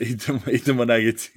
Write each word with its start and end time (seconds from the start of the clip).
idemo, 0.00 0.40
idemo 0.46 0.84
Nuggetsi. 0.84 1.30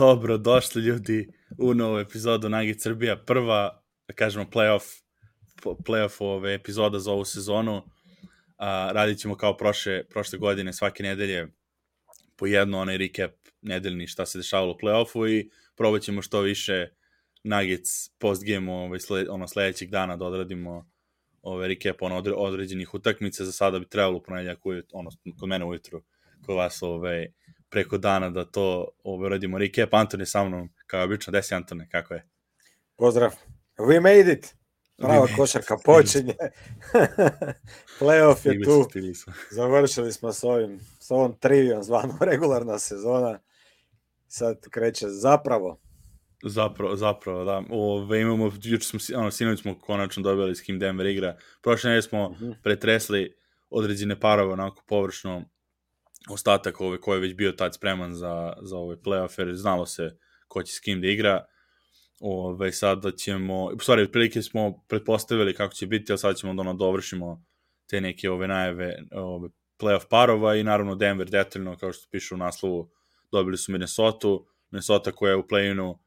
Dobro, 0.00 0.38
došli 0.38 0.82
ljudi 0.82 1.28
u 1.58 1.74
novu 1.74 1.98
epizodu 1.98 2.48
Nagi 2.48 2.74
Srbija. 2.74 3.16
Prva, 3.16 3.82
da 4.08 4.14
kažemo, 4.14 4.44
playoff, 4.44 5.02
playoff 5.62 6.16
ove 6.20 6.54
epizoda 6.54 6.98
za 6.98 7.12
ovu 7.12 7.24
sezonu. 7.24 7.82
A, 8.58 8.90
radit 8.92 9.18
ćemo 9.18 9.36
kao 9.36 9.56
prošle, 9.56 10.04
prošle 10.08 10.38
godine 10.38 10.72
svake 10.72 11.02
nedelje 11.02 11.48
po 12.36 12.46
jedno 12.46 12.78
onaj 12.78 12.98
recap 12.98 13.30
nedeljni 13.62 14.06
šta 14.06 14.26
se 14.26 14.38
dešavalo 14.38 14.72
u 14.72 14.78
playoffu 14.82 15.28
i 15.28 15.50
probat 15.76 16.02
ćemo 16.02 16.22
što 16.22 16.40
više 16.40 16.88
Nuggets 17.44 18.18
post 18.18 18.44
game 18.44 18.72
ovaj, 18.72 19.00
sled, 19.00 19.26
ono, 19.28 19.48
sledećeg 19.48 19.90
dana 19.90 20.16
da 20.16 20.24
odradimo 20.24 20.90
ove 21.42 21.68
recap 21.68 22.02
ono, 22.02 22.22
određenih 22.36 22.94
utakmica. 22.94 23.44
Za 23.44 23.52
sada 23.52 23.78
bi 23.78 23.88
trebalo 23.88 24.16
u 24.16 24.22
ponedljak 24.22 24.58
ono, 24.92 25.10
kod 25.40 25.48
mene 25.48 25.64
ujutru, 25.64 26.02
kod 26.46 26.56
vas 26.56 26.82
ovaj, 26.82 27.32
preko 27.70 27.98
dana 27.98 28.30
da 28.30 28.44
to 28.44 28.88
ovaj, 29.04 29.30
radimo. 29.30 29.58
Recap, 29.58 29.94
Antone 29.94 30.26
sa 30.26 30.44
mnom, 30.44 30.68
kao 30.86 31.04
obično, 31.04 31.30
desi 31.30 31.54
Antone, 31.54 31.88
kako 31.90 32.14
je? 32.14 32.26
Pozdrav. 32.96 33.34
We 33.78 34.00
made 34.00 34.32
it. 34.32 34.54
Prava 34.96 35.26
košarka 35.36 35.76
počinje. 35.84 36.34
Playoff 38.00 38.46
je 38.46 38.62
tu. 38.62 38.88
Završili 39.50 40.12
smo 40.12 40.32
s 40.32 40.44
ovim, 40.44 40.80
s 41.00 41.10
ovom 41.10 41.34
trivijom 41.40 41.82
zvano 41.82 42.18
regularna 42.30 42.78
sezona. 42.78 43.38
Sad 44.28 44.68
kreće 44.70 45.08
zapravo. 45.08 45.80
Zapravo, 46.44 46.96
zapravo, 46.96 47.44
da. 47.44 47.62
Ove, 47.70 48.20
imamo, 48.20 48.52
juče 48.62 48.86
smo, 48.86 48.98
ono, 49.20 49.30
sinoć 49.30 49.60
smo 49.60 49.78
konačno 49.78 50.22
dobili 50.22 50.54
s 50.54 50.60
kim 50.60 50.78
Denver 50.78 51.06
igra. 51.06 51.36
Prošle 51.62 51.88
nedelje 51.88 52.02
smo 52.02 52.26
uh 52.26 52.32
mhm. 52.32 52.44
-huh. 52.44 52.54
pretresli 52.62 53.36
određene 53.70 54.20
parove 54.20 54.52
onako 54.52 54.82
površno 54.88 55.44
ostatak 56.28 56.80
ove, 56.80 57.00
ko 57.00 57.14
je 57.14 57.20
već 57.20 57.34
bio 57.34 57.52
tad 57.52 57.74
spreman 57.74 58.14
za, 58.14 58.52
za 58.62 58.76
ove 58.76 58.96
playoff, 58.96 59.38
jer 59.38 59.54
znalo 59.54 59.86
se 59.86 60.16
ko 60.48 60.62
će 60.62 60.74
s 60.74 60.80
kim 60.80 61.00
da 61.00 61.08
igra. 61.08 61.44
Ove, 62.20 62.72
sada 62.72 63.10
ćemo, 63.10 63.64
u 63.64 63.78
stvari, 63.78 64.02
otprilike 64.02 64.42
smo 64.42 64.84
pretpostavili 64.88 65.54
kako 65.54 65.74
će 65.74 65.86
biti, 65.86 66.12
ali 66.12 66.18
sad 66.18 66.36
ćemo 66.36 66.54
da 66.54 66.60
ono 66.60 66.74
dovršimo 66.74 67.44
te 67.86 68.00
neke 68.00 68.30
ove 68.30 68.48
najave 68.48 68.94
ove 69.12 69.48
playoff 69.78 70.08
parova 70.10 70.56
i 70.56 70.64
naravno 70.64 70.94
Denver 70.94 71.30
detaljno, 71.30 71.76
kao 71.76 71.92
što 71.92 72.08
piše 72.10 72.34
u 72.34 72.38
naslovu, 72.38 72.90
dobili 73.32 73.56
su 73.56 73.72
Minnesota, 73.72 74.28
Minnesota 74.70 75.12
koja 75.12 75.30
je 75.30 75.36
u 75.36 75.42
play-inu 75.42 75.98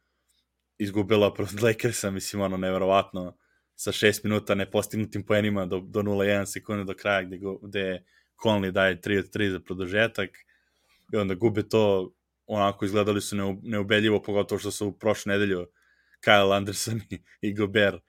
izgubila 0.78 1.34
protiv 1.34 1.64
Lakersa, 1.64 2.11
mislim, 2.11 2.41
ono, 2.41 2.58
neverovatno, 2.58 3.38
sa 3.75 3.91
6 3.91 4.19
minuta 4.23 4.56
nepostignutim 4.56 5.23
poenima 5.25 5.66
do, 5.66 5.80
do 5.80 6.02
0,1 6.02 6.45
sekunde 6.45 6.84
do 6.84 6.94
kraja, 6.94 7.23
gde, 7.23 7.39
gde 7.61 8.03
Conley 8.44 8.72
daje 8.72 9.02
3 9.02 9.19
od 9.19 9.36
3 9.36 9.52
za 9.52 9.59
produžetak 9.59 10.30
i 11.13 11.17
onda 11.17 11.36
gube 11.36 11.63
to, 11.63 12.13
onako 12.47 12.85
izgledali 12.85 13.22
su 13.22 13.35
neubedljivo, 13.61 14.22
pogotovo 14.22 14.59
što 14.59 14.72
su 14.72 14.88
u 14.88 14.94
prošle 14.94 15.33
nedelju 15.33 15.67
Kyle 16.25 16.55
Anderson 16.55 17.02
i, 17.41 17.53
Gobert 17.53 18.03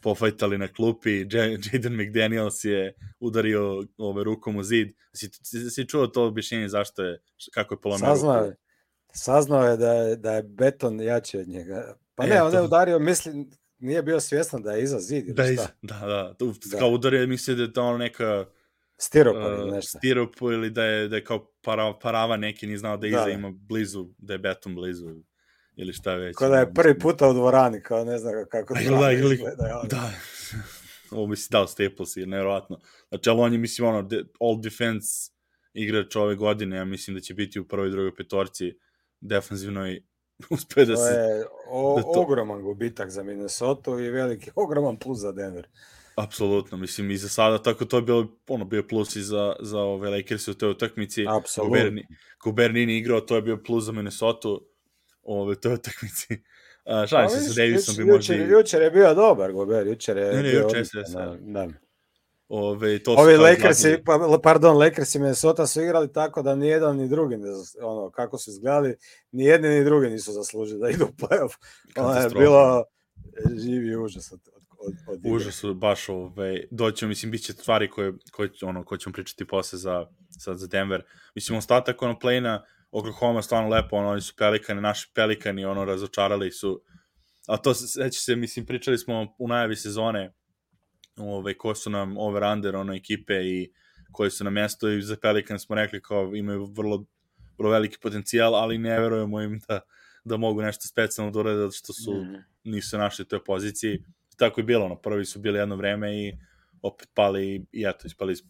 pofajtali 0.00 0.58
na 0.58 0.68
klupi, 0.68 1.26
Jaden 1.72 1.96
McDaniels 1.96 2.64
je 2.64 2.94
udario 3.20 3.84
ove 3.98 4.24
rukom 4.24 4.56
u 4.56 4.62
zid. 4.62 4.88
Si, 5.12 5.30
si, 5.42 5.70
si 5.70 5.88
čuo 5.88 6.06
to 6.06 6.26
objašnjenje 6.26 6.68
zašto 6.68 7.02
je, 7.02 7.20
kako 7.54 7.74
je 7.74 7.80
polomio 7.80 8.06
Saznao 8.06 8.44
je. 8.44 8.56
Saznao 9.12 9.66
je 9.66 9.76
da 9.76 9.92
je, 9.92 10.16
da 10.16 10.32
je 10.32 10.42
beton 10.42 11.00
jači 11.00 11.38
od 11.38 11.48
njega. 11.48 11.96
Pa 12.14 12.24
e, 12.24 12.28
ne, 12.28 12.42
on 12.42 12.52
je 12.52 12.62
udario, 12.62 12.98
mislim, 12.98 13.50
nije 13.78 14.02
bio 14.02 14.20
svjestan 14.20 14.62
da 14.62 14.72
je 14.72 14.82
iza 14.82 14.98
zid. 14.98 15.24
Da, 15.34 15.46
iza, 15.46 15.68
da, 15.82 15.98
da. 15.98 16.34
Da. 16.70 16.78
Kao 16.78 16.90
udario, 16.90 17.26
misli 17.26 17.56
da 17.56 17.62
je 17.62 17.72
to 17.72 17.82
ono 17.82 17.98
neka 17.98 18.46
Stiropa 19.00 19.48
ili 19.48 19.70
nešto. 19.70 19.98
Stiropu 19.98 20.52
ili 20.52 20.70
da 20.70 20.84
je, 20.84 21.08
da 21.08 21.16
je 21.16 21.24
kao 21.24 21.52
para, 21.62 21.94
parava 22.02 22.36
neki, 22.36 22.66
ni 22.66 22.78
znao 22.78 22.96
da 22.96 23.06
iza 23.06 23.24
da. 23.24 23.30
ima 23.30 23.50
blizu, 23.50 24.08
da 24.18 24.32
je 24.32 24.38
beton 24.38 24.74
blizu 24.74 25.14
ili 25.76 25.92
šta 25.92 26.14
već. 26.14 26.36
Kao 26.36 26.48
da 26.48 26.58
je 26.58 26.74
prvi 26.74 26.98
puta 26.98 27.28
u 27.28 27.32
dvorani, 27.32 27.82
kao 27.82 28.04
ne 28.04 28.18
znam 28.18 28.32
kako 28.50 28.74
da, 28.74 28.80
da, 29.00 29.12
ili, 29.22 29.36
gleda, 29.36 29.82
da, 29.90 30.10
ovo 31.10 31.26
mi 31.26 31.36
si 31.36 31.48
dao 31.50 31.66
Staples 31.66 32.16
i 32.16 32.26
nevjerovatno. 32.26 32.80
Znači, 33.08 33.30
ali 33.30 33.40
on 33.40 33.52
je, 33.52 33.58
mislim, 33.58 33.88
ono, 33.88 34.08
all 34.40 34.60
defense 34.60 35.30
igrač 35.72 36.16
ove 36.16 36.34
godine, 36.34 36.76
ja 36.76 36.84
mislim 36.84 37.16
da 37.16 37.20
će 37.20 37.34
biti 37.34 37.60
u 37.60 37.68
prvoj 37.68 37.88
i 37.88 37.90
drugoj 37.90 38.14
petorci 38.14 38.78
defanzivno 39.20 39.90
i 39.90 40.02
uspe 40.50 40.84
da 40.84 40.94
to 40.94 41.04
se... 41.06 41.12
Je 41.12 41.46
o, 41.70 41.96
da 41.96 42.02
to... 42.02 42.20
ogroman 42.20 42.62
gubitak 42.62 43.10
za 43.10 43.22
Minnesota 43.22 43.90
i 43.90 44.10
veliki, 44.10 44.50
ogroman 44.54 44.96
plus 44.96 45.18
za 45.18 45.32
Denver. 45.32 45.68
Apsolutno, 46.18 46.78
mislim 46.78 47.10
i 47.10 47.16
za 47.16 47.28
sada 47.28 47.62
tako 47.62 47.84
to 47.84 47.96
je 47.96 48.02
bilo 48.02 48.26
ono 48.48 48.64
bio 48.64 48.82
plus 48.82 49.16
i 49.16 49.22
za 49.22 49.56
za 49.60 49.80
ove 49.80 50.10
Lakers 50.10 50.48
u 50.48 50.54
toj 50.54 50.70
utakmici. 50.70 51.26
Apsolutno. 51.28 52.02
Kuber 52.42 52.74
nije 52.74 52.98
igrao, 52.98 53.20
to 53.20 53.36
je 53.36 53.42
bio 53.42 53.56
plus 53.66 53.84
za 53.84 53.92
Minnesota 53.92 54.48
ove 55.22 55.60
toj 55.60 55.74
utakmici. 55.74 56.26
A, 56.84 57.06
šalim 57.06 57.30
se 57.30 57.40
sa 57.40 57.54
Davisom 57.54 57.96
bi 57.96 58.04
možda... 58.04 58.34
Jučer, 58.34 58.50
jučer 58.50 58.82
je 58.82 58.90
bio 58.90 59.14
dobar 59.14 59.52
Gober, 59.52 59.86
jučer 59.86 60.16
je 60.16 60.32
ne, 60.32 60.42
ne, 60.42 60.52
jučer 60.52 60.86
se, 60.86 60.98
da, 61.12 61.36
da. 61.40 61.68
Ove, 62.48 62.98
to 62.98 63.14
Ovi 63.18 63.36
Lakersi, 63.36 63.98
pa, 64.04 64.38
pardon, 64.42 64.78
Lakers 64.78 65.14
i 65.14 65.18
Minnesota 65.18 65.66
su 65.66 65.82
igrali 65.82 66.12
tako 66.12 66.42
da 66.42 66.54
ni 66.54 66.68
jedan 66.68 66.96
ni 66.96 67.08
drugi, 67.08 67.36
ne, 67.36 67.48
ono, 67.82 68.10
kako 68.10 68.38
su 68.38 68.50
izgledali, 68.50 68.96
ni 69.32 69.44
jedni 69.44 69.68
ni 69.68 69.84
drugi 69.84 70.10
nisu 70.10 70.32
zaslužili 70.32 70.80
da 70.80 70.88
idu 70.88 71.04
u 71.04 71.26
playoff. 71.26 71.56
Ono 71.96 72.20
je 72.20 72.28
bilo 72.28 72.84
živi 73.64 73.96
užas 73.96 74.32
od, 74.32 74.40
od, 74.78 74.94
od 75.06 75.20
Užasu, 75.24 75.74
baš 75.74 76.08
ove, 76.08 76.64
doće, 76.70 77.06
mislim, 77.06 77.30
bit 77.30 77.42
će 77.42 77.52
stvari 77.52 77.90
koje, 77.90 78.12
koje, 78.32 78.50
ono, 78.62 78.84
koje 78.84 78.98
ćemo 78.98 79.12
pričati 79.12 79.46
posle 79.46 79.78
za, 79.78 80.06
sad 80.38 80.58
za 80.58 80.66
Denver. 80.66 81.02
Mislim, 81.34 81.58
ostatak 81.58 82.02
ono 82.02 82.18
play-na, 82.22 82.62
Oklahoma 82.90 83.42
stvarno 83.42 83.68
lepo, 83.68 83.96
ono, 83.96 84.08
oni 84.08 84.20
su 84.20 84.34
pelikani, 84.36 84.80
naši 84.80 85.10
pelikani, 85.14 85.64
ono, 85.64 85.84
razočarali 85.84 86.50
su, 86.50 86.82
a 87.46 87.56
to 87.56 87.74
seća 87.74 88.20
se, 88.20 88.36
mislim, 88.36 88.66
pričali 88.66 88.98
smo 88.98 89.34
u 89.38 89.48
najavi 89.48 89.76
sezone, 89.76 90.32
ove, 91.16 91.58
ko 91.58 91.74
su 91.74 91.90
nam 91.90 92.16
over-under, 92.16 92.76
ono, 92.76 92.94
ekipe 92.94 93.34
i 93.34 93.72
koji 94.12 94.30
su 94.30 94.44
na 94.44 94.50
mesto 94.50 94.88
i 94.88 95.02
za 95.02 95.16
Pelikan 95.22 95.58
smo 95.58 95.76
rekli 95.76 96.02
kao 96.02 96.34
imaju 96.34 96.64
vrlo, 96.64 97.04
vrlo 97.58 97.70
veliki 97.70 97.98
potencijal, 98.02 98.54
ali 98.54 98.78
ne 98.78 99.00
verujemo 99.00 99.40
im 99.42 99.60
da, 99.68 99.80
da 100.24 100.36
mogu 100.36 100.62
nešto 100.62 100.86
specijalno 100.88 101.32
da 101.32 101.38
urede, 101.38 101.58
zato 101.58 101.72
što 101.72 101.92
su, 101.92 102.14
mm. 102.14 102.44
nisu 102.64 102.98
našli 102.98 103.28
toj 103.28 103.44
poziciji 103.44 104.04
tako 104.38 104.60
je 104.60 104.64
bilo, 104.64 104.84
ono, 104.84 104.96
prvi 104.96 105.24
su 105.24 105.38
bili 105.38 105.58
jedno 105.58 105.76
vreme 105.76 106.16
i 106.16 106.32
opet 106.82 107.08
pali 107.14 107.66
i 107.72 107.84
eto, 107.86 108.06
ispali 108.06 108.32
iz 108.32 108.42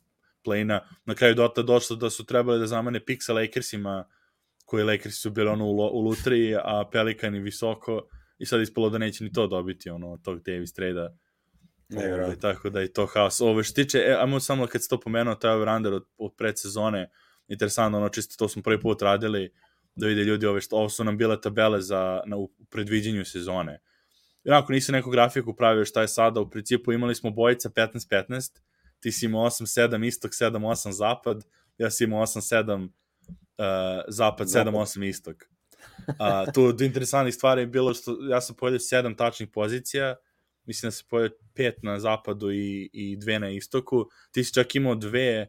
play-ina. 0.45 0.81
Na 1.05 1.15
kraju 1.15 1.35
dota 1.35 1.63
došlo 1.63 1.97
da 1.97 2.11
su 2.11 2.27
trebali 2.27 2.59
da 2.59 2.67
zamane 2.67 3.01
sa 3.21 3.33
Lakersima, 3.33 4.05
koji 4.65 4.85
Lakersi 4.85 5.21
su 5.21 5.31
bili 5.31 5.49
ono 5.49 5.67
u, 5.67 5.77
u 5.77 6.01
lutriji, 6.01 6.55
a 6.55 6.85
Pelikani 6.93 7.41
visoko 7.41 8.09
i 8.39 8.47
sad 8.47 8.61
ispalo 8.61 8.91
da 8.91 8.99
neće 8.99 9.25
ni 9.25 9.33
to 9.33 9.47
dobiti, 9.47 9.91
ono, 9.91 10.17
tog 10.17 10.43
Davis 10.43 10.73
trade-a. 10.73 11.09
Ovaj, 11.97 12.37
tako 12.37 12.71
da 12.71 12.83
i 12.83 12.89
to 12.89 13.07
haos. 13.07 13.41
Ove, 13.41 13.65
što 13.65 13.75
tiče, 13.75 13.99
e, 13.99 14.17
ajmo 14.21 14.41
samo 14.41 14.67
kad 14.67 14.83
se 14.83 14.89
to 14.89 15.01
pomenuo, 15.01 15.35
taj 15.35 15.51
over-under 15.51 15.93
od, 15.93 16.05
od 16.19 16.33
predsezone, 16.37 17.11
interesantno, 17.49 17.99
ono, 17.99 18.09
čisto 18.09 18.35
to 18.39 18.49
smo 18.49 18.63
prvi 18.63 18.81
put 18.81 19.03
radili, 19.03 19.53
da 19.95 20.07
vide 20.07 20.25
ljudi 20.25 20.47
ove 20.47 20.61
što, 20.61 20.77
ovo 20.77 20.89
su 20.89 21.05
nam 21.05 21.19
bile 21.19 21.41
tabele 21.41 21.81
za, 21.81 22.23
na, 22.27 22.37
u 22.37 22.51
predviđenju 22.71 23.25
sezone 23.25 23.81
onako 24.49 24.73
nisam 24.73 24.93
neku 24.93 25.11
grafiku 25.11 25.55
pravio 25.55 25.85
šta 25.85 26.01
je 26.01 26.09
sada, 26.09 26.41
u 26.41 26.51
principu 26.51 26.93
imali 26.93 27.15
smo 27.15 27.31
bojica 27.31 27.69
15-15, 27.69 28.61
ti 29.01 29.13
si 29.13 29.27
imao 29.27 29.47
8-7 29.47 30.07
istok, 30.07 30.31
7-8 30.33 30.91
zapad, 30.91 31.45
ja 31.79 31.91
si 31.91 32.05
imao 32.05 32.23
8-7 32.23 32.85
uh, 32.85 32.89
zapad, 34.09 34.47
7-8 34.47 35.09
istok. 35.09 35.37
Uh, 36.09 36.15
tu 36.55 36.65
od 36.65 36.81
interesantnih 36.81 37.35
stvari 37.35 37.63
je 37.63 37.67
bilo 37.67 37.95
što 37.95 38.17
ja 38.31 38.41
sam 38.41 38.57
pojedio 38.57 38.79
7 38.79 39.17
tačnih 39.17 39.49
pozicija, 39.49 40.17
mislim 40.65 40.87
da 40.87 40.91
se 40.91 41.05
pojedio 41.09 41.39
5 41.55 41.73
na 41.83 42.01
zapadu 42.01 42.51
i, 42.53 42.91
i 42.93 43.17
dve 43.17 43.39
na 43.39 43.51
istoku, 43.51 44.09
ti 44.33 44.45
si 44.45 44.55
čak 44.55 44.75
imao 44.75 44.95
dve 44.95 45.49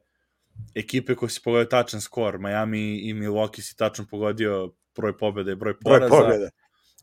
ekipe 0.76 1.16
koje 1.16 1.30
si 1.30 1.42
pogodio 1.44 1.66
tačan 1.66 2.02
skor, 2.02 2.40
Miami 2.40 3.10
i 3.10 3.14
Milwaukee 3.14 3.62
si 3.62 3.78
tačno 3.78 4.06
pogodio 4.10 4.74
broj 4.96 5.18
pobjede 5.18 5.52
i 5.52 5.56
broj 5.56 5.80
poraza. 5.80 6.08
Broj 6.08 6.22
pobjede 6.22 6.50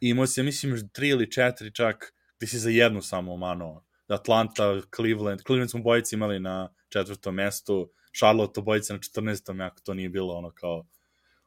imao 0.00 0.26
si, 0.26 0.42
mislim, 0.42 0.88
tri 0.92 1.08
ili 1.08 1.30
četiri 1.30 1.74
čak, 1.74 2.14
gde 2.38 2.46
si 2.46 2.58
za 2.58 2.70
jednu 2.70 3.02
samo 3.02 3.34
umano. 3.34 3.84
Atlanta, 4.08 4.80
Cleveland, 4.96 5.40
Cleveland 5.46 5.70
smo 5.70 5.82
bojici 5.82 6.14
imali 6.14 6.40
na 6.40 6.74
četvrtom 6.88 7.34
mestu, 7.34 7.90
Charlotte 8.18 8.60
bojice 8.60 8.92
na 8.92 8.98
14. 8.98 9.66
ako 9.66 9.80
to 9.80 9.94
nije 9.94 10.08
bilo 10.08 10.34
ono 10.34 10.50
kao 10.50 10.86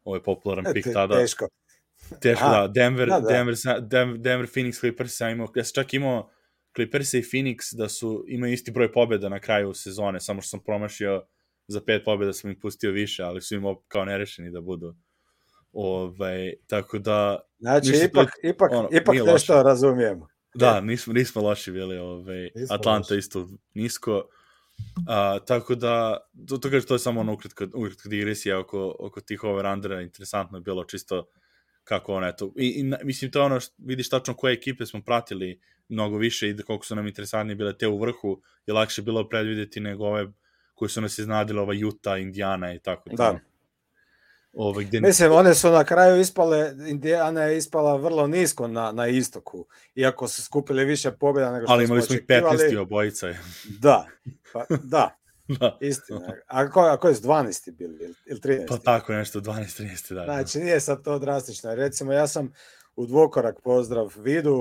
ovaj 0.03 0.23
popularan 0.23 0.65
pik 0.73 0.85
tada. 0.93 1.15
Teško. 1.15 1.47
Teško, 2.21 2.45
da. 2.45 2.67
Denver, 2.67 3.07
da, 3.07 3.19
da. 3.19 3.27
Denver, 3.27 3.55
Denver, 3.81 4.17
Denver, 4.17 4.47
Phoenix 4.47 4.79
Clippers, 4.79 5.21
ja, 5.21 5.29
imao, 5.29 5.47
ja 5.55 5.63
sam 5.63 5.83
čak 5.83 5.93
imao 5.93 6.29
Clippers 6.75 7.13
i 7.13 7.21
Phoenix 7.21 7.75
da 7.77 7.89
su, 7.89 8.25
imaju 8.27 8.53
isti 8.53 8.71
broj 8.71 8.91
pobjeda 8.91 9.29
na 9.29 9.39
kraju 9.39 9.73
sezone, 9.73 10.19
samo 10.19 10.41
što 10.41 10.49
sam 10.49 10.63
promašio 10.63 11.25
za 11.67 11.81
pet 11.85 12.01
pobjeda 12.05 12.33
sam 12.33 12.51
ih 12.51 12.57
pustio 12.61 12.91
više, 12.91 13.23
ali 13.23 13.41
su 13.41 13.55
im 13.55 13.63
kao 13.87 14.05
nerešeni 14.05 14.51
da 14.51 14.61
budu. 14.61 14.95
Ovaj, 15.73 16.53
tako 16.67 16.99
da... 16.99 17.39
Znači, 17.59 17.91
ipak, 18.09 18.29
da, 18.43 18.49
ipak, 18.49 18.71
ono, 18.71 18.89
ipak 18.91 19.15
nešto 19.15 19.31
loše. 19.31 19.63
razumijemo. 19.63 20.27
Da, 20.53 20.81
nismo, 20.81 21.13
nismo 21.13 21.41
loši 21.41 21.71
bili. 21.71 21.97
Ovaj, 21.97 22.49
nismo 22.55 22.75
Atlanta 22.75 23.13
loši. 23.13 23.19
isto 23.19 23.47
nisko. 23.73 24.23
A, 25.07 25.39
tako 25.47 25.75
da, 25.75 26.17
to, 26.47 26.57
to 26.57 26.69
kaže, 26.69 26.85
to 26.85 26.95
je 26.95 26.99
samo 26.99 27.19
ono 27.19 27.33
ukratko, 27.33 27.65
ukratko 27.73 28.09
digresija 28.09 28.59
oko, 28.59 28.95
oko 28.99 29.21
tih 29.21 29.43
over-undera. 29.43 30.01
Interesantno 30.01 30.57
je 30.57 30.61
bilo 30.61 30.83
čisto 30.83 31.27
kako 31.83 32.13
ono, 32.13 32.27
eto, 32.27 32.53
i, 32.55 32.67
i 32.67 32.83
mislim, 33.03 33.31
to 33.31 33.39
je 33.39 33.45
ono, 33.45 33.59
što, 33.59 33.75
vidiš 33.77 34.09
tačno 34.09 34.33
koje 34.33 34.53
ekipe 34.53 34.85
smo 34.85 35.01
pratili 35.01 35.61
mnogo 35.89 36.17
više 36.17 36.49
i 36.49 36.53
da 36.53 36.63
koliko 36.63 36.85
su 36.85 36.95
nam 36.95 37.07
interesantnije 37.07 37.55
bile 37.55 37.77
te 37.77 37.87
u 37.87 37.99
vrhu, 37.99 38.41
je 38.67 38.73
lakše 38.73 39.01
bilo 39.01 39.29
predvideti 39.29 39.79
nego 39.79 40.05
ove 40.05 40.27
koje 40.75 40.89
su 40.89 41.01
nas 41.01 41.19
iznadile, 41.19 41.61
ova 41.61 41.73
Utah, 41.87 42.21
Indiana 42.21 42.73
i 42.73 42.79
tako. 42.79 43.09
Da. 43.09 43.39
Ove, 44.53 44.83
gde... 44.83 45.01
Mislim, 45.01 45.31
one 45.31 45.55
su 45.55 45.71
na 45.71 45.83
kraju 45.83 46.21
ispale, 46.21 46.73
Indiana 46.87 47.41
je 47.41 47.57
ispala 47.57 47.95
vrlo 47.95 48.27
nisko 48.27 48.67
na, 48.67 48.91
na 48.91 49.07
istoku, 49.07 49.65
iako 49.95 50.27
su 50.27 50.43
skupili 50.43 50.85
više 50.85 51.11
pobjeda 51.11 51.51
nego 51.51 51.65
što 51.65 51.73
Ali 51.73 51.83
imali 51.83 52.01
smo 52.01 52.15
ih 52.15 52.25
15 52.27 52.79
obojica. 52.81 53.27
Da, 53.79 54.05
pa, 54.53 54.65
da, 54.83 55.17
da. 55.59 55.77
Istina. 55.81 56.33
A 56.47 56.69
ko, 56.69 56.81
a 56.81 56.97
ko 56.97 57.07
je 57.07 57.15
12 57.15 57.71
bili 57.71 58.13
ili 58.25 58.39
13? 58.39 58.67
Pa 58.67 58.77
tako 58.77 59.13
nešto, 59.13 59.39
12, 59.39 59.81
13, 59.81 60.13
da. 60.13 60.23
Znači, 60.23 60.59
nije 60.59 60.79
sad 60.79 61.03
to 61.03 61.19
drastično. 61.19 61.75
Recimo, 61.75 62.13
ja 62.13 62.27
sam 62.27 62.53
u 62.99 63.05
dvokorak 63.05 63.61
pozdrav 63.61 64.13
Vidu, 64.17 64.55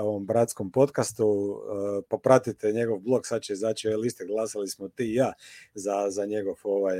ovom 0.00 0.26
bratskom 0.26 0.70
podcastu, 0.70 1.56
popratite 2.08 2.72
njegov 2.72 2.98
blog, 2.98 3.26
sad 3.26 3.42
će 3.42 3.52
izaći 3.52 3.88
ove 3.88 3.96
liste, 3.96 4.24
glasali 4.24 4.68
smo 4.68 4.88
ti 4.88 5.04
i 5.04 5.14
ja 5.14 5.32
za, 5.74 6.10
za 6.10 6.26
njegov 6.26 6.54
ovaj, 6.62 6.98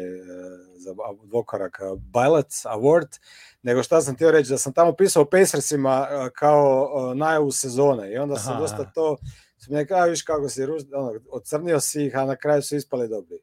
za 0.77 0.95
dvokorak 1.25 1.81
Bylets 2.13 2.67
Award, 2.67 3.19
nego 3.63 3.83
šta 3.83 4.01
sam 4.01 4.15
htio 4.15 4.31
reći, 4.31 4.51
da 4.51 4.59
sam 4.59 4.73
tamo 4.73 4.93
pisao 4.93 5.23
o 5.23 5.31
Pacersima 5.31 6.07
kao 6.35 6.89
najavu 7.15 7.51
sezone. 7.51 8.13
I 8.13 8.19
onda 8.19 8.37
sam 8.37 8.53
aha, 8.53 8.61
dosta 8.61 8.93
to 8.95 9.17
sam 9.59 9.75
nekao, 9.75 9.99
a 9.99 10.05
viš 10.05 10.23
kako 10.23 10.49
si, 10.49 10.63
ono, 10.95 11.13
ocrnio 11.31 11.81
si 11.81 12.07
ih, 12.07 12.17
a 12.17 12.25
na 12.25 12.37
kraju 12.37 12.63
su 12.63 12.77
ispali 12.77 13.09
dobri. 13.09 13.39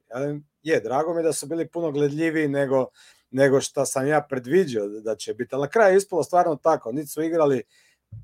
Je, 0.63 0.79
drago 0.79 1.13
mi 1.13 1.23
da 1.23 1.33
su 1.33 1.47
bili 1.47 1.67
puno 1.67 1.91
gledljiviji 1.91 2.47
nego 2.47 2.87
nego 3.31 3.61
što 3.61 3.85
sam 3.85 4.07
ja 4.07 4.21
predviđao 4.29 4.87
da 4.87 5.15
će 5.15 5.33
biti. 5.33 5.55
Ali 5.55 5.61
na 5.61 5.69
kraju 5.69 5.97
ispalo 5.97 6.23
stvarno 6.23 6.55
tako. 6.55 6.91
Niti 6.91 7.07
su 7.07 7.21
igrali 7.23 7.63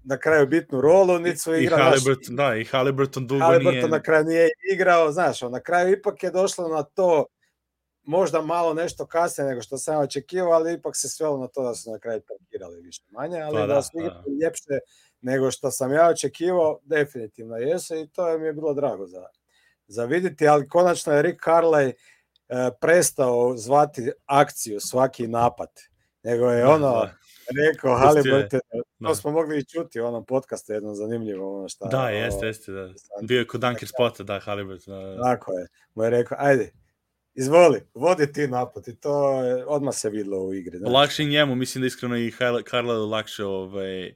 na 0.03 0.17
kraju 0.17 0.47
bitnu 0.47 0.81
rolu, 0.81 1.19
niti 1.19 1.37
su 1.37 1.55
igrali... 1.55 1.81
I 1.81 1.85
Halliburton, 1.85 2.35
da, 2.35 2.55
i 2.55 2.65
Halliburton 2.65 3.27
dugo 3.27 3.45
Halliburton 3.45 3.73
nije... 3.73 3.87
na 3.87 4.01
kraju 4.01 4.25
nije 4.25 4.49
igrao, 4.73 5.11
znaš, 5.11 5.41
na 5.41 5.59
kraju 5.59 5.93
ipak 5.93 6.23
je 6.23 6.31
došlo 6.31 6.67
na 6.67 6.83
to 6.83 7.25
možda 8.03 8.41
malo 8.41 8.73
nešto 8.73 9.05
kasnije 9.05 9.47
nego 9.47 9.61
što 9.61 9.77
sam 9.77 10.01
očekivao, 10.01 10.51
ali 10.51 10.73
ipak 10.73 10.95
se 10.95 11.09
svelo 11.09 11.37
na 11.37 11.47
to 11.47 11.63
da 11.63 11.75
su 11.75 11.91
na 11.91 11.99
kraju 11.99 12.21
tankirali 12.21 12.81
više 12.81 13.03
manje, 13.09 13.41
ali 13.41 13.55
pa 13.55 13.67
da, 13.67 13.73
da 13.73 13.81
su 13.81 13.89
igrali 13.97 14.23
da. 14.25 14.45
ljepše 14.45 14.79
nego 15.21 15.51
što 15.51 15.71
sam 15.71 15.93
ja 15.93 16.09
očekivao, 16.09 16.79
definitivno 16.83 17.57
jesu 17.57 17.95
i 17.95 18.07
to 18.07 18.27
je 18.27 18.39
mi 18.39 18.45
je 18.45 18.53
bilo 18.53 18.73
drago 18.73 19.07
za, 19.07 19.25
za 19.87 20.05
vidjeti, 20.05 20.47
ali 20.47 20.67
konačno 20.67 21.13
je 21.13 21.21
Rick 21.21 21.43
Carley 21.43 21.87
E, 21.89 21.93
prestao 22.81 23.57
zvati 23.57 24.11
akciju 24.25 24.79
svaki 24.79 25.27
napad, 25.27 25.69
nego 26.23 26.49
je 26.49 26.61
da, 26.61 26.69
ono 26.69 26.91
da. 26.91 27.13
rekao 27.69 27.97
Halliburton, 27.97 28.59
da. 28.99 29.07
to 29.07 29.15
smo 29.15 29.31
mogli 29.31 29.59
i 29.59 29.65
čuti 29.65 30.01
u 30.01 30.05
onom 30.05 30.25
podcastu 30.25 30.73
jedno 30.73 30.95
zanimljivo 30.95 31.57
ono 31.57 31.69
šta. 31.69 31.85
Da, 31.85 32.09
jeste, 32.09 32.45
jeste, 32.45 32.71
da. 32.71 32.89
Bio 33.21 33.39
je 33.39 33.47
kod 33.47 33.61
Dunker 33.61 33.87
Spota, 33.87 34.23
da, 34.23 34.39
Halliburton. 34.39 34.93
Da, 34.93 35.07
da. 35.07 35.21
Tako 35.21 35.51
je, 35.51 35.67
mu 35.95 36.03
je 36.03 36.09
rekao, 36.09 36.37
ajde, 36.41 36.71
izvoli, 37.33 37.81
vodi 37.93 38.33
ti 38.33 38.47
napad 38.47 38.87
i 38.87 38.95
to 38.95 39.43
je, 39.43 39.65
odmah 39.65 39.95
se 39.95 40.09
videlo 40.09 40.45
u 40.45 40.53
igri. 40.53 40.79
Da. 40.79 40.89
Lakše 40.89 41.23
njemu, 41.23 41.55
mislim 41.55 41.81
da 41.81 41.87
iskreno 41.87 42.17
i 42.17 42.33
Karla 42.65 42.93
lakše 42.93 43.45
ovaj, 43.45 44.15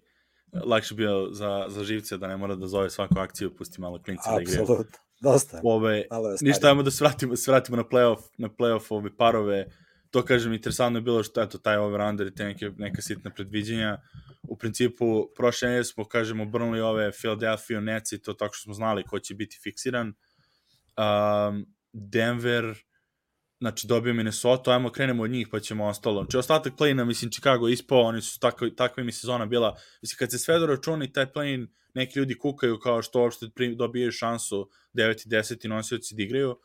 lakše 0.65 0.95
bio 0.95 1.27
za, 1.31 1.65
za 1.67 1.83
živce 1.83 2.17
da 2.17 2.27
ne 2.27 2.37
mora 2.37 2.55
da 2.55 2.67
zove 2.67 2.89
svaku 2.89 3.19
akciju, 3.19 3.55
pusti 3.55 3.81
malo 3.81 4.01
klinca 4.03 4.35
da 4.35 4.41
igre. 4.41 4.61
Apsolutno. 4.61 4.97
Dosta. 5.21 5.59
Ove, 5.63 6.05
ništa, 6.41 6.67
ajmo 6.67 6.83
da 6.83 6.91
se 6.91 7.03
vratimo, 7.03 7.35
se 7.35 7.51
vratimo 7.51 7.77
na 7.77 7.83
playoff, 7.83 8.21
na 8.37 8.49
playoff 8.49 8.85
ove 8.89 9.17
parove. 9.17 9.65
To 10.11 10.25
kažem, 10.25 10.53
interesantno 10.53 10.99
je 10.99 11.03
bilo 11.03 11.23
što 11.23 11.41
eto, 11.41 11.57
taj 11.57 11.77
over-under 11.77 12.27
i 12.27 12.35
te 12.35 12.45
neke, 12.45 12.71
neka 12.77 13.01
sitna 13.01 13.31
predviđenja. 13.31 13.97
U 14.43 14.57
principu, 14.57 15.29
prošle 15.35 15.67
nedelje 15.67 15.83
smo, 15.83 16.05
kažemo, 16.05 16.43
obrnuli 16.43 16.81
ove 16.81 17.11
Philadelphia 17.11 17.79
Nets 17.79 18.11
i 18.11 18.21
to 18.21 18.33
tako 18.33 18.53
što 18.53 18.63
smo 18.63 18.73
znali 18.73 19.03
ko 19.03 19.19
će 19.19 19.35
biti 19.35 19.59
fiksiran. 19.63 20.07
Um, 20.07 21.65
Denver, 21.93 22.75
znači 23.59 23.87
dobio 23.87 24.13
Minnesota, 24.13 24.71
ajmo 24.71 24.91
krenemo 24.91 25.23
od 25.23 25.29
njih 25.29 25.47
pa 25.51 25.59
ćemo 25.59 25.85
ostalo. 25.85 26.23
Znači 26.23 26.37
ostatak 26.37 26.73
play-ina, 26.73 27.05
mislim, 27.05 27.31
Chicago 27.31 27.67
ispao, 27.67 28.01
oni 28.01 28.21
su 28.21 28.39
tako, 28.39 28.69
takva 28.69 29.03
mi 29.03 29.11
sezona 29.11 29.45
bila. 29.45 29.77
Mislim, 30.01 30.17
kad 30.17 30.31
se 30.31 30.39
sve 30.39 30.59
do 30.59 30.65
računi, 30.65 31.11
taj 31.13 31.25
play-in, 31.25 31.67
neki 31.97 32.19
ljudi 32.19 32.37
kukaju 32.37 32.79
kao 32.79 33.01
što 33.01 33.21
uopšte 33.21 33.45
dobijaju 33.75 34.11
šansu 34.11 34.69
9 34.93 35.25
i 35.25 35.29
10 35.29 35.67
nosioci 35.67 36.15
da 36.15 36.23
igraju. 36.23 36.57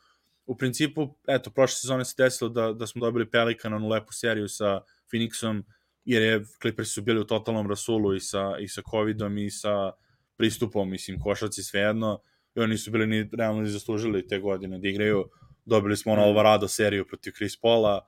U 0.45 0.57
principu, 0.57 1.15
eto, 1.27 1.49
prošle 1.49 1.75
sezone 1.75 2.05
se 2.05 2.15
desilo 2.17 2.49
da, 2.49 2.73
da 2.73 2.87
smo 2.87 3.01
dobili 3.05 3.29
Pelikan, 3.29 3.73
onu 3.73 3.89
lepu 3.89 4.13
seriju 4.13 4.47
sa 4.47 4.81
Phoenixom, 5.11 5.63
jer 6.05 6.21
je 6.21 6.43
Clippers 6.61 6.93
su 6.93 7.01
bili 7.01 7.19
u 7.19 7.23
totalnom 7.23 7.69
rasulu 7.69 8.15
i 8.15 8.19
sa, 8.19 8.57
i 8.59 8.67
sa 8.67 8.81
Covidom 8.91 9.37
i 9.37 9.49
sa 9.51 9.91
pristupom, 10.37 10.89
mislim, 10.89 11.19
košaci 11.19 11.63
svejedno, 11.63 12.21
i 12.55 12.59
oni 12.59 12.77
su 12.77 12.91
bili 12.91 13.07
ni 13.07 13.29
realno 13.37 13.61
ni 13.61 13.69
zaslužili 13.69 14.27
te 14.27 14.39
godine 14.39 14.79
da 14.79 14.87
igraju 14.87 15.29
dobili 15.65 15.97
smo 15.97 16.13
ono. 16.13 16.21
Alvarado 16.21 16.67
seriju 16.67 17.07
protiv 17.07 17.31
Chris 17.31 17.57
Paula 17.57 18.07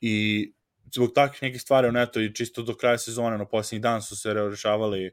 i 0.00 0.52
zbog 0.94 1.12
takvih 1.14 1.42
nekih 1.42 1.62
stvari, 1.62 1.88
ono 1.88 2.00
eto, 2.00 2.20
i 2.20 2.34
čisto 2.34 2.62
do 2.62 2.74
kraja 2.74 2.98
sezone, 2.98 3.38
no 3.38 3.48
posljednjih 3.48 3.82
dan 3.82 4.02
su 4.02 4.16
se 4.16 4.34
rešavali, 4.34 5.10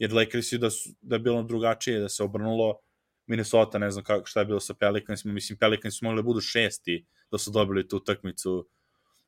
jer 0.00 0.12
Lakersi 0.12 0.58
da, 0.58 0.70
su, 0.70 0.90
da 1.00 1.16
je 1.16 1.20
bilo 1.20 1.42
drugačije, 1.42 2.00
da 2.00 2.08
se 2.08 2.22
obrnulo, 2.22 2.78
Minnesota, 3.26 3.78
ne 3.78 3.90
znam 3.90 4.04
kako, 4.04 4.26
šta 4.26 4.40
je 4.40 4.46
bilo 4.46 4.60
sa 4.60 4.74
Pelicansima, 4.74 5.34
mislim, 5.34 5.58
Pelicans 5.58 5.98
su 5.98 6.04
mogli 6.04 6.18
da 6.18 6.22
budu 6.22 6.40
šesti 6.40 7.06
da 7.30 7.38
su 7.38 7.50
dobili 7.50 7.88
tu 7.88 7.96
utakmicu 7.96 8.68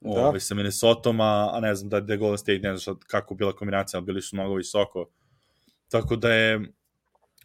da. 0.00 0.10
ovaj, 0.10 0.40
sa 0.40 0.54
Minnesotom, 0.54 1.20
a, 1.20 1.50
a 1.52 1.60
ne 1.60 1.74
znam 1.74 1.90
da 2.06 2.12
je 2.12 2.18
Golden 2.18 2.38
State, 2.38 2.58
ne 2.58 2.76
znam 2.76 2.78
šta, 2.78 3.06
kako 3.06 3.34
bila 3.34 3.52
kombinacija, 3.52 3.98
ali 3.98 4.06
bili 4.06 4.22
su 4.22 4.36
mnogo 4.36 4.54
visoko. 4.54 5.10
Tako 5.88 6.16
da 6.16 6.32
je, 6.32 6.60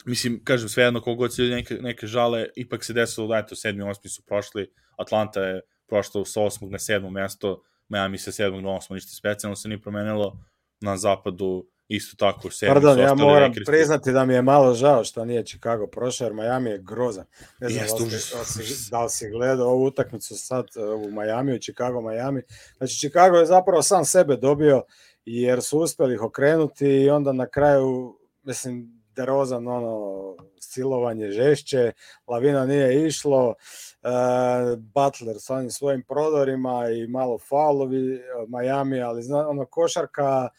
mislim, 0.05 0.43
kažem, 0.43 0.69
svejedno 0.69 1.01
kogod 1.01 1.35
se 1.35 1.43
neke, 1.43 1.75
neke 1.75 2.07
žale, 2.07 2.47
ipak 2.55 2.83
se 2.83 2.93
desilo 2.93 3.27
da, 3.27 3.37
eto, 3.37 3.55
sedmi, 3.55 3.83
osmi 3.83 4.09
su 4.09 4.23
prošli, 4.25 4.71
Atlanta 4.97 5.41
je 5.41 5.61
prošla 5.87 6.25
sa 6.25 6.41
osmog 6.41 6.71
na 6.71 6.79
sedmo 6.79 7.09
mesto, 7.09 7.61
Miami 7.89 8.17
sa 8.17 8.31
sedmog 8.31 8.63
na 8.63 8.75
osmo, 8.75 8.93
ništa 8.93 9.15
specijalno 9.15 9.55
se 9.55 9.67
nije 9.67 9.81
promenilo, 9.81 10.39
na 10.81 10.97
zapadu 10.97 11.67
isto 11.87 12.15
tako 12.15 12.51
sedmi 12.51 12.73
Pardon, 12.73 12.99
ja 12.99 13.13
moram 13.13 13.43
rekli, 13.43 13.65
priznati 13.65 14.11
da 14.11 14.25
mi 14.25 14.33
je 14.33 14.41
malo 14.41 14.73
žao 14.73 15.03
što 15.03 15.25
nije 15.25 15.45
Chicago 15.45 15.87
prošao, 15.87 16.25
jer 16.25 16.33
Miami 16.33 16.69
je 16.69 16.77
grozan. 16.77 17.25
Ne 17.59 17.69
znam 17.69 17.83
Jest, 17.83 17.97
da, 18.33 18.39
li 18.39 18.45
si, 18.45 18.91
da 18.91 19.03
li 19.03 19.09
si 19.09 19.29
gledao 19.29 19.67
ovu 19.67 19.85
utakmicu 19.85 20.37
sad 20.37 20.65
u 21.05 21.11
Miami, 21.11 21.55
u 21.55 21.59
Chicago, 21.59 22.01
Miami. 22.01 22.41
Znači, 22.77 22.97
Chicago 22.97 23.37
je 23.37 23.45
zapravo 23.45 23.81
sam 23.81 24.05
sebe 24.05 24.35
dobio, 24.35 24.83
jer 25.25 25.61
su 25.61 25.79
uspeli 25.79 26.13
ih 26.13 26.21
okrenuti 26.21 26.87
i 26.87 27.09
onda 27.09 27.31
na 27.31 27.47
kraju, 27.47 28.19
mislim, 28.43 29.03
DeRozan 29.15 29.67
ono 29.67 30.35
silovanje 30.59 31.31
žešće, 31.31 31.91
Lavina 32.27 32.65
nije 32.65 33.07
išlo, 33.07 33.47
uh, 33.47 34.79
Butler 34.79 35.35
sa 35.39 35.55
onim 35.55 35.69
svojim 35.69 36.03
prodorima 36.03 36.89
i 36.89 37.07
malo 37.07 37.37
faulovi 37.37 38.21
Miami, 38.47 39.01
ali 39.01 39.23
zna, 39.23 39.49
ono 39.49 39.65
košarka 39.65 40.49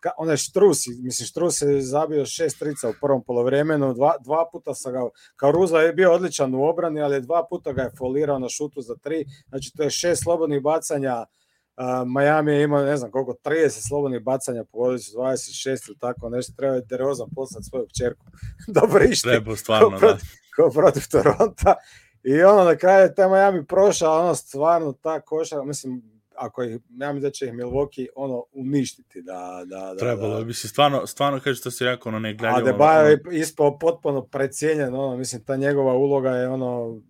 ka, 0.00 0.10
onaj 0.18 0.36
Štrus, 0.36 0.86
mislim 0.86 1.26
Štrus 1.26 1.62
je 1.62 1.82
zabio 1.82 2.26
šest 2.26 2.58
trica 2.58 2.88
u 2.88 2.94
prvom 3.00 3.24
polovremenu, 3.24 3.94
dva, 3.94 4.14
dva 4.24 4.48
puta 4.52 4.74
sa 4.74 4.90
ga, 4.90 5.00
kao 5.36 5.52
Ruza 5.52 5.78
je 5.78 5.92
bio 5.92 6.12
odličan 6.12 6.54
u 6.54 6.64
obrani, 6.64 7.00
ali 7.00 7.22
dva 7.22 7.46
puta 7.50 7.72
ga 7.72 7.82
je 7.82 7.94
folirao 7.98 8.38
na 8.38 8.48
šutu 8.48 8.80
za 8.80 8.94
tri, 9.02 9.24
znači 9.48 9.72
to 9.76 9.82
je 9.82 9.90
šest 9.90 10.22
slobodnih 10.22 10.62
bacanja 10.62 11.24
Miami 12.06 12.52
je 12.52 12.62
imao, 12.62 12.84
ne 12.84 12.96
znam 12.96 13.10
koliko, 13.10 13.34
30 13.44 13.88
slobodnih 13.88 14.22
bacanja, 14.22 14.64
pogodili 14.72 14.98
su 14.98 15.18
26 15.18 15.88
ili 15.88 15.98
tako 15.98 16.28
nešto, 16.28 16.52
treba 16.56 16.74
je 16.74 16.82
DeRozan 16.82 17.28
poslati 17.34 17.66
svoju 17.66 17.86
čerku. 17.98 18.26
Dobro 18.80 19.04
išli. 19.04 19.30
Treba, 19.30 19.56
stvarno, 19.56 19.90
ko 19.90 19.98
protiv, 19.98 20.16
da. 20.16 20.62
Ko 20.64 20.70
protiv 20.70 21.02
Toronta. 21.10 21.74
I 22.22 22.42
ono, 22.42 22.64
na 22.64 22.76
kraju 22.76 23.02
je 23.02 23.14
taj 23.14 23.28
Miami 23.28 23.66
prošao, 23.66 24.20
ono, 24.20 24.34
stvarno, 24.34 24.92
ta 24.92 25.20
koša, 25.20 25.62
mislim, 25.62 26.02
ako 26.38 26.62
ih, 26.62 26.78
ja 26.88 27.12
mislim 27.12 27.22
da 27.22 27.30
će 27.30 27.46
ih 27.46 27.52
Milwaukee 27.52 28.06
ono 28.16 28.44
uništiti 28.52 29.22
da 29.22 29.62
da 29.66 29.80
da 29.80 29.96
trebalo 29.96 30.38
da, 30.38 30.44
bi 30.44 30.54
se 30.54 30.68
stvarno 30.68 31.06
stvarno 31.06 31.40
kaže 31.40 31.60
što 31.60 31.70
se 31.70 31.84
rekao 31.84 32.10
ono 32.10 32.18
ne 32.18 32.34
gledamo 32.34 32.58
A 32.58 32.72
Debajo 32.72 33.06
je 33.06 33.22
ispao 33.32 33.78
potpuno 33.78 34.26
precijenjen 34.26 34.94
ono 34.94 35.16
mislim 35.16 35.44
ta 35.44 35.56
njegova 35.56 35.94
uloga 35.94 36.30
je 36.30 36.48
ono 36.48 37.00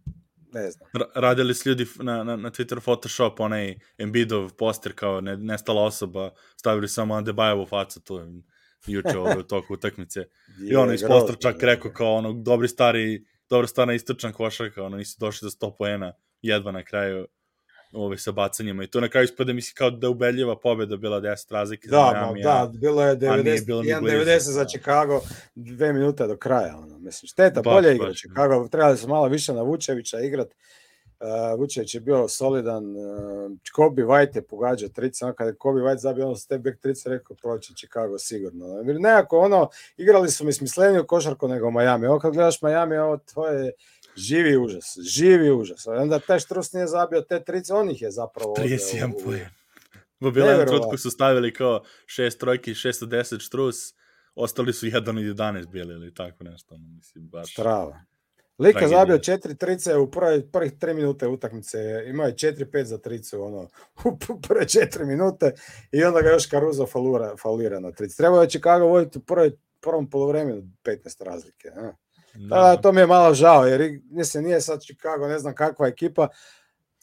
ne 0.53 0.71
znam. 0.71 0.89
radili 1.15 1.55
su 1.55 1.69
ljudi 1.69 1.87
na, 1.97 2.25
na, 2.25 2.37
na 2.37 2.51
Twitter 2.51 2.81
Photoshop, 2.81 3.41
onaj 3.41 3.75
Embidov 3.99 4.51
poster 4.55 4.93
kao 4.95 5.21
ne, 5.21 5.37
nestala 5.37 5.85
osoba, 5.85 6.31
stavili 6.57 6.89
samo 6.89 7.15
Adebayevu 7.15 7.69
facu 7.69 8.01
tu 8.01 8.21
juče 8.87 9.19
u 9.39 9.43
toku 9.43 9.75
utakmice. 9.75 10.25
I 10.71 10.77
ono 10.77 10.93
iz 10.93 11.03
postra 11.09 11.37
čak 11.37 11.63
rekao 11.63 11.91
kao 11.93 12.15
ono, 12.15 12.33
dobri 12.33 12.69
stari, 12.69 13.25
dobro 13.51 13.67
stara 13.67 13.95
istočan 13.95 14.33
košarka, 14.33 14.85
ono, 14.85 14.97
nisu 14.97 15.17
došli 15.21 15.47
za 15.47 15.51
100 15.51 15.77
poena, 15.79 16.13
jedva 16.43 16.73
na 16.73 16.85
kraju 16.85 17.27
ove 17.93 18.19
sa 18.19 18.33
bacanjima 18.33 18.85
i 18.85 18.87
to 18.87 19.01
na 19.01 19.09
kraju 19.09 19.25
ispada 19.25 19.53
misli 19.53 19.75
kao 19.75 19.91
da 19.91 20.09
ubedljiva 20.09 20.59
pobeda 20.59 20.97
bila 20.97 21.21
10 21.21 21.53
razlike 21.53 21.89
da, 21.89 21.97
za 21.97 22.21
Miami. 22.21 22.43
Da, 22.43 22.69
da, 22.73 22.79
bilo 22.79 23.03
je 23.03 23.17
90, 23.17 23.67
bilo 23.67 23.83
90 23.83 24.39
za 24.39 24.61
da. 24.61 24.69
Chicago, 24.69 25.21
dve 25.55 25.93
minute 25.93 26.27
do 26.27 26.37
kraja. 26.37 26.77
Ono. 26.77 26.99
Mislim, 26.99 27.29
šteta, 27.29 27.63
baš, 27.63 27.75
bolje 27.75 27.95
igra 27.95 28.13
Chicago, 28.15 28.69
trebali 28.69 28.97
su 28.97 29.09
malo 29.09 29.29
više 29.29 29.53
na 29.53 29.63
Vučevića 29.63 30.21
igrat. 30.21 30.49
Uh, 31.21 31.61
Vučević 31.61 31.95
je 31.95 32.01
bio 32.01 32.29
solidan, 32.29 32.97
uh, 32.97 33.53
Kobe 33.73 34.03
White 34.03 34.37
je 34.37 34.43
pogađao 34.43 34.89
trice, 34.89 35.25
ono 35.25 35.35
kada 35.35 35.51
je 35.51 35.57
Kobe 35.57 35.81
White 35.81 35.99
zabio 35.99 36.27
ono 36.27 36.37
step 36.37 36.61
back 36.61 36.79
trice, 36.81 37.09
rekao 37.09 37.37
proći 37.37 37.75
Chicago 37.75 38.19
sigurno. 38.19 38.83
Nekako 38.83 39.39
ono, 39.39 39.69
igrali 39.97 40.31
su 40.31 40.45
mi 40.45 40.53
smisleniju 40.53 41.07
košarku 41.07 41.49
nego 41.49 41.71
Miami. 41.71 42.07
Ovo 42.07 42.19
kad 42.19 42.33
gledaš 42.33 42.63
Miami, 42.63 42.97
ovo 42.97 43.17
tvoje 43.17 43.73
živi 44.19 44.57
užas, 44.57 44.99
živi 45.01 45.51
užas. 45.51 45.87
Onda 45.87 46.19
taj 46.19 46.39
Štrus 46.39 46.73
nije 46.73 46.87
zabio 46.87 47.21
te 47.21 47.45
trice, 47.45 47.75
on 47.75 47.91
ih 47.91 48.03
je 48.03 48.11
zapravo... 48.11 48.55
31 48.59 49.13
poje. 49.25 49.51
U 50.21 50.31
bilo 50.31 50.65
trutku 50.65 50.97
su 50.97 51.11
stavili 51.11 51.53
kao 51.53 51.83
šest 52.07 52.41
trojki, 52.41 52.75
610 52.75 53.41
Štrus, 53.41 53.77
ostali 54.35 54.73
su 54.73 54.87
1 54.87 55.09
od 55.09 55.37
11 55.37 55.71
bili 55.71 55.95
ili 55.95 56.15
tako 56.15 56.45
nešto. 56.45 56.79
Mislim, 56.79 57.29
baš... 57.29 57.53
Strava. 57.53 58.05
Lika 58.59 58.81
je 58.81 58.89
zabio 58.89 59.19
četiri 59.19 59.57
trice 59.57 59.97
u 59.97 60.11
prve, 60.11 60.51
prvih 60.51 60.73
tri 60.79 60.95
minute 60.95 61.27
utakmice, 61.27 61.79
imao 62.07 62.27
je 62.27 62.35
4-5 62.35 62.85
za 62.85 62.99
tricu 62.99 63.43
ono, 63.43 63.69
u 64.35 64.41
prve 64.49 64.69
četiri 64.69 65.05
minute 65.05 65.53
i 65.93 66.05
onda 66.05 66.23
ga 66.23 66.29
još 66.29 66.49
Caruso 66.49 66.87
falura, 66.87 67.37
falira 67.43 67.81
na 67.81 67.93
trici. 67.93 68.17
Trebao 68.17 68.43
je 68.43 68.49
Chicago 68.49 68.87
voditi 68.87 69.19
u 69.19 69.23
prvom 69.81 70.11
polovremenu 70.11 70.63
15 70.85 71.25
razlike. 71.25 71.69
Ne? 71.77 71.97
Da. 72.39 72.57
da, 72.57 72.77
to 72.77 72.93
mi 72.93 73.01
je 73.01 73.07
malo 73.07 73.35
žao, 73.35 73.67
jer 73.67 74.01
mislim, 74.11 74.45
nije 74.45 74.61
sad 74.61 74.81
Chicago, 74.83 75.29
ne 75.29 75.39
znam 75.39 75.55
kakva 75.55 75.89
ekipa, 75.89 76.29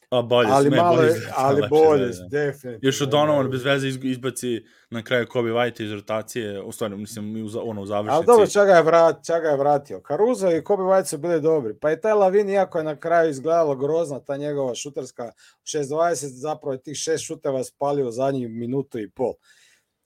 A 0.09 0.21
bolje 0.21 0.49
ali 0.51 0.67
sme, 0.67 0.77
malo, 0.77 0.95
bolje, 0.95 1.13
ali 1.35 1.61
bolje, 1.69 2.07
da, 2.07 2.17
da. 2.17 2.27
definitivno. 2.27 2.79
Još 2.81 3.01
od 3.01 3.09
Donovan 3.09 3.51
bez 3.51 3.63
veze 3.63 3.87
izbaci 3.87 4.65
na 4.89 5.03
kraju 5.03 5.27
Kobe 5.29 5.49
White 5.49 5.83
iz 5.83 5.91
rotacije, 5.91 6.61
u 6.61 6.71
stvari, 6.71 6.97
mislim, 6.97 7.45
u, 7.45 7.69
ono, 7.69 7.81
u 7.81 7.85
završnici. 7.85 8.15
Ali 8.15 8.25
dobro, 8.25 8.47
čega 8.47 8.71
je, 8.71 8.83
vrat, 8.83 9.25
čega 9.25 9.47
je 9.47 9.57
vratio? 9.57 10.01
Caruso 10.07 10.51
i 10.51 10.63
Kobe 10.63 10.83
White 10.83 11.05
su 11.05 11.17
bili 11.17 11.41
dobri. 11.41 11.73
Pa 11.81 11.91
i 11.91 12.01
taj 12.01 12.13
Lavin, 12.13 12.49
iako 12.49 12.77
je 12.77 12.83
na 12.83 12.95
kraju 12.95 13.29
izgledalo 13.29 13.75
grozna 13.75 14.19
ta 14.19 14.37
njegova 14.37 14.75
šuterska 14.75 15.31
6-20, 15.63 16.15
zapravo 16.27 16.73
je 16.73 16.81
tih 16.81 16.97
šest 16.97 17.23
šuteva 17.25 17.63
spalio 17.63 18.11
zadnji 18.11 18.47
minutu 18.47 18.99
i 18.99 19.09
pol. 19.09 19.33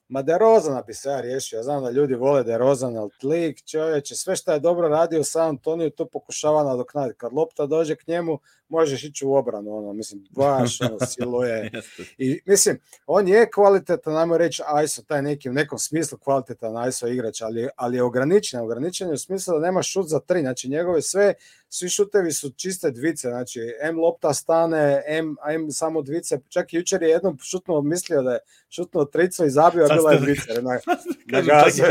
Ma 0.09 0.21
da 0.21 0.31
je 0.31 0.37
Rozana 0.37 0.81
bi 0.81 0.93
se 0.93 1.09
ja 1.09 1.21
riješio, 1.21 1.57
ja 1.57 1.63
znam 1.63 1.83
da 1.83 1.89
ljudi 1.89 2.15
vole 2.15 2.43
da 2.43 2.51
je 2.51 2.57
Rozan, 2.57 2.97
ali 2.97 3.11
lik 3.23 3.65
čovječe, 3.65 4.15
sve 4.15 4.35
što 4.35 4.51
je 4.51 4.59
dobro 4.59 4.87
radio 4.87 5.23
sa 5.23 5.43
Antoniju, 5.47 5.89
to 5.89 6.05
pokušava 6.05 6.63
nadoknaditi. 6.63 7.17
Kad 7.17 7.33
lopta 7.33 7.65
dođe 7.65 7.95
k 7.95 8.07
njemu, 8.07 8.39
možeš 8.69 9.03
ići 9.03 9.25
u 9.25 9.33
obranu, 9.33 9.77
ono, 9.77 9.93
mislim, 9.93 10.23
baš 10.29 10.81
ono, 10.81 10.97
silo 11.11 11.43
je. 11.43 11.71
I 12.17 12.41
mislim, 12.45 12.79
on 13.05 13.27
je 13.27 13.51
kvalitetan, 13.51 14.13
najmo 14.13 14.37
reći, 14.37 14.61
ISO, 14.85 15.01
taj 15.01 15.21
neki, 15.21 15.49
u 15.49 15.53
nekom 15.53 15.79
smislu 15.79 16.17
kvalitetan 16.17 16.87
ISO 16.89 17.07
igrač, 17.07 17.41
ali, 17.41 17.67
ali 17.75 17.97
je 17.97 18.03
ograničen, 18.03 18.59
ograničen 18.59 19.07
je 19.07 19.13
u 19.13 19.17
smislu 19.17 19.53
da 19.53 19.65
nema 19.65 19.81
šut 19.81 20.07
za 20.07 20.19
tri, 20.19 20.41
znači 20.41 20.69
njegove 20.69 21.01
sve, 21.01 21.33
svi 21.69 21.89
šutevi 21.89 22.31
su 22.31 22.49
čiste 22.49 22.91
dvice, 22.91 23.27
znači 23.27 23.59
M 23.81 23.99
lopta 23.99 24.33
stane, 24.33 25.03
M, 25.07 25.35
M 25.49 25.71
samo 25.71 26.01
dvice, 26.01 26.39
čak 26.49 26.73
i 26.73 26.77
jučer 26.77 27.01
je 27.01 27.09
jednom 27.09 27.37
šutno 27.41 27.81
mislio 27.81 28.21
da 28.21 28.31
je 28.31 28.39
šutnuo 28.69 29.05
trico 29.05 29.45
i 29.45 29.49
zabio, 29.49 29.87
a 29.89 29.95
bila 29.95 30.11
je 30.11 30.19
dvice, 30.19 30.61
na, 30.61 30.79
na 31.25 31.41
gazu, 31.41 31.83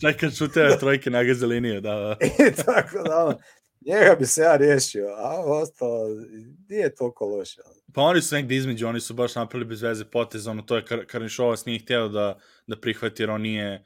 Čak 0.00 0.20
kad 0.20 0.34
šuteve 0.34 0.78
trojke 0.78 1.10
na 1.10 1.22
gaze 1.22 1.46
linije, 1.46 1.80
da, 1.80 1.94
da. 1.94 2.16
I 2.48 2.52
tako 2.64 3.02
da, 3.08 3.24
ono, 3.24 3.38
njega 3.86 4.16
bi 4.18 4.26
se 4.26 4.42
ja 4.42 4.56
riješio, 4.56 5.06
a 5.16 5.44
ostalo 5.46 6.08
nije 6.68 6.94
toliko 6.94 7.26
loše. 7.26 7.60
Pa 7.94 8.02
oni 8.02 8.22
su 8.22 8.34
negde 8.34 8.56
između, 8.56 8.86
oni 8.86 9.00
su 9.00 9.14
baš 9.14 9.34
napravili 9.34 9.68
bez 9.68 9.82
veze 9.82 10.04
potez, 10.04 10.46
ono, 10.46 10.62
to 10.62 10.76
je 10.76 10.84
Kar 10.84 11.06
Karnišovac 11.06 11.64
nije 11.64 11.78
hteo 11.78 12.08
da, 12.08 12.38
da 12.66 12.80
prihvati, 12.80 13.22
jer 13.22 13.30
on 13.30 13.42
nije, 13.42 13.84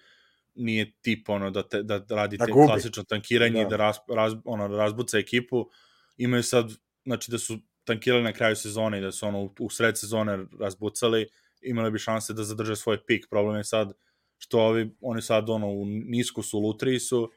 nije 0.55 0.93
tip 1.01 1.29
ono, 1.29 1.51
da, 1.51 1.69
te, 1.69 1.83
da 1.83 2.05
radi 2.09 2.37
da 2.37 2.47
te 2.47 2.53
klasično 2.53 3.05
tankiranje, 3.05 3.63
da, 3.63 3.71
da 3.71 3.77
raz, 3.77 3.97
raz, 4.09 4.33
ono, 4.45 4.69
razbuca 4.69 5.19
ekipu. 5.19 5.71
Imaju 6.17 6.43
sad, 6.43 6.71
znači 7.05 7.31
da 7.31 7.39
su 7.39 7.59
tankirali 7.85 8.23
na 8.25 8.33
kraju 8.33 8.57
sezone 8.57 8.99
i 8.99 9.03
da 9.03 9.13
su 9.13 9.27
ono, 9.27 9.43
u, 9.43 9.55
u 9.61 9.71
sred 9.71 9.99
sezone 9.99 10.47
razbucali, 10.61 11.27
imali 11.63 11.91
bi 11.91 11.99
šanse 11.99 12.33
da 12.33 12.45
zadrže 12.45 12.77
svoj 12.77 13.05
pik. 13.07 13.27
Problem 13.31 13.57
je 13.57 13.65
sad 13.65 13.93
što 14.39 14.61
ovi, 14.61 14.91
oni 15.01 15.23
sad 15.23 15.51
ono, 15.51 15.69
u 15.69 15.85
nisku 15.87 16.43
su, 16.43 16.59
lutriji 16.59 17.01
su, 17.01 17.31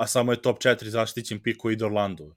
a 0.00 0.06
samo 0.06 0.32
je 0.32 0.42
top 0.42 0.58
4 0.58 0.88
zaštićen 0.88 1.42
pik 1.42 1.56
koji 1.56 1.72
ide 1.72 1.84
Orlando. 1.84 2.34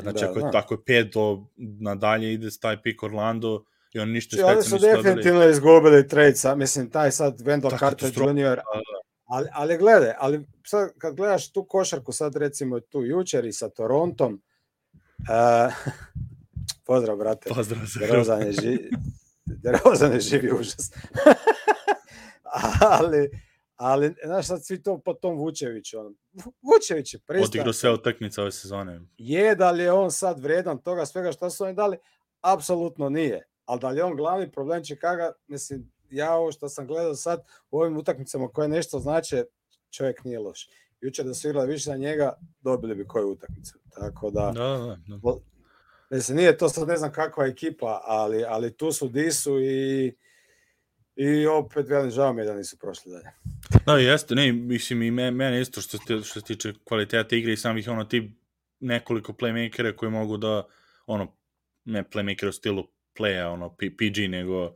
Znači, 0.00 0.24
da, 0.24 0.30
ako 0.30 0.38
je 0.38 0.42
da. 0.42 0.50
tako 0.50 0.74
je 0.74 0.78
5 0.78 1.12
do 1.12 1.46
nadalje 1.56 2.32
ide 2.32 2.48
taj 2.60 2.82
pik 2.82 3.02
Orlando 3.02 3.64
i 3.92 3.98
oni 3.98 4.12
ništa 4.12 4.36
specijalno 4.36 4.56
nisu 4.56 4.70
dobili. 4.70 4.90
Oni 4.90 4.96
su 4.96 5.02
definitivno 5.02 5.38
dobili. 5.38 5.52
izgubili 5.52 6.08
trade, 6.08 6.34
sa, 6.34 6.54
mislim, 6.54 6.90
taj 6.90 7.10
sad 7.10 7.40
Wendell 7.40 7.78
Carter 7.78 8.08
Jr. 8.08 8.60
Ali, 9.24 9.48
ali 9.52 9.78
gledaj, 9.78 10.12
ali 10.18 10.46
sad 10.66 10.90
kad 10.98 11.14
gledaš 11.14 11.52
tu 11.52 11.64
košarku, 11.64 12.12
sad 12.12 12.36
recimo 12.36 12.80
tu 12.80 13.04
jučer 13.04 13.44
i 13.44 13.52
sa 13.52 13.68
Torontom, 13.68 14.42
uh, 15.18 15.74
pozdrav, 16.86 17.16
brate. 17.16 17.50
Pozdrav. 17.54 17.80
Derozan 18.00 18.42
je, 18.42 18.52
ži, 18.52 18.78
Derozan 19.44 20.12
je 20.12 20.20
živi 20.20 20.52
užas. 20.52 20.92
ali, 22.98 23.30
Ali, 23.76 24.14
znaš, 24.24 24.46
sad 24.46 24.64
svi 24.64 24.82
to 24.82 24.98
po 24.98 25.14
tom 25.14 25.38
Vučeviću. 25.38 25.98
On. 25.98 26.14
Vučević 26.44 27.14
je 27.14 27.20
pristan. 27.26 27.48
Odigrao 27.48 27.72
sve 27.72 27.92
utakmice 27.92 28.40
ove 28.40 28.52
sezone. 28.52 29.00
Je, 29.18 29.54
da 29.54 29.70
li 29.70 29.82
je 29.82 29.92
on 29.92 30.10
sad 30.10 30.40
vredan 30.40 30.78
toga 30.78 31.06
svega 31.06 31.32
što 31.32 31.50
su 31.50 31.64
oni 31.64 31.74
dali? 31.74 31.96
Apsolutno 32.40 33.08
nije. 33.08 33.48
Ali 33.64 33.80
da 33.80 33.90
li 33.90 33.98
je 33.98 34.04
on 34.04 34.16
glavni 34.16 34.52
problem 34.52 34.84
Čikaga? 34.84 35.32
Mislim, 35.46 35.92
ja 36.10 36.34
ovo 36.34 36.52
što 36.52 36.68
sam 36.68 36.86
gledao 36.86 37.14
sad 37.14 37.44
u 37.70 37.80
ovim 37.80 37.96
utakmicama 37.96 38.48
koje 38.48 38.68
nešto 38.68 38.98
znače, 38.98 39.44
čovjek 39.90 40.24
nije 40.24 40.38
loš. 40.38 40.68
Jučer 41.00 41.24
da 41.24 41.34
su 41.34 41.48
igrali 41.48 41.72
više 41.72 41.90
na 41.90 41.96
njega, 41.96 42.38
dobili 42.60 42.94
bi 42.94 43.06
koju 43.06 43.30
utakmicu. 43.30 43.78
Tako 43.94 44.30
da, 44.30 44.52
da, 44.54 44.96
da, 45.08 45.16
da. 45.16 45.32
Mislim, 46.10 46.36
nije 46.36 46.58
to 46.58 46.68
sad 46.68 46.88
ne 46.88 46.96
znam 46.96 47.12
kakva 47.12 47.46
ekipa, 47.46 48.00
ali, 48.04 48.44
ali 48.44 48.76
tu 48.76 48.92
su 48.92 49.08
disu 49.08 49.60
i 49.60 50.16
I 51.16 51.46
opet 51.46 51.88
velim, 51.88 52.10
žao 52.10 52.32
mi 52.32 52.42
je 52.42 52.46
da 52.46 52.54
nisu 52.54 52.78
prošli 52.78 53.12
dalje. 53.12 53.30
Da, 53.86 53.96
jeste, 53.98 54.34
ne, 54.34 54.52
mislim 54.52 55.02
i 55.02 55.10
mene 55.10 55.60
isto 55.60 55.80
što, 55.80 55.98
se, 55.98 56.04
što 56.24 56.40
se 56.40 56.46
tiče 56.46 56.72
kvaliteta 56.84 57.36
igre 57.36 57.52
i 57.52 57.56
samih 57.56 57.88
ono 57.88 58.04
ti 58.04 58.32
nekoliko 58.80 59.32
playmakera 59.32 59.96
koji 59.96 60.10
mogu 60.10 60.36
da, 60.36 60.66
ono, 61.06 61.36
ne 61.84 62.04
playmaker 62.04 62.48
u 62.48 62.52
stilu 62.52 62.88
playa, 63.18 63.46
ono, 63.52 63.76
PG, 63.76 64.28
nego 64.28 64.74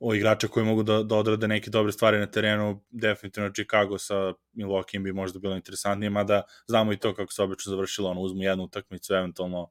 o 0.00 0.14
igrača 0.14 0.48
koji 0.48 0.66
mogu 0.66 0.82
da, 0.82 1.02
da 1.02 1.16
odrade 1.16 1.48
neke 1.48 1.70
dobre 1.70 1.92
stvari 1.92 2.18
na 2.18 2.26
terenu, 2.26 2.84
definitivno 2.90 3.50
Chicago 3.50 3.98
sa 3.98 4.34
Milwaukee 4.52 5.02
bi 5.02 5.12
možda 5.12 5.38
bilo 5.38 5.56
interesantnije, 5.56 6.10
mada 6.10 6.42
znamo 6.66 6.92
i 6.92 6.96
to 6.96 7.14
kako 7.14 7.32
se 7.32 7.42
obično 7.42 7.70
završilo, 7.70 8.10
ono, 8.10 8.20
uzmu 8.20 8.42
jednu 8.42 8.64
utakmicu, 8.64 9.14
eventualno 9.14 9.70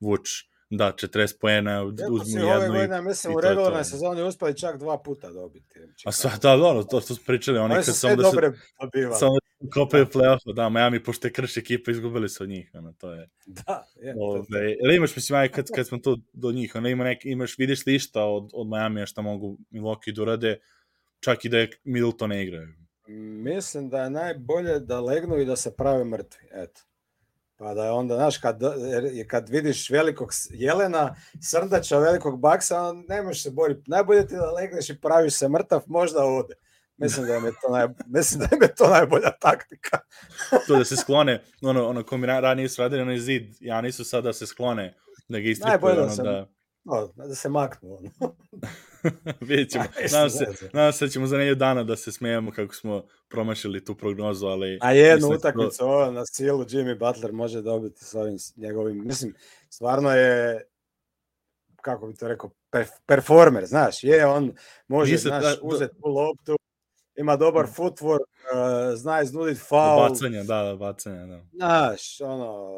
vuč 0.00 0.51
da, 0.76 0.92
40 0.92 1.38
poena, 1.40 1.84
uzmu 1.84 2.38
jednu 2.38 2.54
ove 2.54 2.68
godine, 2.68 2.98
i, 2.98 3.02
mislim, 3.02 3.32
i 3.32 3.36
u 3.36 3.40
regularnoj 3.40 3.84
sezoni 3.84 4.22
uspeli 4.22 4.58
čak 4.58 4.78
dva 4.78 5.02
puta 5.02 5.30
dobiti. 5.30 5.78
A 6.04 6.12
sva, 6.12 6.30
da, 6.42 6.56
da, 6.56 6.82
to 6.82 7.00
što 7.00 7.14
smo 7.14 7.24
pričali, 7.26 7.58
oni, 7.58 7.74
kad 7.74 7.84
samo 7.84 8.16
da 8.16 8.24
se, 8.24 8.36
samo 9.18 9.34
da 9.34 9.70
kopaju 9.74 10.06
play-offa, 10.06 10.54
da, 10.54 10.68
Miami, 10.68 11.02
pošto 11.02 11.26
je 11.26 11.32
krš 11.32 11.56
ekipa, 11.56 11.90
izgubili 11.90 12.28
su 12.28 12.42
od 12.42 12.48
njih, 12.48 12.70
ono, 12.74 12.92
to 12.92 13.12
je. 13.12 13.28
Da, 13.46 13.84
je. 13.96 14.14
Ove, 14.18 14.76
ili 14.84 14.96
imaš, 14.96 15.16
mislim, 15.16 15.38
aj, 15.38 15.48
kad, 15.48 15.66
kad 15.76 15.86
smo 15.86 15.98
tu 15.98 16.18
do 16.32 16.52
njih, 16.52 16.74
ono, 16.74 16.88
ima 16.88 17.04
nek, 17.04 17.24
imaš, 17.24 17.58
vidiš 17.58 17.86
li 17.86 17.94
išta 17.94 18.24
od, 18.24 18.50
od 18.54 18.66
Miami 18.66 19.06
šta 19.06 19.22
mogu 19.22 19.58
Milwaukee 19.70 20.14
da 20.14 20.22
urade, 20.22 20.58
čak 21.20 21.44
i 21.44 21.48
da 21.48 21.58
je 21.58 21.70
Middleton 21.84 22.30
ne 22.30 22.42
igraju. 22.42 22.68
Mislim 23.44 23.88
da 23.90 24.02
je 24.02 24.10
najbolje 24.10 24.80
da 24.80 25.00
legnu 25.00 25.38
i 25.38 25.44
da 25.44 25.56
se 25.56 25.76
prave 25.76 26.04
mrtvi, 26.04 26.48
eto. 26.52 26.80
Pa 27.62 27.74
da 27.74 27.84
je 27.84 27.90
onda, 27.90 28.14
znaš, 28.14 28.38
kad, 28.38 28.60
kad 29.26 29.48
vidiš 29.48 29.90
velikog 29.90 30.32
jelena, 30.50 31.14
srdača 31.42 31.98
velikog 31.98 32.40
baksa, 32.40 32.92
ne 33.08 33.22
možeš 33.22 33.42
se 33.42 33.50
boriti. 33.50 33.82
Najbolje 33.86 34.26
ti 34.26 34.34
da 34.34 34.50
legneš 34.50 34.90
i 34.90 35.00
praviš 35.00 35.34
se 35.34 35.48
mrtav, 35.48 35.82
možda 35.86 36.24
ode. 36.24 36.54
Mislim 36.96 37.26
da 37.26 37.34
je 37.34 37.40
to, 37.40 37.72
naj, 37.72 37.86
mislim 38.16 38.40
da 38.40 38.66
je 38.66 38.74
to 38.74 38.88
najbolja 38.88 39.30
taktika. 39.40 39.98
to 40.66 40.76
da 40.78 40.84
se 40.84 40.96
sklone, 40.96 41.42
ono, 41.62 41.88
ono 41.88 42.02
ko 42.02 42.16
mi 42.16 42.26
ranije 42.26 42.68
su 42.68 42.82
radili, 42.82 43.02
onaj 43.02 43.18
zid, 43.18 43.56
ja 43.60 43.80
nisu 43.80 44.04
sad 44.04 44.24
da 44.24 44.32
se 44.32 44.46
sklone, 44.46 44.94
da 45.28 45.40
ga 45.40 45.48
istripuju, 45.48 45.92
ono, 45.92 46.16
da, 46.16 46.22
da... 46.22 46.48
No, 46.84 47.12
da 47.16 47.34
se 47.34 47.48
maknu. 47.48 47.98
Ono. 47.98 48.34
Vidjet 49.48 49.70
ćemo. 49.70 49.84
Nadam 50.12 50.30
se, 50.30 50.46
nadam 50.72 50.92
se 50.92 51.04
da 51.04 51.10
ćemo 51.10 51.26
za 51.26 51.36
neju 51.36 51.54
dana 51.54 51.84
da 51.84 51.96
se 51.96 52.12
smijemo 52.12 52.50
kako 52.50 52.74
smo 52.74 53.04
promašili 53.28 53.84
tu 53.84 53.94
prognozu, 53.94 54.46
ali... 54.46 54.78
A 54.80 54.92
jednu 54.92 55.28
da 55.28 55.34
utakmicu 55.34 55.78
to... 55.78 55.86
ovo 55.86 56.10
na 56.10 56.26
silu 56.26 56.64
Jimmy 56.64 56.98
Butler 56.98 57.32
može 57.32 57.62
dobiti 57.62 58.04
s 58.04 58.14
ovim 58.14 58.36
njegovim... 58.56 59.06
Mislim, 59.06 59.34
stvarno 59.68 60.10
je 60.10 60.62
kako 61.82 62.06
bi 62.06 62.14
to 62.14 62.28
rekao, 62.28 62.50
performer, 63.06 63.66
znaš, 63.66 64.04
je, 64.04 64.26
on 64.26 64.52
može, 64.88 65.12
Nise, 65.12 65.28
znaš, 65.28 65.42
da, 65.42 65.56
uzeti 65.62 65.94
tu 66.02 66.08
loptu, 66.08 66.56
ima 67.16 67.36
dobar 67.36 67.64
mm. 67.64 67.72
footwork, 67.76 68.18
uh, 68.18 68.94
zna 68.94 69.22
iznuditi 69.22 69.60
faul. 69.60 70.08
Bacanja, 70.08 70.42
da, 70.42 70.62
da, 70.62 70.76
bacanja, 70.76 71.26
da. 71.26 71.40
Znaš, 71.52 72.20
ono, 72.20 72.70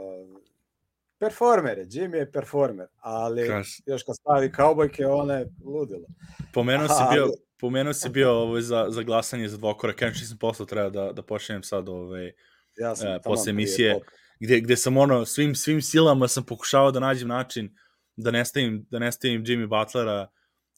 performer 1.24 1.78
je, 1.78 1.86
Jimmy 1.86 2.14
je 2.14 2.32
performer, 2.32 2.86
ali 3.00 3.48
Kaš. 3.48 3.80
još 3.86 4.02
kad 4.02 4.16
stavi 4.16 4.52
kaubojke, 4.52 5.06
ona 5.06 5.34
je 5.34 5.46
ludilo. 5.64 6.06
Pomenuo 6.52 6.88
si 6.88 7.02
bio, 7.12 7.28
pomenuo 7.60 7.92
si 7.92 8.08
bio 8.08 8.32
ovaj, 8.32 8.62
za, 8.62 8.86
za 8.88 9.02
glasanje 9.02 9.48
za 9.48 9.56
dvokora, 9.56 9.92
kažem 9.92 10.14
što 10.14 10.26
sam 10.26 10.38
posao 10.38 10.66
treba 10.66 10.90
da, 10.90 11.12
da 11.12 11.22
počnem 11.22 11.62
sad 11.62 11.88
ovaj, 11.88 12.32
ja 12.76 12.96
sam, 12.96 13.14
uh, 13.14 13.20
posle 13.24 13.50
emisije, 13.50 14.00
gde, 14.40 14.60
gde 14.60 14.76
sam 14.76 14.96
ono, 14.96 15.24
svim, 15.24 15.54
svim 15.54 15.82
silama 15.82 16.28
sam 16.28 16.44
pokušavao 16.44 16.90
da 16.90 17.00
nađem 17.00 17.28
način 17.28 17.76
da 18.16 18.30
ne 18.30 18.44
stavim, 18.44 18.86
da 18.90 18.98
ne 18.98 19.12
stavim 19.12 19.44
Jimmy 19.44 19.66
Butlera 19.66 20.28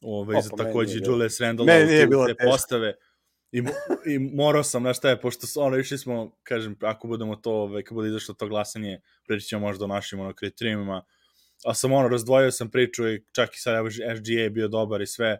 ovaj, 0.00 0.42
za 0.42 0.50
takođe 0.56 0.98
Julius 1.04 1.40
Randle 1.40 1.66
da 1.66 2.26
te 2.26 2.34
postave. 2.50 2.94
I, 3.56 3.62
I 4.12 4.18
morao 4.18 4.62
sam, 4.62 4.82
znaš 4.82 4.96
šta 4.98 5.08
je, 5.08 5.20
pošto 5.20 5.46
ono, 5.60 5.78
išli 5.78 5.98
smo, 5.98 6.36
kažem, 6.42 6.76
ako 6.80 7.08
budemo 7.08 7.36
to, 7.36 7.50
ovaj, 7.50 7.82
kad 7.82 7.94
bude 7.94 8.08
izašlo 8.08 8.34
to 8.34 8.48
glasanje, 8.48 9.00
preći 9.26 9.46
ćemo 9.46 9.66
možda 9.66 9.84
o 9.84 9.88
našim 9.88 10.20
ono, 10.20 10.34
kriterijumima, 10.34 11.04
a 11.64 11.75
sam 11.75 11.92
ono, 11.92 12.08
razdvojio 12.08 12.50
sam 12.50 12.70
priču 12.70 13.08
i 13.08 13.25
čak 13.32 13.54
i 13.54 13.58
sad 13.58 13.86
FGA 14.18 14.40
je 14.42 14.50
bio 14.50 14.68
dobar 14.68 15.02
i 15.02 15.06
sve, 15.06 15.38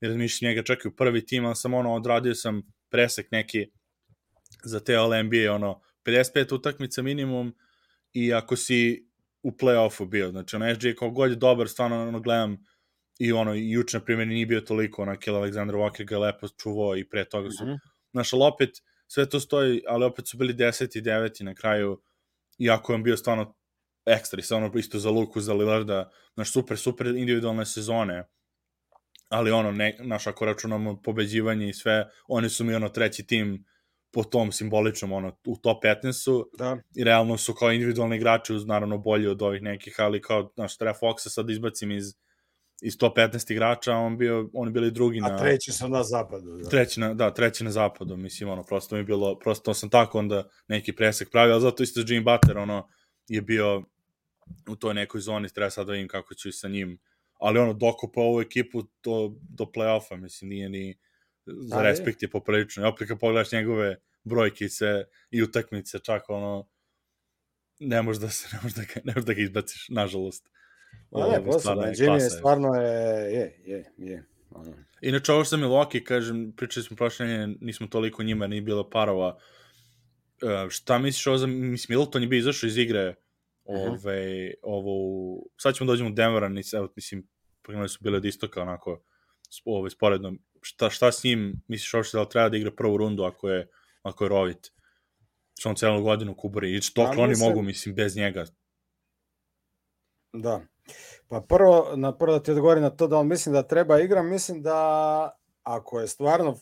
i 0.00 0.06
razmišljam 0.06 0.50
njega 0.50 0.62
čak 0.62 0.84
i 0.84 0.88
u 0.88 0.96
prvi 0.96 1.26
tim, 1.26 1.46
ali 1.46 1.56
sam 1.56 1.74
ono, 1.74 1.94
odradio 1.94 2.34
sam 2.34 2.62
presek 2.90 3.30
neki 3.30 3.66
za 4.64 4.80
te 4.80 4.96
All 4.96 5.24
NBA, 5.24 5.52
ono, 5.54 5.80
55 6.04 6.54
utakmica 6.54 7.02
minimum 7.02 7.54
i 8.12 8.32
ako 8.34 8.56
si 8.56 9.08
u 9.42 9.50
play-offu 9.50 10.08
bio, 10.08 10.30
znači 10.30 10.56
ono, 10.56 10.74
SGA 10.74 10.94
kao 10.98 11.10
god 11.10 11.30
je 11.30 11.36
dobar, 11.36 11.68
stvarno 11.68 12.08
ono, 12.08 12.20
gledam 12.20 12.64
i 13.18 13.32
ono, 13.32 13.54
juče, 13.54 13.98
na 13.98 14.04
primjer, 14.04 14.28
nije 14.28 14.46
bio 14.46 14.60
toliko, 14.60 15.02
ono, 15.02 15.16
Kill 15.16 15.36
Alexander 15.36 15.74
Walker 15.74 16.04
ga 16.04 16.18
lepo 16.18 16.48
čuvao 16.62 16.96
i 16.96 17.08
pre 17.08 17.24
toga 17.24 17.50
su, 17.50 17.64
mm 17.64 17.68
-hmm. 17.68 17.78
znaš, 18.12 18.32
ali 18.32 18.42
opet, 18.44 18.70
sve 19.06 19.28
to 19.28 19.40
stoji, 19.40 19.82
ali 19.86 20.04
opet 20.04 20.28
su 20.28 20.36
bili 20.36 20.54
10 20.54 20.98
i 20.98 21.02
9 21.02 21.42
na 21.42 21.54
kraju, 21.54 22.02
iako 22.58 22.92
je 22.92 22.94
on 22.94 23.02
bio 23.02 23.16
stvarno 23.16 23.54
ekstra, 24.06 24.40
i 24.40 24.42
stvarno 24.42 24.72
isto 24.74 24.98
za 24.98 25.10
Luku, 25.10 25.40
za 25.40 25.54
Lillarda, 25.54 26.10
znaš, 26.34 26.52
super, 26.52 26.78
super 26.78 27.06
individualne 27.06 27.66
sezone, 27.66 28.24
ali 29.28 29.50
ono, 29.50 29.72
ne, 29.72 29.96
naš, 30.00 30.26
ako 30.26 30.44
računamo 30.44 31.02
pobeđivanje 31.02 31.68
i 31.68 31.72
sve, 31.72 32.08
oni 32.28 32.48
su 32.48 32.64
mi 32.64 32.74
ono 32.74 32.88
treći 32.88 33.26
tim 33.26 33.64
po 34.10 34.24
tom 34.24 34.52
simboličnom, 34.52 35.12
ono, 35.12 35.36
u 35.46 35.56
top 35.56 35.84
15 35.84 36.12
su, 36.12 36.50
da. 36.58 36.78
i 36.96 37.04
realno 37.04 37.38
su 37.38 37.54
kao 37.54 37.72
individualni 37.72 38.16
igrači, 38.16 38.54
uz 38.54 38.66
naravno 38.66 38.98
bolji 38.98 39.26
od 39.26 39.42
ovih 39.42 39.62
nekih, 39.62 39.94
ali 39.98 40.22
kao, 40.22 40.52
znaš, 40.54 40.76
treba 40.76 40.94
Foxa 40.94 41.28
sad 41.28 41.50
izbacim 41.50 41.90
iz, 41.90 42.14
iz 42.82 42.98
top 42.98 43.16
15 43.16 43.52
igrača, 43.52 43.94
on 43.94 44.18
bio 44.18 44.50
oni 44.52 44.70
bili 44.70 44.90
drugi 44.90 45.20
na 45.20 45.34
A 45.34 45.38
treći 45.38 45.72
su 45.72 45.88
na 45.88 46.02
zapadu. 46.02 46.56
Da. 46.56 46.68
Treći 46.68 47.00
na 47.00 47.14
da, 47.14 47.34
treći 47.34 47.64
na 47.64 47.70
zapadu, 47.70 48.16
mislim 48.16 48.50
ono 48.50 48.62
prosto 48.62 48.94
mi 48.94 49.00
je 49.00 49.04
bilo 49.04 49.38
prosto 49.38 49.74
sam 49.74 49.90
tako 49.90 50.18
onda 50.18 50.48
neki 50.68 50.92
presek 50.92 51.30
pravio, 51.30 51.54
al 51.54 51.60
zato 51.60 51.82
isto 51.82 52.00
Jimmy 52.00 52.24
Butler 52.24 52.58
ono 52.58 52.88
je 53.28 53.42
bio 53.42 53.82
u 54.68 54.76
toj 54.76 54.94
nekoj 54.94 55.20
zoni, 55.20 55.48
treba 55.48 55.70
sad 55.70 55.86
da 55.86 55.92
vidim 55.92 56.08
kako 56.08 56.34
ću 56.34 56.48
i 56.48 56.52
sa 56.52 56.68
njim, 56.68 56.98
ali 57.40 57.58
ono 57.58 57.72
dokopa 57.72 58.20
ovu 58.20 58.40
ekipu 58.40 58.82
do, 58.82 59.34
do 59.50 59.64
play-offa, 59.64 60.16
mislim, 60.16 60.48
nije 60.48 60.68
ni 60.68 60.98
za 61.46 61.82
respekt 61.82 62.22
je 62.22 62.30
poprilično. 62.30 62.82
I 62.82 62.86
opet 62.86 63.08
kad 63.08 63.18
pogledaš 63.18 63.52
njegove 63.52 63.96
brojke 64.24 64.64
i 64.64 64.68
sve, 64.68 65.04
i 65.30 65.42
utakmice, 65.42 65.98
čak 65.98 66.30
ono, 66.30 66.68
ne 67.80 68.02
možeš 68.02 68.20
da 68.20 68.30
se, 68.30 68.48
ne 68.52 68.58
možeš 68.62 68.76
da, 68.76 68.82
ne 69.04 69.12
možeš 69.14 69.26
da 69.26 69.32
ga 69.32 69.40
izbaciš, 69.40 69.88
nažalost. 69.88 70.50
Pa 71.10 71.28
ne, 71.28 71.44
posebno, 71.44 71.82
Jimmy 71.82 72.22
je 72.22 72.30
stvarno 72.30 72.74
je, 72.74 73.32
je, 73.34 73.62
je, 73.64 73.92
je. 73.96 74.24
Ono. 74.50 74.72
Inače, 75.00 75.32
ovo 75.32 75.44
sa 75.44 75.56
Milwaukee, 75.56 76.04
kažem, 76.04 76.52
pričali 76.56 76.84
smo 76.84 76.96
prošle 76.96 77.46
nismo 77.60 77.86
toliko 77.86 78.22
njima, 78.22 78.46
nije 78.46 78.62
bilo 78.62 78.90
parova. 78.90 79.38
Uh, 80.42 80.70
šta 80.70 80.98
misliš 80.98 81.26
ovo 81.26 81.38
za, 81.38 81.46
mislim, 81.46 81.98
Milton 81.98 82.22
je 82.22 82.28
bio 82.28 82.38
izašao 82.38 82.68
iz 82.68 82.78
igre 82.78 83.14
ove, 83.64 83.86
uh 83.86 83.94
-huh. 83.94 84.54
ovo, 84.62 85.42
sad 85.56 85.74
ćemo 85.74 85.86
da 85.86 85.92
dođemo 85.92 86.10
u 86.10 86.12
Denvera, 86.12 86.48
mislim, 86.96 87.28
pogledali 87.62 87.88
su 87.88 87.98
bile 88.00 88.16
od 88.16 88.24
istoka, 88.24 88.62
onako, 88.62 89.02
ovaj, 89.64 89.90
sporedno, 89.90 90.32
šta, 90.62 90.90
šta 90.90 91.12
s 91.12 91.24
njim, 91.24 91.62
misliš 91.68 91.94
uopšte 91.94 92.16
da 92.16 92.22
li 92.22 92.28
treba 92.28 92.48
da 92.48 92.56
igra 92.56 92.70
prvu 92.70 92.96
rundu 92.96 93.22
ako 93.22 93.50
je, 93.50 93.68
ako 94.02 94.24
je 94.24 94.28
rovit? 94.28 94.72
Što 95.58 95.68
on 95.68 95.74
celu 95.74 96.02
godinu 96.02 96.36
kubari, 96.36 96.76
i 96.76 96.80
što 96.80 97.02
ja, 97.02 97.12
oni 97.18 97.34
mogu, 97.38 97.62
mislim, 97.62 97.94
bez 97.94 98.16
njega. 98.16 98.44
Da. 100.32 100.60
Pa 101.28 101.40
prvo, 101.40 101.92
na 101.96 102.18
prvo 102.18 102.32
da 102.32 102.42
ti 102.42 102.50
odgovorim 102.50 102.82
na 102.82 102.90
to 102.90 103.06
da 103.06 103.18
on 103.18 103.28
mislim 103.28 103.52
da 103.52 103.62
treba 103.62 104.00
igra, 104.00 104.22
mislim 104.22 104.62
da 104.62 105.38
ako 105.62 106.00
je 106.00 106.08
stvarno 106.08 106.56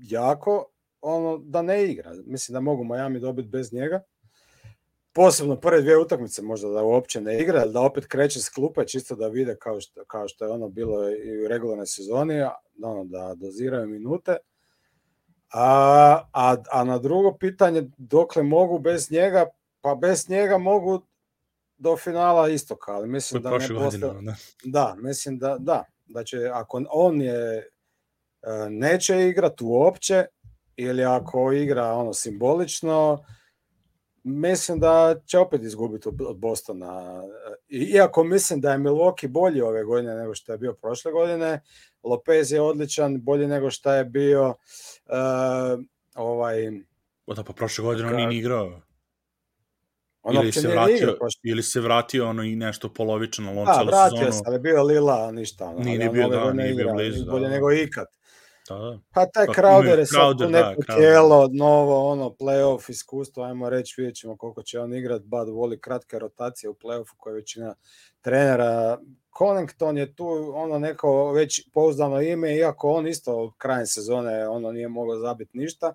jako, 0.00 0.64
ono, 1.00 1.38
da 1.38 1.62
ne 1.62 1.84
igra. 1.84 2.12
Mislim 2.26 2.52
da 2.52 2.60
mogu 2.60 2.84
Miami 2.84 3.20
dobiti 3.20 3.48
bez 3.48 3.72
njega. 3.72 4.02
Posebno 5.12 5.56
prve 5.56 5.80
dvije 5.80 5.98
utakmice 5.98 6.42
možda 6.42 6.68
da 6.68 6.82
uopće 6.82 7.20
ne 7.20 7.40
igra, 7.40 7.66
da 7.66 7.80
opet 7.80 8.06
kreće 8.06 8.40
s 8.40 8.48
klupe 8.48 8.86
čisto 8.86 9.16
da 9.16 9.28
vide 9.28 9.56
kao 9.56 9.80
što, 9.80 10.04
kao 10.04 10.28
što 10.28 10.44
je 10.44 10.50
ono 10.50 10.68
bilo 10.68 11.10
i 11.10 11.44
u 11.44 11.48
regularnoj 11.48 11.86
sezoni, 11.86 12.42
ono, 12.82 13.04
da 13.04 13.34
doziraju 13.36 13.88
minute. 13.88 14.36
A, 15.52 16.20
a, 16.32 16.56
a 16.70 16.84
na 16.84 16.98
drugo 16.98 17.36
pitanje, 17.36 17.90
dokle 17.96 18.42
mogu 18.42 18.78
bez 18.78 19.10
njega, 19.10 19.46
pa 19.80 19.94
bez 19.94 20.28
njega 20.30 20.58
mogu 20.58 21.02
do 21.78 21.96
finala 21.96 22.48
istoka, 22.48 22.92
ali 22.92 23.08
mislim 23.08 23.42
da 23.42 23.50
ne 23.50 23.68
postoje... 23.74 24.12
Da. 24.22 24.34
da, 24.64 24.94
mislim 24.98 25.38
da, 25.38 25.56
da, 25.58 25.84
da 26.06 26.24
će, 26.24 26.50
ako 26.52 26.84
on 26.90 27.20
je 27.20 27.56
e, 27.58 27.66
neće 28.70 29.28
igrati 29.28 29.64
uopće, 29.64 30.26
ili 30.76 31.04
ako 31.04 31.52
igra 31.52 31.92
ono 31.92 32.12
simbolično, 32.12 33.24
mislim 34.22 34.80
da 34.80 35.14
će 35.26 35.38
opet 35.38 35.62
izgubiti 35.62 36.08
od 36.08 36.38
Bostona. 36.38 37.22
Iako 37.68 38.24
mislim 38.24 38.60
da 38.60 38.72
je 38.72 38.78
Milwaukee 38.78 39.28
bolji 39.28 39.60
ove 39.60 39.84
godine 39.84 40.14
nego 40.14 40.34
što 40.34 40.52
je 40.52 40.58
bio 40.58 40.72
prošle 40.72 41.12
godine, 41.12 41.60
Lopez 42.02 42.52
je 42.52 42.60
odličan, 42.60 43.20
bolji 43.20 43.46
nego 43.46 43.70
što 43.70 43.92
je 43.92 44.04
bio 44.04 44.48
uh, 44.48 44.54
ovaj... 46.14 46.68
O 47.26 47.34
da, 47.34 47.44
pa 47.44 47.52
prošle 47.52 47.84
godine 47.84 48.08
on 48.08 48.16
nije 48.16 48.38
igrao. 48.38 48.80
On 50.22 50.34
ili 50.34 50.52
se 50.52 50.68
vratio, 50.68 50.96
igra, 50.96 51.14
ili 51.42 51.62
se 51.62 51.80
vratio 51.80 52.28
ono 52.28 52.42
i 52.42 52.56
nešto 52.56 52.92
polovično, 52.92 53.50
on 53.50 53.64
da, 53.64 53.82
vratio 53.86 54.18
sezonu... 54.18 54.32
se, 54.32 54.42
ali 54.46 54.58
bio 54.58 54.82
Lila, 54.82 55.30
ništa. 55.32 55.64
Ono, 55.64 55.78
nije, 55.78 55.98
nije 55.98 56.10
bio, 56.10 56.28
da, 56.28 56.52
nije 56.52 56.74
bio 56.74 56.92
blizu. 56.92 57.24
Da, 57.24 57.32
bolje 57.32 57.48
da. 57.48 57.54
nego 57.54 57.72
ikad. 57.72 58.06
Da, 58.68 58.74
da. 58.74 58.98
Pa 59.14 59.26
taj 59.26 59.46
pa, 59.46 59.52
Crowder 59.52 59.98
je 59.98 60.06
sad 60.06 60.38
tu 60.38 60.48
neko 60.48 60.82
da, 60.88 60.96
tijelo, 60.96 61.48
novo, 61.52 62.10
ono, 62.10 62.30
playoff 62.30 62.90
iskustvo, 62.90 63.42
ajmo 63.42 63.70
reći, 63.70 63.94
vidjet 63.98 64.16
ćemo 64.16 64.36
koliko 64.36 64.62
će 64.62 64.80
on 64.80 64.94
igrat, 64.94 65.22
Bad 65.22 65.48
voli 65.48 65.80
kratke 65.80 66.18
rotacije 66.18 66.70
u 66.70 66.74
playoffu 66.74 67.14
koje 67.16 67.34
većina 67.34 67.74
trenera. 68.20 68.98
Connington 69.38 69.98
je 69.98 70.14
tu 70.14 70.52
ono 70.54 70.78
neko 70.78 71.32
već 71.32 71.70
pouzdano 71.72 72.20
ime, 72.20 72.56
iako 72.56 72.90
on 72.90 73.06
isto 73.06 73.54
krajem 73.58 73.86
sezone 73.86 74.48
ono 74.48 74.72
nije 74.72 74.88
mogao 74.88 75.18
zabiti 75.18 75.58
ništa. 75.58 75.94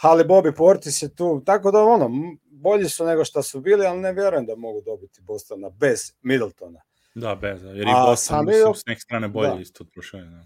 Ali 0.00 0.24
Bobby 0.24 0.56
Portis 0.56 1.02
je 1.02 1.14
tu, 1.14 1.42
tako 1.46 1.70
da 1.70 1.82
ono, 1.84 2.10
bolji 2.50 2.88
su 2.88 3.04
nego 3.04 3.24
što 3.24 3.42
su 3.42 3.60
bili, 3.60 3.86
ali 3.86 4.00
ne 4.00 4.12
vjerujem 4.12 4.46
da 4.46 4.56
mogu 4.56 4.80
dobiti 4.80 5.20
Bostona 5.20 5.70
bez 5.70 6.12
Middletona. 6.22 6.80
Da, 7.14 7.34
bez, 7.34 7.62
jer 7.62 7.88
i 7.88 7.92
Boston, 8.06 8.46
mislim, 8.46 8.74
s 8.74 8.86
neke 8.86 9.00
strane 9.00 9.28
bolje 9.28 9.54
da. 9.54 9.60
isto 9.60 9.84
od 9.84 9.90
Da. 10.12 10.44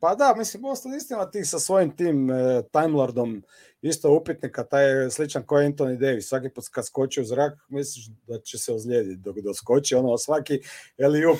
Pa 0.00 0.14
da, 0.14 0.34
mislim, 0.36 0.62
Boston 0.62 0.94
istina 0.94 1.30
ti 1.30 1.44
sa 1.44 1.58
svojim 1.58 1.96
tim 1.96 2.30
e, 2.30 2.62
Time 2.72 2.96
Lordom 2.96 3.42
isto 3.82 4.12
upitnika, 4.12 4.64
taj 4.64 4.90
je 4.90 5.10
sličan 5.10 5.46
kao 5.46 5.58
Anthony 5.58 5.98
Davis. 5.98 6.28
Svaki 6.28 6.48
put 6.48 6.64
kad 6.70 6.86
skoči 6.86 7.20
u 7.20 7.24
zrak, 7.24 7.52
misliš 7.68 8.06
da 8.26 8.40
će 8.40 8.58
se 8.58 8.72
ozlijediti 8.72 9.20
dok 9.20 9.36
doskoči, 9.36 9.94
ono, 9.94 10.18
svaki 10.18 10.60
Eliup 10.98 11.38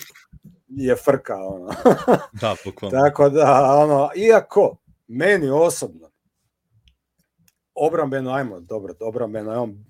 je 0.69 0.97
frka, 0.97 1.37
ono. 1.37 1.71
da, 2.41 2.57
bukvalno. 2.65 2.99
Tako 3.05 3.29
da, 3.29 3.77
ono, 3.79 4.11
iako 4.17 4.77
meni 5.09 5.51
osobno 5.51 6.11
obrambeno, 7.81 8.33
ajmo, 8.33 8.61
dobro, 8.61 8.95
obrambeno 9.01 9.53
je 9.53 9.59
on 9.59 9.85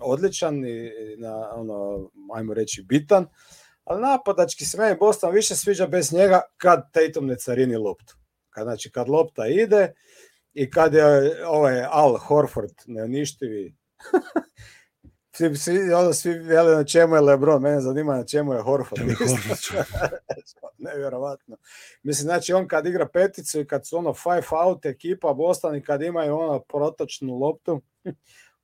odličan 0.00 0.66
i 0.66 0.90
na, 1.18 1.50
ono, 1.54 2.10
ajmo 2.34 2.54
reći, 2.54 2.82
bitan, 2.82 3.26
ali 3.84 4.02
napadački 4.02 4.64
se 4.64 4.78
meni 4.78 4.96
Boston 5.00 5.34
više 5.34 5.56
sviđa 5.56 5.86
bez 5.86 6.12
njega 6.12 6.40
kad 6.56 6.92
Tatum 6.92 7.26
ne 7.26 7.36
carini 7.36 7.76
loptu. 7.76 8.16
Kad, 8.50 8.64
znači, 8.64 8.90
kad 8.90 9.08
lopta 9.08 9.46
ide 9.46 9.92
i 10.54 10.70
kad 10.70 10.94
je 10.94 11.04
ovaj 11.46 11.84
Al 11.90 12.16
Horford 12.16 12.74
neuništivi 12.86 13.76
Svi, 15.32 15.56
svi, 15.56 15.92
ono, 15.92 16.12
svi 16.12 16.30
veli 16.38 16.76
na 16.76 16.84
čemu 16.84 17.14
je 17.14 17.20
Lebron, 17.20 17.62
mene 17.62 17.80
zanima 17.80 18.16
na 18.16 18.24
čemu 18.24 18.52
je 18.52 18.62
Horford. 18.62 19.02
Nevjerovatno. 20.78 21.56
Mislim, 22.02 22.24
znači 22.24 22.52
on 22.52 22.68
kad 22.68 22.86
igra 22.86 23.08
peticu 23.08 23.60
i 23.60 23.66
kad 23.66 23.86
su 23.86 23.96
ono 23.96 24.14
five 24.14 24.58
out 24.64 24.86
ekipa 24.86 25.32
Boston 25.32 25.76
i 25.76 25.82
kad 25.82 26.02
imaju 26.02 26.38
ono 26.38 26.60
protočnu 26.60 27.38
loptu, 27.38 27.80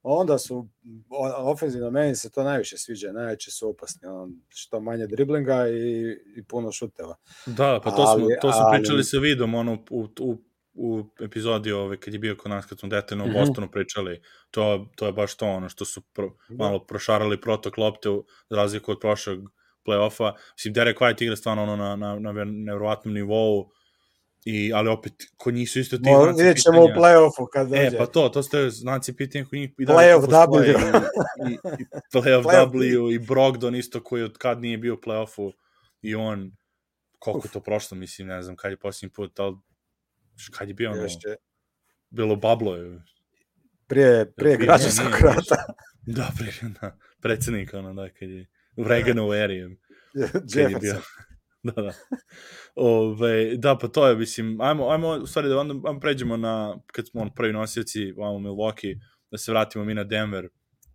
onda 0.02 0.38
su 0.38 0.68
ofenzivno 1.38 1.90
meni 1.90 2.16
se 2.16 2.30
to 2.30 2.42
najviše 2.42 2.78
sviđa, 2.78 3.12
najveće 3.12 3.50
su 3.50 3.68
opasni, 3.68 4.08
ono, 4.08 4.28
što 4.48 4.80
manje 4.80 5.06
driblinga 5.06 5.68
i, 5.68 6.16
i 6.36 6.44
puno 6.48 6.72
šuteva. 6.72 7.16
Da, 7.46 7.80
pa 7.84 7.90
to, 7.90 8.02
ali, 8.02 8.22
smo, 8.22 8.28
to 8.40 8.52
smo 8.52 8.62
ali, 8.62 8.78
pričali 8.78 9.04
sa 9.04 9.18
vidom 9.18 9.54
ono, 9.54 9.78
u, 9.90 10.08
u, 10.20 10.36
u 10.74 11.04
epizodi 11.20 11.72
ove, 11.72 11.96
kad 12.00 12.12
je 12.12 12.18
bio 12.18 12.36
kod 12.36 12.50
nas, 12.50 12.66
kad 12.66 12.78
smo 12.78 12.88
detaljno 12.88 13.24
u 13.24 13.28
mhm. 13.28 13.38
Bostonu 13.38 13.70
pričali, 13.70 14.22
to, 14.50 14.86
to 14.96 15.06
je 15.06 15.12
baš 15.12 15.36
to 15.36 15.46
ono 15.46 15.68
što 15.68 15.84
su 15.84 16.02
pro, 16.02 16.30
da. 16.48 16.64
malo 16.64 16.86
prošarali 16.86 17.40
protok 17.40 17.78
lopte 17.78 18.10
u 18.10 18.24
razliku 18.50 18.90
od 18.90 18.98
prošlog 19.00 19.38
play-offa. 19.86 20.32
Mislim, 20.56 20.74
Derek 20.74 20.98
White 20.98 21.22
igra 21.22 21.36
stvarno 21.36 21.62
ono 21.62 21.76
na, 21.76 21.96
na, 21.96 22.18
na 22.18 22.44
nevrovatnom 22.44 23.14
nivou, 23.14 23.70
I, 24.44 24.72
ali 24.74 24.88
opet, 24.88 25.12
kod 25.36 25.54
njih 25.54 25.70
su 25.70 25.80
isto 25.80 25.96
ti 25.96 26.10
Mo, 26.10 26.32
znaci 26.32 26.62
ćemo 26.62 26.86
pitanja. 26.86 26.98
u 26.98 27.02
play-offu 27.02 27.46
kad 27.52 27.68
dođe. 27.68 27.82
E, 27.82 27.98
pa 27.98 28.06
to, 28.06 28.28
to 28.28 28.42
ste 28.42 28.70
znaci 28.70 29.16
pitanja 29.16 29.44
koji 29.44 29.60
njih 29.60 29.70
i 29.78 29.86
Play-off 29.86 30.26
W. 30.28 30.64
I, 30.64 31.50
i, 31.50 31.54
i 31.54 31.86
play-off 32.12 32.44
play 32.44 32.66
W 32.70 33.14
i 33.14 33.18
Brogdon 33.18 33.74
isto 33.74 34.02
koji 34.02 34.22
od 34.22 34.38
kad 34.38 34.60
nije 34.60 34.78
bio 34.78 34.94
u 34.94 34.96
play-offu 34.96 35.52
i 36.02 36.14
on, 36.14 36.52
koliko 37.18 37.46
Uf. 37.46 37.52
to 37.52 37.60
prošlo, 37.60 37.96
mislim, 37.96 38.28
ne 38.28 38.42
znam, 38.42 38.56
kad 38.56 38.70
je 38.70 38.76
posljednji 38.76 39.12
put, 39.12 39.40
ali 39.40 39.56
kad 40.52 40.68
je 40.68 40.74
bio 40.74 40.90
ono, 40.90 41.02
Ješće. 41.02 41.36
bilo 42.10 42.36
bablo 42.36 42.76
je. 42.76 43.02
Prije, 43.86 44.32
prije 44.32 44.56
građanskog 44.56 45.12
rata. 45.20 45.64
Da, 46.06 46.30
prije, 46.38 46.74
da, 46.80 46.98
predsednik, 47.20 47.74
ono, 47.74 47.94
da, 47.94 48.08
kad 48.08 48.30
je 48.30 48.46
u 48.76 48.84
Reaganovu 48.84 49.34
eri. 49.34 49.76
Kad 50.32 50.72
je 50.72 50.78
bio. 50.80 50.94
da, 51.62 51.82
da. 51.82 51.92
Ove, 52.74 53.56
da, 53.56 53.78
pa 53.78 53.88
to 53.88 54.08
je, 54.08 54.16
mislim, 54.16 54.60
ajmo, 54.60 54.88
ajmo, 54.88 55.08
u 55.08 55.26
stvari 55.26 55.48
da 55.48 55.58
onda 55.58 55.88
ajmo 55.88 56.00
pređemo 56.00 56.36
na, 56.36 56.78
kad 56.86 57.08
smo 57.08 57.20
on 57.20 57.34
prvi 57.34 57.52
nosioci, 57.52 58.12
vamo 58.12 58.38
Milwaukee, 58.38 58.98
da 59.30 59.38
se 59.38 59.52
vratimo 59.52 59.84
mi 59.84 59.94
na 59.94 60.04
Denver. 60.04 60.48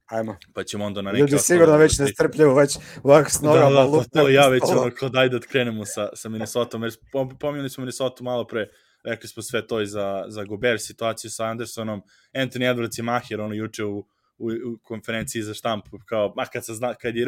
Ajmo. 0.05 0.37
Pa 0.53 0.63
ćemo 0.63 0.85
onda 0.85 1.01
na 1.01 1.11
neki... 1.11 1.21
Ljudi 1.21 1.37
sigurno 1.39 1.77
već 1.77 1.99
nestrpljivo, 1.99 2.55
već 2.55 2.77
ovako 3.03 3.29
s 3.29 3.41
nogama. 3.41 3.69
Da, 3.69 3.85
da, 3.85 3.97
pa 3.97 4.19
to 4.19 4.29
ja 4.29 4.47
već 4.47 4.63
ono, 4.67 4.91
kod 4.99 5.15
ajde 5.15 5.39
da 5.39 5.47
krenemo 5.47 5.85
sa, 5.85 6.09
sa 6.13 6.29
Minnesota, 6.29 6.77
jer 6.77 6.91
pominjali 7.39 7.69
smo 7.69 7.81
Minnesota 7.81 8.23
malo 8.23 8.47
pre, 8.47 8.67
rekli 9.03 9.29
smo 9.29 9.43
sve 9.43 9.67
to 9.67 9.81
i 9.81 9.87
za, 9.87 10.25
za 10.27 10.43
Gober, 10.43 10.79
situaciju 10.79 11.31
sa 11.31 11.45
Andersonom, 11.45 12.01
Anthony 12.33 12.73
Edwards 12.73 12.99
i 12.99 13.01
Maher, 13.01 13.41
ono 13.41 13.53
juče 13.53 13.83
u, 13.83 13.97
u, 14.37 14.47
u 14.47 14.77
konferenciji 14.83 15.41
za 15.41 15.53
štampu, 15.53 15.99
kao, 16.05 16.33
ma 16.37 16.45
kad, 16.45 16.65
se 16.65 16.73
zna, 16.73 16.93
kad 16.93 17.15
je 17.15 17.25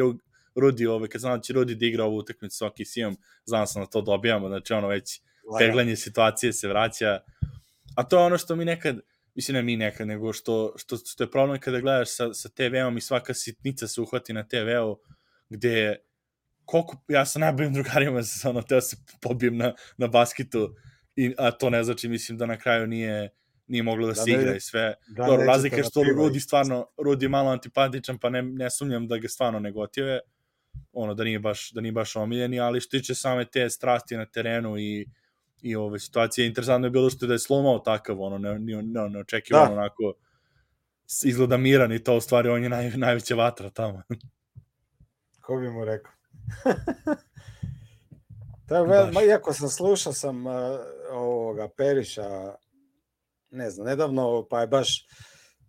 Rudi, 0.54 0.86
ove, 0.86 1.08
kad 1.08 1.20
znam 1.20 1.38
da 1.38 1.42
će 1.42 1.52
Rudi 1.52 1.74
da 1.74 1.86
igra 1.86 2.04
ovu 2.04 2.16
utakmicu 2.16 2.56
sa 2.56 2.66
OKC-om, 2.66 3.16
znam 3.44 3.66
sam 3.66 3.82
da 3.82 3.86
to 3.86 4.00
dobijamo, 4.00 4.48
znači 4.48 4.72
ono 4.72 4.88
već 4.88 5.20
peglanje 5.58 5.96
situacije 5.96 6.52
se 6.52 6.68
vraća. 6.68 7.20
A 7.96 8.02
to 8.02 8.18
je 8.18 8.24
ono 8.24 8.38
što 8.38 8.56
mi 8.56 8.64
nekad, 8.64 9.00
mislim 9.34 9.54
ne 9.54 9.62
mi 9.62 9.76
nekad, 9.76 10.06
nego 10.06 10.32
što, 10.32 10.74
što, 10.76 10.96
što 10.96 11.24
je 11.24 11.30
problem 11.30 11.60
kada 11.60 11.80
gledaš 11.80 12.08
sa, 12.10 12.34
sa 12.34 12.48
TV-om 12.48 12.96
i 12.96 13.00
svaka 13.00 13.34
sitnica 13.34 13.88
se 13.88 14.00
uhvati 14.00 14.32
na 14.32 14.48
TV-u, 14.48 14.98
gde 15.48 15.96
koliko, 16.64 17.04
ja 17.08 17.26
sa 17.26 17.38
najboljim 17.38 17.72
drugarima 17.72 18.20
ono, 18.50 18.62
teo 18.62 18.80
se 18.80 18.96
pobijem 19.20 19.56
na, 19.56 19.74
na 19.96 20.06
basketu, 20.06 20.74
i, 21.16 21.34
a 21.38 21.50
to 21.50 21.70
ne 21.70 21.84
znači, 21.84 22.08
mislim 22.08 22.38
da 22.38 22.46
na 22.46 22.56
kraju 22.56 22.86
nije, 22.86 23.30
nije 23.66 23.82
moglo 23.82 24.06
da, 24.06 24.12
da 24.12 24.14
se 24.14 24.30
da, 24.30 24.40
igra 24.40 24.56
i 24.56 24.60
sve. 24.60 24.94
Da, 25.08 25.26
Dobro, 25.26 25.46
razlika 25.46 25.76
je 25.76 25.84
što 25.84 26.02
Rudi 26.16 26.40
stvarno, 26.40 26.86
Rudi 26.98 27.24
je 27.24 27.28
malo 27.28 27.50
antipatičan, 27.50 28.18
pa 28.18 28.30
ne, 28.30 28.42
ne 28.42 28.70
sumnjam 28.70 29.08
da 29.08 29.18
ga 29.18 29.28
stvarno 29.28 29.60
negotive, 29.60 30.18
ono 30.92 31.14
da 31.14 31.24
nije 31.24 31.38
baš 31.38 31.70
da 31.70 31.80
nije 31.80 31.92
baš 31.92 32.16
omiljeni, 32.16 32.60
ali 32.60 32.80
što 32.80 32.98
tiče 32.98 33.14
same 33.14 33.44
te 33.44 33.70
strasti 33.70 34.16
na 34.16 34.26
terenu 34.26 34.78
i 34.78 35.06
i 35.62 35.76
ove 35.76 35.98
situacije 35.98 36.46
interesantno 36.46 36.86
je 36.86 36.90
bilo 36.90 37.10
što 37.10 37.26
da 37.26 37.32
je 37.32 37.38
slomao 37.38 37.78
takav 37.78 38.20
ono 38.20 38.38
ne 38.38 38.58
ne, 38.58 38.82
ne, 38.82 39.08
ne 39.08 39.20
očekivano 39.20 39.66
da. 39.66 39.72
onako 39.72 40.14
izgleda 41.24 41.56
miran 41.56 41.92
i 41.92 42.04
to 42.04 42.16
u 42.16 42.20
stvari 42.20 42.48
on 42.48 42.62
je 42.62 42.68
naj, 42.68 42.90
najveća 42.90 43.34
vatra 43.34 43.70
tamo. 43.70 44.02
Ko 45.40 45.56
bi 45.56 45.70
mu 45.70 45.84
rekao? 45.84 46.12
je 48.76 48.86
vel, 48.86 49.12
ma, 49.12 49.22
iako 49.22 49.52
sam 49.52 49.68
slušao 49.68 50.12
sam 50.12 50.46
uh, 50.46 50.52
ovoga 51.10 51.68
Periša 51.76 52.54
ne 53.50 53.70
znam, 53.70 53.86
nedavno, 53.86 54.46
pa 54.50 54.60
je 54.60 54.66
baš 54.66 55.06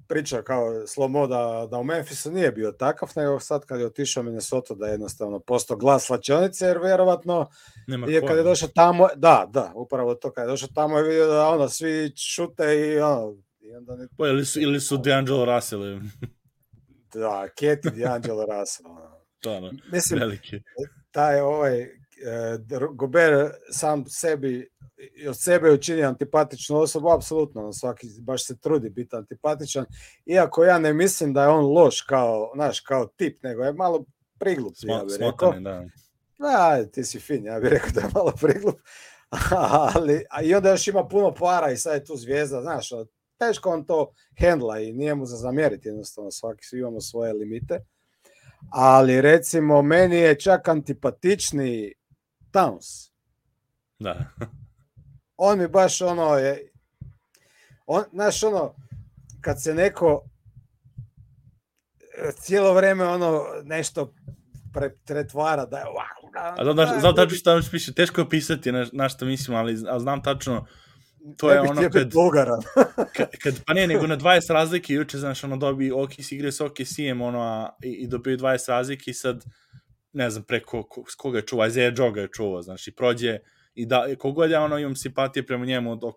priča 0.07 0.41
kao 0.41 0.87
Slomo 0.87 1.27
da, 1.27 1.67
da 1.71 1.77
u 1.77 1.83
Memphisu 1.83 2.31
nije 2.31 2.51
bio 2.51 2.71
takav, 2.71 3.11
nego 3.15 3.39
sad 3.39 3.65
kad 3.65 3.79
je 3.79 3.85
otišao 3.85 4.23
Minnesota 4.23 4.73
da 4.73 4.85
je 4.85 4.91
jednostavno 4.91 5.39
posto 5.39 5.75
glas 5.75 6.05
slačionice, 6.05 6.65
jer 6.65 6.77
verovatno 6.77 7.49
Nema 7.87 8.07
je 8.07 8.27
kad 8.27 8.37
je 8.37 8.43
došao 8.43 8.69
tamo, 8.75 9.07
da, 9.15 9.49
da, 9.49 9.71
upravo 9.75 10.15
to, 10.15 10.31
kad 10.31 10.43
je 10.43 10.51
došao 10.51 10.69
tamo 10.75 10.97
je 10.97 11.03
vidio 11.03 11.27
da 11.27 11.47
ono, 11.47 11.69
svi 11.69 12.13
šute 12.17 12.75
i 12.79 12.99
ono, 12.99 13.35
i 13.59 13.75
onda 13.75 13.95
ne... 13.95 14.07
Pa, 14.17 14.27
ili 14.27 14.45
su, 14.45 14.61
ili 14.61 14.79
su 14.79 14.97
D'Angelo 14.97 15.55
Russell. 15.55 15.99
da, 17.13 17.47
Keti 17.59 17.89
D'Angelo 17.89 18.59
Russell. 18.59 18.91
Ono. 18.91 19.23
To, 19.39 19.55
ono, 19.55 19.71
Mislim, 19.91 20.19
veliki. 20.19 20.61
Taj 21.11 21.39
ovaj, 21.39 22.02
Gober 22.93 23.51
sam 23.71 24.05
sebi 24.05 24.69
od 25.29 25.41
sebe 25.41 25.71
učini 25.71 26.03
antipatičnu 26.03 26.77
osobu, 26.77 27.09
apsolutno, 27.09 27.73
svaki 27.73 28.07
baš 28.21 28.45
se 28.45 28.57
trudi 28.57 28.89
biti 28.89 29.15
antipatičan, 29.15 29.85
iako 30.25 30.63
ja 30.63 30.79
ne 30.79 30.93
mislim 30.93 31.33
da 31.33 31.43
je 31.43 31.49
on 31.49 31.65
loš 31.65 32.01
kao, 32.01 32.51
znaš, 32.55 32.79
kao 32.79 33.07
tip, 33.07 33.43
nego 33.43 33.63
je 33.63 33.73
malo 33.73 34.05
priglup, 34.39 34.75
Smo, 34.75 34.93
ja 34.93 35.03
bih 35.03 35.15
rekao. 35.19 35.51
Da. 35.59 35.85
da, 36.37 36.85
ti 36.91 37.03
si 37.03 37.19
fin, 37.19 37.45
ja 37.45 37.59
bih 37.59 37.69
rekao 37.69 37.89
da 37.93 38.01
je 38.01 38.07
malo 38.13 38.33
priglup, 38.41 38.79
ali, 39.95 40.25
a 40.29 40.41
i 40.41 40.55
onda 40.55 40.69
još 40.69 40.87
ima 40.87 41.07
puno 41.07 41.33
para 41.33 41.71
i 41.71 41.77
sad 41.77 41.93
je 41.93 42.05
tu 42.05 42.15
zvijezda, 42.15 42.61
znaš, 42.61 42.89
teško 43.37 43.69
on 43.69 43.85
to 43.85 44.13
hendla 44.39 44.79
i 44.79 44.93
nije 44.93 45.15
mu 45.15 45.25
za 45.25 45.37
zamjeriti, 45.37 45.87
jednostavno 45.87 46.31
svaki 46.31 46.65
svi 46.65 46.79
imamo 46.79 47.01
svoje 47.01 47.33
limite, 47.33 47.79
ali 48.69 49.21
recimo 49.21 49.81
meni 49.81 50.15
je 50.15 50.39
čak 50.39 50.67
antipatični 50.67 51.93
Towns. 52.53 53.11
Da 53.99 54.15
on 55.37 55.59
mi 55.59 55.67
baš 55.67 56.01
ono 56.01 56.35
je, 56.35 56.71
on, 57.85 58.03
znaš 58.13 58.43
ono, 58.43 58.75
kad 59.41 59.61
se 59.61 59.73
neko 59.73 60.23
cijelo 62.39 62.73
vreme 62.73 63.05
ono 63.05 63.43
nešto 63.63 64.13
pretvara 65.05 65.65
da 65.65 65.77
je 65.77 65.85
ovako. 65.87 66.31
A 66.35 66.63
znam, 66.63 66.75
da, 66.75 66.97
znam 66.99 67.15
tačno 67.15 67.37
šta 67.37 67.61
piše, 67.71 67.93
teško 67.93 68.21
je 68.21 68.25
opisati 68.25 68.71
na, 68.71 68.87
na 68.93 69.09
što 69.09 69.25
mislim, 69.25 69.57
ali, 69.57 69.77
ali 69.89 70.01
znam 70.01 70.23
tačno 70.23 70.65
to 71.37 71.51
je 71.51 71.61
ono 71.61 71.81
kad, 71.81 72.11
kad, 73.17 73.29
kad, 73.43 73.63
pa 73.65 73.73
ne, 73.73 73.87
nego 73.87 74.07
na 74.07 74.17
20 74.17 74.53
razlike 74.53 74.93
juče, 74.93 75.17
znaš, 75.17 75.43
ono 75.43 75.57
dobi 75.57 75.91
OKC 75.91 76.31
igre 76.31 76.51
s 76.51 76.61
OKC-em, 76.61 77.21
ono, 77.21 77.41
a, 77.41 77.69
i, 77.83 77.89
i 77.89 78.07
dobiju 78.07 78.37
20 78.37 78.69
razlike 78.69 79.11
i 79.11 79.13
sad, 79.13 79.43
ne 80.13 80.29
znam, 80.29 80.43
preko 80.43 80.83
koga 81.17 81.37
je 81.37 81.45
čuva, 81.45 81.67
Isaiah 81.67 81.93
Joga 81.97 82.21
je 82.21 82.29
čuva, 82.33 82.61
znaš, 82.61 82.87
i 82.87 82.95
prođe 82.95 83.39
i 83.75 83.85
da, 83.85 84.15
kogod 84.19 84.51
ja 84.51 84.61
ono 84.61 84.77
imam 84.77 84.95
simpatije 84.95 85.45
prema 85.45 85.65
njemu, 85.65 85.95
dok 85.95 86.15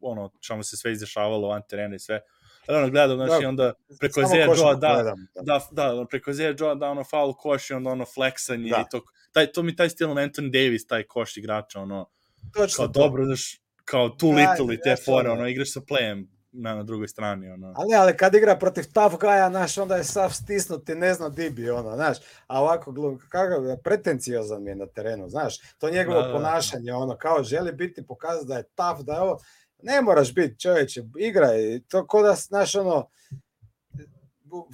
ono, 0.00 0.30
mu 0.56 0.62
se 0.62 0.76
sve 0.76 0.92
izdešavalo 0.92 1.48
van 1.48 1.62
terena 1.68 1.94
i 1.94 1.98
sve, 1.98 2.20
ali 2.66 2.78
ono 2.78 2.90
gledam, 2.90 3.16
znači 3.16 3.42
da, 3.42 3.48
onda 3.48 3.72
preko 4.00 4.22
Zea 4.22 4.46
Joa 4.56 4.74
da, 4.74 5.14
da, 5.42 5.68
da, 5.72 5.92
da, 5.92 6.06
preko 6.10 6.32
Zea 6.32 6.54
Joa 6.58 6.74
da 6.74 6.90
ono 6.90 7.04
foul 7.04 7.34
koš 7.34 7.70
i 7.70 7.74
onda 7.74 7.90
ono 7.90 8.04
fleksanje 8.04 8.70
da. 8.70 8.84
i 8.86 8.90
to, 8.90 9.00
taj, 9.32 9.52
to 9.52 9.62
mi 9.62 9.76
taj 9.76 9.88
stil 9.88 10.08
Anthony 10.08 10.50
Davis, 10.50 10.86
taj 10.86 11.02
koš 11.02 11.36
igrača, 11.36 11.80
ono, 11.80 12.10
Točno 12.54 12.76
kao 12.76 12.92
to. 12.92 13.00
dobro, 13.00 13.24
znaš, 13.24 13.60
kao 13.84 14.08
too 14.08 14.32
da, 14.32 14.36
little 14.36 14.74
i 14.74 14.80
te 14.80 14.96
fore, 15.04 15.30
ono, 15.30 15.48
igraš 15.48 15.72
sa 15.72 15.80
playem, 15.80 16.26
na, 16.56 16.74
na 16.74 16.82
drugoj 16.82 17.08
strani. 17.08 17.50
Ono. 17.50 17.74
Ali, 17.76 17.94
ali 17.94 18.16
kad 18.16 18.34
igra 18.34 18.56
protiv 18.56 18.84
tough 18.92 19.14
guy 19.14 19.50
znaš, 19.50 19.78
onda 19.78 19.96
je 19.96 20.04
sav 20.04 20.30
stisnut 20.30 20.88
i 20.88 20.94
ne 20.94 21.14
zna 21.14 21.28
di 21.28 21.50
bi, 21.50 21.70
ono, 21.70 21.94
znaš. 21.94 22.18
A 22.46 22.62
ovako, 22.62 22.94
kakav 23.28 23.64
je, 23.64 23.82
pretenciozan 23.82 24.66
je 24.66 24.74
na 24.74 24.86
terenu, 24.86 25.28
znaš. 25.28 25.58
To 25.78 25.90
njegovo 25.90 26.20
da, 26.20 26.26
da, 26.26 26.32
da. 26.32 26.38
ponašanje, 26.38 26.92
ono, 26.92 27.16
kao 27.16 27.42
želi 27.42 27.72
biti, 27.72 28.06
pokazati 28.06 28.46
da 28.46 28.56
je 28.56 28.68
tough, 28.74 29.00
da 29.00 29.12
je 29.12 29.20
ovo, 29.20 29.38
ne 29.82 30.02
moraš 30.02 30.34
biti 30.34 30.60
čovječe, 30.60 31.02
igraj, 31.18 31.80
to 31.88 32.06
ko 32.06 32.22
da, 32.22 32.34
znaš, 32.34 32.74
ono, 32.74 33.08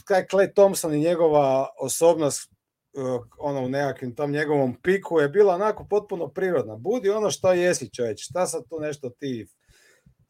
kaj 0.04 0.26
Clay 0.26 0.54
Thompson 0.54 0.94
i 0.94 1.00
njegova 1.00 1.68
osobnost 1.80 2.52
uh, 2.92 3.26
ono 3.38 3.60
u 3.60 3.68
nekakvim 3.68 4.14
tom 4.14 4.30
njegovom 4.30 4.74
piku 4.82 5.20
je 5.20 5.28
bila 5.28 5.54
onako 5.54 5.86
potpuno 5.90 6.28
prirodna. 6.28 6.76
Budi 6.76 7.10
ono 7.10 7.30
što 7.30 7.52
jesi 7.52 7.94
čovječ, 7.94 8.24
šta 8.24 8.46
sad 8.46 8.68
tu 8.68 8.80
nešto 8.80 9.10
ti 9.10 9.46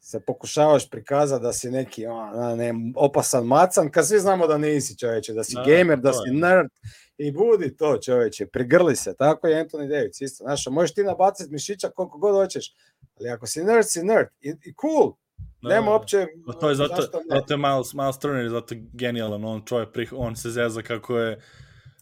se 0.05 0.19
pokušavaš 0.19 0.89
prikazati 0.89 1.43
da 1.43 1.53
si 1.53 1.71
neki 1.71 2.05
a, 2.07 2.55
ne, 2.55 2.73
opasan 2.95 3.45
macan, 3.45 3.91
kad 3.91 4.07
svi 4.07 4.19
znamo 4.19 4.47
da 4.47 4.57
nisi 4.57 4.97
čoveče, 4.97 5.33
da 5.33 5.43
si 5.43 5.55
da, 5.55 5.63
gamer, 5.67 5.99
da 5.99 6.13
si 6.13 6.31
nerd 6.31 6.69
i 7.17 7.31
budi 7.31 7.75
to 7.77 7.97
čoveče, 7.97 8.47
prigrli 8.47 8.95
se, 8.95 9.15
tako 9.17 9.47
je 9.47 9.65
Anthony 9.65 9.89
Davis 9.89 10.21
isto, 10.21 10.43
znaš, 10.43 10.65
možeš 10.71 10.93
ti 10.93 11.03
nabaciti 11.03 11.53
mišića 11.53 11.89
koliko 11.89 12.17
god 12.17 12.35
hoćeš, 12.35 12.73
ali 13.19 13.29
ako 13.29 13.47
si 13.47 13.63
nerd, 13.63 13.85
si 13.87 14.03
nerd 14.03 14.27
i, 14.41 14.49
i 14.49 14.73
cool, 14.81 15.13
Da, 15.61 15.69
Nema 15.69 15.91
uopće... 15.91 16.27
To 16.59 16.69
je 16.69 16.75
zato, 16.75 17.01
zato 17.29 17.53
je 17.53 17.57
Miles, 17.57 17.93
Miles 17.93 18.19
Turner, 18.19 18.49
zato 18.49 18.75
genijalan, 18.93 19.45
on 19.45 19.65
čovjek, 19.65 19.89
on 20.11 20.35
se 20.35 20.49
zeza 20.49 20.81
kako 20.81 21.17
je 21.17 21.41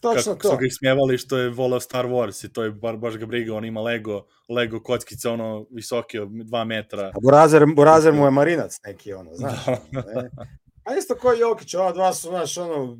Točno 0.02 0.32
kako 0.32 0.42
to. 0.42 0.48
su 0.48 0.56
ga 0.56 0.66
ismjevali 0.66 1.18
što 1.18 1.38
je 1.38 1.50
volao 1.50 1.80
Star 1.80 2.06
Wars 2.06 2.46
i 2.46 2.52
to 2.52 2.62
je 2.62 2.70
bar, 2.70 2.96
baš 2.96 3.16
ga 3.16 3.26
briga, 3.26 3.54
on 3.54 3.64
ima 3.64 3.80
Lego, 3.80 4.26
Lego 4.48 4.80
kockice, 4.82 5.28
ono, 5.28 5.66
visoke 5.70 6.20
od 6.20 6.28
2 6.28 6.64
metra. 6.64 7.02
A 7.14 7.20
Burazer, 7.22 7.64
Burazer 7.76 8.12
mu 8.12 8.24
je 8.24 8.30
marinac 8.30 8.80
neki, 8.86 9.12
ono, 9.12 9.34
znaš. 9.40 9.64
Da. 9.66 10.00
Ne? 10.00 10.30
A 10.84 10.96
isto 10.96 11.14
koji 11.14 11.38
Jokić, 11.38 11.74
ova 11.74 11.92
dva 11.92 12.14
su, 12.14 12.28
znaš, 12.28 12.58
ono, 12.58 12.98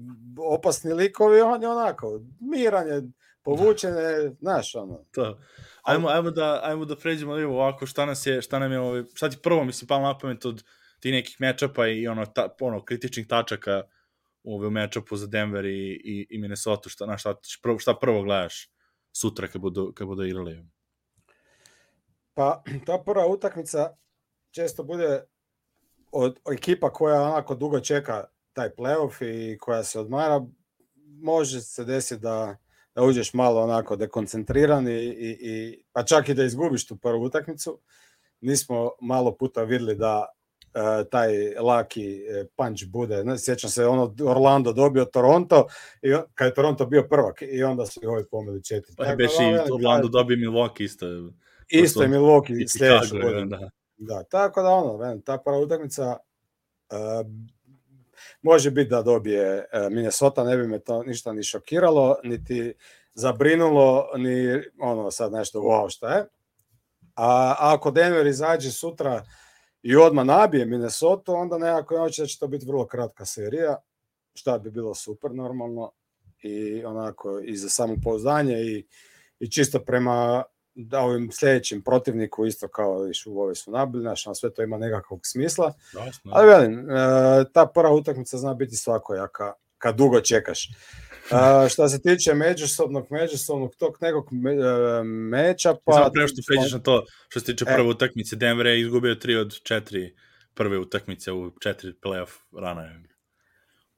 opasni 0.54 0.92
likovi, 0.92 1.40
on 1.40 1.62
je 1.62 1.68
onako, 1.68 2.20
miran 2.40 2.88
je, 2.88 3.02
povučen 3.42 3.94
je, 3.94 4.34
znaš, 4.40 4.74
ono. 4.74 5.04
To. 5.12 5.38
Ajmo, 5.82 6.08
ajmo, 6.08 6.30
da, 6.30 6.60
ajmo 6.62 6.84
da 6.84 6.96
pređemo 6.96 7.32
ovako, 7.32 7.86
šta 7.86 8.06
nas 8.06 8.26
je, 8.26 8.42
šta 8.42 8.58
nam 8.58 8.72
je, 8.72 8.80
ovaj, 8.80 9.02
šta 9.14 9.30
ti 9.30 9.36
prvo, 9.42 9.64
mislim, 9.64 9.88
palo 9.88 10.02
na 10.02 10.18
pamet 10.18 10.44
od 10.44 10.64
ti 11.00 11.12
nekih 11.12 11.36
mečapa 11.40 11.86
i 11.86 12.08
ono, 12.08 12.26
ta, 12.26 12.54
ono 12.60 12.84
kritičnih 12.84 13.26
tačaka 13.26 13.82
u 14.44 14.70
mečapu 14.70 15.16
za 15.16 15.26
Denver 15.26 15.64
i, 15.64 16.00
i, 16.04 16.26
i 16.30 16.38
Minnesota, 16.38 16.88
šta, 16.88 17.06
na, 17.06 17.18
šta, 17.18 17.34
prvo, 17.62 17.78
šta 17.78 17.94
prvo 18.00 18.22
gledaš 18.22 18.70
sutra 19.12 19.48
kad 19.48 19.60
budu, 19.60 19.92
kad 19.94 20.06
budu 20.06 20.24
igrali? 20.24 20.64
Pa, 22.34 22.62
ta 22.86 22.98
prva 23.06 23.26
utakmica 23.26 23.96
često 24.50 24.82
bude 24.82 25.24
od 26.12 26.38
ekipa 26.52 26.92
koja 26.92 27.22
onako 27.22 27.54
dugo 27.54 27.80
čeka 27.80 28.24
taj 28.52 28.70
playoff 28.70 29.24
i 29.24 29.58
koja 29.58 29.84
se 29.84 30.00
odmara, 30.00 30.46
može 31.22 31.60
se 31.60 31.84
desiti 31.84 32.22
da, 32.22 32.56
da 32.94 33.02
uđeš 33.02 33.34
malo 33.34 33.62
onako 33.62 33.96
dekoncentriran 33.96 34.88
i, 34.88 34.92
i, 34.92 35.38
i, 35.40 35.84
pa 35.92 36.04
čak 36.04 36.28
i 36.28 36.34
da 36.34 36.44
izgubiš 36.44 36.86
tu 36.86 36.96
prvu 36.96 37.22
utakmicu. 37.22 37.80
Nismo 38.40 38.90
malo 39.00 39.36
puta 39.36 39.62
videli 39.62 39.94
da 39.94 40.26
uh, 40.74 41.08
taj 41.10 41.54
laki 41.54 42.24
e, 42.28 42.44
punch 42.56 42.86
bude. 42.86 43.24
Ne, 43.24 43.38
sjećam 43.38 43.70
se, 43.70 43.86
ono 43.86 44.14
Orlando 44.24 44.72
dobio 44.72 45.04
Toronto 45.04 45.66
i 46.02 46.14
kad 46.34 46.46
je 46.46 46.54
Toronto 46.54 46.86
bio 46.86 47.06
prvak 47.10 47.42
i 47.42 47.62
onda 47.62 47.86
su 47.86 48.00
ovi 48.06 48.24
pomeli 48.30 48.64
četiri. 48.64 48.94
Pa 48.96 49.04
je 49.04 49.16
beš 49.16 49.30
i 49.30 49.72
Orlando 49.74 50.08
dobio 50.08 50.36
Milwaukee 50.36 50.84
isto. 50.84 51.06
Isto 51.68 52.02
je 52.02 52.08
Milwaukee 52.08 52.78
sljedeće 52.78 53.18
godine. 53.22 53.46
Da. 53.46 53.70
da, 53.96 54.24
tako 54.24 54.62
da 54.62 54.68
ono, 54.68 54.96
ven, 54.96 55.22
ta 55.22 55.38
prva 55.38 55.58
utakmica 55.58 56.16
uh, 56.90 57.26
može 58.42 58.70
biti 58.70 58.90
da 58.90 59.02
dobije 59.02 59.56
uh, 59.58 59.92
Minnesota, 59.92 60.44
ne 60.44 60.56
bi 60.56 60.66
me 60.66 60.78
to 60.78 61.02
ništa 61.02 61.32
ni 61.32 61.42
šokiralo, 61.42 62.16
niti 62.24 62.74
zabrinulo, 63.14 64.08
ni 64.16 64.62
ono 64.78 65.10
sad 65.10 65.32
nešto 65.32 65.58
wow 65.60 65.94
šta 65.94 66.14
je. 66.14 66.26
A, 67.14 67.54
a 67.58 67.74
ako 67.74 67.90
Denver 67.90 68.26
izađe 68.26 68.70
sutra 68.70 69.24
i 69.82 69.96
odmah 69.96 70.26
nabije 70.26 70.66
Minnesota, 70.66 71.32
onda 71.32 71.58
nekako 71.58 71.94
ja 71.94 72.04
da 72.04 72.10
će 72.10 72.38
to 72.38 72.46
biti 72.46 72.66
vrlo 72.66 72.86
kratka 72.86 73.24
serija, 73.24 73.76
šta 74.34 74.58
bi 74.58 74.70
bilo 74.70 74.94
super 74.94 75.30
normalno 75.34 75.90
i 76.42 76.84
onako 76.84 77.40
i 77.44 77.56
za 77.56 77.68
samopouzdanje 77.68 78.60
i, 78.60 78.86
i 79.38 79.50
čisto 79.50 79.80
prema 79.80 80.42
da 80.74 81.00
ovim 81.00 81.30
sljedećim 81.32 81.82
protivniku 81.82 82.46
isto 82.46 82.68
kao 82.68 83.02
viš 83.02 83.26
u 83.26 83.40
ove 83.40 83.54
su 83.54 83.70
nabili, 83.70 84.02
znaš, 84.02 84.24
sve 84.34 84.54
to 84.54 84.62
ima 84.62 84.78
nekakvog 84.78 85.20
smisla. 85.22 85.72
Jasno. 85.94 86.32
Ali 86.34 86.48
velim, 86.48 86.90
e, 86.90 86.94
ta 87.52 87.66
prva 87.66 87.92
utakmica 87.92 88.38
zna 88.38 88.54
biti 88.54 88.76
svakojaka 88.76 89.52
kad 89.78 89.96
dugo 89.96 90.20
čekaš. 90.20 90.68
Uh, 91.32 91.68
šta 91.68 91.88
se 91.88 92.02
tiče 92.02 92.34
međusobnog, 92.34 93.06
međusobnog 93.10 93.76
tog 93.76 93.98
nekog 94.00 94.28
me, 94.32 94.58
uh, 94.58 95.04
meča, 95.04 95.74
pa... 95.84 95.92
Samo 95.92 96.10
pre 96.14 96.28
što 96.28 96.42
pređeš 96.46 96.72
na 96.72 96.78
to, 96.78 97.04
što 97.28 97.40
se 97.40 97.46
tiče 97.46 97.64
e. 97.68 97.74
prve 97.74 97.88
utakmice, 97.88 98.36
Denver 98.36 98.66
je 98.66 98.80
izgubio 98.80 99.14
3 99.14 99.40
od 99.40 99.48
4 99.48 100.10
prve 100.54 100.78
utakmice 100.78 101.32
u 101.32 101.50
četiri 101.60 101.92
playoff 102.02 102.30
rana. 102.60 103.02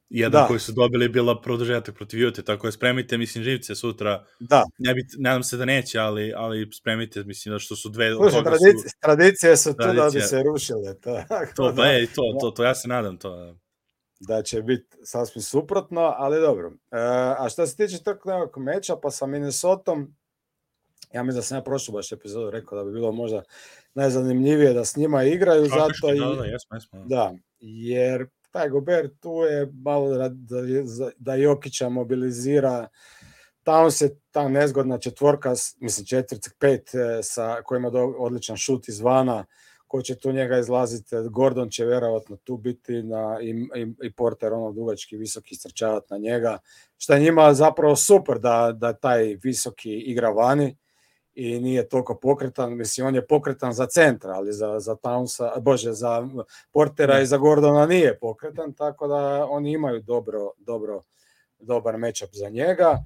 Jedna 0.08 0.40
da. 0.40 0.46
koju 0.46 0.58
su 0.58 0.72
dobili 0.72 1.08
bila 1.08 1.40
produžetak 1.40 1.94
protiv 1.94 2.20
Jute, 2.20 2.42
tako 2.42 2.66
je 2.66 2.72
spremite, 2.72 3.18
mislim, 3.18 3.44
živce 3.44 3.74
sutra. 3.74 4.24
Da. 4.40 4.64
Ne 4.78 4.94
bi, 4.94 5.00
nadam 5.18 5.42
se 5.42 5.56
da 5.56 5.64
neće, 5.64 5.98
ali, 5.98 6.32
ali 6.36 6.68
spremite, 6.72 7.24
mislim, 7.24 7.52
da 7.52 7.58
što 7.58 7.76
su 7.76 7.88
dve... 7.88 8.14
Slušaj, 8.14 8.42
tradicije, 8.42 8.88
su, 8.88 8.98
tradicije 9.00 9.56
su 9.56 9.72
tu 9.72 9.92
da 9.96 10.10
bi 10.12 10.20
se 10.20 10.42
rušile. 10.42 11.00
Tako, 11.00 11.52
to, 11.56 11.74
pa 11.76 11.86
je, 11.86 12.06
to, 12.06 12.22
to, 12.40 12.50
to, 12.50 12.64
ja 12.64 12.74
se 12.74 12.88
nadam 12.88 13.16
to 13.18 13.56
da 14.20 14.42
će 14.42 14.62
biti 14.62 14.96
sasvim 15.02 15.42
suprotno, 15.42 16.00
ali 16.16 16.40
dobro. 16.40 16.68
E, 16.68 16.74
a 17.38 17.48
što 17.48 17.66
se 17.66 17.76
tiče 17.76 18.02
tog 18.02 18.16
nekog 18.24 18.62
meča, 18.62 18.96
pa 18.96 19.10
sa 19.10 19.26
Minnesotom, 19.26 20.14
ja 21.12 21.22
mislim 21.22 21.38
da 21.38 21.42
sam 21.42 21.58
ja 21.58 21.62
prošlu 21.62 21.92
baš 21.92 22.12
epizodu 22.12 22.50
rekao 22.50 22.78
da 22.78 22.84
bi 22.84 22.92
bilo 22.92 23.12
možda 23.12 23.42
najzanimljivije 23.94 24.72
da 24.72 24.84
s 24.84 24.96
njima 24.96 25.24
igraju, 25.24 25.68
Kako 25.68 25.80
zato 25.80 26.14
i... 26.14 26.18
Da, 26.18 26.26
da, 26.26 26.44
jesmo, 26.44 26.76
jesmo. 26.76 27.04
da, 27.06 27.34
jer 27.60 28.26
taj 28.50 28.68
Gober 28.68 29.10
tu 29.20 29.32
je 29.32 29.72
malo 29.72 30.08
da, 30.08 30.28
da, 30.28 30.60
da 31.16 31.34
Jokića 31.34 31.88
mobilizira 31.88 32.88
tamo 33.64 33.90
se 33.90 34.16
ta 34.30 34.48
nezgodna 34.48 34.98
četvorka, 34.98 35.54
mislim 35.80 36.06
četvrt, 36.06 36.48
pet, 36.58 36.94
e, 36.94 37.22
sa, 37.22 37.62
koji 37.64 37.78
ima 37.78 37.90
odličan 38.18 38.56
šut 38.56 38.88
izvana, 38.88 39.44
ko 39.94 40.02
će 40.02 40.14
tu 40.14 40.32
njega 40.32 40.58
izlaziti, 40.58 41.16
Gordon 41.30 41.70
će 41.70 41.84
verovatno 41.84 42.36
tu 42.36 42.56
biti 42.56 43.02
na, 43.02 43.38
i, 43.42 43.50
i, 43.50 43.86
i 44.02 44.12
Porter 44.12 44.52
ono 44.52 44.72
dugački 44.72 45.16
visoki 45.16 45.54
strčavati 45.54 46.06
na 46.10 46.18
njega, 46.18 46.58
je 47.08 47.20
njima 47.20 47.54
zapravo 47.54 47.96
super 47.96 48.38
da, 48.38 48.72
da 48.76 48.92
taj 48.92 49.36
visoki 49.42 49.92
igra 49.92 50.30
vani 50.30 50.76
i 51.34 51.60
nije 51.60 51.88
toliko 51.88 52.14
pokretan, 52.14 52.76
mislim 52.76 53.06
on 53.06 53.14
je 53.14 53.26
pokretan 53.26 53.72
za 53.72 53.86
centra, 53.86 54.32
ali 54.32 54.52
za, 54.52 54.80
za 54.80 54.96
Townsa, 54.96 55.60
bože, 55.60 55.92
za 55.92 56.28
Portera 56.72 57.20
i 57.20 57.26
za 57.26 57.36
Gordona 57.36 57.86
nije 57.86 58.18
pokretan, 58.18 58.72
tako 58.72 59.06
da 59.06 59.46
oni 59.50 59.72
imaju 59.72 60.00
dobro, 60.00 60.50
dobro, 60.58 61.02
dobar 61.58 61.98
matchup 61.98 62.30
za 62.32 62.48
njega. 62.48 62.98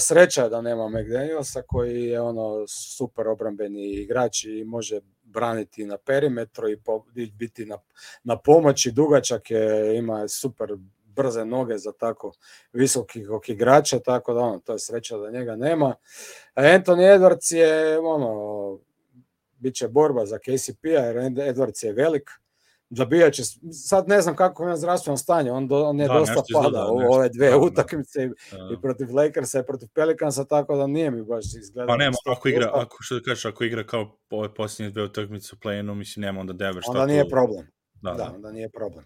Sreća 0.00 0.42
je 0.42 0.48
da 0.48 0.60
nema 0.60 0.88
McDanielsa 0.88 1.62
koji 1.62 2.04
je 2.04 2.20
ono 2.20 2.66
super 2.68 3.28
obrambeni 3.28 3.90
igrač 3.90 4.44
i 4.44 4.64
može 4.64 5.00
braniti 5.36 5.84
na 5.84 5.98
perimetru 5.98 6.70
i 6.70 6.80
po, 6.80 7.04
biti 7.38 7.66
na, 7.66 7.78
na 8.24 8.38
pomoći. 8.38 8.92
Dugačak 8.92 9.50
je, 9.50 9.96
ima 9.98 10.28
super 10.28 10.68
brze 11.16 11.44
noge 11.44 11.78
za 11.78 11.92
tako 11.92 12.32
visokih 12.72 13.28
igrača, 13.46 13.98
tako 13.98 14.34
da 14.34 14.40
ono, 14.40 14.58
to 14.58 14.72
je 14.72 14.78
sreća 14.78 15.18
da 15.18 15.30
njega 15.30 15.56
nema. 15.56 15.94
A 16.54 16.62
Anthony 16.62 17.18
Edwards 17.18 17.54
je, 17.54 17.98
ono, 17.98 18.78
bit 19.58 19.74
će 19.74 19.88
borba 19.88 20.26
za 20.26 20.38
KCP-a, 20.38 20.88
jer 20.88 21.16
Edwards 21.16 21.84
je 21.84 21.92
velik, 21.92 22.30
zabijat 22.90 23.32
će, 23.32 23.42
sad 23.72 24.08
ne 24.08 24.20
znam 24.20 24.36
kako 24.36 24.68
je 24.68 24.76
zdravstveno 24.76 25.16
stanje, 25.16 25.52
on, 25.52 25.68
do, 25.68 25.84
on 25.84 26.00
je 26.00 26.08
da, 26.08 26.14
dosta 26.14 26.42
pada 26.54 26.86
u 26.90 27.14
ove 27.14 27.28
dve 27.28 27.50
da, 27.50 27.56
utakmice 27.56 28.24
i, 28.24 28.28
da. 28.28 28.68
i 28.72 28.80
protiv 28.82 29.14
Lakersa 29.14 29.60
i 29.60 29.66
protiv 29.66 29.88
Pelicansa, 29.94 30.44
tako 30.44 30.76
da 30.76 30.86
nije 30.86 31.10
mi 31.10 31.22
baš 31.22 31.44
izgledao. 31.44 31.86
Pa 31.86 31.96
nema, 31.96 32.16
ako 32.26 32.48
igra, 32.48 32.70
ako, 32.74 32.96
što 33.00 33.14
da 33.14 33.20
kažeš, 33.20 33.44
ako 33.44 33.64
igra 33.64 33.86
kao 33.86 34.18
ove 34.30 34.54
posljednje 34.54 34.90
dve 34.90 35.02
utakmice 35.02 35.50
u 35.52 35.58
play-inu, 35.58 35.94
mislim, 35.94 36.20
nema 36.20 36.40
onda 36.40 36.52
Denver 36.52 36.82
šta 36.82 36.90
Onda 36.90 37.06
nije 37.06 37.24
tu... 37.24 37.30
problem. 37.30 37.66
Da, 38.02 38.10
da, 38.10 38.16
da, 38.16 38.32
onda 38.34 38.52
nije 38.52 38.70
problem. 38.70 39.04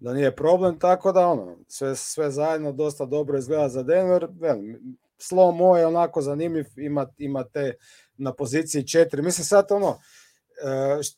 Da 0.00 0.12
nije 0.14 0.36
problem, 0.36 0.78
tako 0.78 1.12
da 1.12 1.26
ono, 1.26 1.56
sve, 1.68 1.96
sve 1.96 2.30
zajedno 2.30 2.72
dosta 2.72 3.04
dobro 3.04 3.38
izgleda 3.38 3.68
za 3.68 3.82
Denver. 3.82 4.28
Velim, 4.40 4.96
Slow 5.18 5.76
je 5.76 5.86
onako 5.86 6.22
zanimljiv, 6.22 6.66
ima, 6.76 7.06
ima 7.18 7.44
te 7.44 7.74
na 8.16 8.34
poziciji 8.34 8.86
četiri. 8.86 9.22
Mislim 9.22 9.44
sad 9.44 9.66
ono, 9.70 9.98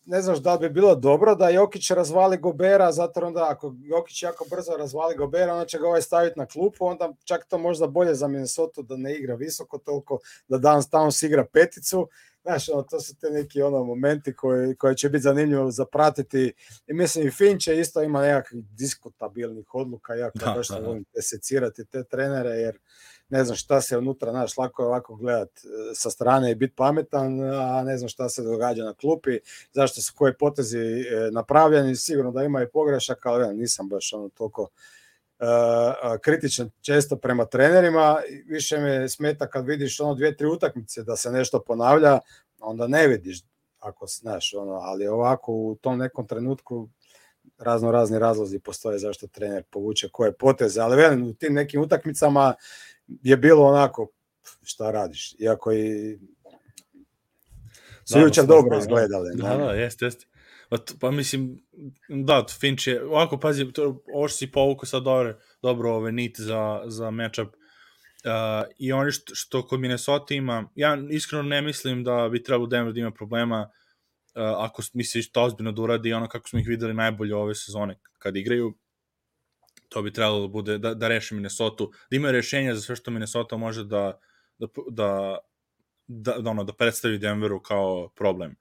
ne 0.04 0.22
znaš 0.22 0.38
da 0.38 0.56
bi 0.56 0.70
bilo 0.70 0.94
dobro 0.94 1.34
da 1.34 1.48
Jokić 1.48 1.90
razvali 1.90 2.36
Gobera, 2.36 2.92
zato 2.92 3.20
onda 3.20 3.46
ako 3.50 3.74
Jokić 3.78 4.22
jako 4.22 4.46
brzo 4.50 4.76
razvali 4.76 5.16
Gobera, 5.16 5.52
onda 5.52 5.66
će 5.66 5.78
ga 5.78 5.86
ovaj 5.86 6.02
staviti 6.02 6.38
na 6.38 6.46
klupu, 6.46 6.86
onda 6.86 7.12
čak 7.24 7.46
to 7.48 7.58
možda 7.58 7.86
bolje 7.86 8.14
za 8.14 8.28
Minnesota 8.28 8.82
da 8.82 8.96
ne 8.96 9.14
igra 9.14 9.34
visoko 9.34 9.78
toliko, 9.78 10.18
da 10.48 10.58
Dan 10.58 10.82
Towns 10.82 11.26
igra 11.26 11.46
peticu, 11.52 12.08
Znaš, 12.42 12.68
ono, 12.68 12.82
to 12.82 13.00
su 13.00 13.16
te 13.20 13.30
neki 13.30 13.62
ono 13.62 13.84
momenti 13.84 14.34
koji, 14.34 14.76
koji 14.76 14.96
će 14.96 15.08
biti 15.08 15.22
zanimljivo 15.22 15.70
zapratiti. 15.70 16.52
I 16.86 16.92
mislim 16.92 17.26
i 17.26 17.30
Finče 17.30 17.80
isto 17.80 18.02
ima 18.02 18.22
nekakvih 18.22 18.64
diskutabilnih 18.64 19.74
odluka, 19.74 20.14
ja 20.14 20.30
da, 20.34 20.52
baš 20.56 20.68
da, 20.68 20.80
da. 20.80 20.86
volim 20.86 21.04
secirati 21.20 21.84
te 21.84 22.04
trenere, 22.04 22.50
jer 22.50 22.78
ne 23.28 23.44
znam 23.44 23.56
šta 23.56 23.80
se 23.80 23.98
unutra, 23.98 24.30
znaš, 24.30 24.56
lako 24.56 24.82
je 24.82 24.86
ovako 24.86 25.16
gledat 25.16 25.48
e, 25.48 25.94
sa 25.94 26.10
strane 26.10 26.50
i 26.50 26.54
biti 26.54 26.74
pametan, 26.76 27.40
a 27.54 27.82
ne 27.84 27.98
znam 27.98 28.08
šta 28.08 28.28
se 28.28 28.42
događa 28.42 28.84
na 28.84 28.94
klupi, 28.94 29.38
zašto 29.72 30.02
su 30.02 30.12
koje 30.16 30.38
potezi 30.38 30.78
e, 30.78 31.30
napravljeni, 31.32 31.96
sigurno 31.96 32.30
da 32.30 32.42
ima 32.42 32.62
i 32.62 32.68
pogrešaka, 32.68 33.30
ali 33.30 33.44
ja 33.44 33.52
nisam 33.52 33.88
baš 33.88 34.12
ono 34.12 34.28
toliko 34.28 34.62
uh, 34.62 36.20
kritičan 36.22 36.70
često 36.80 37.16
prema 37.16 37.44
trenerima, 37.44 38.16
više 38.46 38.78
me 38.78 39.08
smeta 39.08 39.46
kad 39.46 39.66
vidiš 39.66 40.00
ono 40.00 40.14
dvije, 40.14 40.36
tri 40.36 40.46
utakmice 40.46 41.02
da 41.02 41.16
se 41.16 41.32
nešto 41.32 41.60
ponavlja, 41.66 42.18
onda 42.60 42.86
ne 42.86 43.06
vidiš 43.06 43.40
ako 43.78 44.06
znaš, 44.06 44.54
ono, 44.54 44.72
ali 44.72 45.06
ovako 45.06 45.52
u 45.52 45.76
tom 45.80 45.98
nekom 45.98 46.26
trenutku 46.26 46.88
razno 47.58 47.90
razni 47.90 48.18
razlozi 48.18 48.58
postoje 48.58 48.98
zašto 48.98 49.26
trener 49.26 49.62
povuče 49.70 50.08
koje 50.12 50.32
poteze, 50.32 50.80
ali 50.80 50.96
velim 50.96 51.22
u 51.22 51.34
tim 51.34 51.54
nekim 51.54 51.80
utakmicama 51.80 52.54
je 53.22 53.36
bilo 53.36 53.66
onako 53.66 54.08
šta 54.62 54.90
radiš, 54.90 55.34
iako 55.38 55.72
i 55.72 56.18
su 58.04 58.18
jučer 58.18 58.46
dobro 58.46 58.78
izgledali. 58.78 59.30
Da, 59.34 59.56
da, 59.56 59.72
jeste, 59.72 60.04
jeste. 60.04 60.26
Pa, 60.68 60.76
pa 61.00 61.10
mislim, 61.10 61.66
da, 62.08 62.44
Finch 62.60 62.86
je, 62.86 63.04
ovako, 63.04 63.38
pazi, 63.38 63.72
to, 63.72 64.02
ovo 64.14 64.28
što 64.28 64.36
si 64.36 64.52
povukao 64.52 64.86
sad 64.86 65.02
dobro, 65.02 65.38
dobro 65.62 65.92
ove 65.92 66.12
nit 66.12 66.40
za, 66.40 66.82
za 66.86 67.10
matchup, 67.10 67.48
uh, 67.48 68.68
i 68.78 68.92
oni 68.92 69.12
što, 69.12 69.34
što 69.34 69.66
kod 69.66 69.80
Minnesota 69.80 70.34
ima, 70.34 70.70
ja 70.74 70.98
iskreno 71.10 71.42
ne 71.42 71.62
mislim 71.62 72.04
da 72.04 72.28
bi 72.32 72.42
trebalo 72.42 72.66
Denver 72.66 72.92
da 72.92 73.00
ima 73.00 73.10
problema 73.10 73.62
uh, 73.62 74.42
ako 74.42 74.82
misliš 74.94 75.32
to 75.32 75.42
ozbiljno 75.42 75.72
da 75.72 75.82
uradi 75.82 76.12
ono 76.12 76.28
kako 76.28 76.48
smo 76.48 76.58
ih 76.58 76.68
videli 76.68 76.94
najbolje 76.94 77.34
ove 77.34 77.54
sezone 77.54 77.98
kad 78.18 78.36
igraju, 78.36 78.74
to 79.88 80.02
bi 80.02 80.12
trebalo 80.12 80.40
da 80.40 80.48
bude, 80.48 80.78
da, 80.78 80.94
da 80.94 81.08
reši 81.08 81.34
Minnesota, 81.34 81.84
da 82.10 82.16
ima 82.16 82.30
rešenja 82.30 82.74
za 82.74 82.80
sve 82.80 82.96
što 82.96 83.10
Minnesota 83.10 83.56
može 83.56 83.84
da, 83.84 84.20
da, 84.58 84.66
da, 84.90 85.38
da, 86.06 86.38
da, 86.38 86.50
ono, 86.50 86.64
da 86.64 86.72
predstavi 86.72 87.18
Denveru 87.18 87.62
kao 87.62 88.08
problem. 88.08 88.56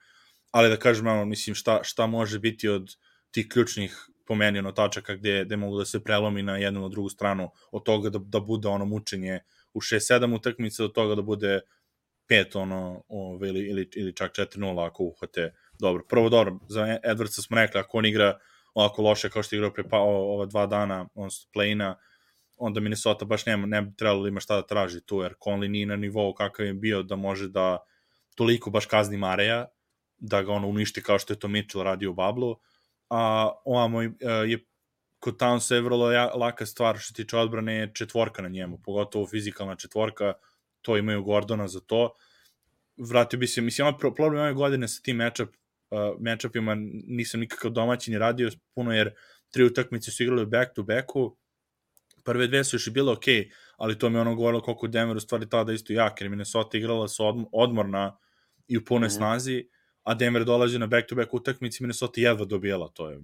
Ali 0.52 0.70
da 0.70 0.78
kažem, 0.78 1.08
ono, 1.08 1.26
mislim, 1.26 1.56
šta, 1.56 1.84
šta 1.84 2.08
može 2.08 2.40
biti 2.40 2.70
od 2.70 2.96
tih 3.32 3.48
ključnih 3.50 4.08
po 4.28 4.36
meni 4.36 4.60
ono 4.60 4.72
tačaka 4.72 5.16
gde, 5.16 5.46
gde 5.46 5.58
mogu 5.58 5.78
da 5.78 5.86
se 5.86 6.04
prelomi 6.04 6.44
na 6.44 6.58
jednu 6.58 6.82
na 6.82 6.90
drugu 6.90 7.10
stranu 7.10 7.50
od 7.72 7.84
toga 7.84 8.10
da, 8.10 8.20
da 8.20 8.40
bude 8.40 8.68
ono 8.68 8.86
mučenje 8.86 9.40
u 9.74 9.82
6-7 9.82 10.36
utakmice 10.36 10.84
do 10.84 10.90
toga 10.90 11.16
da 11.16 11.22
bude 11.22 11.60
5 12.30 12.58
ono 12.58 13.04
ove, 13.08 13.50
ili, 13.50 13.60
ili, 13.60 13.90
ili 13.96 14.16
čak 14.16 14.32
4-0 14.32 14.86
ako 14.88 15.04
uhvate 15.04 15.54
dobro. 15.80 16.04
Prvo 16.10 16.30
dobro, 16.30 16.60
za 16.70 17.00
Edwardsa 17.04 17.42
smo 17.42 17.58
rekli 17.58 17.80
ako 17.80 17.98
on 17.98 18.06
igra 18.06 18.40
ovako 18.78 19.02
loše 19.02 19.30
kao 19.30 19.44
što 19.44 19.56
igrao 19.56 19.74
pre 19.74 19.84
pa, 19.90 19.98
ova 20.00 20.46
dva 20.46 20.66
dana, 20.68 21.08
on 21.16 21.30
play-ina, 21.30 21.96
onda 22.58 22.80
Minnesota 22.80 23.26
baš 23.26 23.46
nema, 23.46 23.66
ne 23.68 23.82
bi 23.82 23.96
trebalo 23.96 24.22
da 24.24 24.30
ima 24.30 24.40
šta 24.40 24.56
da 24.56 24.68
traži 24.68 25.02
tu, 25.02 25.22
jer 25.22 25.34
Conley 25.46 25.68
nije 25.68 25.86
na 25.86 25.96
nivou 25.96 26.34
kakav 26.34 26.66
je 26.66 26.74
bio 26.74 27.04
da 27.04 27.16
može 27.16 27.48
da 27.50 27.78
toliko 28.36 28.70
baš 28.70 28.86
kazni 28.86 29.18
Mareja, 29.18 29.66
da 30.18 30.42
ga 30.42 30.54
ono 30.54 30.68
uništi 30.68 31.04
kao 31.04 31.20
što 31.20 31.34
je 31.34 31.40
to 31.40 31.48
Mitchell 31.48 31.84
radio 31.84 32.12
u 32.12 32.14
Bablu, 32.14 32.56
a 33.10 33.52
ovamo 33.66 34.04
e, 34.04 34.10
je 34.46 34.66
kod 35.20 35.40
Townsa 35.42 35.74
je 35.74 35.82
vrlo 35.82 36.12
ja, 36.12 36.26
laka 36.36 36.66
stvar 36.66 36.98
što 36.98 37.08
se 37.08 37.14
tiče 37.14 37.38
odbrane 37.38 37.76
je 37.76 37.92
četvorka 37.94 38.42
na 38.42 38.50
njemu, 38.50 38.80
pogotovo 38.84 39.28
fizikalna 39.28 39.76
četvorka, 39.76 40.34
to 40.82 40.98
imaju 40.98 41.24
Gordona 41.24 41.68
za 41.68 41.80
to. 41.80 42.14
Vratio 42.98 43.40
bi 43.40 43.48
se, 43.48 43.62
mislim, 43.62 43.88
ima 43.88 43.98
problem 43.98 44.42
ove 44.42 44.54
godine 44.54 44.88
sa 44.88 45.02
tim 45.02 45.18
matchup, 45.18 45.50
uh, 45.92 46.00
matchupima 46.20 46.76
nisam 47.08 47.40
nikakav 47.40 47.72
domaćin 47.72 48.20
radio 48.20 48.50
puno 48.76 48.94
jer 48.94 49.14
tri 49.50 49.64
utakmice 49.64 50.12
su 50.12 50.24
igrali 50.24 50.46
back 50.46 50.74
to 50.76 50.84
backu, 50.84 51.38
prve 52.24 52.48
dve 52.48 52.64
su 52.64 52.76
još 52.76 52.88
i 52.88 52.92
bile 52.92 53.12
ok, 53.12 53.26
ali 53.78 54.00
to 54.00 54.10
mi 54.10 54.20
ono 54.20 54.36
govorilo 54.36 54.62
koliko 54.62 54.88
Denver 54.88 55.18
u 55.18 55.20
stvari 55.20 55.50
tada 55.50 55.74
isto 55.74 55.94
jak, 55.94 56.22
jer 56.22 56.30
Minnesota 56.30 56.78
igrala 56.78 57.08
sa 57.08 57.24
odmorna 57.52 58.18
i 58.68 58.78
u 58.78 58.86
punoj 58.86 59.08
mm 59.08 59.12
-hmm. 59.12 59.16
snazi, 59.16 59.70
a 60.04 60.14
Denver 60.14 60.46
dolazi 60.46 60.80
na 60.80 60.88
back-to-back 60.88 61.34
utakmici, 61.34 61.84
Minnesota 61.84 62.22
jedva 62.22 62.46
dobijala, 62.46 62.90
to 62.94 63.10
je 63.10 63.20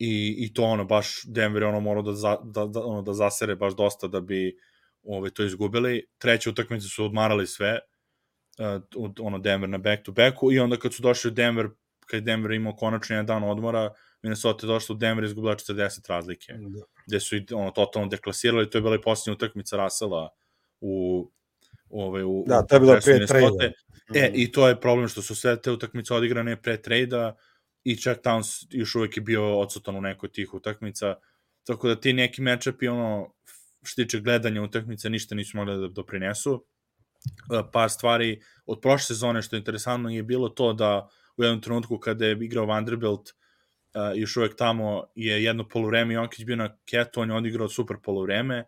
i, 0.00 0.34
i 0.38 0.54
to 0.54 0.62
ono, 0.62 0.84
baš 0.84 1.22
Denver 1.24 1.62
je 1.62 1.68
ono 1.68 1.80
morao 1.80 2.02
da, 2.02 2.12
za, 2.12 2.36
da, 2.44 2.66
da, 2.66 2.84
ono, 2.84 3.02
da 3.02 3.12
zasere 3.12 3.56
baš 3.56 3.76
dosta 3.76 4.08
da 4.08 4.20
bi 4.20 4.56
ove, 5.02 5.30
to 5.30 5.44
izgubili. 5.44 6.06
Treće 6.18 6.50
utakmice 6.50 6.88
su 6.88 7.04
odmarali 7.04 7.46
sve, 7.46 7.78
uh, 8.58 9.10
ono 9.20 9.38
Denver 9.38 9.68
na 9.68 9.78
back-to-backu 9.78 10.52
i 10.52 10.58
onda 10.58 10.76
kad 10.76 10.94
su 10.94 11.02
došli 11.02 11.28
u 11.28 11.34
Denver, 11.34 11.68
kad 12.06 12.22
Denver 12.24 12.50
imao 12.50 12.76
konačno 12.76 13.16
jedan 13.16 13.26
dan 13.26 13.50
odmora, 13.50 13.90
Minnesota 14.22 14.66
je 14.66 14.68
došla 14.68 14.94
u 14.94 14.98
Denver 14.98 15.24
i 15.24 15.26
izgubila 15.26 15.54
40 15.54 16.08
razlike, 16.08 16.52
da. 16.52 16.80
gde 17.06 17.20
su 17.20 17.36
ono, 17.54 17.70
totalno 17.70 18.08
deklasirali, 18.08 18.70
to 18.70 18.78
je 18.78 18.82
bila 18.82 18.94
i 18.94 19.00
posljednja 19.00 19.34
utakmica 19.34 19.76
Rasela 19.76 20.28
u, 20.80 21.26
ove, 21.90 22.24
u, 22.24 22.44
da, 22.46 22.62
to 22.62 22.76
je 22.76 22.80
bilo 22.80 22.98
pre 23.04 23.26
trade. 23.26 23.72
E, 24.14 24.30
i 24.34 24.52
to 24.52 24.68
je 24.68 24.80
problem 24.80 25.08
što 25.08 25.22
su 25.22 25.34
sve 25.34 25.62
te 25.62 25.70
utakmice 25.70 26.14
odigrane 26.14 26.62
pre 26.62 26.82
trejda 26.82 27.36
i 27.84 27.96
čak 27.96 28.22
Towns 28.24 28.66
još 28.70 28.94
uvek 28.94 29.16
je 29.16 29.20
bio 29.20 29.58
odsutan 29.58 29.96
u 29.96 30.00
nekoj 30.00 30.32
tih 30.32 30.54
utakmica, 30.54 31.14
tako 31.66 31.88
da 31.88 32.00
ti 32.00 32.12
neki 32.12 32.42
matchupi, 32.42 32.88
ono, 32.88 33.34
što 33.82 34.02
tiče 34.02 34.20
gledanja 34.20 34.62
utakmice, 34.62 35.10
ništa 35.10 35.34
nisu 35.34 35.56
mogli 35.56 35.80
da 35.80 35.88
doprinesu. 35.88 36.66
E, 37.52 37.62
par 37.72 37.90
stvari 37.90 38.40
od 38.66 38.80
prošle 38.80 39.04
sezone 39.04 39.42
što 39.42 39.56
je 39.56 39.58
interesantno 39.58 40.10
je 40.10 40.22
bilo 40.22 40.48
to 40.48 40.72
da 40.72 41.08
u 41.36 41.44
jednom 41.44 41.60
trenutku 41.60 41.98
kada 41.98 42.26
je 42.26 42.38
igrao 42.40 42.66
Vanderbilt 42.66 43.30
uh, 43.30 44.18
još 44.18 44.36
uvek 44.36 44.56
tamo 44.56 45.04
je 45.14 45.44
jedno 45.44 45.68
polovreme 45.68 46.14
Jonkić 46.14 46.44
bio 46.44 46.56
na 46.56 46.76
ketu, 46.90 47.20
on 47.20 47.30
je 47.30 47.36
odigrao 47.36 47.68
super 47.68 47.96
polovreme 48.02 48.64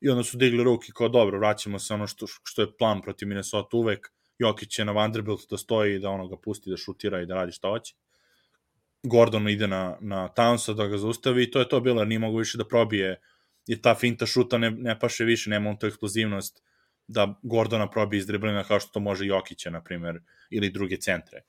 i 0.00 0.08
onda 0.08 0.22
su 0.24 0.36
digli 0.36 0.64
ruke 0.64 0.92
kao 0.94 1.08
dobro, 1.08 1.38
vraćamo 1.38 1.78
se 1.78 1.94
ono 1.94 2.06
što, 2.06 2.26
što 2.26 2.62
je 2.62 2.76
plan 2.78 3.02
protiv 3.02 3.28
Minnesota 3.28 3.76
uvek, 3.76 4.12
Jokić 4.38 4.78
je 4.78 4.84
na 4.84 4.92
Vanderbilt 4.92 5.50
da 5.50 5.58
stoji 5.58 5.94
i 5.94 5.98
da 5.98 6.10
ono 6.10 6.28
ga 6.28 6.36
pusti 6.36 6.70
da 6.70 6.76
šutira 6.76 7.20
i 7.22 7.26
da 7.26 7.34
radi 7.34 7.52
šta 7.52 7.68
hoće. 7.68 7.94
Gordon 9.02 9.48
ide 9.48 9.66
na, 9.66 9.96
na 10.00 10.28
Townsa 10.36 10.74
da 10.74 10.86
ga 10.86 10.98
zaustavi 10.98 11.42
i 11.42 11.50
to 11.50 11.58
je 11.58 11.68
to 11.68 11.80
bilo, 11.80 12.00
jer 12.00 12.08
nije 12.08 12.18
mogu 12.18 12.38
više 12.38 12.58
da 12.58 12.64
probije 12.64 13.20
je 13.66 13.82
ta 13.82 13.94
finta 13.94 14.26
šuta 14.26 14.58
ne, 14.58 14.70
ne 14.70 14.98
paše 14.98 15.24
više, 15.24 15.50
nema 15.50 15.70
on 15.70 15.78
tu 15.78 15.86
eksplozivnost 15.86 16.62
da 17.08 17.34
Gordona 17.42 17.90
probije 17.90 18.18
iz 18.18 18.26
driblina 18.26 18.64
kao 18.64 18.80
što 18.80 18.90
to 18.92 19.00
može 19.00 19.26
Jokića, 19.26 19.70
na 19.70 19.80
primjer, 19.82 20.20
ili 20.50 20.70
druge 20.70 20.96
centre. 20.96 21.42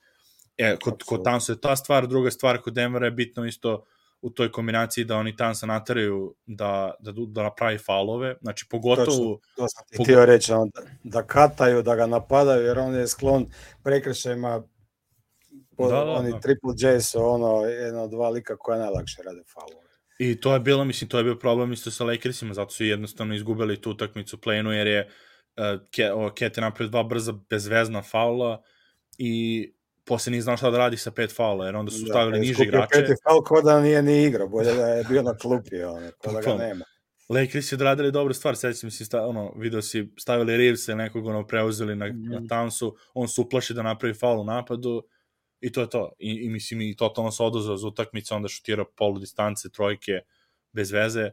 E, 0.58 0.78
kod, 0.82 1.04
kod 1.04 1.22
Townsa 1.26 1.52
je 1.52 1.62
ta 1.62 1.76
stvar, 1.76 2.08
druga 2.08 2.32
stvar 2.32 2.62
kod 2.62 2.74
Denvera 2.74 3.06
je 3.06 3.12
bitno 3.12 3.45
isto 3.45 3.86
u 4.22 4.30
toj 4.30 4.52
kombinaciji 4.52 5.06
da 5.06 5.17
oni 5.17 5.36
Townsa 5.36 5.65
nataraju 5.65 6.36
da, 6.45 6.93
da, 7.00 7.12
da 7.28 7.43
napravi 7.43 7.78
faulove, 7.78 8.36
znači 8.41 8.65
pogotovo... 8.69 9.06
Točno, 9.06 9.39
to 9.56 9.67
sam 9.69 9.84
ti 9.89 10.04
htio 10.04 10.26
reći, 10.26 10.52
da, 10.52 10.82
da 11.04 11.24
kataju, 11.24 11.82
da 11.82 11.95
ga 11.95 12.08
napadaju, 12.08 12.65
jer 12.65 12.80
on 12.80 12.95
je 12.95 13.08
sklon 13.08 13.45
prekršajima 13.84 14.63
po, 15.78 15.89
da, 15.89 15.95
da, 15.95 16.12
oni 16.12 16.32
da. 16.32 16.39
Triple 16.39 16.74
J 16.78 17.02
su 17.02 17.19
ono, 17.24 17.65
jedno 17.65 18.04
od 18.04 18.10
dva 18.10 18.30
lika 18.30 18.58
koja 18.58 18.80
najlakše 18.80 19.24
rade 19.24 19.41
faulove. 19.54 19.89
I 20.19 20.41
to 20.41 20.54
je 20.54 20.60
bilo, 20.60 20.86
mislim, 20.86 21.10
to 21.10 21.17
je 21.17 21.24
bio 21.24 21.36
problem 21.36 21.74
isto 21.74 21.91
sa 21.91 22.04
Lakersima, 22.04 22.54
zato 22.54 22.72
su 22.72 22.86
jednostavno 22.86 23.36
izgubili 23.36 23.82
tu 23.82 23.91
utakmicu 23.91 24.38
play-inu, 24.38 24.69
jer 24.69 24.88
je 24.88 25.02
uh, 25.02 25.12
Ke, 25.91 26.12
o, 26.12 26.32
Kete 26.36 26.62
napravio 26.62 26.89
dva 26.89 27.04
brza 27.04 27.34
bezvezna 27.50 28.02
faula 28.02 28.62
i 29.17 29.74
posle 30.06 30.32
nije 30.32 30.41
znao 30.41 30.58
šta 30.58 30.72
da 30.72 30.78
radi 30.78 30.98
sa 30.98 31.12
pet 31.12 31.36
faula, 31.36 31.65
jer 31.65 31.76
onda 31.76 31.91
su 31.91 32.00
da, 32.00 32.06
stavili 32.06 32.39
niže 32.39 32.63
igrače. 32.63 32.88
Peti 32.91 33.13
faul 33.24 33.43
ko 33.43 33.62
da 33.62 33.82
nije 33.82 34.02
ni 34.02 34.24
igrao, 34.24 34.48
bolje 34.48 34.74
da 34.74 34.88
je 34.88 35.04
bio 35.04 35.22
na 35.22 35.38
klupi, 35.38 35.84
ono, 35.84 36.12
ko 36.17 36.32
da 36.32 36.41
ga 36.41 36.56
nema. 36.56 36.86
Lakers 37.30 37.72
je 37.72 37.76
odradili 37.76 38.12
dobru 38.12 38.34
stvar, 38.34 38.56
sećam 38.56 38.91
se, 38.91 39.06
sta, 39.06 39.26
ono, 39.26 39.54
video 39.56 39.82
si, 39.82 40.13
stavili 40.19 40.58
Reeves 40.58 40.88
ili 40.88 40.98
nekog 40.98 41.26
ono, 41.26 41.48
preuzeli 41.48 41.95
na, 41.95 42.06
mm. 42.06 42.30
na 42.30 42.39
Townsu, 42.39 42.95
on 43.13 43.28
se 43.28 43.41
uplaši 43.41 43.74
da 43.74 43.84
napravi 43.84 44.13
faul 44.13 44.39
u 44.39 44.43
napadu, 44.43 45.04
i 45.62 45.72
to 45.72 45.82
je 45.82 45.89
to. 45.89 46.12
I, 46.19 46.32
i 46.32 46.50
mislim, 46.50 46.82
i 46.82 46.95
totalno 46.95 47.32
se 47.32 47.43
oduzao 47.43 47.78
za 47.78 47.88
utakmicu, 47.88 48.36
onda 48.36 48.48
šutira 48.48 48.86
polu 48.98 49.19
distance, 49.19 49.69
trojke, 49.69 50.19
bez 50.72 50.91
veze. 50.91 51.32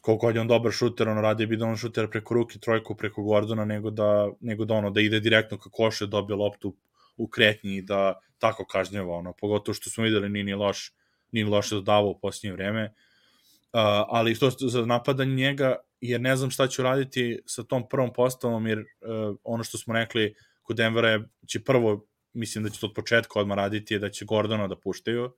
Koliko 0.00 0.30
je 0.30 0.40
on 0.40 0.48
dobar 0.48 0.72
šuter, 0.72 1.08
ono 1.08 1.20
radi 1.20 1.46
bi 1.46 1.56
da 1.56 1.66
on 1.66 1.76
šutira 1.76 2.08
preko 2.08 2.34
ruke 2.34 2.58
trojku 2.58 2.94
preko 2.94 3.22
Gordona, 3.22 3.64
nego 3.64 3.90
da, 3.90 4.30
nego 4.40 4.64
da 4.64 4.74
ono, 4.74 4.90
da 4.90 5.00
ide 5.00 5.20
direktno 5.20 5.58
ka 5.58 5.70
koše, 5.70 6.06
dobije 6.06 6.36
loptu 6.36 6.76
u 7.16 7.28
kretnji 7.28 7.76
i 7.76 7.82
da 7.82 8.20
tako 8.38 8.64
kažnjava, 8.64 9.16
ono, 9.16 9.32
pogotovo 9.32 9.74
što 9.74 9.90
smo 9.90 10.04
videli 10.04 10.28
nije 10.28 10.44
ni 10.44 10.54
loš, 10.54 10.92
nije 11.32 11.46
loše 11.46 11.74
dodavao 11.74 12.10
u 12.10 12.18
posljednje 12.18 12.52
vreme. 12.52 12.84
Uh, 12.84 13.80
ali 14.08 14.34
što 14.34 14.50
za 14.50 14.86
napadanje 14.86 15.34
njega, 15.34 15.76
jer 16.00 16.20
ne 16.20 16.36
znam 16.36 16.50
šta 16.50 16.68
ću 16.68 16.82
raditi 16.82 17.42
sa 17.46 17.62
tom 17.62 17.88
prvom 17.88 18.12
postavom, 18.12 18.66
jer 18.66 18.78
uh, 18.78 19.36
ono 19.44 19.64
što 19.64 19.78
smo 19.78 19.94
rekli 19.94 20.34
kod 20.62 20.76
Denvera 20.76 21.08
je, 21.08 21.28
će 21.46 21.64
prvo 21.64 22.06
mislim 22.32 22.64
da 22.64 22.70
će 22.70 22.80
to 22.80 22.86
od 22.86 22.92
početka 22.94 23.40
odmah 23.40 23.56
raditi 23.56 23.94
je 23.94 23.98
da 23.98 24.10
će 24.10 24.24
Gordona 24.24 24.68
da 24.68 24.76
puštaju. 24.76 25.30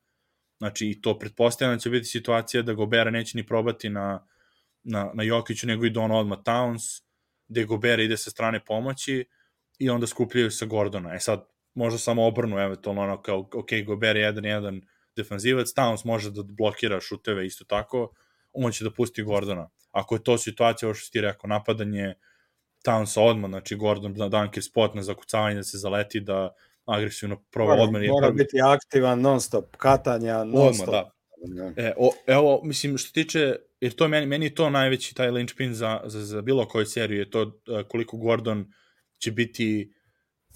Znači, 0.59 0.87
i 0.91 1.01
to 1.01 1.19
pretpostavljam 1.19 1.77
da 1.77 1.81
će 1.81 1.91
biti 1.91 2.07
situacija 2.07 2.63
da 2.63 2.73
Gobera 2.73 3.11
neće 3.11 3.37
ni 3.37 3.47
probati 3.47 3.91
na, 3.91 4.27
na, 4.83 5.11
na 5.15 5.23
Jokiću, 5.23 5.67
nego 5.67 5.85
ide 5.85 6.01
on 6.01 6.11
odmah 6.11 6.39
Towns, 6.39 7.03
gde 7.49 7.65
Gobera 7.65 8.03
ide 8.03 8.17
sa 8.17 8.31
strane 8.31 8.65
pomoći 8.65 9.25
i 9.79 9.91
onda 9.91 10.07
skupljaju 10.07 10.51
sa 10.51 10.67
Gordona. 10.67 11.15
E 11.15 11.21
sad, 11.21 11.47
možda 11.75 11.99
samo 11.99 12.27
obrnu, 12.27 12.59
eventualno 12.59 13.03
ono 13.03 13.23
kao, 13.23 13.39
ok, 13.39 13.69
Gobera 13.87 14.19
je 14.19 14.25
jedan, 14.25 14.45
jedan 14.45 14.81
defanzivac, 15.17 15.69
Towns 15.69 16.07
može 16.07 16.31
da 16.31 16.43
blokira 16.43 17.01
šuteve 17.01 17.47
isto 17.47 17.65
tako, 17.65 18.13
on 18.53 18.73
će 18.73 18.85
da 18.85 18.91
pusti 18.91 19.23
Gordona. 19.23 19.71
Ako 19.91 20.15
je 20.15 20.23
to 20.23 20.39
situacija, 20.39 20.87
ovo 20.87 20.95
što 20.95 21.13
ti 21.13 21.21
rekao, 21.21 21.49
napadanje 21.49 22.15
Townsa 22.85 23.21
odmah, 23.21 23.51
znači 23.51 23.77
Gordon 23.77 24.15
da 24.15 24.29
dunker 24.29 24.63
spot 24.63 24.95
na 24.95 25.03
zakucavanje 25.03 25.57
da 25.57 25.63
se 25.63 25.79
zaleti, 25.79 26.21
da 26.21 26.55
agresivno 26.85 27.45
proba 27.51 27.73
odmah. 27.73 28.03
Mora 28.09 28.27
prvi... 28.27 28.39
biti 28.39 28.57
aktivan, 28.61 29.21
non 29.21 29.41
stop, 29.41 29.77
katanja, 29.77 30.45
non 30.45 30.75
stop. 30.75 30.89
Odmah, 30.89 31.75
da. 31.77 31.83
E, 31.83 31.95
o, 31.97 32.13
evo, 32.27 32.61
mislim, 32.65 32.99
što 32.99 33.13
tiče, 33.13 33.57
jer 33.83 33.93
to 33.93 34.09
meni, 34.09 34.27
meni 34.27 34.47
je 34.47 34.55
to 34.55 34.71
najveći 34.71 35.15
taj 35.15 35.31
linchpin 35.31 35.75
za, 35.75 36.01
za, 36.05 36.25
za 36.25 36.43
bilo 36.43 36.69
koju 36.69 36.87
seriju, 36.87 37.19
je 37.19 37.31
to 37.31 37.43
uh, 37.43 37.83
koliko 37.89 38.17
Gordon 38.17 38.73
će 39.19 39.31
biti 39.31 39.93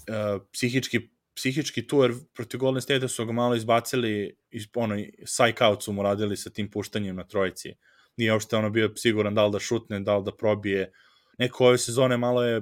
uh, 0.09 0.41
psihički 0.53 1.09
psihički 1.35 1.87
tu, 1.87 2.01
jer 2.01 2.13
protiv 2.33 2.59
Golden 2.59 2.81
State 2.81 3.07
su 3.07 3.25
ga 3.25 3.31
malo 3.31 3.55
izbacili, 3.55 4.37
iz, 4.49 4.67
ono, 4.75 4.95
psych 5.25 5.61
out 5.69 5.83
su 5.83 5.93
mu 5.93 6.03
radili 6.03 6.37
sa 6.37 6.49
tim 6.49 6.71
puštanjem 6.71 7.15
na 7.15 7.23
trojici. 7.23 7.73
Nije 8.17 8.33
uopšte 8.33 8.55
ono 8.57 8.69
bio 8.69 8.93
siguran 8.95 9.35
da 9.35 9.45
li 9.45 9.51
da 9.51 9.59
šutne, 9.59 9.99
da 9.99 10.17
li 10.17 10.23
da 10.23 10.31
probije. 10.31 10.91
Neko 11.37 11.67
ove 11.67 11.77
sezone 11.77 12.17
malo 12.17 12.43
je 12.43 12.61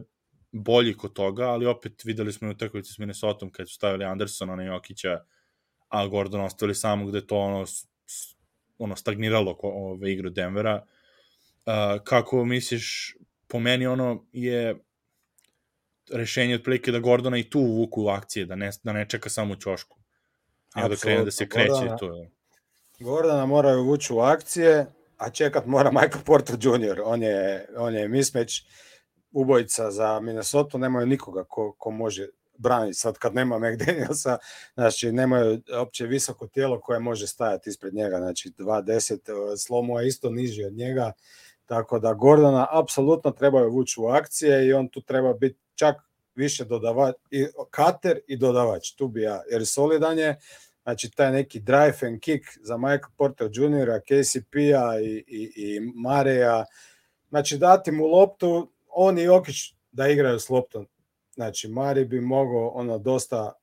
bolji 0.51 0.97
kod 0.97 1.13
toga, 1.13 1.43
ali 1.43 1.65
opet 1.65 2.03
videli 2.05 2.33
smo 2.33 2.47
u 2.47 2.51
utakmici 2.51 2.93
s 2.93 2.97
Minnesota 2.97 3.47
kad 3.51 3.69
su 3.69 3.75
stavili 3.75 4.05
Andersona 4.05 4.55
na 4.55 4.63
Jokića, 4.63 5.19
a 5.89 6.07
Gordon 6.07 6.41
ostavili 6.41 6.75
samo 6.75 7.05
gde 7.05 7.27
to 7.27 7.37
ono, 7.37 7.65
ono 8.77 8.95
stagniralo 8.95 9.57
ove 9.61 10.11
igru 10.11 10.29
Denvera. 10.29 10.85
Uh, 11.65 12.03
kako 12.03 12.45
misliš, 12.45 13.15
po 13.47 13.59
meni 13.59 13.87
ono 13.87 14.25
je 14.31 14.75
rešenje 16.11 16.55
otprilike 16.55 16.91
da 16.91 16.99
Gordona 16.99 17.37
i 17.37 17.49
tu 17.49 17.59
uvuku 17.59 18.03
u 18.03 18.07
akcije, 18.07 18.45
da 18.45 18.55
ne, 18.55 18.71
da 18.83 18.93
ne 18.93 19.09
čeka 19.09 19.29
samo 19.29 19.53
u 19.53 19.55
ćošku. 19.55 19.97
Nego 20.75 20.89
da 20.89 20.95
krene 20.95 21.25
da 21.25 21.31
se 21.31 21.49
kreće. 21.49 21.69
Gordana, 21.69 21.97
to 21.97 22.15
je. 22.15 22.31
Gordona 22.99 23.45
moraju 23.45 23.81
uvući 23.81 24.13
u 24.13 24.19
akcije, 24.19 24.85
a 25.17 25.29
čekat 25.29 25.65
mora 25.65 25.91
Michael 25.91 26.23
Porter 26.25 26.55
Jr. 26.61 27.01
On 27.05 27.23
je, 27.23 27.67
on 27.77 27.95
je 27.95 28.07
mismatch 28.07 28.53
ubojica 29.31 29.91
za 29.91 30.19
Minnesota, 30.19 30.77
nemaju 30.77 31.07
nikoga 31.07 31.43
ko, 31.43 31.75
ko 31.77 31.91
može 31.91 32.27
braniti 32.57 32.97
sad 32.97 33.17
kad 33.17 33.35
nema 33.35 33.59
McDanielsa, 33.59 34.37
znači 34.73 35.11
nemaju 35.11 35.61
opće 35.81 36.05
visoko 36.05 36.47
tijelo 36.47 36.79
koje 36.79 36.99
može 36.99 37.27
stajati 37.27 37.69
ispred 37.69 37.93
njega, 37.93 38.17
znači 38.17 38.49
2.10, 38.49 39.57
Slomo 39.57 39.99
je 39.99 40.07
isto 40.07 40.29
niži 40.29 40.63
od 40.63 40.73
njega, 40.73 41.11
tako 41.65 41.99
da 41.99 42.13
Gordona 42.13 42.67
apsolutno 42.71 43.31
trebaju 43.31 43.71
vući 43.71 43.99
u 43.99 44.05
akcije 44.05 44.67
i 44.67 44.73
on 44.73 44.87
tu 44.87 45.01
treba 45.01 45.33
biti 45.33 45.59
čak 45.75 45.95
više 46.35 46.65
dodavač, 46.65 47.15
i 47.31 47.47
kater 47.69 48.19
i 48.27 48.37
dodavač, 48.37 48.91
tu 48.91 49.07
bi 49.07 49.21
ja, 49.21 49.41
jer 49.51 49.67
solidan 49.67 50.19
je, 50.19 50.39
znači 50.83 51.11
taj 51.11 51.31
neki 51.31 51.59
drive 51.59 51.97
and 52.01 52.19
kick 52.19 52.45
za 52.61 52.77
Michael 52.77 53.11
Porter 53.17 53.49
Jr., 53.53 53.99
KCP-a 54.01 54.99
i, 54.99 55.23
i, 55.27 55.51
i 55.55 55.79
Mareja, 55.95 56.65
znači 57.29 57.57
dati 57.57 57.91
mu 57.91 58.05
loptu, 58.05 58.71
on 58.87 59.17
i 59.19 59.23
Jokić 59.23 59.55
da 59.91 60.07
igraju 60.07 60.39
s 60.39 60.49
loptom. 60.49 60.87
Znači, 61.35 61.67
Mari 61.67 62.05
bi 62.05 62.21
mogao 62.21 62.67
ono 62.67 62.97
dosta, 62.97 63.53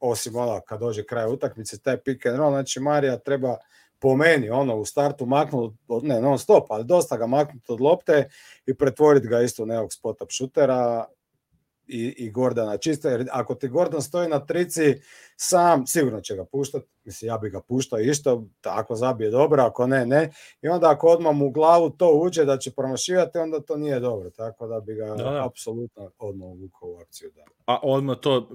osim 0.00 0.36
ono 0.36 0.60
kad 0.60 0.80
dođe 0.80 1.04
kraj 1.04 1.26
utakmice, 1.32 1.78
taj 1.78 1.96
pick 1.96 2.26
and 2.26 2.36
roll, 2.36 2.50
znači 2.52 2.80
Marija 2.80 3.18
treba 3.18 3.56
po 3.98 4.16
meni 4.16 4.50
ono 4.50 4.76
u 4.76 4.84
startu 4.84 5.26
maknuti, 5.26 5.76
ne 6.02 6.20
non 6.20 6.38
stop, 6.38 6.70
ali 6.70 6.84
dosta 6.84 7.16
ga 7.16 7.26
maknuti 7.26 7.72
od 7.72 7.80
lopte 7.80 8.28
i 8.66 8.74
pretvoriti 8.74 9.28
ga 9.28 9.40
isto 9.40 9.62
u 9.62 9.66
nekog 9.66 9.90
spot-up 9.90 10.30
šutera 10.30 11.04
i, 11.86 12.14
i 12.18 12.30
Gordana 12.30 12.76
čisto, 12.76 13.08
jer 13.08 13.26
ako 13.30 13.54
ti 13.54 13.68
Gordon 13.68 14.02
stoji 14.02 14.28
na 14.28 14.46
trici, 14.46 14.94
sam 15.36 15.86
sigurno 15.86 16.20
će 16.20 16.34
ga 16.34 16.44
puštati, 16.44 16.86
mislim 17.04 17.28
ja 17.28 17.38
bi 17.38 17.50
ga 17.50 17.60
puštao 17.60 17.98
isto, 18.00 18.46
ako 18.62 18.94
zabije 18.94 19.30
dobro, 19.30 19.62
ako 19.62 19.86
ne, 19.86 20.06
ne, 20.06 20.30
i 20.62 20.68
onda 20.68 20.90
ako 20.90 21.08
odmah 21.08 21.34
mu 21.34 21.46
u 21.46 21.50
glavu 21.50 21.90
to 21.90 22.12
uđe 22.12 22.44
da 22.44 22.58
će 22.58 22.70
promašivati, 22.70 23.38
onda 23.38 23.60
to 23.60 23.76
nije 23.76 24.00
dobro, 24.00 24.30
tako 24.30 24.66
da 24.66 24.80
bi 24.80 24.94
ga 24.94 25.06
da, 25.06 25.14
da. 25.14 25.46
apsolutno 25.46 26.10
odmah 26.18 26.48
uvukao 26.48 26.88
u 26.88 26.98
akciju. 26.98 27.30
Da. 27.36 27.42
A 27.66 27.78
odmah 27.82 28.16
to, 28.20 28.50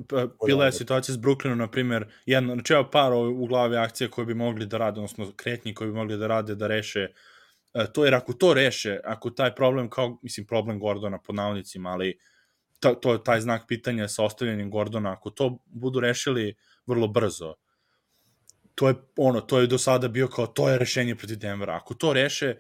bila 0.46 0.66
je 0.66 0.72
situacija 0.72 1.16
s 1.16 1.18
Brooklynom, 1.18 1.56
na 1.56 1.68
primjer, 1.68 2.08
jedno, 2.26 2.54
znači 2.54 2.74
evo 2.74 2.90
par 2.92 3.14
u 3.14 3.46
glavi 3.46 3.78
akcije 3.78 4.10
koje 4.10 4.26
bi 4.26 4.34
mogli 4.34 4.66
da 4.66 4.78
rade, 4.78 5.00
odnosno 5.00 5.32
kretnji 5.36 5.74
koji 5.74 5.92
bi 5.92 5.98
mogli 5.98 6.18
da 6.18 6.28
rade, 6.28 6.56
da 6.56 6.68
reše 6.68 7.08
e, 7.74 7.86
to, 7.94 8.06
jer 8.06 8.16
ako 8.16 8.34
to 8.34 8.54
reše, 8.54 9.00
ako 9.04 9.30
taj 9.30 9.56
problem, 9.56 9.90
kao, 9.90 10.18
mislim, 10.22 10.46
problem 10.46 10.80
Gordona 10.80 11.20
pod 11.20 11.36
navodnicima, 11.36 11.90
ali 11.90 12.18
to, 12.80 12.94
to 12.94 13.14
je 13.14 13.24
taj 13.24 13.42
znak 13.42 13.66
pitanja 13.68 14.08
sa 14.08 14.24
ostavljanjem 14.24 14.72
Gordona, 14.72 15.12
ako 15.12 15.30
to 15.30 15.58
budu 15.66 16.00
rešili 16.00 16.56
vrlo 16.86 17.08
brzo, 17.08 17.56
to 18.76 18.88
je 18.88 18.96
ono, 19.18 19.42
to 19.42 19.60
je 19.60 19.68
do 19.68 19.78
sada 19.78 20.08
bio 20.08 20.28
kao 20.28 20.48
to 20.48 20.70
je 20.70 20.78
rešenje 20.78 21.16
protiv 21.16 21.38
Denvera. 21.38 21.76
Ako 21.76 21.94
to 21.94 22.14
reše, 22.14 22.56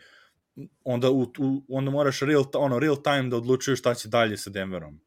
onda 0.83 1.09
u, 1.09 1.21
u, 1.21 1.63
onda 1.69 1.91
moraš 1.91 2.19
real 2.19 2.43
ono 2.53 2.79
real 2.79 2.95
time 3.03 3.29
da 3.29 3.37
odlučuješ 3.37 3.79
šta 3.79 3.93
će 3.93 4.07
dalje 4.07 4.37
sa 4.37 4.49
Denverom. 4.49 4.99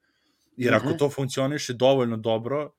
Jer 0.56 0.74
ako 0.74 0.86
mm 0.86 0.92
-hmm. 0.92 0.98
to 0.98 1.10
funkcioniše 1.10 1.72
dovoljno 1.72 2.16
dobro, 2.16 2.70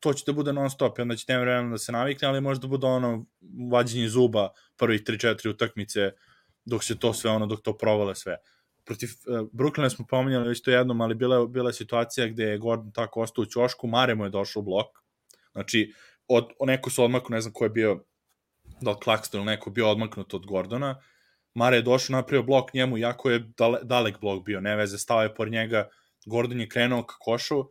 to 0.00 0.12
će 0.12 0.24
da 0.26 0.32
bude 0.32 0.52
non 0.52 0.70
stop, 0.70 0.98
onda 0.98 1.16
će 1.16 1.24
Denver 1.28 1.70
da 1.70 1.78
se 1.78 1.92
navikne, 1.92 2.28
ali 2.28 2.40
možda 2.40 2.68
bude 2.68 2.86
ono 2.86 3.24
vađenje 3.70 4.08
zuba 4.08 4.48
prvih 4.76 5.02
3-4 5.02 5.48
utakmice 5.48 6.10
dok 6.64 6.84
se 6.84 6.98
to 6.98 7.12
sve 7.12 7.30
ono 7.30 7.46
dok 7.46 7.62
to 7.62 7.76
provale 7.76 8.14
sve 8.14 8.36
protiv 8.84 9.08
uh, 9.08 9.48
Brooklyna 9.52 9.90
smo 9.90 10.06
pominjali 10.06 10.48
već 10.48 10.62
to 10.62 10.70
jednom, 10.70 11.00
ali 11.00 11.14
bila, 11.14 11.46
bila 11.46 11.68
je 11.68 11.74
situacija 11.74 12.28
gde 12.28 12.44
je 12.44 12.58
Gordon 12.58 12.92
tako 12.92 13.20
ostao 13.20 13.42
u 13.42 13.46
ćošku, 13.46 13.86
Mare 13.86 14.14
mu 14.14 14.24
je 14.24 14.30
došao 14.30 14.60
u 14.60 14.64
blok. 14.64 14.86
Znači, 15.52 15.92
od, 16.28 16.48
neko 16.60 16.90
su 16.90 17.04
odmaknu, 17.04 17.34
ne 17.34 17.40
znam 17.40 17.52
ko 17.52 17.64
je 17.64 17.70
bio, 17.70 18.04
da 18.80 18.90
od 18.90 18.98
Claxton 19.04 19.36
ili 19.36 19.44
neko 19.44 19.70
bio 19.70 19.90
odmaknut 19.90 20.34
od 20.34 20.46
Gordona. 20.46 21.00
Mare 21.54 21.76
je 21.76 21.82
došao, 21.82 22.16
napravio 22.16 22.42
blok 22.42 22.74
njemu, 22.74 22.98
jako 22.98 23.30
je 23.30 23.38
dale, 23.58 23.78
dalek 23.82 24.20
blok 24.20 24.44
bio, 24.44 24.60
ne 24.60 24.76
veze, 24.76 24.98
stao 24.98 25.22
je 25.22 25.34
por 25.34 25.50
njega, 25.50 25.88
Gordon 26.26 26.60
je 26.60 26.68
krenuo 26.68 27.02
ka 27.02 27.14
košu, 27.20 27.64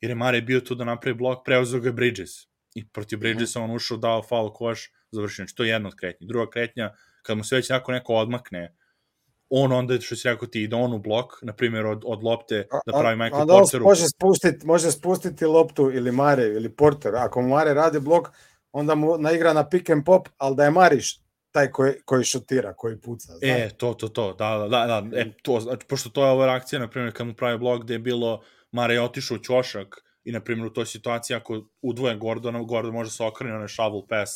jer 0.00 0.10
je 0.10 0.14
Mare 0.14 0.40
bio 0.40 0.60
tu 0.60 0.74
da 0.74 0.84
napravi 0.84 1.14
blok, 1.14 1.44
preuzeo 1.44 1.80
ga 1.80 1.92
Bridges. 1.92 2.30
I 2.74 2.88
protiv 2.88 3.18
Bridgesa 3.18 3.60
on 3.60 3.70
ušao, 3.70 3.96
dao 3.96 4.22
foul 4.22 4.52
koš, 4.52 4.90
završio. 5.10 5.42
Znači, 5.42 5.54
to 5.54 5.64
je 5.64 5.70
jedna 5.70 5.88
od 5.88 5.94
kretnji. 5.94 6.26
Druga 6.26 6.50
kretnja, 6.50 6.90
kad 7.22 7.36
mu 7.36 7.44
se 7.44 7.56
već 7.56 7.70
neko 7.70 7.92
neko 7.92 8.14
odmakne, 8.14 8.76
on 9.50 9.72
onda, 9.72 10.00
što 10.00 10.16
si 10.16 10.28
rekao 10.28 10.48
ti, 10.48 10.62
ide 10.62 10.76
on 10.76 10.94
u 10.94 10.98
blok, 10.98 11.42
na 11.42 11.52
primjer 11.52 11.86
od, 11.86 12.02
od 12.06 12.24
lopte 12.24 12.68
da 12.86 12.98
pravi 12.98 13.16
Michael 13.16 13.40
onda 13.40 13.52
Porteru. 13.52 13.84
Može 13.84 14.06
spustiti, 14.08 14.66
može 14.66 14.92
spustiti 14.92 15.44
loptu 15.44 15.90
ili 15.92 16.12
Mare 16.12 16.44
ili 16.44 16.76
Porter. 16.76 17.14
Ako 17.16 17.42
Mare 17.42 17.74
radi 17.74 18.00
blok, 18.00 18.28
onda 18.72 18.94
mu 18.94 19.18
naigra 19.18 19.52
na 19.52 19.68
pick 19.68 19.90
and 19.90 20.04
pop, 20.04 20.28
ali 20.36 20.56
da 20.56 20.64
je 20.64 20.70
Mariš 20.70 21.20
taj 21.50 21.70
koji, 21.70 21.92
koji 22.04 22.24
šutira, 22.24 22.74
koji 22.74 23.00
puca. 23.00 23.32
Znači. 23.32 23.46
E, 23.46 23.70
to, 23.76 23.94
to, 23.94 24.08
to, 24.08 24.32
da, 24.32 24.58
da, 24.58 24.86
da, 24.86 25.00
da 25.00 25.20
e, 25.20 25.32
to, 25.42 25.60
znači, 25.60 25.86
pošto 25.86 26.10
to 26.10 26.24
je 26.24 26.30
ova 26.30 26.46
reakcija, 26.46 26.78
na 26.78 26.88
primjer, 26.88 27.12
kad 27.12 27.26
mu 27.26 27.34
pravi 27.34 27.58
blok 27.58 27.82
gde 27.82 27.94
je 27.94 27.98
bilo, 27.98 28.42
Mare 28.72 28.94
je 28.94 29.02
otišao 29.02 29.34
u 29.34 29.38
ćošak 29.38 29.96
i, 30.24 30.32
na 30.32 30.40
primjer, 30.40 30.66
u 30.66 30.72
toj 30.72 30.86
situaciji, 30.86 31.36
ako 31.36 31.62
udvoje 31.82 32.16
Gordona, 32.16 32.62
Gordon 32.62 32.92
može 32.92 33.10
se 33.10 33.24
okrene 33.24 33.58
na 33.58 33.68
shovel 33.68 34.02
pass 34.08 34.32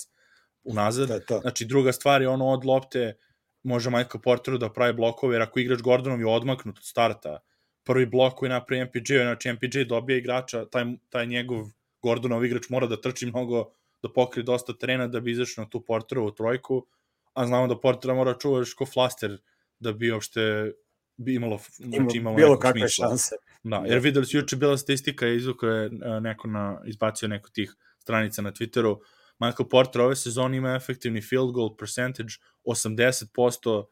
unazad. 0.64 1.08
To 1.08 1.18
to. 1.18 1.40
Znači, 1.40 1.64
druga 1.64 1.92
stvar 1.92 2.22
je 2.22 2.28
ono 2.28 2.48
od 2.48 2.64
lopte, 2.64 3.16
može 3.62 3.90
Michael 3.90 4.20
Porteru 4.22 4.58
da 4.58 4.72
pravi 4.72 4.92
blokove, 4.92 5.34
jer 5.34 5.42
ako 5.42 5.60
igrač 5.60 5.80
Gordonom 5.82 6.20
je 6.20 6.26
odmaknut 6.26 6.78
od 6.78 6.84
starta, 6.84 7.38
prvi 7.84 8.06
blok 8.06 8.34
koji 8.34 8.48
napravi 8.48 8.84
MPJ, 8.84 9.22
znači 9.22 9.52
MPJ 9.52 9.84
dobija 9.88 10.18
igrača, 10.18 10.64
taj, 10.64 10.84
taj 11.08 11.26
njegov 11.26 11.66
Gordonov 12.02 12.44
igrač 12.44 12.68
mora 12.68 12.86
da 12.86 13.00
trči 13.00 13.26
mnogo, 13.26 13.70
da 14.02 14.12
pokrije 14.12 14.44
dosta 14.44 14.72
terena 14.72 15.06
da 15.06 15.20
bi 15.20 15.30
izašao 15.30 15.64
na 15.64 15.70
tu 15.70 15.80
Porterovu 15.84 16.30
trojku, 16.30 16.86
a 17.34 17.46
znamo 17.46 17.66
da 17.66 17.80
Portera 17.80 18.14
mora 18.14 18.34
čuvaš 18.38 18.74
ko 18.74 18.86
flaster 18.86 19.38
da 19.80 19.92
bi 19.92 20.12
uopšte 20.12 20.72
bi 21.16 21.34
imalo, 21.34 21.58
znači 21.78 22.18
imalo 22.18 22.36
bilo 22.36 22.58
kakve 22.58 22.80
smisla. 22.80 23.08
šanse. 23.08 23.34
Da, 23.62 23.82
jer 23.86 23.98
videli 23.98 24.26
su 24.26 24.36
juče 24.36 24.56
bila 24.56 24.76
statistika, 24.76 25.28
izvuka 25.28 25.66
je 25.66 25.90
neko 26.20 26.48
na, 26.48 26.82
izbacio 26.86 27.28
neko 27.28 27.50
tih 27.50 27.74
stranica 27.98 28.42
na 28.42 28.52
Twitteru, 28.52 28.96
Michael 29.40 29.68
Porter 29.68 30.00
ove 30.00 30.16
sezone 30.16 30.56
ima 30.56 30.74
efektivni 30.74 31.22
field 31.22 31.52
goal 31.52 31.76
percentage 31.76 32.34
80% 32.64 33.84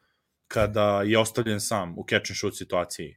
kada 0.49 1.03
je 1.03 1.19
ostavljen 1.19 1.61
sam 1.61 1.99
u 1.99 2.05
catch 2.11 2.31
and 2.31 2.37
shoot 2.37 2.57
situaciji. 2.57 3.17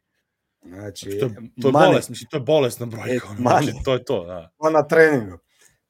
Znači, 0.66 1.12
znači 1.12 1.20
to, 1.20 1.30
to 1.62 1.68
je 1.68 1.72
bolest, 1.72 2.08
znači, 2.08 2.26
to 2.32 2.38
je 2.38 2.42
bolesna 2.42 2.86
brojka. 2.86 3.28
Ono, 3.30 3.40
znači, 3.40 3.72
to 3.86 3.94
je 3.94 4.04
to, 4.04 4.26
da. 4.26 4.52
On 4.58 4.74
na 4.74 4.88
treningu. 4.88 5.38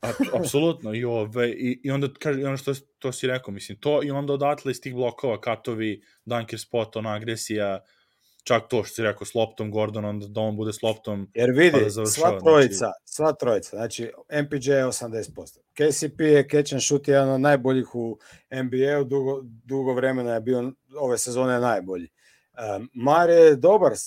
A, 0.01 0.11
apsolutno, 0.39 0.93
i, 0.93 1.03
ove, 1.03 1.49
i, 1.49 1.81
i 1.83 1.91
onda, 1.91 2.07
kaže, 2.19 2.45
ono 2.45 2.57
što 2.57 2.73
to 2.99 3.11
si 3.11 3.27
rekao, 3.27 3.53
mislim, 3.53 3.77
to 3.79 4.03
i 4.03 4.11
onda 4.11 4.33
odatle 4.33 4.71
iz 4.71 4.81
tih 4.81 4.93
blokova, 4.93 5.41
katovi, 5.41 6.01
dunker 6.25 6.59
spot, 6.59 6.95
ona 6.95 7.13
agresija, 7.13 7.79
uh, 7.83 8.00
čak 8.43 8.67
to 8.69 8.83
što 8.83 8.95
si 8.95 9.03
rekao 9.03 9.25
s 9.25 9.35
loptom 9.35 9.71
Gordon, 9.71 10.05
onda 10.05 10.27
da 10.27 10.41
on 10.41 10.55
bude 10.55 10.73
s 10.73 10.81
loptom 10.81 11.31
Jer 11.33 11.51
vidi, 11.51 11.71
pa 11.71 11.79
da 11.79 11.89
sva 11.89 12.05
znači- 12.05 12.43
trojica, 12.43 12.75
znači... 12.75 13.01
sva 13.05 13.33
trojica, 13.33 13.69
znači 13.69 14.11
MPJ 14.43 14.71
je 14.71 14.85
80%. 14.85 15.59
KCP 15.73 16.19
je 16.19 16.47
catch 16.51 16.73
and 16.73 16.83
shoot 16.83 17.07
jedan 17.07 17.29
od 17.29 17.41
najboljih 17.41 17.95
u 17.95 18.17
NBA-u, 18.51 19.03
dugo, 19.03 19.41
dugo 19.43 19.93
vremena 19.93 20.33
je 20.33 20.41
bio 20.41 20.71
ove 20.99 21.17
sezone 21.17 21.59
najbolji. 21.59 22.07
Um, 22.77 22.89
Mare 22.93 23.33
je 23.33 23.55
dobar 23.55 23.91
uh, 23.91 23.97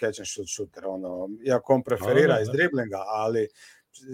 catch 0.00 0.20
and 0.20 0.26
shoot 0.26 0.48
shooter, 0.48 0.86
ono, 0.86 1.28
iako 1.46 1.74
on 1.74 1.82
preferira 1.82 2.34
da, 2.34 2.40
iz 2.40 2.48
driblinga, 2.48 3.04
ali 3.06 3.48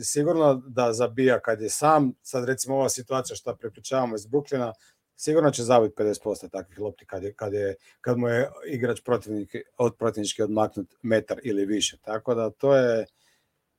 sigurno 0.03 0.63
da 0.67 0.93
zabija 0.93 1.41
kad 1.41 1.61
je 1.61 1.71
sam, 1.71 2.13
sad 2.23 2.45
recimo 2.45 2.77
ova 2.77 2.89
situacija 2.89 3.37
što 3.37 3.57
prepričavamo 3.57 4.15
iz 4.15 4.27
Brooklyna, 4.27 4.73
sigurno 5.17 5.51
će 5.51 5.63
zabiti 5.63 5.95
50% 5.97 6.51
takvih 6.51 6.79
lopti 6.79 7.07
kad, 7.07 7.23
je, 7.23 7.35
kad, 7.35 7.53
je, 7.53 7.75
kad 8.01 8.19
mu 8.19 8.29
je 8.29 8.51
igrač 8.67 9.01
protivnik, 9.05 9.57
od 9.79 9.97
protivnički 9.97 10.43
odmaknut 10.43 10.95
metar 11.03 11.41
ili 11.43 11.67
više. 11.67 11.99
Tako 12.03 12.35
da 12.35 12.51
to 12.51 12.77
je 12.77 13.07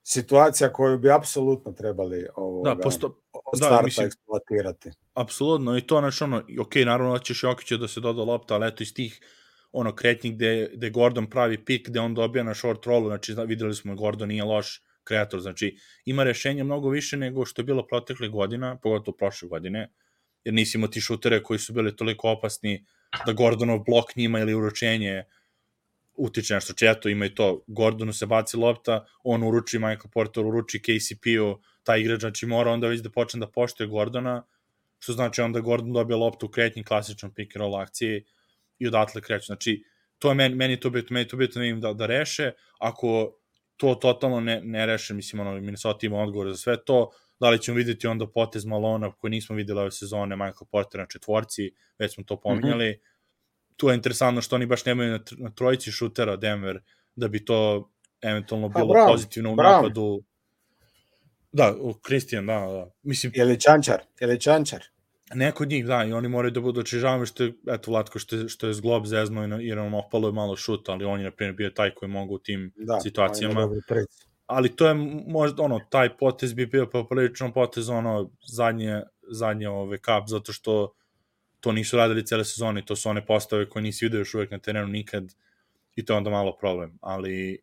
situacija 0.04 0.74
koju 0.74 0.98
bi 0.98 1.12
apsolutno 1.12 1.72
trebali 1.72 2.28
ovoga, 2.36 2.76
da, 2.76 2.82
posto, 2.82 3.22
od 3.34 3.60
da, 3.60 3.66
starta 3.66 3.86
mislim, 3.86 4.08
eksploatirati. 4.08 4.92
Apsolutno, 5.14 5.78
i 5.78 5.82
to 5.82 6.00
znači 6.00 6.24
ono, 6.24 6.44
ok, 6.62 6.76
naravno 6.76 7.14
da 7.14 7.20
ćeš 7.20 7.44
Jokiću 7.44 7.78
da 7.78 7.88
se 7.88 8.00
doda 8.00 8.24
lopta, 8.24 8.56
ali 8.56 8.68
eto 8.68 8.84
iz 8.84 8.94
tih 8.94 9.20
ono 9.72 9.96
kretnji 9.96 10.32
gde, 10.32 10.70
gde 10.74 10.90
Gordon 10.90 11.30
pravi 11.30 11.66
pik, 11.66 11.90
gde 11.90 12.00
on 12.00 12.14
dobija 12.14 12.44
na 12.44 12.54
short 12.56 12.86
rollu, 12.86 13.08
znači 13.08 13.36
videli 13.48 13.74
smo 13.74 13.96
Gordon 13.96 14.28
nije 14.28 14.44
loš 14.44 14.84
kreator, 15.04 15.40
znači 15.40 15.78
ima 16.06 16.24
rešenja 16.24 16.64
mnogo 16.64 16.90
više 16.90 17.18
nego 17.18 17.46
što 17.46 17.62
je 17.62 17.66
bilo 17.66 17.88
protekle 17.88 18.30
godina, 18.30 18.78
pogotovo 18.78 19.18
prošle 19.18 19.48
godine, 19.48 19.92
jer 20.46 20.54
nisi 20.54 20.78
imao 20.78 20.88
ti 20.88 21.02
šutere 21.02 21.44
koji 21.44 21.60
su 21.60 21.74
bili 21.74 21.96
toliko 21.96 22.30
opasni 22.30 22.86
da 23.26 23.34
Gordonov 23.34 23.80
blok 23.80 24.16
njima 24.16 24.40
ili 24.40 24.54
uručenje 24.54 25.24
utiče 26.16 26.54
nešto. 26.54 26.74
Če 26.74 26.88
eto, 26.92 27.10
ima 27.10 27.26
i 27.26 27.36
to, 27.36 27.64
Gordonu 27.68 28.14
se 28.14 28.26
baci 28.26 28.58
lopta, 28.58 29.06
on 29.24 29.44
uruči 29.44 29.80
Michael 29.80 30.12
Porter, 30.14 30.46
uruči 30.46 30.82
KCP-u, 30.82 31.60
taj 31.84 32.02
igrač 32.02 32.20
znači 32.20 32.46
mora 32.46 32.72
onda 32.72 32.88
već 32.88 33.02
da 33.02 33.10
počne 33.10 33.40
da 33.40 33.48
poštuje 33.52 33.88
Gordona, 33.88 34.44
što 35.00 35.14
znači 35.14 35.42
onda 35.42 35.60
Gordon 35.60 35.94
dobije 35.94 36.18
loptu 36.18 36.46
u 36.46 36.50
kretnji 36.50 36.84
klasičnom 36.84 37.34
pick 37.34 37.56
and 37.56 37.62
roll 37.62 37.76
akciji 37.76 38.24
i 38.80 38.88
odatle 38.88 39.22
kreću. 39.22 39.46
Znači, 39.46 39.84
to 40.20 40.30
je 40.30 40.36
meni, 40.36 40.56
meni 40.56 40.80
to 40.80 40.90
bitno, 40.90 41.14
meni 41.14 41.28
to 41.28 41.38
bitno 41.38 41.62
da, 41.76 41.94
da 41.94 42.06
reše, 42.06 42.52
ako 42.80 43.36
to 43.78 43.96
totalno 43.96 44.40
ne, 44.40 44.62
ne 44.64 44.86
reše, 44.86 45.14
mislim, 45.14 45.40
ono, 45.40 45.60
Minnesota 45.62 46.06
ima 46.06 46.18
odgovor 46.18 46.50
za 46.50 46.58
sve 46.58 46.84
to, 46.86 47.12
da 47.40 47.50
li 47.50 47.62
ćemo 47.62 47.78
videti 47.78 48.08
onda 48.08 48.28
potez 48.28 48.66
Malona 48.66 49.12
koji 49.12 49.32
nismo 49.32 49.56
videli 49.56 49.80
ove 49.80 49.92
sezone, 49.92 50.36
Michael 50.36 50.68
Porter 50.72 51.00
na 51.00 51.08
četvorci, 51.08 51.72
već 52.00 52.14
smo 52.14 52.24
to 52.24 52.40
pominjali. 52.40 52.90
Mm 52.90 52.94
-hmm. 52.94 53.16
Tu 53.78 53.90
je 53.90 53.96
interesantno 53.96 54.42
što 54.42 54.56
oni 54.56 54.66
baš 54.66 54.86
nemaju 54.86 55.12
na, 55.12 55.20
na 55.38 55.52
trojici 55.52 55.92
šutera 55.92 56.36
Denver, 56.36 56.80
da 57.16 57.28
bi 57.28 57.46
to 57.46 57.92
eventualno 58.22 58.70
bilo 58.70 58.94
pa, 58.94 59.12
pozitivno 59.12 59.52
u 59.52 59.56
napadu. 59.56 60.24
Da, 61.52 61.74
Kristijan, 62.02 62.46
da, 62.46 62.54
da. 62.54 62.92
Mislim, 63.04 63.32
je 63.36 63.46
li 63.46 63.60
Čančar? 63.60 64.02
Je 64.20 64.28
li 64.28 64.40
Čančar? 64.40 64.84
Neko 65.34 65.64
od 65.64 65.70
njih, 65.70 65.86
da, 65.86 66.04
i 66.04 66.14
oni 66.14 66.28
moraju 66.28 66.52
da 66.52 66.62
budu 66.62 66.80
očižavani 66.80 67.26
što 67.26 67.44
je, 67.44 67.54
eto, 67.68 67.92
Vlatko, 67.92 68.20
što 68.20 68.36
je, 68.36 68.50
što 68.50 68.68
je 68.68 68.74
zglob 68.74 69.06
zezno 69.06 69.60
i, 69.62 69.68
i 69.68 69.76
nam 69.76 69.94
opalo 69.94 70.28
je 70.28 70.34
malo 70.34 70.56
šut, 70.56 70.90
ali 70.90 71.06
on 71.06 71.20
je, 71.20 71.26
na 71.26 71.32
primjer, 71.32 71.56
bio 71.56 71.70
taj 71.70 71.92
koji 71.92 72.10
mogu 72.10 72.36
u 72.36 72.40
tim 72.40 72.74
da, 72.76 73.00
situacijama. 73.00 73.66
Da, 73.66 74.06
ali 74.46 74.76
to 74.76 74.88
je 74.88 74.94
možda, 75.28 75.64
ono, 75.64 75.80
taj 75.90 76.18
potez 76.18 76.54
bi 76.54 76.66
bio 76.66 76.86
poprilično 76.90 77.54
potez, 77.54 77.90
ono, 77.90 78.32
zadnje, 78.48 79.02
zadnje 79.32 79.70
ove 79.70 79.98
kap, 79.98 80.24
zato 80.28 80.54
što 80.54 80.94
to 81.60 81.72
nisu 81.72 81.98
radili 81.98 82.26
cele 82.26 82.46
sezone, 82.46 82.86
to 82.86 82.96
su 82.96 83.10
one 83.10 83.26
postave 83.26 83.70
koje 83.70 83.84
nisi 83.84 84.06
vidio 84.06 84.18
još 84.18 84.34
uvek 84.34 84.52
na 84.52 84.60
terenu 84.60 84.88
nikad 84.88 85.36
i 85.96 86.06
to 86.06 86.14
je 86.14 86.18
onda 86.18 86.30
malo 86.30 86.58
problem, 86.58 86.98
ali 87.02 87.60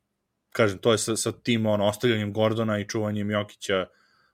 kažem, 0.50 0.78
to 0.78 0.92
je 0.92 0.98
sa, 0.98 1.16
sa 1.16 1.32
tim 1.32 1.66
ono, 1.66 1.86
ostavljanjem 1.86 2.32
Gordona 2.32 2.78
i 2.78 2.88
čuvanjem 2.88 3.30
Jokića 3.30 3.86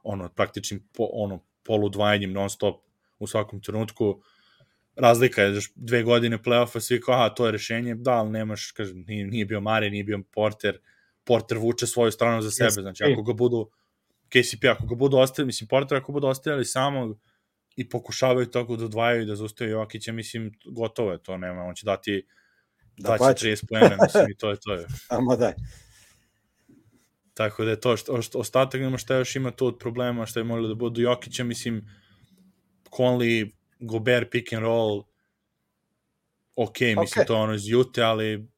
ono, 0.03 0.29
praktičnim 0.29 0.89
po, 0.97 1.09
ono, 1.13 1.43
poludvajanjem 1.65 2.33
non 2.33 2.51
stop 2.51 2.81
u 3.19 3.27
svakom 3.27 3.61
trenutku. 3.61 4.23
Razlika 4.97 5.43
je, 5.43 5.61
dve 5.75 6.03
godine 6.03 6.39
playoffa, 6.39 6.81
svi 6.81 7.01
kao, 7.01 7.15
aha, 7.15 7.29
to 7.29 7.47
je 7.47 7.53
rešenje, 7.53 7.95
da, 7.95 8.13
ali 8.13 8.31
nemaš, 8.31 8.73
kažem, 8.73 9.05
nije, 9.07 9.27
nije 9.27 9.45
bio 9.45 9.61
Mare, 9.61 9.91
nije 9.91 10.05
bio 10.05 10.23
Porter, 10.33 10.79
Porter 11.29 11.59
vuče 11.59 11.87
svoju 11.87 12.13
stranu 12.13 12.43
za 12.43 12.51
sebe, 12.51 12.83
znači 12.83 13.05
ako 13.05 13.23
ga 13.23 13.33
budu 13.33 13.71
KCP, 14.29 14.65
ako 14.65 14.87
ga 14.87 14.95
budu 14.95 15.17
ostavili, 15.17 15.47
mislim, 15.47 15.69
Porter 15.69 15.99
ako 15.99 16.13
budu 16.13 16.27
ostavili 16.27 16.65
samog 16.65 17.19
i 17.77 17.89
pokušavaju 17.89 18.47
tako 18.47 18.77
da 18.77 18.85
odvajaju 18.85 19.27
da 19.27 19.37
zaustavaju 19.37 19.77
Jokića, 19.77 20.13
mislim, 20.13 20.53
gotovo 20.65 21.13
je 21.13 21.23
to, 21.23 21.37
nema, 21.37 21.63
on 21.63 21.75
će 21.75 21.87
dati 21.87 22.27
da, 22.97 23.17
daće 23.17 23.47
30 23.47 23.65
poena, 23.69 23.97
mislim, 24.03 24.31
i 24.31 24.37
to 24.37 24.51
je 24.51 24.57
to. 24.61 24.73
Je. 24.81 24.87
Amo 25.09 25.37
daj. 25.37 25.53
Tako 27.35 27.65
da 27.65 27.71
je 27.71 27.81
to, 27.81 27.97
što, 27.97 28.23
što, 28.23 28.39
ostatak 28.39 28.81
nema 28.81 28.99
šta 28.99 29.17
još 29.17 29.37
ima 29.37 29.51
tu 29.51 29.67
od 29.67 29.79
problema, 29.79 30.27
što 30.27 30.41
je 30.41 30.45
moralo 30.45 30.69
da 30.69 30.75
budu 30.75 31.01
Jokića, 31.01 31.45
mislim, 31.45 31.87
Conley, 32.91 33.51
Gobert, 33.81 34.31
pick 34.31 34.53
and 34.53 34.63
roll, 34.63 35.05
ok, 36.57 36.81
mislim, 36.81 37.25
okay. 37.25 37.27
to 37.27 37.37
ono 37.37 37.55
iz 37.55 37.69
Jute, 37.69 38.03
ali 38.03 38.49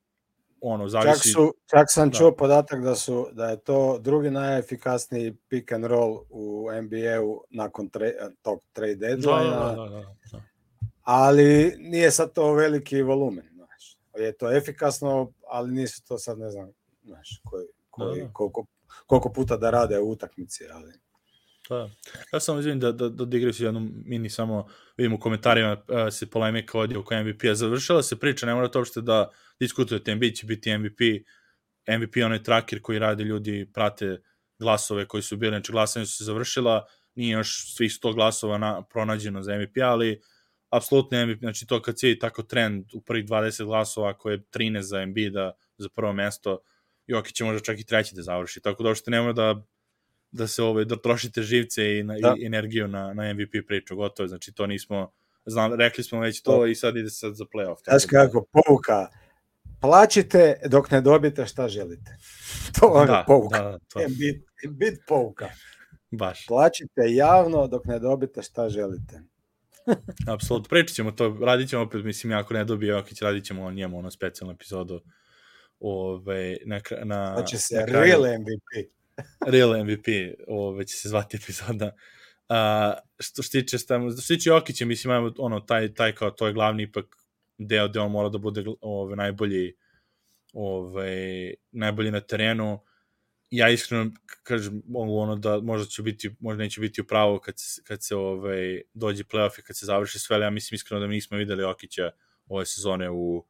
ono, 0.63 0.89
zavisi... 0.89 1.23
Čak, 1.23 1.33
su, 1.33 1.55
čak 1.71 1.87
sam 1.89 2.11
da. 2.11 2.19
čuo 2.19 2.33
podatak 2.33 2.83
da 2.83 2.95
su 2.95 3.29
da 3.33 3.51
je 3.51 3.61
to 3.61 3.99
drugi 3.99 4.31
najefikasniji 4.31 5.37
pick 5.49 5.73
and 5.73 5.85
roll 5.85 6.25
u 6.31 6.69
NBA-u 6.83 7.45
nakon 7.51 7.89
tre, 7.89 8.13
tog 8.43 8.61
trade 8.73 8.95
deadline 8.95 9.51
da, 9.51 9.57
da, 9.57 9.75
da, 9.75 9.89
da, 9.89 10.01
da. 10.33 10.43
ali 11.03 11.77
nije 11.79 12.11
sad 12.11 12.33
to 12.33 12.53
veliki 12.53 13.03
volumen, 13.03 13.45
znaš. 13.55 13.99
Je 14.19 14.33
to 14.33 14.57
efikasno, 14.57 15.33
ali 15.49 15.73
nisu 15.73 16.05
to 16.05 16.19
sad, 16.19 16.39
ne 16.39 16.51
znam, 16.51 16.73
znaš, 17.05 17.41
koji, 17.45 17.67
koji, 17.91 18.21
da, 18.21 18.27
da. 18.27 18.33
koliko, 18.33 18.67
koliko 19.07 19.33
puta 19.33 19.57
da 19.57 19.71
rade 19.71 19.99
u 19.99 20.11
utakmici, 20.11 20.65
ali... 20.73 20.93
Da. 21.71 21.91
Ja 22.33 22.41
sam 22.41 22.59
izvinim 22.59 22.81
da, 22.81 22.93
da, 22.93 23.09
da 23.09 23.25
digresiju 23.25 23.67
jednu 23.67 23.89
mini 24.05 24.31
samo 24.31 24.67
vidim 24.97 25.13
u 25.13 25.19
komentarima 25.19 25.73
uh, 25.73 26.13
se 26.13 26.31
polemika 26.31 26.79
ovdje 26.79 26.99
oko 26.99 27.15
MVP-a. 27.15 27.55
Završila 27.55 28.03
se 28.03 28.19
priča, 28.19 28.47
ne 28.47 28.55
morate 28.55 28.79
uopšte 28.79 29.01
da 29.01 29.31
diskutujete, 29.61 30.15
MVP 30.15 30.35
će 30.35 30.47
biti 30.47 30.79
MVP. 30.79 31.01
MVP 31.89 32.17
onaj 32.25 32.43
tracker 32.43 32.83
koji 32.83 32.99
radi 32.99 33.23
ljudi, 33.23 33.71
prate 33.75 34.23
glasove 34.59 35.07
koji 35.07 35.23
su 35.23 35.37
bili, 35.37 35.51
znači 35.51 35.73
glasanje 35.73 36.07
su 36.07 36.17
se 36.17 36.25
završila, 36.25 36.85
nije 37.15 37.33
još 37.33 37.75
svih 37.75 37.91
100 37.91 38.15
glasova 38.15 38.59
na, 38.59 38.83
pronađeno 38.83 39.43
za 39.43 39.59
MVP, 39.59 39.77
ali 39.83 40.21
apsolutno 40.71 41.27
MVP, 41.27 41.39
znači 41.39 41.67
to 41.67 41.83
kad 41.83 41.97
cijeli 41.97 42.19
tako 42.19 42.43
trend 42.43 42.85
u 42.95 43.03
prvih 43.03 43.25
20 43.25 43.65
glasova 43.65 44.19
koje 44.19 44.35
je 44.35 44.45
13 44.55 44.81
za 44.81 45.07
MB 45.07 45.17
da 45.33 45.53
za 45.77 45.89
prvo 45.89 46.13
mesto, 46.13 46.59
Jokić 47.07 47.35
će 47.37 47.45
možda 47.45 47.61
čak 47.61 47.81
i 47.81 47.87
treći 47.87 48.15
da 48.15 48.23
završi, 48.23 48.61
tako 48.61 48.83
da 48.83 48.89
uopšte 48.89 49.11
nema 49.11 49.33
da 49.33 49.63
da 50.33 50.47
se 50.47 50.63
ovaj, 50.63 50.85
da 50.85 50.97
trošite 50.97 51.43
živce 51.43 51.99
i, 51.99 52.03
na, 52.03 52.15
da. 52.23 52.35
i 52.39 52.47
energiju 52.47 52.89
na, 52.89 53.13
na 53.15 53.35
MVP 53.35 53.67
priču, 53.67 53.97
gotovo, 53.97 54.29
znači 54.29 54.53
to 54.53 54.67
nismo, 54.67 55.13
znam, 55.47 55.75
rekli 55.75 56.05
smo 56.05 56.21
već 56.21 56.43
to 56.43 56.67
i 56.67 56.75
sad 56.75 56.97
ide 56.97 57.11
sad 57.11 57.35
za 57.35 57.45
playoff. 57.45 57.85
Znaš 57.85 58.05
kako, 58.05 58.47
pouka, 58.53 59.09
plaćite 59.81 60.61
dok 60.67 60.91
ne 60.91 61.01
dobijete 61.01 61.47
šta 61.47 61.69
želite. 61.69 62.17
To 62.81 63.01
je 63.01 63.07
da, 63.07 63.25
pouka. 63.27 63.63
Da, 63.63 63.79
to. 63.79 64.01
Bit, 64.09 64.45
bit 64.71 64.99
pouka. 65.09 65.49
Baš. 66.11 66.47
Plaćite 66.47 67.03
javno 67.09 67.67
dok 67.67 67.85
ne 67.85 67.99
dobijete 67.99 68.43
šta 68.43 68.69
želite. 68.69 69.23
Apsolutno, 70.35 70.69
pričat 70.69 70.95
ćemo 70.97 71.11
to, 71.11 71.39
radit 71.41 71.69
ćemo 71.69 71.83
opet, 71.83 72.05
mislim, 72.05 72.33
ako 72.33 72.55
ne 72.55 72.65
dobije 72.65 72.91
Jokić, 72.91 73.23
radit 73.23 73.45
ćemo 73.45 73.65
o 73.65 73.73
njemu, 73.73 73.99
ono 73.99 74.11
specijalnu 74.11 74.55
epizodu 74.55 75.01
ove, 75.81 76.57
na, 76.67 76.81
na, 77.05 77.35
znači 77.35 77.57
se 77.59 77.75
na 77.75 77.85
real 77.85 78.21
MVP. 78.21 78.91
Real 79.47 79.85
MVP, 79.85 80.07
ove, 80.49 80.87
će 80.87 80.97
se 80.97 81.09
zvati 81.09 81.37
epizoda. 81.37 81.91
A, 82.49 82.95
što 83.19 83.43
se 83.43 83.51
tiče, 83.51 83.79
što 83.79 84.11
se 84.11 84.35
tiče 84.37 84.51
Jokića, 84.51 84.85
mislim, 84.85 85.11
imamo 85.11 85.33
ono, 85.39 85.61
taj, 85.61 85.95
taj 85.95 86.15
kao, 86.15 86.31
to 86.31 86.47
je 86.47 86.53
glavni 86.53 86.83
ipak 86.83 87.17
deo 87.59 87.89
gde 87.89 88.01
on 88.01 88.11
mora 88.11 88.29
da 88.29 88.39
bude 88.39 88.65
ove, 88.81 89.17
najbolji 89.17 89.75
ove, 90.53 91.55
najbolji 91.73 92.11
na 92.11 92.21
terenu. 92.21 92.81
Ja 93.51 93.69
iskreno 93.71 94.11
kažem 94.43 94.83
mogu 94.87 95.19
ono 95.19 95.37
da 95.37 95.61
možda 95.61 95.87
će 95.87 96.03
biti, 96.03 96.31
možda 96.41 96.63
neće 96.63 96.81
biti 96.81 97.01
u 97.01 97.07
pravu 97.07 97.39
kad 97.39 97.55
se, 97.57 97.83
kad 97.85 98.03
se 98.03 98.17
ovaj, 98.17 98.83
dođe 98.95 99.25
playoff 99.25 99.59
i 99.59 99.63
kad 99.63 99.77
se 99.77 99.87
završi 99.87 100.19
sve, 100.19 100.37
ali 100.37 100.45
ja 100.45 100.51
mislim 100.51 100.77
iskreno 100.77 101.01
da 101.01 101.07
mi 101.07 101.15
nismo 101.15 101.37
videli 101.37 101.63
Jokića 101.63 102.11
ove 102.49 102.67
sezone 102.67 103.11
u 103.11 103.47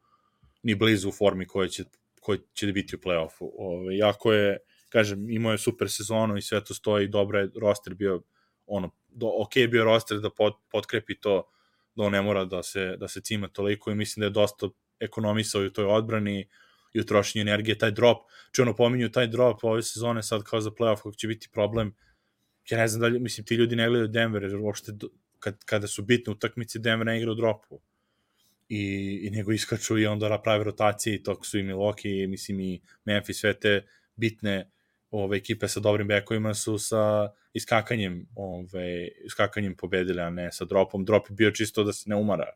ni 0.63 0.75
blizu 0.75 1.09
u 1.09 1.11
formi 1.11 1.45
koja 1.45 1.67
će 1.67 1.83
koji 2.19 2.39
će 2.53 2.67
biti 2.67 2.95
u 2.95 2.99
play-offu. 2.99 3.49
Ove, 3.57 3.97
jako 3.97 4.33
je, 4.33 4.57
kažem, 4.91 5.29
imao 5.29 5.51
je 5.51 5.57
super 5.57 5.89
sezonu 5.89 6.37
i 6.37 6.41
sve 6.41 6.63
to 6.63 6.73
stoji, 6.73 7.07
dobro 7.07 7.39
je 7.39 7.49
roster 7.61 7.93
bio, 7.93 8.21
ono, 8.67 8.91
do, 9.07 9.31
ok 9.37 9.55
je 9.55 9.67
bio 9.67 9.83
roster 9.83 10.19
da 10.19 10.29
pod, 10.29 10.53
potkrepi 10.71 11.15
to, 11.19 11.49
da 11.95 12.03
on 12.03 12.11
ne 12.11 12.21
mora 12.21 12.45
da 12.45 12.63
se, 12.63 12.97
da 12.99 13.07
se 13.07 13.21
cima 13.21 13.47
toliko 13.47 13.91
i 13.91 13.95
mislim 13.95 14.21
da 14.21 14.25
je 14.25 14.35
dosta 14.35 14.69
ekonomisao 14.99 15.63
i 15.63 15.67
u 15.67 15.73
toj 15.73 15.85
odbrani 15.85 16.47
i 16.93 16.99
u 16.99 17.05
trošenju 17.05 17.41
energije, 17.41 17.77
taj 17.77 17.91
drop, 17.91 18.17
či 18.51 18.61
ono 18.61 18.75
pominju 18.75 19.11
taj 19.11 19.27
drop 19.27 19.63
ove 19.63 19.83
sezone 19.83 20.23
sad 20.23 20.43
kao 20.43 20.61
za 20.61 20.71
playoff 20.71 20.97
kako 20.97 21.15
će 21.15 21.27
biti 21.27 21.49
problem, 21.51 21.95
ja 22.69 22.77
ne 22.77 22.87
znam 22.87 23.01
da 23.01 23.07
li, 23.07 23.19
mislim, 23.19 23.45
ti 23.45 23.55
ljudi 23.55 23.75
ne 23.75 23.87
gledaju 23.87 24.07
Denver, 24.07 24.43
jer 24.43 24.55
uopšte 24.55 24.91
kad, 25.39 25.63
kada 25.65 25.87
su 25.87 26.03
bitne 26.03 26.33
utakmice, 26.33 26.79
Denver 26.79 27.05
ne 27.05 27.17
igra 27.17 27.31
u 27.31 27.35
dropu 27.35 27.81
i, 28.69 29.19
i 29.23 29.29
nego 29.29 29.51
iskaču 29.51 29.97
i 29.97 30.05
onda 30.05 30.41
prave 30.43 30.63
rotacije 30.63 31.15
i 31.15 31.23
to 31.23 31.43
su 31.43 31.59
i 31.59 31.63
Milwaukee, 31.63 32.27
mislim 32.27 32.59
i 32.59 32.81
Memphis, 33.05 33.39
sve 33.39 33.53
te 33.53 33.85
bitne 34.15 34.71
ove 35.11 35.37
ekipe 35.37 35.67
sa 35.67 35.79
dobrim 35.79 36.07
bekovima 36.07 36.53
su 36.53 36.77
sa 36.77 37.31
iskakanjem, 37.53 38.27
ove, 38.35 39.07
iskakanjem 39.25 39.75
pobedile, 39.75 40.23
a 40.23 40.29
ne 40.29 40.51
sa 40.51 40.65
dropom. 40.65 41.05
Drop 41.05 41.29
je 41.29 41.35
bio 41.35 41.51
čisto 41.51 41.83
da 41.83 41.93
se 41.93 42.09
ne 42.09 42.15
umara, 42.15 42.53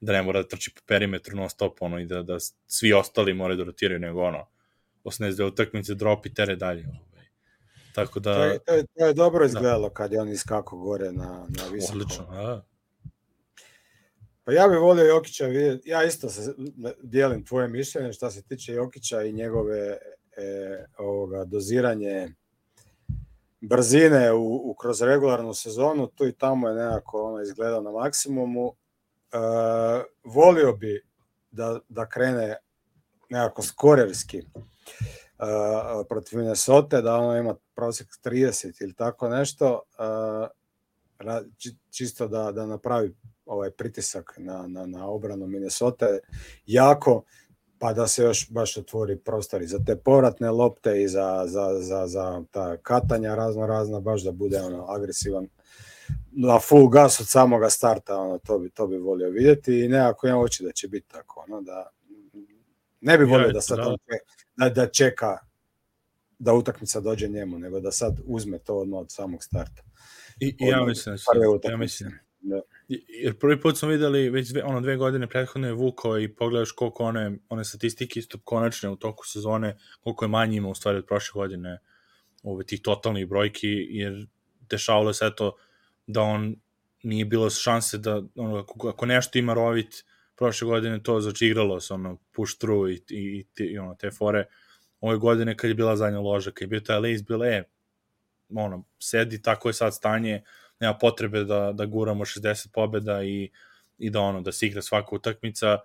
da 0.00 0.12
ne 0.12 0.22
mora 0.22 0.42
da 0.42 0.48
trči 0.48 0.74
po 0.74 0.80
perimetru 0.86 1.36
non 1.36 1.50
stop, 1.50 1.82
ono, 1.82 1.98
i 1.98 2.06
da, 2.06 2.22
da 2.22 2.38
svi 2.66 2.92
ostali 2.92 3.34
moraju 3.34 3.58
da 3.58 3.64
rotiraju, 3.64 4.00
nego 4.00 4.22
ono, 4.22 4.46
82 5.04 5.46
utakmice, 5.46 5.94
drop 5.94 6.26
i 6.26 6.34
tere 6.34 6.56
dalje. 6.56 6.86
Ove. 6.88 7.26
Tako 7.94 8.20
da... 8.20 8.34
To 8.34 8.44
je, 8.44 8.58
to 8.58 8.74
je, 8.74 8.84
to 8.98 9.06
je 9.06 9.14
dobro 9.14 9.38
da. 9.38 9.46
izgledalo 9.46 9.88
da. 9.88 9.94
kad 9.94 10.12
je 10.12 10.20
on 10.20 10.28
iskako 10.28 10.76
gore 10.76 11.12
na, 11.12 11.46
na 11.48 11.68
visoko. 11.72 11.92
Odlično, 11.92 12.26
da. 12.26 12.64
Pa 14.44 14.52
ja 14.52 14.68
bih 14.68 14.78
volio 14.78 15.04
Jokića 15.04 15.46
vidjeti, 15.46 15.88
ja 15.88 16.04
isto 16.04 16.28
se 16.28 16.54
dijelim 17.02 17.44
tvoje 17.44 17.68
mišljenje 17.68 18.12
što 18.12 18.30
se 18.30 18.42
tiče 18.42 18.72
Jokića 18.72 19.22
i 19.22 19.32
njegove 19.32 19.98
e, 20.36 20.84
ovoga, 20.98 21.44
doziranje 21.44 22.28
brzine 23.60 24.32
u, 24.32 24.70
u, 24.70 24.74
kroz 24.74 25.02
regularnu 25.02 25.54
sezonu, 25.54 26.06
tu 26.06 26.26
i 26.26 26.32
tamo 26.32 26.68
je 26.68 26.74
nekako 26.74 27.22
ono 27.22 27.42
izgledao 27.42 27.80
na 27.80 27.90
maksimumu. 27.90 28.72
E, 29.32 29.36
volio 30.24 30.72
bi 30.72 31.04
da, 31.50 31.78
da 31.88 32.08
krene 32.08 32.56
nekako 33.30 33.62
skorerski 33.62 34.38
e, 34.38 34.44
protiv 36.08 36.38
Minnesota, 36.38 37.00
da 37.00 37.16
ono 37.16 37.36
ima 37.36 37.54
prosjek 37.74 38.08
30 38.24 38.82
ili 38.82 38.94
tako 38.94 39.28
nešto, 39.28 39.82
e, 39.98 40.52
čisto 41.90 42.28
da, 42.28 42.52
da 42.52 42.66
napravi 42.66 43.14
ovaj 43.46 43.70
pritisak 43.70 44.34
na, 44.36 44.66
na, 44.66 44.86
na 44.86 45.08
obranu 45.08 45.46
Minnesota 45.46 46.06
jako 46.66 47.22
pa 47.82 47.92
da 47.92 48.06
se 48.06 48.22
još 48.22 48.50
baš 48.50 48.76
otvori 48.76 49.16
prostori 49.16 49.66
za 49.66 49.78
te 49.86 49.96
povratne 49.96 50.50
lopte 50.50 51.02
i 51.02 51.08
za, 51.08 51.44
za, 51.46 51.78
za, 51.80 52.06
za 52.06 52.42
ta 52.50 52.76
katanja 52.76 53.34
razno 53.34 53.66
razna, 53.66 54.00
baš 54.00 54.22
da 54.22 54.32
bude 54.32 54.60
ono 54.60 54.84
agresivan 54.88 55.48
na 56.32 56.58
full 56.58 56.88
gas 56.88 57.20
od 57.20 57.26
samoga 57.28 57.70
starta, 57.70 58.16
ono, 58.16 58.38
to 58.38 58.58
bi, 58.58 58.70
to 58.70 58.86
bi 58.86 58.96
volio 58.96 59.30
vidjeti 59.30 59.80
i 59.80 59.88
nekako 59.88 60.26
ja 60.26 60.38
oči 60.38 60.64
da 60.64 60.72
će 60.72 60.88
biti 60.88 61.08
tako, 61.08 61.44
ono, 61.48 61.62
da 61.62 61.90
ne 63.00 63.18
bi 63.18 63.24
volio 63.24 63.46
ja, 63.46 63.52
da 63.52 63.60
sad 63.60 63.78
da. 63.78 63.96
da, 64.56 64.68
da 64.68 64.86
čeka 64.86 65.38
da 66.38 66.54
utakmica 66.54 67.00
dođe 67.00 67.28
njemu, 67.28 67.58
nego 67.58 67.80
da 67.80 67.92
sad 67.92 68.20
uzme 68.24 68.58
to 68.58 68.76
odmah 68.76 69.00
od 69.00 69.12
samog 69.12 69.44
starta. 69.44 69.82
I, 70.40 70.46
i 70.46 70.66
ja 70.66 70.84
mislim, 70.84 71.16
ja 71.64 71.76
mislim, 71.76 72.18
da. 72.40 72.60
Jer 73.08 73.38
prvi 73.38 73.60
put 73.60 73.78
smo 73.78 73.88
videli 73.88 74.30
već 74.30 74.48
dve, 74.48 74.64
ono 74.64 74.80
dve 74.80 74.96
godine 74.96 75.26
prethodno 75.26 75.68
je 75.68 76.24
i 76.24 76.34
pogledaš 76.34 76.72
koliko 76.72 77.04
one, 77.04 77.38
one 77.48 77.64
statistike 77.64 78.20
isto 78.20 78.38
konačne 78.44 78.88
u 78.88 78.96
toku 78.96 79.26
sezone, 79.26 79.76
koliko 80.00 80.24
je 80.24 80.28
manje 80.28 80.56
ima 80.56 80.68
u 80.68 80.74
stvari 80.74 80.98
od 80.98 81.06
prošle 81.06 81.38
godine 81.38 81.78
ove 82.42 82.64
tih 82.64 82.80
totalnih 82.82 83.28
brojki, 83.28 83.86
jer 83.90 84.26
dešavalo 84.60 85.12
se 85.12 85.30
to 85.36 85.56
da 86.06 86.20
on 86.22 86.56
nije 87.02 87.24
bilo 87.24 87.50
šanse 87.50 87.98
da 87.98 88.22
ono, 88.36 88.56
ako, 88.56 88.88
ako 88.88 89.06
nešto 89.06 89.38
ima 89.38 89.54
rovit 89.54 90.04
prošle 90.36 90.66
godine 90.66 91.02
to 91.02 91.20
znači 91.20 91.46
igralo 91.46 91.80
se 91.80 91.94
ono 91.94 92.18
push 92.32 92.58
through 92.58 92.90
i, 92.90 93.02
i, 93.10 93.46
i, 93.58 93.64
i 93.64 93.78
ono, 93.78 93.94
te 93.94 94.10
fore. 94.10 94.46
Ove 95.00 95.16
godine 95.16 95.56
kad 95.56 95.70
je 95.70 95.74
bila 95.74 95.96
zadnja 95.96 96.20
loža, 96.20 96.50
kad 96.50 96.62
je 96.62 96.66
bio 96.66 96.80
taj 96.80 96.96
Lace, 96.96 97.24
bilo 97.28 97.44
je 97.44 97.64
ono, 98.54 98.84
sedi, 98.98 99.42
tako 99.42 99.68
je 99.68 99.72
sad 99.72 99.94
stanje, 99.94 100.42
nema 100.82 100.98
potrebe 100.98 101.44
da, 101.44 101.72
da 101.72 101.86
guramo 101.86 102.24
60 102.24 102.68
pobeda 102.72 103.22
i, 103.24 103.50
i 103.98 104.10
da 104.10 104.20
ono, 104.20 104.40
da 104.40 104.52
se 104.52 104.66
igra 104.66 104.82
svaka 104.82 105.14
utakmica, 105.14 105.78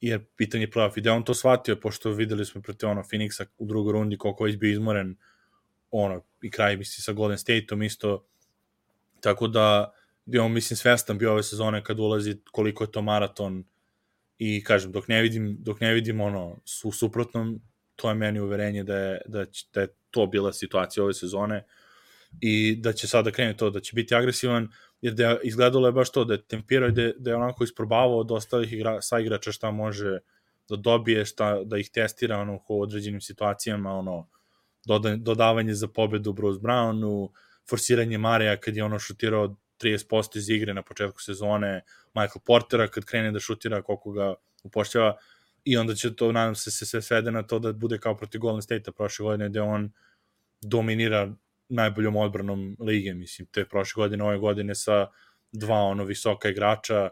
jer 0.00 0.24
pitanje 0.36 0.66
playoff 0.66 1.06
i 1.06 1.08
on 1.08 1.24
to 1.24 1.34
shvatio, 1.34 1.76
pošto 1.76 2.10
videli 2.10 2.44
smo 2.44 2.62
protiv 2.62 2.88
ono 2.88 3.02
Phoenixa 3.02 3.44
u 3.58 3.66
drugoj 3.66 3.92
rundi 3.92 4.18
koliko 4.18 4.46
je 4.46 4.56
bio 4.56 4.72
izmoren 4.72 5.16
ono, 5.90 6.22
i 6.42 6.50
kraj 6.50 6.76
misli 6.76 7.02
sa 7.02 7.12
Golden 7.12 7.38
State-om 7.38 7.82
isto, 7.82 8.24
tako 9.20 9.48
da 9.48 9.92
je 10.26 10.40
on 10.40 10.52
mislim 10.52 10.76
svestan 10.76 11.18
bio 11.18 11.32
ove 11.32 11.42
sezone 11.42 11.84
kad 11.84 12.00
ulazi 12.00 12.36
koliko 12.52 12.84
je 12.84 12.92
to 12.92 13.02
maraton 13.02 13.64
i 14.38 14.64
kažem 14.64 14.92
dok 14.92 15.08
ne 15.08 15.22
vidim 15.22 15.56
dok 15.60 15.80
ne 15.80 15.92
vidim 15.94 16.20
ono 16.20 16.60
su 16.64 16.92
suprotnom 16.92 17.60
to 17.96 18.08
je 18.08 18.14
meni 18.14 18.40
uverenje 18.40 18.84
da 18.84 18.96
je, 18.96 19.20
da, 19.26 19.44
da 19.74 19.80
je 19.80 19.88
to 20.10 20.26
bila 20.26 20.52
situacija 20.52 21.04
ove 21.04 21.14
sezone 21.14 21.64
i 22.40 22.76
da 22.76 22.92
će 22.92 23.08
sada 23.08 23.30
krene 23.30 23.56
to, 23.56 23.70
da 23.70 23.80
će 23.80 23.94
biti 23.94 24.14
agresivan, 24.14 24.68
jer 25.00 25.14
da 25.14 25.28
je, 25.28 25.38
izgledalo 25.42 25.88
je 25.88 25.92
baš 25.92 26.12
to, 26.12 26.24
da 26.24 26.34
je 26.34 26.42
tempirao 26.42 26.88
i 26.88 26.92
da, 26.92 27.10
da 27.18 27.30
je 27.30 27.36
onako 27.36 27.64
isprobavao 27.64 28.18
od 28.18 28.32
ostalih 28.32 28.72
igra, 28.72 28.98
igrača 29.20 29.52
šta 29.52 29.70
može 29.70 30.18
da 30.68 30.76
dobije, 30.76 31.24
šta, 31.24 31.64
da 31.64 31.78
ih 31.78 31.90
testira 31.90 32.38
ono, 32.38 32.60
u 32.68 32.82
određenim 32.82 33.20
situacijama, 33.20 33.98
ono, 33.98 34.28
doda, 34.86 35.16
dodavanje 35.16 35.74
za 35.74 35.88
pobedu 35.88 36.32
Bruce 36.32 36.60
Brownu, 36.60 37.28
forsiranje 37.68 38.18
Mareja 38.18 38.56
kad 38.56 38.76
je 38.76 38.84
ono 38.84 38.98
šutirao 38.98 39.56
30% 39.82 40.36
iz 40.38 40.50
igre 40.50 40.74
na 40.74 40.82
početku 40.82 41.22
sezone, 41.22 41.82
Michael 42.14 42.42
Portera 42.46 42.88
kad 42.88 43.04
krene 43.04 43.32
da 43.32 43.40
šutira 43.40 43.82
koliko 43.82 44.12
ga 44.12 44.34
upošljava, 44.64 45.16
i 45.64 45.76
onda 45.76 45.94
će 45.94 46.16
to, 46.16 46.32
nadam 46.32 46.54
se, 46.54 46.70
se 46.70 46.86
sve 46.86 47.02
svede 47.02 47.30
na 47.30 47.42
to 47.42 47.58
da 47.58 47.72
bude 47.72 47.98
kao 47.98 48.16
protiv 48.16 48.40
Golden 48.40 48.62
State-a 48.62 48.92
prošle 48.92 49.24
godine, 49.24 49.48
gde 49.48 49.60
on 49.60 49.92
dominira 50.60 51.34
najboljom 51.72 52.16
odbranom 52.16 52.76
lige, 52.80 53.14
mislim, 53.14 53.46
te 53.46 53.64
prošle 53.64 54.00
godine, 54.00 54.24
ove 54.24 54.38
godine 54.38 54.74
sa 54.74 55.06
dva 55.52 55.76
ono 55.76 56.04
visoka 56.04 56.48
igrača, 56.48 57.08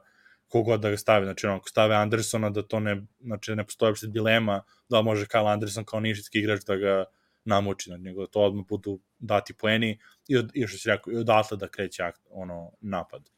kogod 0.48 0.80
da 0.80 0.90
ga 0.90 0.96
stavi, 0.96 1.24
znači 1.24 1.46
ono, 1.46 1.56
ako 1.56 1.68
stave 1.68 1.94
Andersona, 1.94 2.50
da 2.50 2.62
to 2.62 2.80
ne, 2.80 3.02
znači 3.20 3.54
ne 3.56 3.64
postoje 3.64 3.90
uopšte 3.90 4.06
dilema 4.06 4.62
da 4.88 5.02
može 5.02 5.26
Kyle 5.26 5.52
Anderson 5.52 5.84
kao 5.84 6.00
nišitski 6.00 6.38
igrač 6.38 6.64
da 6.66 6.76
ga 6.76 7.04
namuči, 7.44 7.90
znači, 7.90 8.02
nego 8.02 8.20
da 8.20 8.26
to 8.26 8.40
odmah 8.40 8.66
budu 8.68 9.00
dati 9.18 9.54
poeni 9.54 9.98
i, 10.28 10.36
od, 10.36 10.50
i 10.54 10.66
što 10.66 10.78
si 10.78 10.88
rekao, 10.88 11.12
i 11.12 11.16
odatle 11.16 11.56
da 11.56 11.68
kreće 11.68 12.11
ono, 12.30 12.72
napad. 12.80 13.30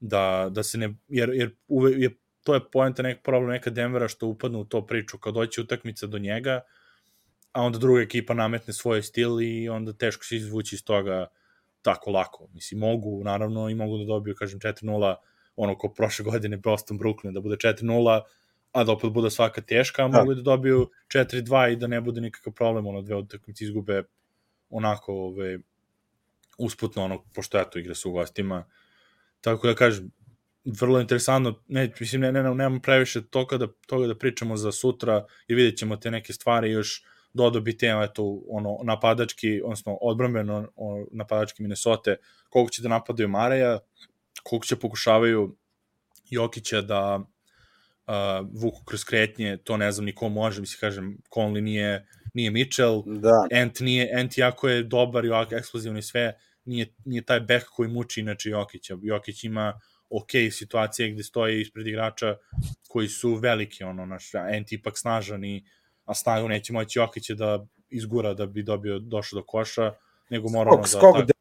Da, 0.00 0.48
da 0.50 0.62
se 0.62 0.78
ne, 0.78 0.94
jer, 1.08 1.30
jer 1.34 1.54
uve, 1.68 1.92
je 1.92 2.10
to 2.44 2.54
je 2.54 2.60
poenta 2.72 3.02
nek 3.02 3.22
problem 3.22 3.50
neka 3.50 3.70
Denvera 3.70 4.08
što 4.08 4.26
upadne 4.26 4.58
u 4.58 4.64
to 4.64 4.86
priču, 4.86 5.18
kao 5.18 5.32
doći 5.32 5.60
utakmica 5.60 6.06
do 6.06 6.18
njega, 6.18 6.60
a 7.54 7.62
onda 7.62 7.78
druga 7.78 8.00
ekipa 8.00 8.34
nametne 8.34 8.72
svoj 8.72 9.02
stil 9.02 9.40
i 9.42 9.68
onda 9.68 9.92
teško 9.92 10.24
se 10.24 10.36
izvući 10.36 10.74
iz 10.74 10.84
toga 10.84 11.26
tako 11.82 12.10
lako. 12.10 12.48
Mislim, 12.52 12.80
mogu, 12.80 13.24
naravno, 13.24 13.68
i 13.68 13.74
mogu 13.74 13.98
da 13.98 14.04
dobiju, 14.04 14.34
kažem, 14.34 14.60
4-0, 14.60 15.14
ono 15.56 15.78
ko 15.78 15.88
prošle 15.88 16.24
godine 16.24 16.56
Boston 16.56 16.98
Brooklyn, 16.98 17.32
da 17.32 17.40
bude 17.40 17.56
4-0, 17.56 18.20
a 18.72 18.84
da 18.84 18.92
opet 18.92 19.10
bude 19.10 19.30
svaka 19.30 19.60
teška, 19.60 20.04
a 20.04 20.08
da. 20.08 20.18
mogu 20.18 20.34
da 20.34 20.42
dobiju 20.42 20.90
4-2 21.14 21.72
i 21.72 21.76
da 21.76 21.86
ne 21.86 22.00
bude 22.00 22.20
nikakav 22.20 22.52
problem, 22.52 22.86
ono, 22.86 23.02
dve 23.02 23.16
utakmice 23.16 23.64
izgube 23.64 24.02
onako, 24.70 25.12
ove, 25.12 25.58
usputno, 26.58 27.04
ono, 27.04 27.22
pošto 27.34 27.60
eto, 27.60 27.78
igra 27.78 27.94
su 27.94 28.10
u 28.10 28.12
gostima. 28.12 28.64
Tako 29.40 29.66
da 29.66 29.74
kažem, 29.74 30.10
vrlo 30.64 31.00
interesantno, 31.00 31.62
ne, 31.68 31.92
mislim, 32.00 32.20
ne, 32.20 32.32
ne, 32.32 32.42
ne, 32.42 32.54
nemam 32.54 32.80
previše 32.80 33.22
toga 33.22 33.58
da, 33.58 33.68
toga 33.86 34.06
da 34.06 34.18
pričamo 34.18 34.56
za 34.56 34.72
sutra 34.72 35.26
i 35.48 35.54
vidjet 35.54 35.78
ćemo 35.78 35.96
te 35.96 36.10
neke 36.10 36.32
stvari 36.32 36.70
još 36.70 37.04
dodao 37.34 37.60
bi 37.60 37.78
tema, 37.78 38.04
eto, 38.04 38.42
ono, 38.48 38.78
napadački, 38.82 39.60
odnosno 39.64 39.98
odbrambeno 40.00 40.68
napadački 41.12 41.62
Minnesota, 41.62 42.16
koliko 42.48 42.70
će 42.70 42.82
da 42.82 42.88
napadaju 42.88 43.28
Mareja, 43.28 43.78
koliko 44.42 44.66
će 44.66 44.76
pokušavaju 44.76 45.56
Jokića 46.30 46.80
da 46.80 47.20
uh, 48.06 48.14
vuku 48.52 48.84
kroz 48.84 49.04
kretnje, 49.04 49.56
to 49.56 49.76
ne 49.76 49.92
znam 49.92 50.04
ni 50.04 50.14
ko 50.14 50.28
može, 50.28 50.60
mislim, 50.60 50.80
kažem, 50.80 51.18
Conley 51.34 51.60
nije, 51.60 52.06
nije 52.34 52.50
Mitchell, 52.50 53.02
da. 53.06 53.46
Ant, 53.52 53.80
nije, 53.80 54.10
Ant 54.20 54.38
jako 54.38 54.68
je 54.68 54.82
dobar 54.82 55.24
i 55.24 55.30
ovako 55.30 55.54
eksplozivni 55.54 56.02
sve, 56.02 56.32
nije, 56.64 56.94
nije 57.04 57.22
taj 57.22 57.40
back 57.40 57.66
koji 57.76 57.88
muči 57.88 58.20
inače 58.20 58.50
Jokića. 58.50 58.96
Jokić 59.02 59.44
ima 59.44 59.80
ok 60.10 60.30
situacije 60.50 61.10
gde 61.10 61.22
stoje 61.22 61.60
ispred 61.60 61.86
igrača 61.86 62.36
koji 62.88 63.08
su 63.08 63.34
veliki, 63.34 63.84
ono, 63.84 64.06
naš, 64.06 64.34
Ant 64.34 64.72
ipak 64.72 64.98
snažan 64.98 65.44
i 65.44 65.64
a 66.04 66.14
snagu 66.14 66.48
neće 66.48 66.72
moći 66.72 66.98
Jokića 66.98 67.34
da 67.34 67.66
izgura 67.90 68.34
da 68.34 68.46
bi 68.46 68.62
dobio, 68.62 68.98
došao 68.98 69.40
do 69.40 69.46
koša, 69.46 69.92
nego 70.30 70.48
mora 70.48 70.70
ono 70.70 70.82
da... 70.82 70.88
Skok 70.88 71.16
tako... 71.16 71.32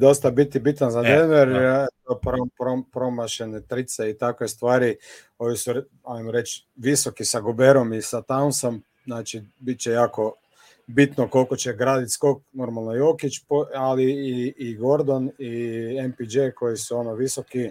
dosta 0.00 0.30
biti 0.30 0.60
bitan 0.60 0.90
za 0.90 1.00
e, 1.00 1.02
Denver, 1.02 1.48
da. 1.48 1.86
prom, 2.22 2.50
prom, 2.58 2.90
promašene 2.92 3.60
trice 3.60 4.10
i 4.10 4.18
takve 4.18 4.48
stvari, 4.48 4.96
ovi 5.38 5.56
su, 5.56 5.72
ajmo 6.04 6.30
reći, 6.30 6.66
visoki 6.76 7.24
sa 7.24 7.40
Goberom 7.40 7.92
i 7.92 8.02
sa 8.02 8.22
Townsom, 8.22 8.80
znači, 9.04 9.42
bit 9.58 9.80
će 9.80 9.90
jako 9.90 10.34
bitno 10.86 11.28
koliko 11.28 11.56
će 11.56 11.72
graditi 11.72 12.10
skok, 12.10 12.42
normalno 12.52 12.94
Jokić, 12.94 13.32
ali 13.74 14.04
i, 14.04 14.54
i 14.56 14.76
Gordon 14.76 15.30
i 15.38 16.08
MPJ 16.08 16.50
koji 16.56 16.76
su 16.76 16.96
ono 16.96 17.14
visoki 17.14 17.70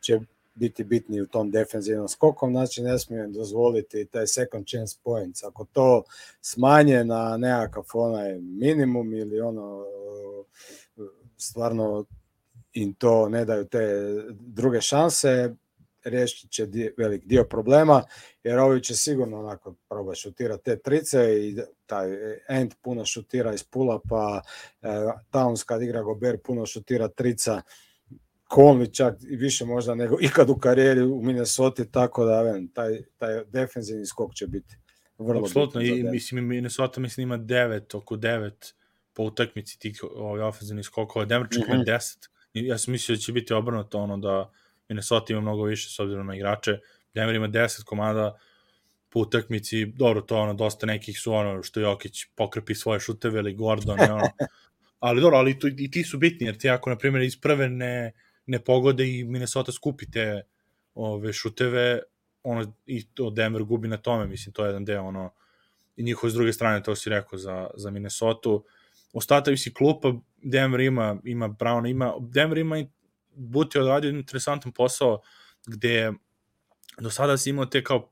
će 0.00 0.20
biti 0.58 0.84
bitni 0.84 1.20
u 1.20 1.26
tom 1.26 1.50
defensivnom 1.50 2.08
skokom, 2.08 2.52
znači 2.52 2.82
ne 2.82 2.98
smijem 2.98 3.32
dozvoliti 3.32 4.06
taj 4.06 4.26
second 4.26 4.66
chance 4.66 4.96
points. 5.02 5.44
Ako 5.44 5.64
to 5.72 6.02
smanje 6.40 7.04
na 7.04 7.36
nekakav 7.36 7.84
onaj 7.94 8.38
minimum 8.40 9.14
ili 9.14 9.40
ono 9.40 9.84
stvarno 11.36 12.04
im 12.72 12.94
to 12.94 13.28
ne 13.28 13.44
daju 13.44 13.64
te 13.64 14.14
druge 14.30 14.80
šanse, 14.80 15.54
riješit 16.04 16.50
će 16.50 16.68
velik 16.96 17.24
dio 17.24 17.44
problema, 17.44 18.02
jer 18.44 18.58
ovi 18.58 18.82
će 18.82 18.96
sigurno 18.96 19.38
onako 19.38 19.74
probati 19.88 20.20
šutirati 20.20 20.64
te 20.64 20.76
trice 20.76 21.48
i 21.48 21.56
taj 21.86 22.08
end 22.48 22.74
puno 22.82 23.04
šutira 23.04 23.54
iz 23.54 23.64
pula, 23.64 24.00
pa 24.08 24.42
e, 24.82 24.88
Towns 25.30 25.64
kad 25.64 25.82
igra 25.82 26.02
Gober 26.02 26.38
puno 26.38 26.66
šutira 26.66 27.08
trica, 27.08 27.62
Conley 28.50 28.96
čak 28.96 29.14
i 29.30 29.36
više 29.36 29.64
možda 29.64 29.94
nego 29.94 30.16
ikad 30.20 30.50
u 30.50 30.56
karijeri 30.56 31.02
u 31.02 31.22
Minnesota, 31.22 31.84
tako 31.84 32.24
da 32.24 32.42
ven, 32.42 32.68
taj, 32.68 33.02
taj 33.16 33.44
defensivni 33.44 34.06
skok 34.06 34.34
će 34.34 34.46
biti 34.46 34.76
vrlo 35.18 35.40
Absolutno, 35.40 35.80
i 35.80 36.02
mislim 36.02 36.46
Minnesota 36.46 37.00
mislim 37.00 37.22
ima 37.22 37.38
9, 37.38 37.96
oko 37.96 38.16
9 38.16 38.50
po 39.12 39.22
utakmici 39.22 39.78
tih 39.78 40.00
ovaj 40.14 40.40
ofenzivnih 40.40 40.86
skokova, 40.86 41.24
Denver 41.24 41.48
čak 41.50 41.68
mm 41.68 41.70
-hmm. 41.70 41.74
ima 41.74 41.84
10. 41.84 42.28
Mhm. 42.56 42.66
Ja 42.66 42.78
sam 42.78 42.92
mislio 42.92 43.16
da 43.16 43.20
će 43.20 43.32
biti 43.32 43.52
obrnuto 43.52 43.98
ono 43.98 44.16
da 44.16 44.50
Minnesota 44.88 45.32
ima 45.32 45.40
mnogo 45.40 45.62
više 45.62 45.90
s 45.90 45.98
obzirom 45.98 46.26
na 46.26 46.36
igrače. 46.36 46.78
Denver 47.14 47.34
ima 47.34 47.48
10 47.48 47.84
komada 47.84 48.38
po 49.08 49.20
utakmici, 49.20 49.86
dobro, 49.86 50.20
to 50.20 50.36
ono, 50.36 50.54
dosta 50.54 50.86
nekih 50.86 51.20
su 51.20 51.32
ono, 51.32 51.62
što 51.62 51.80
Jokić 51.80 52.24
pokrepi 52.34 52.74
svoje 52.74 53.00
šuteve 53.00 53.38
ili 53.38 53.54
Gordon, 53.54 53.98
i 53.98 54.10
ono, 54.10 54.28
ali 55.06 55.20
dobro, 55.20 55.38
ali 55.38 55.58
to, 55.58 55.68
i 55.78 55.90
ti 55.90 56.04
su 56.04 56.18
bitni, 56.18 56.46
jer 56.46 56.58
ti 56.58 56.70
ako, 56.70 56.90
na 56.90 56.96
primjer, 56.96 57.22
iz 57.22 57.40
prve 57.40 57.68
ne, 57.68 58.12
ne 58.48 58.58
pogode 58.64 59.06
i 59.08 59.24
Minnesota 59.24 59.72
skupi 59.72 60.10
te 60.10 60.42
ove 60.94 61.32
šuteve, 61.32 62.00
ono, 62.42 62.72
i 62.86 63.06
to 63.06 63.30
Denver 63.30 63.62
gubi 63.62 63.88
na 63.88 63.96
tome, 63.96 64.26
mislim, 64.26 64.52
to 64.52 64.64
je 64.64 64.68
jedan 64.68 64.84
deo, 64.84 65.04
ono, 65.04 65.30
i 65.96 66.02
njihovo 66.02 66.30
s 66.30 66.34
druge 66.34 66.52
strane, 66.52 66.82
to 66.82 66.96
si 66.96 67.10
rekao 67.10 67.38
za, 67.38 67.70
za 67.74 67.90
Minnesota. 67.90 68.48
Ostatak, 69.12 69.52
mislim, 69.52 69.74
klupa 69.74 70.12
Denver 70.42 70.80
ima, 70.80 71.16
ima 71.24 71.48
Brown, 71.48 71.90
ima, 71.90 72.14
Denver 72.20 72.58
ima 72.58 72.84
Buti 73.34 73.78
odradio 73.78 74.10
interesantan 74.10 74.72
posao 74.72 75.20
gde 75.66 76.12
do 76.98 77.10
sada 77.10 77.36
si 77.36 77.50
imao 77.50 77.66
te 77.66 77.84
kao 77.84 78.10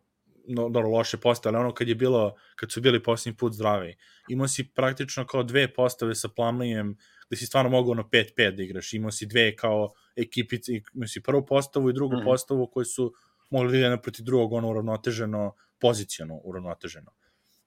no, 0.48 0.68
no, 0.68 0.80
loše 0.80 1.16
postave, 1.16 1.56
ali 1.56 1.64
ono 1.64 1.74
kad 1.74 1.88
je 1.88 1.94
bilo, 1.94 2.34
kad 2.56 2.72
su 2.72 2.80
bili 2.80 3.02
posljednji 3.02 3.36
put 3.36 3.52
zdravi, 3.52 3.96
imao 4.28 4.48
si 4.48 4.68
praktično 4.74 5.26
kao 5.26 5.42
dve 5.42 5.74
postave 5.74 6.14
sa 6.14 6.28
Plamlijem, 6.28 6.96
gde 7.28 7.36
si 7.36 7.46
stvarno 7.46 7.70
mogao 7.70 7.94
na 7.94 8.02
5-5 8.02 8.56
da 8.56 8.62
igraš, 8.62 8.92
imao 8.92 9.10
si 9.10 9.26
dve 9.26 9.56
kao 9.56 9.92
ekipice, 10.16 10.72
imao 10.94 11.08
si 11.08 11.22
prvu 11.22 11.46
postavu 11.46 11.90
i 11.90 11.92
drugu 11.92 12.16
mm. 12.16 12.24
postavu 12.24 12.70
koji 12.70 12.86
su 12.86 13.12
mogli 13.50 13.72
da 13.72 13.78
igra 13.78 14.00
proti 14.00 14.22
drugog, 14.22 14.52
ono 14.52 14.70
uravnoteženo, 14.70 15.54
poziciono 15.80 16.40
uravnoteženo. 16.44 17.12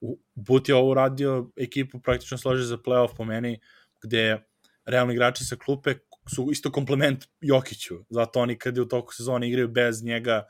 U, 0.02 0.20
But 0.36 0.70
je 0.70 0.76
ovo 0.76 0.92
uradio 0.92 1.52
ekipu 1.56 2.00
praktično 2.00 2.38
složi 2.38 2.64
za 2.64 2.78
playoff 2.78 3.16
po 3.18 3.26
meni, 3.26 3.60
gde 4.02 4.44
realni 4.86 5.14
igrači 5.14 5.46
sa 5.46 5.56
klupe 5.56 5.96
su 6.36 6.48
isto 6.52 6.72
komplement 6.72 7.26
Jokiću, 7.42 8.06
zato 8.10 8.40
oni 8.40 8.58
kad 8.58 8.78
je 8.78 8.84
u 8.84 8.88
toku 8.88 9.14
sezone 9.14 9.48
igraju 9.48 9.68
bez 9.68 10.04
njega 10.04 10.48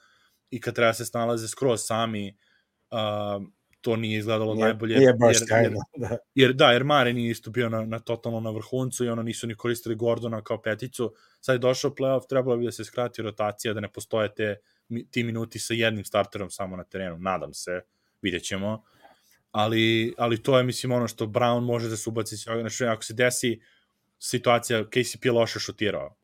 i 0.49 0.62
kad 0.62 0.76
treba 0.76 0.93
se 0.93 1.05
snalaze 1.05 1.47
skroz 1.47 1.82
sami, 1.86 2.38
uh, 2.91 3.43
to 3.82 3.96
nije 3.96 4.20
izgledalo 4.20 4.54
nije, 4.54 4.66
najbolje. 4.66 4.98
Nije 4.98 5.14
baš 5.14 5.36
jer, 5.36 5.50
tajno, 5.50 5.80
da. 5.98 6.18
Jer, 6.36 6.54
da, 6.54 6.72
jer 6.72 6.84
Mare 6.84 7.14
nije 7.14 7.32
isto 7.32 7.52
bio 7.52 7.70
na, 7.70 7.86
na 7.86 8.00
totalno 8.00 8.40
na 8.40 8.50
vrhuncu 8.50 9.06
i 9.06 9.10
ono 9.10 9.24
nisu 9.24 9.48
ni 9.48 9.56
koristili 9.56 9.96
Gordona 9.96 10.42
kao 10.42 10.62
peticu. 10.62 11.14
Sad 11.42 11.54
je 11.54 11.60
došao 11.60 11.92
playoff, 11.92 12.28
trebalo 12.30 12.58
bi 12.58 12.66
da 12.66 12.72
se 12.72 12.84
skrati 12.84 13.22
rotacija, 13.22 13.74
da 13.74 13.80
ne 13.80 13.92
postoje 13.92 14.34
te, 14.36 14.56
ti 15.12 15.24
minuti 15.24 15.60
sa 15.60 15.74
jednim 15.74 16.06
starterom 16.06 16.50
samo 16.50 16.76
na 16.76 16.84
terenu. 16.84 17.18
Nadam 17.20 17.54
se, 17.54 17.82
vidjet 18.22 18.44
ćemo. 18.44 18.84
Ali, 19.52 20.14
ali 20.18 20.44
to 20.44 20.58
je, 20.58 20.64
mislim, 20.64 20.92
ono 20.92 21.08
što 21.08 21.26
Brown 21.26 21.66
može 21.66 21.90
da 21.90 21.98
se 21.98 22.10
ubaci. 22.10 22.36
Znači, 22.36 22.86
ako 22.86 23.04
se 23.04 23.14
desi 23.14 23.60
situacija, 24.20 24.86
KCP 24.86 25.26
je 25.26 25.32
loše 25.32 25.60
šutirao. 25.60 26.16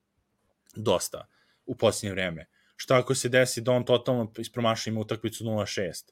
Dosta. 0.76 1.28
U 1.66 1.76
posljednje 1.76 2.12
vreme. 2.12 2.46
Šta 2.76 2.98
ako 2.98 3.16
se 3.16 3.30
desi 3.30 3.62
da 3.62 3.72
on 3.72 3.86
totalno 3.86 4.32
ispromaša 4.38 4.90
ima 4.90 5.00
utakmicu 5.00 5.44
0-6? 5.44 6.12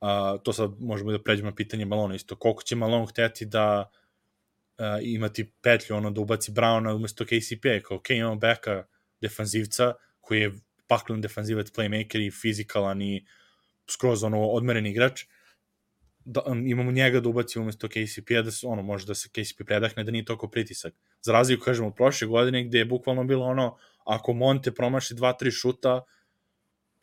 Uh, 0.00 0.42
to 0.42 0.52
sad 0.52 0.70
možemo 0.80 1.12
da 1.12 1.22
pređemo 1.22 1.50
na 1.50 1.54
pitanje 1.54 1.84
Malona 1.84 2.14
isto. 2.14 2.36
Koliko 2.36 2.62
će 2.62 2.76
Malone 2.76 3.06
hteti 3.06 3.46
da 3.46 3.90
uh, 4.78 4.84
imati 5.02 5.52
petlju, 5.62 5.96
ono, 5.96 6.10
da 6.10 6.20
ubaci 6.20 6.52
Browna 6.52 6.94
umesto 6.94 7.24
KCP, 7.24 7.86
kao 7.88 7.96
ok, 7.96 8.10
imamo 8.10 8.36
beka 8.36 8.84
defanzivca, 9.20 9.94
koji 10.20 10.40
je 10.40 10.52
paklen 10.86 11.20
defanzivac, 11.20 11.70
playmaker 11.70 12.26
i 12.26 12.30
fizikalan 12.30 13.02
i 13.02 13.26
skroz 13.90 14.24
ono 14.24 14.42
odmeren 14.42 14.86
igrač, 14.86 15.24
da, 16.24 16.42
um, 16.46 16.66
imamo 16.66 16.92
njega 16.92 17.20
da 17.20 17.28
ubaci 17.28 17.58
umesto 17.58 17.88
KCP-a, 17.88 18.42
da 18.42 18.50
se, 18.50 18.66
ono, 18.66 18.82
može 18.82 19.06
da 19.06 19.14
se 19.14 19.28
KCP 19.28 19.64
predahne, 19.66 20.04
da 20.04 20.10
nije 20.10 20.24
toliko 20.24 20.48
pritisak. 20.50 20.94
Za 21.22 21.32
razliku, 21.32 21.64
kažemo, 21.64 21.90
prošle 21.94 22.26
godine, 22.28 22.64
gde 22.64 22.78
je 22.78 22.84
bukvalno 22.84 23.24
bilo 23.24 23.46
ono, 23.46 23.76
ako 24.04 24.32
Monte 24.32 24.72
promaši 24.74 25.14
2-3 25.14 25.50
šuta, 25.60 26.02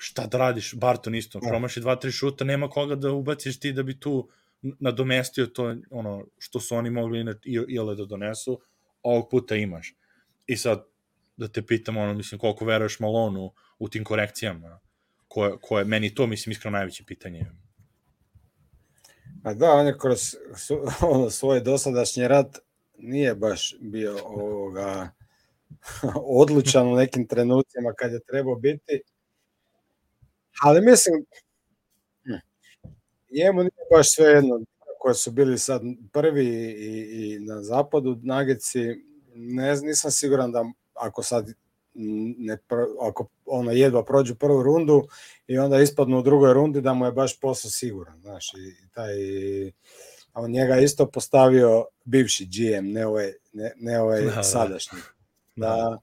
šta 0.04 0.26
da 0.28 0.38
radiš? 0.38 0.76
Barton 0.76 1.16
isto, 1.16 1.39
da. 1.39 1.47
promaši 1.47 1.82
2-3 1.82 2.12
šuta, 2.12 2.43
nema 2.43 2.70
koga 2.70 2.95
da 2.95 3.12
ubaciš 3.12 3.60
ti 3.60 3.72
da 3.72 3.84
bi 3.84 3.99
tu 3.99 4.30
nadomestio 4.62 5.45
to 5.45 5.76
ono 5.89 6.26
što 6.38 6.60
su 6.60 6.76
oni 6.76 6.89
mogli 6.89 7.20
i, 7.20 7.24
i, 7.45 7.60
i 7.68 7.95
da 7.97 8.06
donesu, 8.06 8.60
ovog 9.04 9.30
puta 9.32 9.56
imaš. 9.56 9.95
I 10.47 10.58
sad, 10.58 10.86
da 11.38 11.47
te 11.47 11.62
pitam, 11.62 11.97
ono, 11.97 12.14
mislim, 12.14 12.39
koliko 12.39 12.66
veruješ 12.66 12.99
Malonu 12.99 13.54
u 13.80 13.89
tim 13.89 14.04
korekcijama, 14.04 14.80
koje, 15.28 15.58
koje 15.62 15.86
meni 15.86 16.16
to, 16.16 16.28
mislim, 16.28 16.51
iskreno 16.51 16.78
najveće 16.78 17.04
pitanje. 17.08 17.45
A 19.43 19.54
da, 19.54 19.72
on 19.72 19.88
je 19.88 19.97
kroz 19.97 20.36
su, 20.58 20.80
ono, 21.14 21.30
svoj 21.30 21.62
dosadašnji 21.62 22.28
rad 22.28 22.60
nije 22.97 23.36
baš 23.36 23.76
bio 23.82 24.18
ovoga 24.24 25.10
odlučan 26.41 26.88
u 26.88 26.95
nekim 26.95 27.28
trenucima 27.28 27.93
kad 27.97 28.12
je 28.12 28.20
trebao 28.20 28.56
biti. 28.56 29.01
Ali 30.62 30.82
mislim, 30.82 31.26
hm, 32.24 32.34
njemu 33.32 33.60
nije 33.60 33.88
baš 33.91 34.16
sve 34.16 34.26
jedno 34.26 34.62
koje 34.99 35.16
su 35.16 35.32
bili 35.32 35.58
sad 35.58 35.82
prvi 36.12 36.47
i, 36.78 37.36
i 37.36 37.39
na 37.39 37.64
zapadu 37.64 38.20
Nagici, 38.24 38.80
ne, 39.36 39.76
nisam 39.82 40.12
siguran 40.12 40.51
da 40.51 40.66
ako 40.93 41.24
sad 41.24 41.54
ne, 42.38 42.58
ako 43.01 43.28
ono 43.45 43.72
jedva 43.72 44.06
prođu 44.06 44.36
prvu 44.36 44.64
rundu 44.64 45.08
i 45.47 45.58
onda 45.58 45.80
ispadnu 45.80 46.20
u 46.20 46.22
drugoj 46.22 46.54
rundi 46.54 46.82
da 46.82 46.93
mu 46.93 47.06
je 47.06 47.12
baš 47.12 47.39
posao 47.39 47.72
siguran, 47.72 48.22
znaš, 48.22 48.54
i 48.54 48.89
taj 48.93 49.14
a 50.34 50.41
on 50.41 50.51
njega 50.51 50.78
isto 50.78 51.12
postavio 51.12 51.86
bivši 52.06 52.45
GM, 52.45 52.86
ne 52.86 53.06
ovaj, 53.08 53.34
ne, 53.54 53.74
ne 53.78 53.99
ovaj 53.99 54.22
da, 54.22 54.32
da. 54.32 54.43
sadašnji. 54.43 54.99
Da, 55.56 55.68
da, 55.68 55.99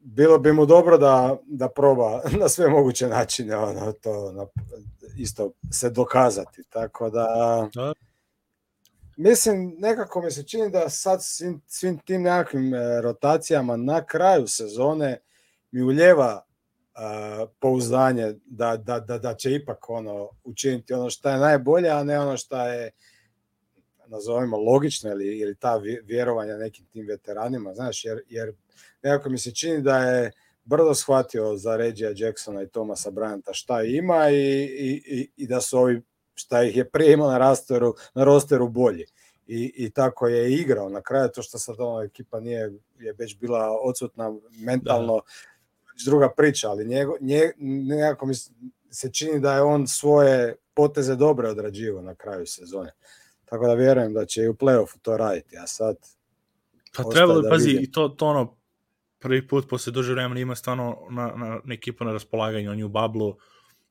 bilo 0.00 0.38
bi 0.38 0.52
mu 0.52 0.66
dobro 0.66 0.98
da, 0.98 1.36
da 1.46 1.68
proba 1.68 2.22
na 2.40 2.48
sve 2.48 2.68
moguće 2.68 3.08
načine 3.08 3.56
ono, 3.56 3.92
to 3.92 4.32
na, 4.32 4.46
isto 5.16 5.52
se 5.72 5.90
dokazati, 5.90 6.62
tako 6.68 7.10
da, 7.10 7.26
da. 7.74 7.92
mislim, 9.16 9.74
nekako 9.78 10.22
mi 10.22 10.30
se 10.30 10.42
čini 10.42 10.70
da 10.70 10.88
sad 10.88 11.22
svim, 11.22 11.60
svim 11.66 11.98
tim 11.98 12.22
nekakvim 12.22 12.74
e, 12.74 13.00
rotacijama 13.00 13.76
na 13.76 14.04
kraju 14.04 14.46
sezone 14.46 15.18
mi 15.70 15.82
uljeva 15.82 16.44
uh, 16.94 17.48
pouzdanje 17.58 18.34
da, 18.46 18.76
da, 18.76 19.00
da, 19.00 19.18
da 19.18 19.34
će 19.34 19.54
ipak 19.54 19.90
ono 19.90 20.28
učiniti 20.44 20.92
ono 20.92 21.10
što 21.10 21.28
je 21.28 21.38
najbolje, 21.38 21.88
a 21.88 22.04
ne 22.04 22.20
ono 22.20 22.36
što 22.36 22.66
je 22.66 22.90
nazovimo 24.06 24.56
logično 24.56 25.10
ili, 25.10 25.38
ili 25.38 25.54
ta 25.54 25.80
vjerovanja 26.04 26.56
nekim 26.56 26.86
tim 26.86 27.06
veteranima, 27.06 27.74
znaš, 27.74 28.04
jer, 28.04 28.22
jer 28.28 28.52
nekako 29.02 29.30
mi 29.30 29.38
se 29.38 29.54
čini 29.54 29.82
da 29.82 29.98
je 29.98 30.32
brdo 30.64 30.94
shvatio 30.94 31.56
za 31.56 31.76
Regija 31.76 32.12
Jacksona 32.16 32.62
i 32.62 32.68
Tomasa 32.68 33.10
Bryanta 33.10 33.52
šta 33.52 33.82
ima 33.82 34.30
i, 34.30 34.62
i, 35.06 35.30
i 35.36 35.46
da 35.46 35.60
su 35.60 35.78
ovi 35.78 36.02
šta 36.34 36.62
ih 36.62 36.76
je 36.76 36.90
prije 36.90 37.12
imao 37.12 37.30
na 37.30 37.38
rosteru, 37.38 37.94
na 38.14 38.24
rosteru 38.24 38.68
bolji. 38.68 39.04
I, 39.46 39.72
I 39.76 39.90
tako 39.90 40.28
je 40.28 40.52
igrao. 40.54 40.88
Na 40.88 41.02
kraju 41.02 41.28
to 41.34 41.42
što 41.42 41.58
sad 41.58 41.80
ova 41.80 42.04
ekipa 42.04 42.40
nije 42.40 42.72
je 42.98 43.14
već 43.18 43.36
bila 43.38 43.78
odsutna 43.82 44.34
mentalno 44.50 45.16
da. 45.16 46.04
druga 46.04 46.28
priča, 46.36 46.70
ali 46.70 46.86
njego, 46.86 47.16
nje, 47.20 47.52
nekako 47.88 48.26
mi 48.26 48.34
se 48.90 49.12
čini 49.12 49.40
da 49.40 49.54
je 49.54 49.62
on 49.62 49.86
svoje 49.86 50.56
poteze 50.74 51.16
dobre 51.16 51.48
odrađivo 51.48 52.02
na 52.02 52.14
kraju 52.14 52.46
sezone. 52.46 52.92
Tako 53.44 53.66
da 53.66 53.74
vjerujem 53.74 54.14
da 54.14 54.26
će 54.26 54.42
i 54.42 54.48
u 54.48 54.54
play-offu 54.54 54.98
to 55.02 55.16
raditi, 55.16 55.58
a 55.58 55.66
sad... 55.66 55.96
Pa 56.96 57.04
trebalo, 57.04 57.40
da 57.40 57.50
pazi, 57.50 57.68
vidim. 57.68 57.84
i 57.84 57.92
to, 57.92 58.08
to 58.08 58.26
ono, 58.26 58.56
prvi 59.20 59.48
put 59.48 59.68
posle 59.68 59.92
duže 59.92 60.12
vremena 60.12 60.40
ima 60.40 60.54
stvarno 60.54 60.96
na, 61.10 61.26
na, 61.36 61.60
na 61.64 61.74
ekipu 61.74 62.04
na 62.04 62.12
raspolaganju, 62.12 62.70
on 62.70 62.78
je 62.78 62.84
u 62.84 62.88
bablu 62.88 63.36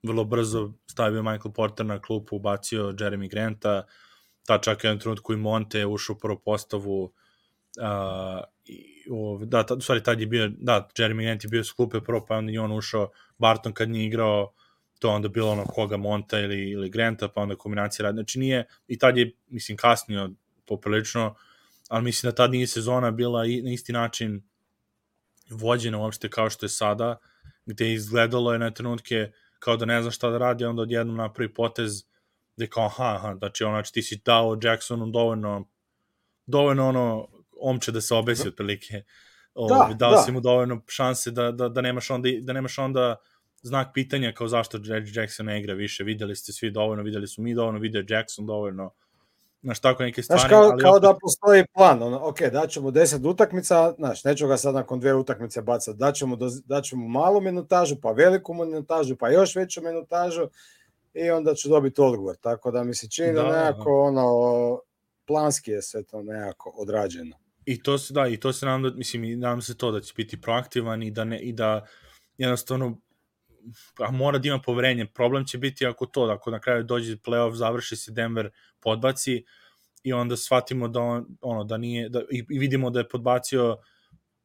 vrlo 0.04 0.24
brzo 0.24 0.74
stavio 0.88 1.24
Michael 1.24 1.52
Porter 1.52 1.86
na 1.86 2.00
klupu, 2.02 2.36
ubacio 2.36 2.84
Jeremy 2.84 3.30
Granta, 3.30 3.84
ta 4.46 4.58
čak 4.58 4.84
jedan 4.84 5.00
trenutku 5.00 5.34
i 5.34 5.38
Monte 5.38 5.80
je 5.80 5.88
ušao 5.88 6.16
u 6.16 6.20
prvu 6.20 6.40
postavu, 6.40 7.04
uh, 7.04 8.44
i, 8.66 9.06
o, 9.12 9.40
da, 9.46 9.64
ta, 9.66 9.76
u 9.76 9.82
stvari 9.82 10.04
tad 10.04 10.20
je 10.20 10.28
bio, 10.28 10.50
da, 10.58 10.88
Jeremy 10.98 11.22
Grant 11.22 11.44
je 11.44 11.50
bio 11.50 11.64
s 11.64 11.72
klupe 11.72 12.02
prvo, 12.02 12.26
pa 12.26 12.36
onda 12.36 12.52
i 12.52 12.58
on 12.58 12.72
ušao, 12.72 13.10
Barton 13.38 13.74
kad 13.74 13.90
nije 13.90 14.06
igrao, 14.06 14.54
to 15.00 15.10
onda 15.10 15.28
bilo 15.28 15.52
ono 15.52 15.66
koga 15.66 15.98
Monta 15.98 16.40
ili, 16.40 16.70
ili 16.70 16.90
Granta, 16.90 17.28
pa 17.28 17.42
onda 17.42 17.56
kombinacija 17.56 18.04
radi. 18.04 18.16
Znači 18.16 18.40
nije, 18.40 18.68
i 18.88 18.98
tad 18.98 19.18
je, 19.18 19.32
mislim, 19.48 19.78
kasnio 19.78 20.30
poprilično, 20.68 21.36
ali 21.90 22.04
mislim 22.04 22.32
da 22.32 22.36
tad 22.36 22.52
nije 22.52 22.68
sezona 22.68 23.12
bila 23.12 23.46
i, 23.46 23.62
na 23.62 23.72
isti 23.72 23.94
način 23.94 24.42
vođena 25.50 25.98
uopšte 25.98 26.30
kao 26.30 26.50
što 26.50 26.66
je 26.66 26.70
sada, 26.70 27.18
gde 27.66 27.94
izgledalo 27.94 28.54
je 28.54 28.60
na 28.60 28.72
trenutke 28.72 29.32
kao 29.60 29.78
da 29.78 29.86
ne 29.86 30.02
zna 30.02 30.12
šta 30.12 30.30
da 30.30 30.38
radi, 30.38 30.66
onda 30.66 30.82
odjednom 30.82 31.16
napravi 31.16 31.54
potez 31.54 32.04
gde 32.56 32.68
kao, 32.68 32.86
aha, 32.86 33.16
aha, 33.16 33.36
znači, 33.38 33.64
ono, 33.64 33.76
znači 33.76 33.94
ti 33.94 34.02
si 34.02 34.22
dao 34.26 34.60
Jacksonu 34.64 35.12
dovoljno, 35.12 35.68
dovoljno 36.46 36.88
ono, 36.88 37.28
omče 37.62 37.92
da 37.92 38.02
se 38.02 38.16
obesi 38.16 38.44
da. 38.44 38.50
otprilike. 38.50 39.04
O, 39.54 39.68
da, 39.68 39.94
dao 39.94 40.12
da. 40.12 40.18
si 40.18 40.32
mu 40.32 40.42
dovoljno 40.42 40.82
šanse 40.88 41.32
da, 41.32 41.52
da, 41.52 41.70
da 41.70 41.82
nemaš 41.82 42.10
onda, 42.10 42.30
da 42.42 42.54
nemaš 42.54 42.80
onda 42.80 43.16
znak 43.62 43.88
pitanja 43.94 44.32
kao 44.32 44.48
zašto 44.48 44.80
Jackson 45.16 45.46
ne 45.46 45.60
igra 45.60 45.74
više, 45.74 46.04
videli 46.04 46.36
ste 46.36 46.54
svi 46.54 46.72
dovoljno, 46.72 47.04
videli 47.04 47.28
su 47.28 47.42
mi 47.42 47.56
dovoljno, 47.56 47.80
vidio 47.80 48.06
Jackson 48.10 48.46
dovoljno, 48.46 48.94
znaš, 49.62 49.80
tako 49.80 50.04
neke 50.04 50.24
stvari. 50.24 50.40
Znaš, 50.40 50.50
kao, 50.50 50.64
ali 50.64 50.82
kao 50.82 50.92
opet... 50.92 51.02
da 51.02 51.18
postoji 51.22 51.64
plan, 51.74 52.04
ono, 52.04 52.28
ok, 52.28 52.42
daćemo 52.42 52.92
10 52.92 53.30
utakmica, 53.30 53.94
znaš, 53.98 54.24
neću 54.24 54.48
ga 54.48 54.58
sad 54.58 54.76
nakon 54.76 55.00
dve 55.00 55.14
utakmice 55.14 55.62
bacati, 55.62 55.98
daćemo, 55.98 56.38
daćemo 56.66 57.08
malu 57.08 57.42
minutažu, 57.42 57.96
pa 58.02 58.12
veliku 58.12 58.54
minutažu, 58.54 59.16
pa 59.16 59.30
još 59.30 59.56
veću 59.56 59.82
minutažu 59.82 60.48
i 61.14 61.30
onda 61.30 61.56
ću 61.56 61.70
dobiti 61.70 62.02
odgovor, 62.02 62.36
tako 62.36 62.72
da 62.72 62.84
mi 62.84 62.96
se 62.96 63.10
čini 63.10 63.34
da, 63.34 63.42
da, 63.42 63.48
da. 63.48 63.66
nekako, 63.66 63.90
da. 63.90 63.96
ono, 63.96 64.80
planski 65.28 65.72
je 65.72 65.82
sve 65.82 66.04
to 66.04 66.24
nekako 66.24 66.74
odrađeno. 66.78 67.36
I 67.66 67.84
to 67.84 67.98
se, 67.98 68.14
da, 68.14 68.28
i 68.28 68.38
to 68.38 68.54
se 68.54 68.66
nam 68.66 68.84
da, 68.84 68.90
mislim, 68.92 69.40
nadam 69.40 69.62
se 69.62 69.78
to 69.78 69.92
da 69.92 70.02
će 70.02 70.14
biti 70.18 70.42
proaktivan 70.42 71.04
i 71.04 71.12
da, 71.12 71.24
ne, 71.24 71.40
i 71.40 71.54
da 71.54 71.86
jednostavno 72.38 72.98
a 74.00 74.12
mora 74.12 74.38
da 74.38 74.48
ima 74.48 74.60
poverenje. 74.62 75.06
Problem 75.06 75.46
će 75.46 75.58
biti 75.58 75.86
ako 75.86 76.06
to, 76.06 76.22
ako 76.22 76.52
na 76.52 76.60
kraju 76.60 76.84
dođe 76.84 77.16
playoff, 77.18 77.54
završi 77.54 77.96
se 77.96 78.12
Denver, 78.12 78.50
podbaci 78.80 79.44
i 80.04 80.14
onda 80.14 80.38
shvatimo 80.38 80.88
da 80.88 81.00
on, 81.00 81.26
ono, 81.42 81.64
da 81.64 81.78
nije, 81.78 82.10
da, 82.10 82.22
i, 82.32 82.46
vidimo 82.50 82.90
da 82.90 83.00
je 83.00 83.10
podbacio 83.10 83.78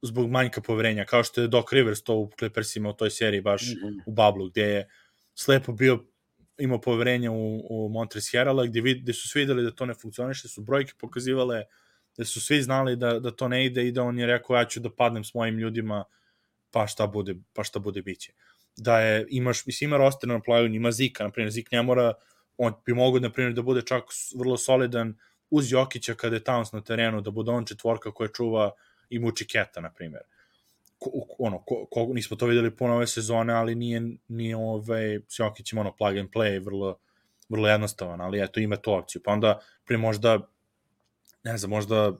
zbog 0.02 0.30
manjka 0.30 0.60
poverenja, 0.60 1.04
kao 1.04 1.24
što 1.24 1.40
je 1.40 1.48
Doc 1.48 1.72
Rivers 1.72 2.02
to 2.02 2.14
u 2.14 2.30
Clippersima 2.38 2.88
u 2.90 2.92
toj 2.92 3.10
seriji 3.10 3.40
baš 3.40 3.62
mm 3.62 3.86
-hmm. 3.86 4.02
u 4.06 4.12
Bablu, 4.12 4.48
gde 4.50 4.62
je 4.62 4.88
slepo 5.34 5.72
bio 5.72 6.04
imao 6.58 6.80
poverenja 6.80 7.30
u, 7.32 7.60
u 7.70 7.88
Montres 7.88 8.32
Herala, 8.32 8.66
gde, 8.66 8.80
vid, 8.80 9.02
gde 9.02 9.12
su 9.12 9.28
svi 9.28 9.40
videli 9.40 9.62
da 9.62 9.70
to 9.70 9.86
ne 9.86 9.94
funkcioniše, 9.94 10.48
su 10.48 10.62
brojke 10.62 10.92
pokazivale 11.00 11.64
da 12.18 12.24
su 12.24 12.40
svi 12.40 12.62
znali 12.62 12.96
da, 12.96 13.20
da 13.20 13.30
to 13.30 13.48
ne 13.48 13.66
ide 13.66 13.86
i 13.88 13.92
da 13.92 14.02
on 14.02 14.18
je 14.18 14.26
rekao 14.26 14.56
ja 14.56 14.64
ću 14.64 14.80
da 14.80 14.90
padnem 14.90 15.24
s 15.24 15.34
mojim 15.34 15.58
ljudima 15.58 16.04
pa 16.70 16.86
šta 16.86 17.06
bude, 17.06 17.34
pa 17.52 17.64
šta 17.64 17.78
bude 17.78 18.02
biće. 18.02 18.32
Da 18.76 19.00
je, 19.00 19.26
imaš, 19.28 19.66
mislim, 19.66 19.90
ima 19.90 19.96
roster 19.96 20.28
na 20.28 20.40
playu, 20.40 20.76
ima 20.76 20.92
Zika, 20.92 21.24
na 21.24 21.30
primjer, 21.30 21.50
Zik 21.50 21.70
ne 21.72 21.82
mora, 21.82 22.12
on 22.58 22.74
bi 22.86 22.94
mogao, 22.94 23.20
na 23.20 23.30
primjer, 23.30 23.54
da 23.54 23.62
bude 23.62 23.82
čak 23.82 24.04
vrlo 24.36 24.56
solidan 24.56 25.14
uz 25.50 25.72
Jokića 25.72 26.14
kada 26.14 26.36
je 26.36 26.44
Towns 26.44 26.74
na 26.74 26.80
terenu, 26.80 27.20
da 27.20 27.30
bude 27.30 27.50
on 27.50 27.64
četvorka 27.64 28.10
koja 28.10 28.28
čuva 28.28 28.70
i 29.10 29.18
muči 29.18 29.46
Keta, 29.46 29.80
na 29.80 29.90
primjer. 29.90 30.22
Ono, 31.38 31.58
ko, 31.58 31.86
ko, 31.90 32.08
nismo 32.14 32.36
to 32.36 32.46
videli 32.46 32.76
puno 32.76 32.94
ove 32.94 33.06
sezone, 33.06 33.52
ali 33.52 33.74
nije, 33.74 34.02
nije 34.28 34.56
ovaj, 34.56 35.18
s 35.28 35.38
Jokićem 35.38 35.78
ono 35.78 35.96
plug 35.96 36.16
and 36.16 36.28
play, 36.30 36.64
vrlo, 36.64 36.98
vrlo 37.48 37.68
jednostavan, 37.68 38.20
ali 38.20 38.42
eto, 38.42 38.60
ima 38.60 38.76
to 38.76 38.96
opciju. 38.96 39.22
Pa 39.24 39.32
onda, 39.32 39.60
prije 39.84 39.98
možda, 39.98 40.38
ne 41.44 41.58
znam, 41.58 41.70
možda 41.70 42.08
uh, 42.08 42.16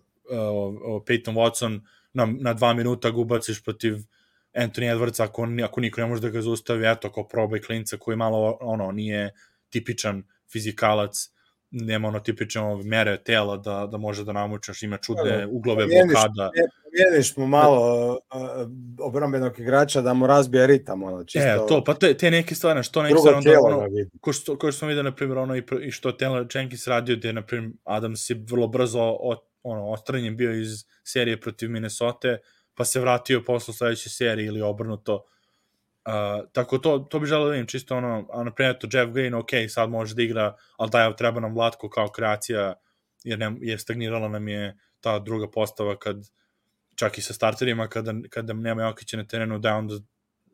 Peyton 1.07 1.35
Watson 1.35 1.81
na, 2.13 2.27
na 2.41 2.55
dva 2.55 2.75
minuta 2.75 3.11
ga 3.11 3.17
ubaciš 3.17 3.65
protiv 3.65 3.97
Anthony 4.55 4.97
Edwards, 4.97 5.23
ako, 5.23 5.49
ako 5.65 5.81
niko 5.81 6.01
ne 6.01 6.07
može 6.07 6.23
da 6.23 6.29
ga 6.29 6.43
zaustavi, 6.43 6.91
eto, 6.91 7.13
kao 7.13 7.29
probaj 7.29 7.61
klinca 7.61 7.97
koji 7.97 8.17
malo, 8.17 8.59
ono, 8.61 8.93
nije 8.93 9.31
tipičan 9.71 10.23
fizikalac, 10.53 11.31
nema 11.71 12.09
ono 12.09 12.21
tipično 12.21 12.77
mere 12.85 13.17
tela 13.25 13.57
da, 13.57 13.89
da 13.91 13.97
može 13.97 14.25
da 14.25 14.33
namučaš, 14.33 14.83
ima 14.83 14.97
čudne 14.97 15.39
da, 15.39 15.49
uglove 15.51 15.87
blokada. 15.87 16.51
Vjeriš 16.93 17.37
mu 17.37 17.47
malo 17.47 18.11
uh, 18.13 18.19
obrambenog 18.99 19.59
igrača 19.59 20.01
da 20.01 20.15
mu 20.15 20.27
razbije 20.27 20.67
ritam, 20.67 21.03
ono, 21.03 21.25
čisto... 21.25 21.49
E, 21.49 21.67
to, 21.69 21.85
pa 21.85 21.95
te, 21.95 22.15
te 22.15 22.31
neke 22.31 22.55
stvari, 22.55 22.83
što 22.83 23.03
neke 23.03 23.19
stvari, 23.19 23.37
onda, 23.37 23.51
ono, 23.63 23.89
ko 24.21 24.33
što, 24.33 24.59
ko 24.59 24.73
što 24.73 24.79
smo 24.79 24.89
vidio, 24.89 25.03
na 25.03 25.15
primjer, 25.15 25.39
ono, 25.39 25.57
i, 25.57 25.63
i 25.83 25.91
što 25.91 26.13
Taylor 26.13 26.59
Jenkins 26.59 26.87
radio, 26.87 27.17
gde, 27.17 27.33
na 27.33 27.43
primjer, 27.43 27.73
Adams 27.85 28.31
je 28.31 28.45
vrlo 28.51 28.69
brzo 28.69 29.03
od, 29.21 29.39
ono, 29.63 29.91
ostranjen 29.91 30.37
bio 30.37 30.61
iz 30.61 30.85
serije 31.05 31.41
protiv 31.41 31.71
Minnesota, 31.71 32.37
pa 32.75 32.85
se 32.85 33.01
vratio 33.01 33.43
posle 33.47 33.75
sledeće 33.75 34.11
serije 34.11 34.47
ili 34.47 34.63
obrnuto. 34.63 35.15
Uh, 36.07 36.51
tako 36.53 36.79
to, 36.79 36.99
to 36.99 37.19
bi 37.19 37.27
želeo 37.27 37.45
da 37.45 37.51
vidim 37.51 37.67
čisto 37.67 37.97
ono, 37.97 38.29
a 38.33 38.45
na 38.45 38.55
primjer 38.55 38.79
to 38.79 38.89
Jeff 38.93 39.13
Green, 39.13 39.35
ok, 39.35 39.51
sad 39.69 39.91
može 39.91 40.15
da 40.15 40.23
igra, 40.23 40.57
ali 40.77 40.91
da 40.91 41.17
treba 41.17 41.41
nam 41.41 41.55
Vlatko 41.55 41.89
kao 41.89 42.09
kreacija, 42.09 42.75
jer, 43.25 43.39
ne, 43.39 43.57
jer 43.61 43.81
stagnirala 43.81 44.29
nam 44.29 44.49
je 44.49 44.77
ta 45.01 45.19
druga 45.19 45.51
postava 45.51 45.99
kad 45.99 46.17
čak 46.95 47.19
i 47.19 47.23
sa 47.23 47.33
starterima, 47.33 47.89
kada, 47.89 48.15
kada 48.31 48.53
nema 48.53 48.83
Jokića 48.83 49.17
na 49.17 49.25
terenu, 49.25 49.59
da 49.59 49.75
onda 49.75 49.95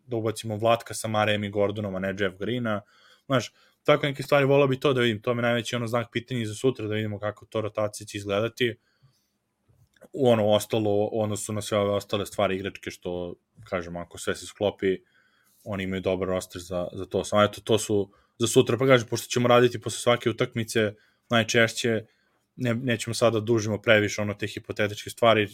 da 0.07 0.17
ubacimo 0.17 0.57
Vlatka 0.57 0.95
sa 0.95 1.09
Marejem 1.09 1.45
i 1.45 1.51
Gordonom, 1.51 1.95
a 1.95 1.99
ne 1.99 2.15
Jeff 2.19 2.39
Greena. 2.39 2.81
Znaš, 3.27 3.53
tako 3.85 4.07
neke 4.07 4.23
stvari 4.23 4.45
volao 4.45 4.69
bi 4.69 4.81
to 4.81 4.93
da 4.93 5.01
vidim, 5.01 5.23
to 5.23 5.35
mi 5.35 5.43
najveći 5.43 5.77
ono 5.77 5.87
znak 5.87 6.07
pitanja 6.13 6.47
za 6.47 6.55
sutra, 6.55 6.87
da 6.87 6.95
vidimo 6.95 7.19
kako 7.19 7.47
to 7.47 7.61
rotacija 7.61 8.07
će 8.07 8.19
izgledati. 8.19 8.71
U 8.71 8.90
ono 10.13 10.47
ostalo, 10.47 11.05
odnosu 11.05 11.53
na 11.53 11.63
sve 11.63 11.79
ove 11.79 11.91
ostale 11.91 12.27
stvari 12.27 12.57
igračke, 12.57 12.91
što, 12.91 13.35
kažem, 13.65 13.97
ako 13.97 14.19
sve 14.19 14.35
se 14.35 14.47
sklopi, 14.47 14.99
oni 15.65 15.85
imaju 15.85 16.01
dobar 16.03 16.29
roster 16.29 16.63
za, 16.63 16.89
za 16.93 17.07
to. 17.07 17.25
Samo 17.25 17.43
eto, 17.43 17.61
to 17.61 17.79
su 17.79 18.11
za 18.39 18.47
sutra, 18.47 18.79
pa 18.79 18.87
kažem, 18.87 19.09
pošto 19.09 19.29
ćemo 19.29 19.49
raditi 19.49 19.81
posle 19.81 19.99
svake 19.99 20.31
utakmice, 20.31 20.95
najčešće, 21.29 22.07
ne, 22.57 22.75
nećemo 22.75 23.15
sada 23.15 23.41
da 23.41 23.45
dužimo 23.45 23.83
previše 23.83 24.23
ono 24.23 24.35
te 24.35 24.47
hipotetičke 24.47 25.11
stvari, 25.11 25.49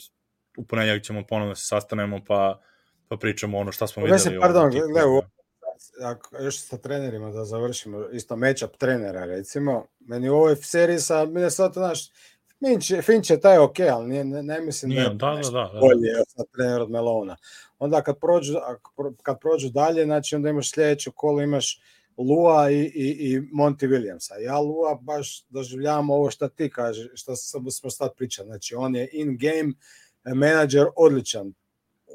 u 0.57 0.67
ponedjeljak 0.67 1.03
ćemo 1.03 1.27
ponovno 1.27 1.53
da 1.53 1.57
se 1.57 1.67
sastanemo, 1.67 2.25
pa, 2.27 2.61
pa 3.09 3.17
pričamo 3.17 3.59
ono 3.59 3.73
šta 3.73 3.87
smo 3.87 4.03
videli. 4.03 4.17
Mislim, 4.17 4.41
pardon, 4.41 4.71
gledaj, 4.71 5.05
ako 6.03 6.43
još 6.43 6.61
sa 6.61 6.79
trenerima 6.79 7.31
da 7.31 7.45
završimo, 7.45 8.09
isto 8.13 8.37
matchup 8.37 8.77
trenera 8.79 9.25
recimo, 9.25 9.87
meni 10.01 10.29
u 10.29 10.35
ovoj 10.35 10.57
seriji 10.57 10.99
sa 10.99 11.25
Minnesota, 11.25 11.81
znaš, 11.81 12.11
Finch, 12.65 13.05
Finch 13.07 13.31
je 13.31 13.41
taj 13.41 13.59
ok, 13.59 13.81
ali 13.93 14.09
nije, 14.09 14.25
ne, 14.25 14.43
ne 14.43 14.61
mislim 14.61 14.89
Nije, 14.89 15.03
da 15.03 15.09
da, 15.09 15.41
da, 15.43 15.51
da, 15.51 15.71
da. 15.75 15.81
bolje 15.81 16.13
sa 16.27 16.45
trener 16.53 16.83
od 16.83 16.91
Melona. 16.91 17.37
Onda 17.79 18.03
kad 18.03 18.21
prođu, 18.21 18.55
kad 19.23 19.41
prođu 19.41 19.69
dalje, 19.69 20.05
znači 20.05 20.37
onda 20.37 20.49
imaš 20.49 20.71
sljedeće 20.71 21.11
kolo, 21.15 21.43
imaš 21.43 21.81
Lua 22.17 22.71
i, 22.71 22.81
i, 22.81 23.31
i 23.31 23.41
Monty 23.41 23.89
Williamsa. 23.89 24.41
Ja 24.41 24.59
Lua 24.59 24.99
baš 25.03 25.45
doživljavam 25.49 26.11
ovo 26.11 26.31
što 26.31 26.49
ti 26.49 26.71
kaže, 26.71 27.09
što 27.15 27.37
smo 27.71 27.91
sad 27.91 28.11
pričali. 28.17 28.47
Znači 28.47 28.75
on 28.75 28.97
je 28.97 29.09
in-game 29.13 29.73
menadžer 30.35 30.87
odličan. 30.97 31.53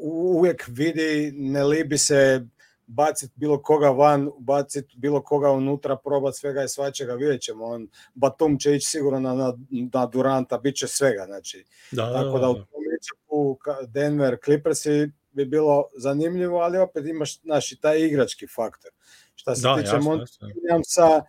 Uvijek 0.02 0.66
vidi, 0.68 1.32
ne 1.36 1.64
libi 1.64 1.98
se 1.98 2.46
baciti 2.92 3.34
bilo 3.36 3.62
koga 3.62 3.90
van, 3.90 4.30
baciti 4.40 4.98
bilo 4.98 5.22
koga 5.22 5.52
unutra, 5.52 5.96
probati 5.96 6.38
svega 6.38 6.64
i 6.64 6.70
svačega, 6.70 7.14
vidjet 7.14 7.42
ćemo. 7.42 7.66
On, 7.66 7.88
Batum 8.14 8.60
će 8.60 8.76
ići 8.76 8.88
sigurno 8.88 9.20
na, 9.20 9.34
na, 9.34 9.54
na 9.94 10.06
Duranta, 10.06 10.58
bit 10.58 10.76
će 10.76 10.88
svega. 10.88 11.26
Znači. 11.26 11.66
Da, 11.92 12.14
Tako 12.14 12.40
da, 12.40 12.40
da, 12.40 12.40
da. 12.40 12.50
u 12.50 12.54
tom 12.54 13.88
Denver 13.88 14.38
Clippersi 14.46 15.12
bi 15.32 15.46
bilo 15.46 15.84
zanimljivo, 15.98 16.60
ali 16.60 16.78
opet 16.78 17.06
imaš 17.06 17.44
naši 17.44 17.82
taj 17.82 18.00
igrački 18.00 18.48
faktor. 18.48 18.92
Šta 19.36 19.56
se 19.56 19.62
da, 19.62 19.76
tiče 19.76 19.96
jasno, 19.96 20.12
Monty 20.12 20.22
jasno. 20.22 20.48
Williamsa, 20.48 21.22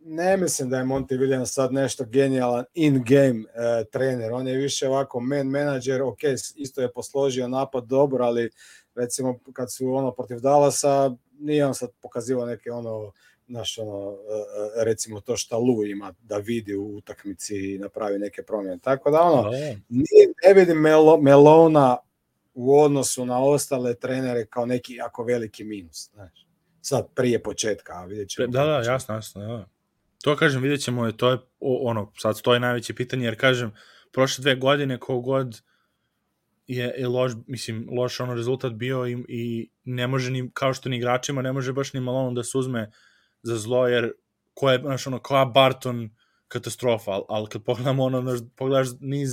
ne 0.00 0.36
mislim 0.36 0.70
da 0.70 0.78
je 0.78 0.84
Monty 0.84 1.18
Williams 1.18 1.46
sad 1.46 1.72
nešto 1.72 2.04
genijalan 2.04 2.64
in-game 2.74 3.40
uh, 3.40 3.90
trener. 3.92 4.32
On 4.32 4.48
je 4.48 4.56
više 4.56 4.88
ovako 4.88 5.20
man 5.20 5.46
manager, 5.46 6.02
ok, 6.02 6.18
isto 6.56 6.82
je 6.82 6.92
posložio 6.92 7.48
napad 7.48 7.84
dobro, 7.84 8.24
ali 8.24 8.50
recimo 8.94 9.38
kad 9.52 9.72
su 9.72 9.94
ono 9.94 10.12
protiv 10.12 10.40
Dallasa, 10.40 11.16
nije 11.38 11.66
on 11.66 11.74
sad 11.74 11.90
pokazivao 12.02 12.46
neke 12.46 12.70
ono 12.70 13.12
naš 13.46 13.78
ono, 13.78 14.16
recimo 14.84 15.20
to 15.20 15.36
šta 15.36 15.56
Lu 15.56 15.84
ima 15.84 16.14
da 16.22 16.36
vidi 16.36 16.74
u 16.74 16.96
utakmici 16.96 17.74
i 17.74 17.78
napravi 17.78 18.18
neke 18.18 18.42
promjene. 18.42 18.78
Tako 18.78 19.10
da 19.10 19.20
ono, 19.20 19.50
nije, 19.88 20.32
ne 20.46 20.54
vidim 20.54 20.76
Melo, 20.76 21.16
Melona 21.16 21.96
u 22.54 22.80
odnosu 22.80 23.26
na 23.26 23.44
ostale 23.44 23.94
trenere 23.94 24.46
kao 24.46 24.66
neki 24.66 24.94
jako 24.94 25.24
veliki 25.24 25.64
minus. 25.64 26.10
Znaš. 26.14 26.46
Sad 26.80 27.08
prije 27.14 27.42
početka, 27.42 27.92
a 27.92 28.04
vidjet 28.04 28.28
ćemo. 28.28 28.46
Da, 28.46 28.64
da, 28.64 28.82
jasno, 28.92 29.14
jasno. 29.14 29.42
Da. 29.42 29.68
To 30.22 30.36
kažem, 30.36 30.62
vidjet 30.62 30.80
ćemo, 30.80 31.12
to 31.12 31.30
je 31.30 31.38
ono, 31.60 32.12
sad 32.18 32.40
to 32.40 32.54
je 32.54 32.60
najveće 32.60 32.94
pitanje, 32.94 33.24
jer 33.24 33.40
kažem, 33.40 33.72
prošle 34.12 34.42
dve 34.42 34.54
godine 34.54 34.98
kogod 34.98 35.62
je, 36.66 36.94
je 36.98 37.08
loš, 37.08 37.32
mislim, 37.46 37.88
loš 37.98 38.20
ono 38.20 38.34
rezultat 38.34 38.72
bio 38.72 39.06
i, 39.06 39.24
i 39.28 39.70
ne 39.84 40.06
može 40.06 40.30
ni, 40.30 40.50
kao 40.52 40.74
što 40.74 40.88
ni 40.88 40.96
igračima, 40.96 41.42
ne 41.42 41.52
može 41.52 41.72
baš 41.72 41.92
ni 41.92 42.00
malo 42.00 42.30
da 42.30 42.42
se 42.42 42.58
uzme 42.58 42.90
za 43.42 43.56
zlo, 43.56 43.88
jer 43.88 44.12
ko 44.54 44.70
je, 44.70 44.78
znaš, 44.78 45.06
ono, 45.06 45.18
kao 45.18 45.46
Barton 45.46 46.10
katastrofa, 46.48 47.10
ali 47.10 47.24
al 47.28 47.46
kad 47.46 47.64
pogledamo 47.64 48.04
ono, 48.04 48.20
znaš, 48.20 48.38
pogledaš 48.56 48.88
niz 49.00 49.30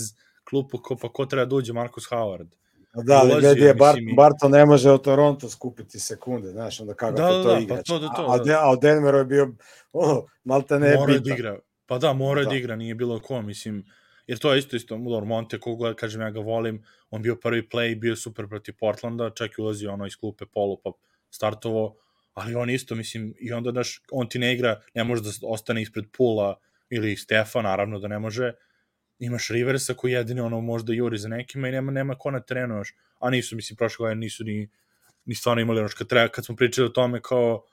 klupu, 0.50 0.78
ko, 0.78 0.96
pa 0.96 1.10
ko 1.10 1.26
treba 1.26 1.46
da 1.46 1.56
uđe, 1.56 1.74
Marcus 1.74 2.10
Howard. 2.12 2.48
Da, 2.94 3.18
ali 3.18 3.42
gledaj, 3.42 3.68
je 3.68 3.74
Bart, 3.74 4.00
Barton 4.16 4.52
ne 4.52 4.66
može 4.66 4.92
od 4.92 5.04
Toronto 5.04 5.50
skupiti 5.50 6.00
sekunde, 6.00 6.50
znaš, 6.50 6.80
onda 6.80 6.94
kako 6.94 7.18
da, 7.18 7.28
to 7.28 7.54
da, 7.54 7.60
igrač. 7.60 7.88
Pa 7.88 8.00
to, 8.00 8.00
to, 8.00 8.26
a, 8.30 8.38
da. 8.38 8.60
a 8.64 8.70
od 8.72 8.82
Denveru 8.82 9.18
je 9.18 9.26
bio, 9.26 9.56
ono, 9.94 10.26
malte 10.44 10.80
ne 10.80 10.96
mora 10.96 11.14
bitan. 11.14 11.24
da 11.24 11.34
igra. 11.34 11.60
Pa 11.86 11.98
da, 11.98 12.14
mora 12.14 12.44
da. 12.44 12.50
da 12.50 12.56
igra, 12.56 12.76
nije 12.76 12.96
bilo 12.96 13.20
ko, 13.20 13.42
mislim, 13.42 13.84
jer 14.28 14.40
to 14.40 14.54
je 14.54 14.60
isto 14.60 14.76
isto, 14.76 14.98
Mulor 14.98 15.26
Monte, 15.26 15.60
koga, 15.60 15.94
kažem, 15.94 16.22
ja 16.22 16.30
ga 16.32 16.40
volim, 16.40 16.84
on 17.10 17.22
bio 17.22 17.36
prvi 17.36 17.68
play, 17.70 17.96
bio 18.00 18.16
super 18.16 18.48
protiv 18.48 18.76
Portlanda, 18.80 19.30
čak 19.30 19.58
i 19.58 19.62
ulazio 19.62 19.94
ono 19.94 20.06
iz 20.06 20.16
klupe 20.16 20.46
polu, 20.46 20.78
pa 20.84 20.92
startovo, 21.30 21.96
ali 22.34 22.56
on 22.56 22.70
isto, 22.70 22.96
mislim, 22.96 23.34
i 23.40 23.54
onda, 23.54 23.72
daš, 23.72 24.02
on 24.12 24.30
ti 24.30 24.40
ne 24.40 24.54
igra, 24.54 24.82
ne 24.94 25.04
može 25.04 25.22
da 25.22 25.30
ostane 25.44 25.82
ispred 25.82 26.06
Pula 26.18 26.60
ili 26.90 27.16
Stefa, 27.16 27.62
naravno 27.62 28.00
da 28.00 28.08
ne 28.08 28.20
može, 28.20 28.54
imaš 29.20 29.50
Riversa 29.50 29.94
koji 29.94 30.12
jedini 30.12 30.42
ono 30.42 30.62
možda 30.62 30.94
juri 30.94 31.18
za 31.18 31.28
nekima 31.28 31.68
i 31.68 31.72
nema, 31.72 31.92
nema 31.92 32.16
ko 32.16 32.32
na 32.32 32.40
terenu 32.40 32.78
još, 32.78 32.94
a 33.20 33.30
nisu, 33.30 33.56
mislim, 33.56 33.78
prošle 33.78 34.04
godine 34.04 34.20
nisu 34.20 34.44
ni, 34.44 34.70
ni 35.26 35.36
stvarno 35.36 35.62
imali 35.62 35.80
ono 35.80 35.90
kad, 35.98 36.08
treba, 36.08 36.28
kad 36.28 36.46
smo 36.46 36.56
pričali 36.56 36.86
o 36.86 36.90
tome 36.90 37.22
kao 37.22 37.64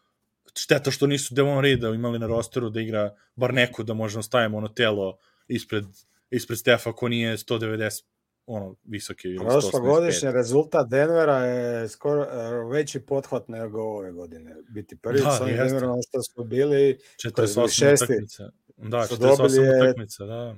šteta 0.55 0.91
što 0.91 1.07
nisu 1.07 1.35
Devon 1.35 1.63
Rida 1.65 1.89
imali 1.89 2.19
na 2.19 2.27
rosteru 2.27 2.71
da 2.71 2.81
igra 2.81 3.15
bar 3.37 3.55
neko 3.55 3.83
da 3.83 3.95
možemo 3.95 4.23
stavimo 4.23 4.59
ono 4.59 4.69
telo 4.69 5.19
ispred, 5.49 5.85
ispred 6.31 6.59
Stefa 6.59 6.93
ko 6.93 7.09
nije 7.09 7.37
190 7.37 8.05
ono, 8.47 8.77
visoki. 8.85 9.29
Ili 9.29 9.47
Prošlogodišnji 9.47 10.33
rezultat 10.33 10.89
Denvera 10.89 11.37
je 11.37 11.89
skoro 11.89 12.27
veći 12.69 13.01
pothvat 13.01 13.49
nego 13.49 13.83
ove 13.83 14.13
godine. 14.13 14.57
Biti 14.69 14.97
prvi 14.97 15.21
da, 15.21 15.31
sa 15.31 15.45
Denverom 15.45 16.01
što 16.09 16.23
smo 16.23 16.45
bili 16.45 16.99
48 17.25 18.05
utakmica. 18.05 18.51
Da, 18.77 18.99
48 18.99 19.85
utakmica, 19.85 20.25
da 20.25 20.57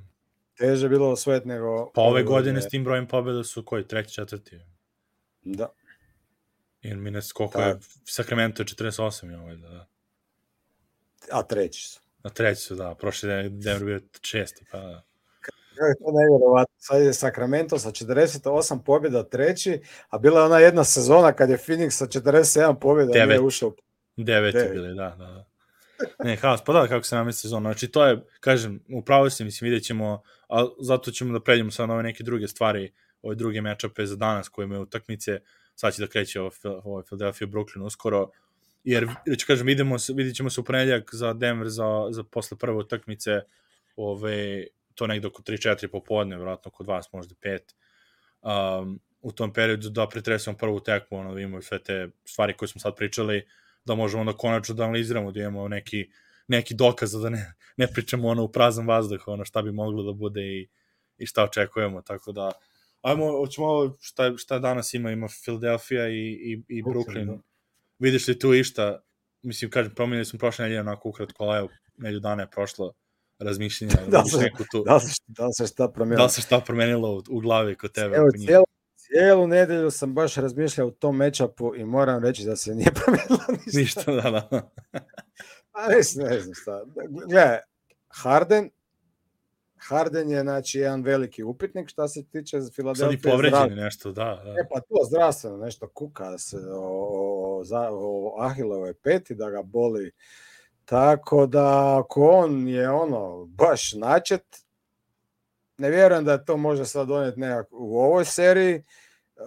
teže 0.61 0.89
bilo 0.89 1.11
osvojiti 1.11 1.47
nego... 1.47 1.91
Pa 1.93 2.01
ove 2.01 2.23
godine 2.23 2.61
s 2.61 2.67
tim 2.67 2.83
brojem 2.83 3.07
pobjeda 3.07 3.43
su 3.43 3.65
koji? 3.65 3.87
Treći, 3.87 4.13
četvrti? 4.13 4.59
Da. 5.43 5.67
Jer 6.81 6.97
Mines, 6.97 7.31
koliko 7.31 7.59
da. 7.59 7.65
je 7.65 7.79
Sacramento 8.05 8.61
je 8.61 8.65
48 8.65 9.29
je 9.29 9.37
ovaj, 9.37 9.55
da. 9.55 9.87
A 11.31 11.43
treći 11.43 11.87
su. 11.87 11.99
A 12.21 12.29
treći 12.29 12.61
su, 12.61 12.75
da. 12.75 12.95
Prošli 12.95 13.49
Denver 13.49 13.83
bio 13.83 13.99
šesti, 14.21 14.65
pa 14.71 14.79
da. 14.79 15.03
Je 15.71 15.95
to 15.99 16.11
nevjerovatno. 16.11 16.75
Sad 16.77 17.01
je 17.01 17.13
Sacramento 17.13 17.79
sa 17.79 17.89
48 17.89 18.83
pobjeda 18.85 19.23
treći, 19.23 19.81
a 20.09 20.17
bila 20.17 20.39
je 20.39 20.45
ona 20.45 20.59
jedna 20.59 20.83
sezona 20.83 21.33
kad 21.33 21.49
je 21.49 21.57
Phoenix 21.57 21.89
sa 21.89 22.05
47 22.05 22.79
pobjeda 22.79 23.11
Devet. 23.11 23.27
nije 23.27 23.39
ušao. 23.39 23.73
Devet, 24.17 24.53
Devet 24.53 24.69
je 24.69 24.73
bili, 24.73 24.95
da, 24.95 25.15
da, 25.17 25.25
da. 25.25 25.45
ne, 26.23 26.35
haos, 26.35 26.61
pa 26.65 26.73
da, 26.73 26.87
kako 26.87 27.05
se 27.05 27.15
namesti 27.15 27.41
sezona. 27.41 27.69
Znači, 27.69 27.87
to 27.87 28.05
je, 28.05 28.21
kažem, 28.39 28.79
upravo 28.93 29.29
se, 29.29 29.43
mislim, 29.43 29.65
vidjet 29.69 29.83
ćemo, 29.83 30.21
a 30.49 30.67
zato 30.79 31.11
ćemo 31.11 31.33
da 31.33 31.43
pređemo 31.43 31.71
sad 31.71 31.87
na 31.87 31.93
ove 31.93 32.03
neke 32.03 32.23
druge 32.23 32.47
stvari, 32.47 32.93
ove 33.21 33.35
druge 33.35 33.61
mečape 33.61 34.05
za 34.05 34.15
danas 34.15 34.49
koje 34.49 34.65
imaju 34.65 34.81
utakmice, 34.81 35.39
sad 35.75 35.93
će 35.93 36.01
da 36.01 36.07
kreće 36.07 36.41
ovo, 36.41 36.51
ovo 36.63 37.01
Philadelphia 37.01 37.47
Brooklyn 37.47 37.85
uskoro, 37.85 38.29
jer, 38.83 39.07
ću 39.39 39.47
kažem, 39.47 39.67
vidimo, 39.67 39.95
vidjet 40.15 40.35
ćemo 40.35 40.49
se 40.49 40.61
u 40.61 40.63
ponedljak 40.63 41.09
za 41.13 41.33
Denver 41.33 41.69
za, 41.69 42.07
za 42.09 42.23
posle 42.23 42.57
prve 42.57 42.77
utakmice, 42.77 43.41
ove, 43.95 44.67
to 44.95 45.07
nekde 45.07 45.27
oko 45.27 45.41
3-4 45.41 45.87
popodne, 45.87 46.35
vjerojatno 46.35 46.71
kod 46.71 46.87
vas 46.87 47.11
možda 47.13 47.35
5. 47.35 47.59
Um, 48.81 48.99
u 49.21 49.31
tom 49.31 49.53
periodu 49.53 49.89
da 49.89 50.07
pretresemo 50.09 50.57
prvu 50.57 50.79
tekmu, 50.79 51.17
ono, 51.17 51.33
da 51.33 51.41
imamo 51.41 51.61
sve 51.61 51.83
te 51.83 52.09
stvari 52.25 52.53
koje 52.57 52.69
smo 52.69 52.81
sad 52.81 52.95
pričali, 52.95 53.47
da 53.85 53.95
možemo 53.95 54.23
da 54.23 54.37
konačno 54.37 54.75
da 54.75 54.83
analiziramo, 54.83 55.31
da 55.31 55.39
imamo 55.39 55.67
neki, 55.67 56.09
neki 56.47 56.73
dokaz, 56.75 57.11
da 57.11 57.29
ne, 57.29 57.53
ne 57.77 57.87
pričamo 57.87 58.27
ono 58.27 58.43
u 58.43 58.51
prazan 58.51 58.87
vazduh, 58.87 59.27
ono 59.27 59.45
šta 59.45 59.61
bi 59.61 59.71
moglo 59.71 60.03
da 60.03 60.13
bude 60.13 60.41
i, 60.41 60.67
i 61.17 61.25
šta 61.25 61.43
očekujemo, 61.43 62.01
tako 62.01 62.31
da 62.31 62.51
ajmo, 63.01 63.31
hoćemo 63.31 63.67
ovo 63.67 63.97
šta, 64.01 64.37
šta 64.37 64.59
danas 64.59 64.93
ima, 64.93 65.11
ima 65.11 65.27
Philadelphia 65.43 66.09
i, 66.09 66.31
i, 66.31 66.63
i 66.67 66.83
Brooklyn. 66.83 67.25
Da. 67.25 67.37
Vidiš 67.99 68.27
li 68.27 68.39
tu 68.39 68.53
išta, 68.53 68.99
mislim, 69.41 69.71
kažem, 69.71 69.95
promenili 69.95 70.25
smo 70.25 70.39
prošle 70.39 70.63
nedelje 70.63 70.81
onako 70.81 71.09
ukratko, 71.09 71.43
ali 71.43 71.57
evo, 71.57 71.69
nedelju 71.97 72.19
dana 72.19 72.43
je 72.43 72.49
prošlo 72.51 72.93
razmišljenja. 73.41 73.95
da, 74.07 74.23
se, 74.23 74.49
tu, 74.71 74.83
da, 74.83 74.99
se, 74.99 75.21
da 75.27 75.51
se 75.51 75.67
šta 75.67 75.87
promenilo. 75.87 76.25
Da 76.25 76.29
se 76.29 76.41
šta 76.41 76.59
promenilo 76.59 77.15
u, 77.15 77.23
u 77.29 77.39
glavi 77.39 77.75
kod 77.75 77.91
tebe. 77.91 78.15
Evo, 78.15 78.27
cijelo, 78.45 78.63
cijelu 78.95 79.47
nedelju 79.47 79.91
sam 79.91 80.13
baš 80.13 80.35
razmišljao 80.35 80.87
o 80.87 80.91
tom 80.91 81.17
matchupu 81.17 81.75
i 81.75 81.85
moram 81.85 82.23
reći 82.23 82.45
da 82.45 82.55
se 82.55 82.75
nije 82.75 82.91
promenilo 83.03 83.45
ništa. 83.65 83.79
Ništa, 83.79 84.11
da, 84.11 84.21
da. 84.31 84.49
A 85.71 85.87
ne, 85.87 85.95
ne 86.29 86.39
znam 86.39 86.53
šta. 86.53 86.83
Gle, 87.29 87.59
Harden, 88.07 88.69
Harden 89.77 90.29
je 90.29 90.41
znači 90.41 90.79
jedan 90.79 91.03
veliki 91.03 91.43
upitnik 91.43 91.89
šta 91.89 92.07
se 92.07 92.23
tiče 92.25 92.57
Filadelfije. 92.75 93.19
Sad 93.19 93.31
i 93.31 93.31
povređeni 93.31 93.81
nešto, 93.81 94.11
da, 94.11 94.41
da. 94.45 94.51
E 94.51 94.67
pa 94.73 94.79
to 94.79 94.95
zdravstveno 95.07 95.57
nešto 95.57 95.87
kuka 95.87 96.37
se 96.37 96.57
o, 96.57 97.61
o, 97.61 97.63
o 97.89 98.35
Ahilove 98.41 98.93
peti 98.93 99.35
da 99.35 99.49
ga 99.49 99.61
boli. 99.61 100.11
Tako 100.91 101.45
da 101.45 101.99
ako 101.99 102.29
on 102.29 102.67
je 102.67 102.89
ono 102.89 103.45
baš 103.45 103.93
načet, 103.93 104.43
ne 105.77 105.89
vjerujem 105.89 106.25
da 106.25 106.45
to 106.45 106.57
može 106.57 106.85
sad 106.85 107.07
doneti 107.07 107.39
nekak 107.39 107.67
u 107.71 107.99
ovoj 107.99 108.25
seriji, 108.25 108.83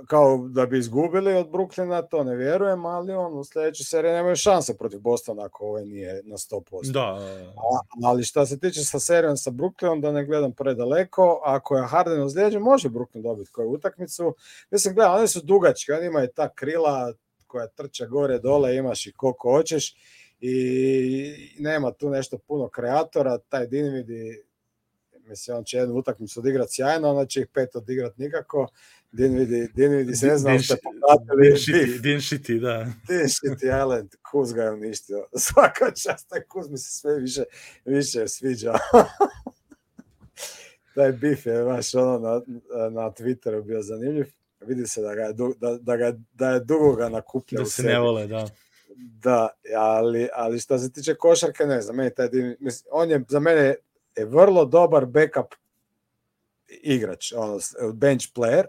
kao 0.07 0.49
da 0.49 0.66
bi 0.66 0.78
izgubili 0.78 1.34
od 1.34 1.49
Brooklyna, 1.49 2.09
to 2.11 2.24
ne 2.24 2.36
vjerujem, 2.36 2.86
ali 2.86 3.12
on 3.12 3.38
u 3.38 3.45
sledećoj 3.45 3.84
seriji 3.84 4.12
nemaju 4.12 4.36
šanse 4.36 4.76
protiv 4.76 5.01
Bostona 5.01 5.45
ako 5.45 5.66
ovaj 5.66 5.84
nije 5.84 6.22
na 6.24 6.36
100%. 6.36 6.92
Da. 6.92 7.18
A, 7.57 7.80
ali 8.05 8.24
šta 8.24 8.47
se 8.47 8.59
tiče 8.59 8.84
sa 8.84 9.01
serijom 9.01 9.36
sa 9.36 9.51
Brooklynom, 9.51 10.01
da 10.01 10.12
ne 10.12 10.24
gledam 10.24 10.53
predaleko, 10.53 11.40
ako 11.45 11.76
je 11.76 11.86
Harden 11.86 12.22
ozlijeđen, 12.22 12.62
može 12.62 12.88
Brooklyn 12.88 13.22
dobiti 13.22 13.51
koju 13.51 13.70
utakmicu. 13.70 14.34
Mislim, 14.70 14.95
gledam, 14.95 15.14
oni 15.14 15.28
su 15.28 15.40
dugački, 15.42 15.92
oni 15.92 16.07
imaju 16.07 16.28
ta 16.36 16.49
krila 16.49 17.12
koja 17.47 17.66
trče 17.66 18.07
gore, 18.07 18.38
dole, 18.38 18.76
imaš 18.76 19.07
i 19.07 19.12
koliko 19.12 19.53
hoćeš 19.53 19.95
i 20.47 21.57
nema 21.59 21.92
tu 21.92 22.11
nešto 22.11 22.38
puno 22.38 22.68
kreatora, 22.68 23.38
taj 23.38 23.66
Dinvidi 23.66 24.45
mislim, 25.28 25.57
on 25.57 25.64
će 25.64 25.76
jednu 25.76 25.95
utakmicu 25.95 26.40
odigrati 26.40 26.72
sjajno, 26.72 27.11
onda 27.11 27.26
će 27.26 27.40
ih 27.40 27.47
pet 27.55 27.76
odigrati 27.76 28.22
nikako. 28.22 28.68
Dinvidi, 29.12 29.68
Dinvidi 29.74 30.16
se 30.16 30.26
ne 30.26 30.38
znam 30.38 30.59
ste 30.59 30.76
pokazali. 30.82 32.01
Dinšiti, 32.03 32.59
da. 32.59 32.86
Dinšiti 33.09 33.66
Island, 33.66 34.11
Kuz 34.30 34.53
ga 34.53 34.62
je 34.62 34.70
uništio. 34.70 35.26
Svaka 35.47 35.90
čast, 35.90 36.28
taj 36.28 36.40
Kuz 36.40 36.70
mi 36.70 36.78
se 36.78 36.90
sve 36.90 37.18
više, 37.20 37.42
više 37.84 38.28
sviđa. 38.28 38.74
taj 40.95 41.12
bif 41.12 41.47
je 41.47 41.64
baš 41.64 41.95
ono 41.95 42.18
na, 42.18 42.40
na 42.90 43.11
Twitteru 43.11 43.64
bio 43.64 43.82
zanimljiv. 43.82 44.26
Vidi 44.61 44.86
se 44.86 45.03
da, 45.03 45.14
ga 45.14 45.22
je, 45.22 45.32
da, 45.32 45.78
da, 45.80 45.97
ga, 45.97 46.18
da 46.32 46.51
je 46.51 46.61
dugo 46.61 46.95
ga 46.95 47.09
nakuplja 47.09 47.59
da 47.59 47.64
se 47.64 47.82
ne 47.82 47.99
vole, 47.99 48.26
da. 48.26 48.49
Da, 48.97 49.49
ali, 49.76 50.28
ali 50.34 50.59
što 50.61 50.78
se 50.78 50.92
tiče 50.92 51.14
košarke, 51.14 51.64
ne 51.64 51.80
znam, 51.80 51.97
meni 51.97 52.14
taj, 52.14 52.28
mislim, 52.61 52.88
on 52.92 53.11
je 53.11 53.24
za 53.28 53.40
mene 53.40 53.74
je 54.16 54.24
vrlo 54.24 54.64
dobar 54.64 55.07
backup 55.07 55.55
igrač, 56.82 57.32
ono, 57.32 57.59
bench 57.92 58.26
player, 58.34 58.64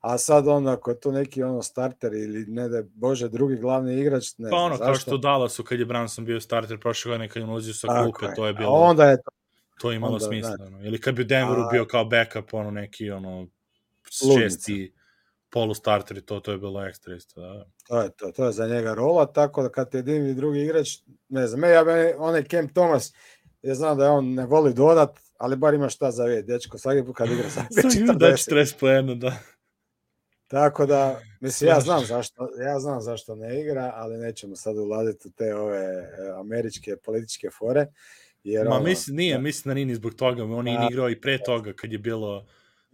a 0.00 0.18
sad 0.18 0.48
on 0.48 0.68
ako 0.68 0.90
je 0.90 1.00
to 1.00 1.12
neki 1.12 1.42
ono 1.42 1.62
starter 1.62 2.12
ili 2.12 2.46
ne 2.46 2.68
da 2.68 2.82
bože 2.94 3.28
drugi 3.28 3.56
glavni 3.56 4.00
igrač, 4.00 4.38
ne 4.38 4.50
Pa 4.50 4.56
ono, 4.56 4.78
kao 4.78 4.94
što 4.94 5.16
Dallasu 5.16 5.64
kad 5.64 5.78
je 5.78 5.86
Branson 5.86 6.24
bio 6.24 6.40
starter 6.40 6.80
prošle 6.80 7.10
godine 7.10 7.28
kad 7.28 7.42
je 7.42 7.48
ulazio 7.48 7.74
sa 7.74 8.02
klupe, 8.02 8.34
to 8.36 8.46
je 8.46 8.54
bilo... 8.54 8.68
A 8.68 8.72
onda 8.72 9.04
je 9.04 9.16
to... 9.16 9.30
To 9.80 9.90
je 9.90 9.96
imalo 9.96 10.20
smisla. 10.20 10.56
Da. 10.56 10.64
Ono. 10.64 10.84
Ili 10.84 11.00
kad 11.00 11.14
bi 11.14 11.24
Denveru 11.24 11.60
a, 11.60 11.68
bio 11.72 11.84
kao 11.84 12.04
backup, 12.04 12.54
ono 12.54 12.70
neki 12.70 13.10
ono 13.10 13.46
šesti 14.10 14.93
polu 15.54 15.74
starter 15.74 16.18
i 16.18 16.20
to, 16.20 16.40
to 16.40 16.52
je 16.52 16.58
bilo 16.58 16.86
ekstra 16.86 17.14
isto. 17.14 17.40
Da. 17.40 17.66
To 17.88 18.00
je 18.00 18.10
to, 18.10 18.32
to 18.32 18.46
je 18.46 18.52
za 18.52 18.66
njega 18.66 18.94
rola, 18.94 19.26
tako 19.26 19.62
da 19.62 19.68
kad 19.68 19.94
je 19.94 19.98
jedini 19.98 20.34
drugi 20.34 20.60
igrač, 20.60 20.88
ne 21.28 21.46
znam, 21.46 21.70
ja 21.70 21.84
ben, 21.84 22.14
onaj 22.18 22.44
Kemp 22.44 22.72
Thomas, 22.72 23.12
ja 23.62 23.74
znam 23.74 23.98
da 23.98 24.04
je 24.04 24.10
on 24.10 24.34
ne 24.34 24.46
voli 24.46 24.74
dodat, 24.74 25.20
ali 25.38 25.56
bar 25.56 25.74
ima 25.74 25.88
šta 25.88 26.10
za 26.10 26.24
vidjeti, 26.24 26.46
dečko, 26.46 26.78
svaki 26.78 27.04
put 27.04 27.16
kad 27.16 27.30
igra 27.30 27.50
sa 27.50 27.60
40. 27.70 28.18
da 28.18 28.26
40 28.26 28.78
poena, 28.80 29.14
da. 29.14 29.36
Tako 30.46 30.86
da, 30.86 31.20
mislim, 31.40 31.68
ja 31.68 31.80
znam 31.80 32.04
zašto, 32.04 32.48
ja 32.66 32.78
znam 32.80 33.00
zašto 33.00 33.34
ne 33.34 33.60
igra, 33.60 33.92
ali 33.94 34.18
nećemo 34.18 34.56
sad 34.56 34.76
ulaziti 34.76 35.28
u 35.28 35.30
te 35.30 35.54
ove 35.54 35.78
e, 35.78 36.30
američke 36.40 36.96
političke 36.96 37.50
fore. 37.50 37.86
Jer 38.44 38.68
Ma, 38.68 38.74
ono, 38.74 38.84
mislim, 38.84 39.16
nije, 39.16 39.34
da, 39.34 39.40
mislim 39.40 39.70
da 39.70 39.74
nije 39.74 39.86
ni 39.86 39.94
zbog 39.94 40.14
toga, 40.14 40.44
on 40.44 40.68
je 40.68 40.78
igrao 40.90 41.10
i 41.10 41.20
pre 41.20 41.38
toga 41.38 41.72
kad 41.72 41.92
je 41.92 41.98
bilo... 41.98 42.46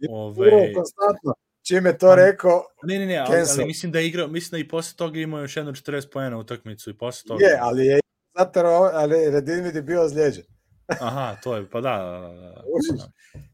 Ove... 0.09 0.53
Ovaj- 0.53 0.73
konstantno, 0.73 1.33
čim 1.71 1.85
je 1.85 1.97
to 1.97 2.15
rekao, 2.15 2.63
Ne, 2.83 2.99
ne, 2.99 3.05
ne, 3.05 3.17
ali, 3.17 3.37
ali, 3.57 3.65
mislim 3.65 3.91
da 3.91 3.99
je 3.99 4.07
igrao, 4.07 4.27
mislim 4.27 4.51
da 4.51 4.57
i 4.57 4.67
posle 4.67 4.97
toga 4.97 5.19
imao 5.19 5.41
još 5.41 5.57
jedno 5.57 5.71
40 5.71 6.11
poena 6.13 6.37
utakmicu 6.37 6.89
i 6.89 6.97
posle 6.97 7.27
toga. 7.27 7.45
Je, 7.45 7.57
ali 7.61 7.85
je 7.85 7.99
zato, 8.37 8.59
ali 8.93 9.31
Redinvid 9.31 9.75
je 9.75 9.81
bio 9.81 10.01
ozlijeđen. 10.01 10.43
Aha, 11.07 11.35
to 11.43 11.55
je, 11.55 11.69
pa 11.69 11.81
da, 11.81 11.97
da, 11.97 12.33
da. 12.33 12.63
da. 12.97 13.11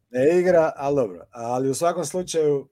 Ne 0.09 0.39
igra, 0.39 0.72
ali 0.76 0.95
dobro. 0.95 1.26
Ali 1.32 1.70
u 1.70 1.74
svakom 1.74 2.05
slučaju, 2.05 2.70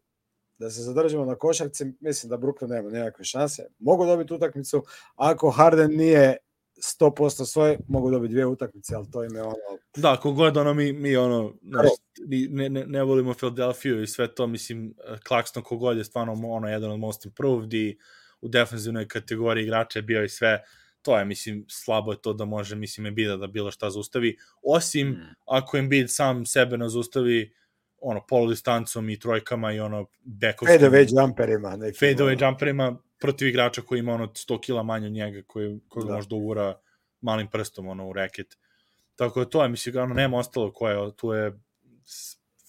da 0.58 0.70
se 0.70 0.82
zadržimo 0.82 1.26
na 1.26 1.36
košarci, 1.36 1.86
mislim 2.00 2.30
da 2.30 2.38
Brooklyn 2.38 2.70
nema 2.70 2.90
nekakve 2.90 3.26
šanse. 3.26 3.68
Mogu 3.80 4.06
dobiti 4.06 4.34
utakmicu, 4.34 4.84
ako 5.16 5.50
Harden 5.50 5.98
nije 5.98 6.38
100% 6.78 7.46
svoje, 7.46 7.78
mogu 7.88 8.12
dobiti 8.12 8.32
dvije 8.32 8.46
utakmice, 8.46 8.96
ali 8.96 9.12
to 9.12 9.24
im 9.24 9.36
je 9.36 9.42
ono... 9.42 9.56
Da, 9.98 10.18
kogod 10.18 10.58
ono 10.58 10.74
mi, 10.74 10.94
mi 10.94 11.16
ono, 11.16 11.54
znaš, 11.62 11.88
ne, 12.50 12.70
ne, 12.70 12.86
ne 12.86 13.04
volimo 13.04 13.34
Philadelphia 13.34 14.02
i 14.02 14.08
sve 14.08 14.36
to, 14.36 14.48
mislim, 14.48 14.94
Claxton 15.30 15.62
kogod 15.64 15.98
je 15.98 16.04
stvarno 16.04 16.34
ono, 16.34 16.70
jedan 16.70 16.92
od 16.92 17.00
most 17.00 17.26
improved 17.26 17.74
i 17.74 17.98
u 18.42 18.48
defensivnoj 18.48 19.08
kategoriji 19.08 19.64
igrača 19.64 20.00
je 20.00 20.04
bio 20.04 20.24
i 20.24 20.30
sve, 20.30 20.62
to 21.02 21.18
je, 21.18 21.26
mislim, 21.26 21.66
slabo 21.70 22.12
je 22.12 22.22
to 22.22 22.34
da 22.34 22.46
može, 22.46 22.76
mislim, 22.76 23.06
Embiida 23.06 23.38
da 23.38 23.48
bilo 23.48 23.72
šta 23.72 23.90
zaustavi, 23.90 24.38
osim 24.64 25.08
mm. 25.08 25.36
ako 25.46 25.78
Embiid 25.78 26.08
sam 26.10 26.46
sebe 26.46 26.78
ne 26.78 26.90
zaustavi, 26.90 27.54
ono, 28.02 28.26
polu 28.28 28.50
distancom 28.50 29.10
i 29.10 29.20
trojkama 29.20 29.74
i 29.74 29.80
ono, 29.80 30.06
bekovskim... 30.24 30.80
Fadeaway 30.80 31.22
jumperima. 31.22 31.70
Fadeaway 31.70 32.46
jumperima 32.46 32.98
protiv 33.20 33.48
igrača 33.48 33.82
koji 33.82 34.00
ima 34.00 34.14
ono 34.14 34.28
100 34.28 34.62
kila 34.62 34.84
manje 34.84 35.08
od 35.08 35.14
njega, 35.14 35.42
koji, 35.48 35.80
koji 35.88 36.06
da. 36.06 36.14
možda 36.14 36.36
uvura 36.36 36.80
malim 37.22 37.48
prstom 37.48 37.88
ono, 37.88 38.08
u 38.08 38.14
reket. 38.14 38.58
Tako 39.16 39.40
da 39.40 39.50
to 39.50 39.64
je, 39.64 39.70
mislim, 39.70 39.98
ono, 39.98 40.14
nema 40.14 40.38
ostalo 40.38 40.74
koje, 40.74 41.16
tu 41.16 41.34
je 41.34 41.60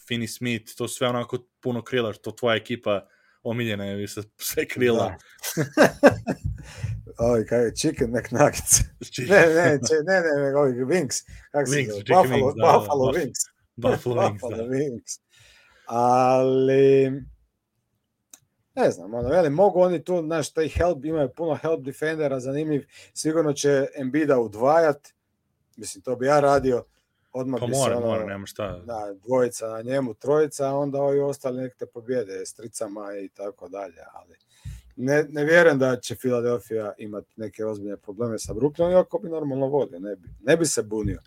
Finney 0.09 0.27
Smith, 0.27 0.75
to 0.77 0.89
sve 0.89 1.09
onako 1.09 1.39
puno 1.61 1.83
krila, 1.83 2.13
što 2.13 2.31
tvoja 2.31 2.57
ekipa 2.57 3.07
omiljena 3.43 3.85
je 3.85 4.09
sa 4.09 4.23
sve 4.39 4.69
krila. 4.69 5.17
Da. 5.57 5.83
Oj, 7.33 7.47
kaj 7.47 7.71
chicken 7.71 8.11
McNuggets. 8.11 8.81
ne, 9.19 9.47
ne, 9.47 9.79
ne, 10.07 10.21
ne, 10.21 10.43
ne, 10.43 10.57
ovi 10.57 10.85
wings. 10.85 11.23
Kako 11.53 11.71
wings, 11.71 12.05
Buffalo, 12.09 12.47
wings, 12.47 12.55
da, 12.57 12.79
Buffalo 12.79 13.13
da, 13.13 13.19
wings. 13.19 13.56
Buffalo 13.77 14.23
wings, 14.23 14.57
da. 14.57 14.63
wings. 14.63 15.21
Ali, 15.87 17.11
ne 18.75 18.91
znam, 18.91 19.15
ono, 19.15 19.29
veli, 19.29 19.51
mogu 19.51 19.81
oni 19.81 20.05
tu, 20.05 20.23
znaš, 20.23 20.53
taj 20.53 20.69
help, 20.69 21.05
imaju 21.05 21.29
puno 21.37 21.55
help 21.55 21.81
defendera, 21.81 22.41
zanimljiv, 22.41 22.87
sigurno 23.15 23.53
će 23.53 23.87
Embida 23.95 24.39
udvajat, 24.39 25.09
mislim, 25.77 26.03
to 26.03 26.17
bi 26.17 26.27
ja 26.27 26.41
radio, 26.41 26.85
odmah 27.33 27.61
pa 27.61 27.67
bi 27.67 27.73
mora, 27.73 27.95
se, 27.95 27.97
ono, 27.97 28.07
mora, 28.07 28.25
nema 28.27 28.47
šta. 28.47 28.83
Da, 28.87 29.15
dvojica 29.27 29.69
na 29.69 29.83
njemu, 29.83 30.15
trojica, 30.15 30.69
a 30.69 30.75
onda 30.77 31.01
ovi 31.01 31.21
ostali 31.21 31.63
nek 31.63 31.77
te 31.77 31.87
pobjede 31.87 32.47
s 32.47 32.55
tricama 32.55 33.17
i 33.25 33.29
tako 33.29 33.69
dalje, 33.69 34.03
ali 34.13 34.37
ne, 34.97 35.27
ne 35.29 35.45
vjerujem 35.45 35.79
da 35.79 35.97
će 35.97 36.15
Filadelfija 36.15 36.93
imati 36.99 37.33
neke 37.37 37.65
ozbiljne 37.65 37.97
probleme 37.97 38.39
sa 38.39 38.55
Brooklynom, 38.55 38.93
iako 38.93 39.19
bi 39.19 39.29
normalno 39.29 39.67
vodio, 39.67 39.99
ne 39.99 40.17
bi, 40.17 40.29
ne 40.41 40.57
bi 40.57 40.67
se 40.67 40.83
bunio 40.83 41.21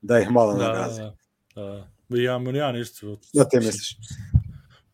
da 0.00 0.18
ih 0.18 0.30
malo 0.30 0.54
da, 0.54 0.68
nagazi. 0.68 1.00
Da, 1.00 1.06
da. 1.06 1.25
Ja, 2.08 2.38
ja 2.54 2.72
ništa. 2.72 3.06
Da 3.34 3.48
ti 3.48 3.56
misliš? 3.56 3.96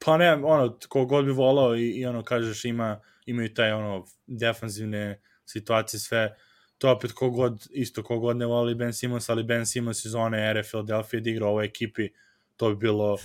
Pa 0.04 0.16
ne, 0.16 0.34
ono, 0.34 0.78
kogod 0.88 1.24
bi 1.24 1.30
volao 1.30 1.76
i, 1.76 1.90
i 1.90 2.06
ono, 2.06 2.22
kažeš, 2.24 2.64
ima, 2.64 3.00
imaju 3.26 3.54
taj, 3.54 3.72
ono, 3.72 4.06
defanzivne 4.26 5.20
situacije, 5.44 6.00
sve, 6.00 6.36
to 6.78 6.90
opet 6.90 7.12
kogod, 7.12 7.66
isto 7.70 8.02
kogod 8.02 8.36
ne 8.36 8.46
voli 8.46 8.74
Ben 8.74 8.92
Simmons, 8.92 9.28
ali 9.28 9.44
Ben 9.44 9.66
Simmons 9.66 10.04
iz 10.04 10.14
one 10.14 10.50
ere 10.50 10.62
Philadelphia 10.62 11.20
da 11.20 11.30
igra 11.30 11.46
u 11.46 11.48
ovoj 11.48 11.64
ekipi, 11.64 12.08
to 12.56 12.68
bi 12.70 12.76
bilo 12.76 13.18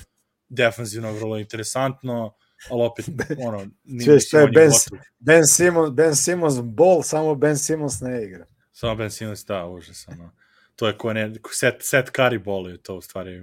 defanzivno 0.49 1.11
vrlo 1.11 1.37
interesantno, 1.37 2.35
ali 2.69 2.83
opet, 2.83 3.05
ono, 3.47 3.67
nije 3.83 4.19
što 4.19 4.39
je 4.39 4.47
ben, 4.47 4.71
ben, 5.19 5.47
Simmons, 5.47 5.91
ben 5.91 6.15
Simmons 6.15 6.61
bol, 6.61 7.03
samo 7.03 7.35
Ben 7.35 7.57
Simmons 7.57 8.01
ne 8.01 8.23
igra. 8.23 8.45
Samo 8.71 8.95
Ben 8.95 9.11
Simmons, 9.11 9.45
da, 9.45 9.65
užasno. 9.65 10.31
To 10.77 10.87
je 10.87 10.93
ko 10.93 11.13
ne, 11.13 11.33
set, 11.51 11.81
set 11.81 12.11
Curry 12.15 12.37
boli, 12.43 12.77
to 12.77 12.95
u 12.95 13.01
stvari 13.01 13.41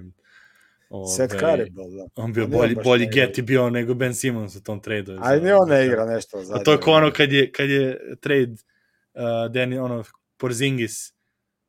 Ove, 0.89 1.07
Set 1.07 1.31
Curry 1.31 1.69
bol, 1.71 1.91
da. 1.91 2.05
On 2.15 2.33
bio 2.33 2.47
bolji, 2.47 2.75
bolji 2.83 3.07
get 3.13 3.37
i 3.37 3.41
bio 3.41 3.69
nego 3.69 3.93
Ben 3.93 4.15
Simmons 4.15 4.55
u 4.55 4.63
tom 4.63 4.79
tradu. 4.79 5.17
A 5.21 5.35
ni 5.35 5.51
on 5.51 5.69
ne 5.69 5.85
igra 5.85 6.05
nešto. 6.05 6.43
A 6.53 6.63
to 6.63 6.71
je 6.71 6.77
ko 6.77 6.91
ono 6.91 7.11
kad 7.11 7.31
je, 7.31 7.51
kad 7.51 7.69
je 7.69 8.15
trade 8.21 8.51
uh, 8.51 9.21
Danny, 9.51 9.79
ono, 9.79 10.03
Porzingis, 10.37 11.13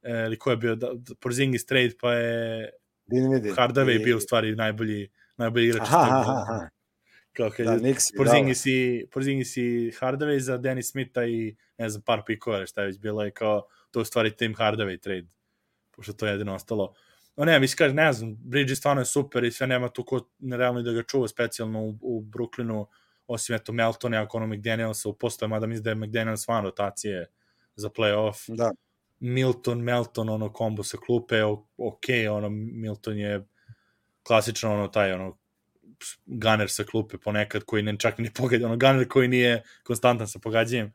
uh, 0.03 0.11
ili 0.27 0.39
ko 0.39 0.51
je 0.51 0.57
bio, 0.57 0.75
da, 0.75 0.91
Porzingis 1.21 1.67
trade, 1.67 1.91
pa 2.01 2.13
je 2.13 2.71
Hardaway 3.57 4.05
bio 4.05 4.17
u 4.17 4.21
stvari 4.21 4.55
najbolji, 4.55 5.11
najbolji 5.37 5.67
igrač. 5.67 5.83
Aha, 5.83 6.07
aha, 6.11 6.43
aha. 6.43 6.69
Kao 7.33 7.51
kad 7.57 7.67
da, 7.67 7.73
je 7.73 7.79
Nixi, 7.79 8.17
Porzingis, 8.17 8.65
da. 8.65 8.71
i, 8.71 9.07
Porzingis 9.13 9.57
i 9.57 9.93
Hardaway 10.01 10.39
za 10.39 10.59
Danny 10.59 10.83
Smitha 10.83 11.25
i 11.25 11.57
ne 11.79 11.89
znam, 11.89 12.03
par 12.03 12.23
pikova, 12.27 12.67
šta 12.67 12.81
je 12.81 12.87
već 12.87 12.99
bilo 12.99 13.25
je 13.25 13.31
kao, 13.31 13.67
to 13.91 14.01
u 14.01 14.05
stvari 14.05 14.37
Tim 14.37 14.55
Hardaway 14.55 15.01
trade, 15.01 15.27
pošto 15.97 16.13
to 16.13 16.27
je 16.27 16.33
jedino 16.33 16.55
ostalo. 16.55 16.95
No 17.37 17.45
ne, 17.45 17.61
mislim, 17.61 17.77
kaže, 17.77 17.95
ne 17.95 18.13
znam, 18.13 18.37
Bridges 18.39 18.79
stvarno 18.79 19.03
je 19.03 19.07
super 19.07 19.45
i 19.45 19.51
sve 19.51 19.67
nema 19.67 19.89
tu 19.89 20.05
ko 20.05 20.29
nerealno 20.39 20.83
da 20.83 20.93
ga 20.93 21.03
čuva 21.03 21.29
specijalno 21.29 21.81
u, 21.83 21.99
u 22.01 22.21
Brooklynu, 22.21 22.87
osim 23.27 23.57
eto 23.57 23.73
Meltona, 23.73 24.23
ako 24.23 24.37
ono 24.37 24.47
McDanielsa 24.47 25.09
u 25.09 25.13
postoje, 25.13 25.49
mada 25.49 25.67
mislim 25.67 25.85
da 25.85 25.91
je 25.91 25.97
McDaniels 25.97 26.49
van 26.49 26.65
rotacije 26.65 27.27
za 27.75 27.89
playoff. 27.89 28.57
Da. 28.57 28.71
Milton, 29.21 29.81
Melton, 29.81 30.29
ono 30.29 30.53
kombo 30.53 30.83
sa 30.83 30.97
klupe, 30.97 31.43
ok, 31.77 32.05
ono, 32.31 32.49
Milton 32.51 33.19
je 33.19 33.47
klasično 34.23 34.73
ono 34.75 34.89
taj 34.89 35.13
ono 35.13 35.39
gunner 36.27 36.71
sa 36.71 36.85
klupe 36.85 37.19
ponekad 37.19 37.65
koji 37.65 37.83
ne 37.83 37.97
čak 37.99 38.19
ni 38.19 38.31
pogađa, 38.35 38.67
ono 38.67 38.77
gunner 38.77 39.09
koji 39.09 39.29
nije 39.29 39.63
konstantan 39.85 40.29
sa 40.29 40.39
pogađanjem. 40.39 40.93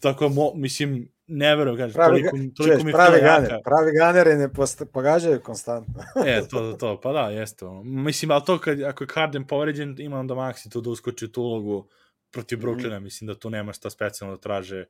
Tako 0.00 0.28
mo, 0.28 0.52
mislim 0.54 1.13
ne 1.26 1.56
verujem, 1.56 1.76
kažem, 1.76 1.94
pravi, 1.94 2.22
toliko, 2.22 2.54
toliko 2.56 2.76
češ, 2.76 2.84
mi 2.84 2.92
pravi 2.92 3.20
ganer, 3.20 3.58
pravi 3.64 3.92
ganeri 3.98 4.34
ne 4.36 4.48
pogađaju 4.92 5.40
konstantno. 5.40 6.02
e, 6.26 6.42
to, 6.50 6.72
to, 6.72 7.00
pa 7.00 7.12
da, 7.12 7.20
jeste. 7.20 7.64
Ono. 7.64 7.82
Mislim, 7.82 8.30
ali 8.30 8.42
to 8.46 8.58
kad, 8.58 8.80
ako 8.80 9.04
je 9.04 9.08
Harden 9.14 9.46
povređen, 9.46 9.96
ima 9.98 10.18
onda 10.18 10.34
Maxi 10.34 10.72
tu 10.72 10.80
da 10.80 10.90
uskoči 10.90 11.24
u 11.24 11.32
tu 11.32 11.42
ulogu 11.42 11.88
protiv 12.30 12.58
mhm. 12.58 12.66
Brooklyna, 12.66 13.00
mm. 13.00 13.02
mislim 13.02 13.26
da 13.26 13.38
tu 13.38 13.50
nema 13.50 13.72
šta 13.72 13.90
specijalno 13.90 14.36
da 14.36 14.40
traže. 14.40 14.84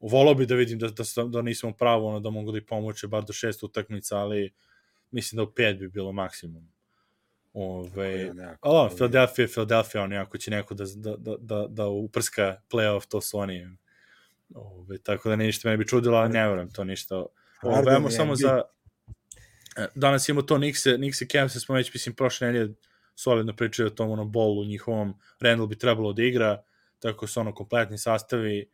Volao 0.00 0.34
bi 0.34 0.46
da 0.46 0.54
vidim 0.54 0.78
da, 0.78 0.88
da, 0.88 1.24
da 1.24 1.42
nismo 1.42 1.72
pravo, 1.72 2.08
ono, 2.08 2.20
da 2.20 2.30
mogu 2.30 2.52
da 2.52 2.58
ih 2.58 2.64
pomoće 2.68 3.08
bar 3.08 3.24
do 3.24 3.32
šest 3.32 3.62
utakmica, 3.62 4.18
ali 4.18 4.54
mislim 5.10 5.36
da 5.36 5.42
u 5.42 5.52
pet 5.54 5.78
bi 5.78 5.88
bilo 5.88 6.12
maksimum. 6.12 6.72
Ove, 7.52 8.32
ali, 8.60 8.90
Philadelphia, 8.94 9.46
Philadelphia, 9.46 10.02
ono, 10.02 10.16
ako 10.16 10.38
će 10.38 10.50
neko 10.50 10.74
da, 10.74 10.84
da, 10.94 11.16
da, 11.16 11.36
da, 11.38 11.66
da 11.68 11.86
uprska 11.86 12.60
playoff, 12.70 13.06
to 13.08 13.20
su 13.20 13.38
oni 13.38 13.76
Ove, 14.54 14.98
tako 14.98 15.28
da 15.28 15.36
ništa 15.36 15.68
me 15.68 15.76
bi 15.76 15.86
čudilo, 15.86 16.16
ali 16.16 16.32
ne 16.32 16.48
verujem 16.48 16.70
to 16.70 16.84
ništa. 16.84 17.24
Ove, 17.62 17.94
ajmo 17.94 18.10
samo 18.10 18.36
za... 18.36 18.62
E, 19.76 19.86
danas 19.94 20.28
imamo 20.28 20.42
to 20.42 20.58
Nixe, 20.58 20.98
Nixe 20.98 21.32
Cavs, 21.32 21.64
smo 21.64 21.74
već, 21.74 21.94
mislim, 21.94 22.14
prošle 22.14 22.46
nedelje 22.46 22.74
solidno 23.14 23.56
pričali 23.56 23.86
o 23.86 23.90
tom 23.90 24.10
ono 24.10 24.24
bolu 24.24 24.64
njihovom. 24.64 25.14
Randall 25.40 25.68
bi 25.68 25.78
trebalo 25.78 26.12
da 26.12 26.22
igra, 26.22 26.62
tako 26.98 27.26
su 27.26 27.40
ono 27.40 27.54
kompletni 27.54 27.98
sastavi. 27.98 28.70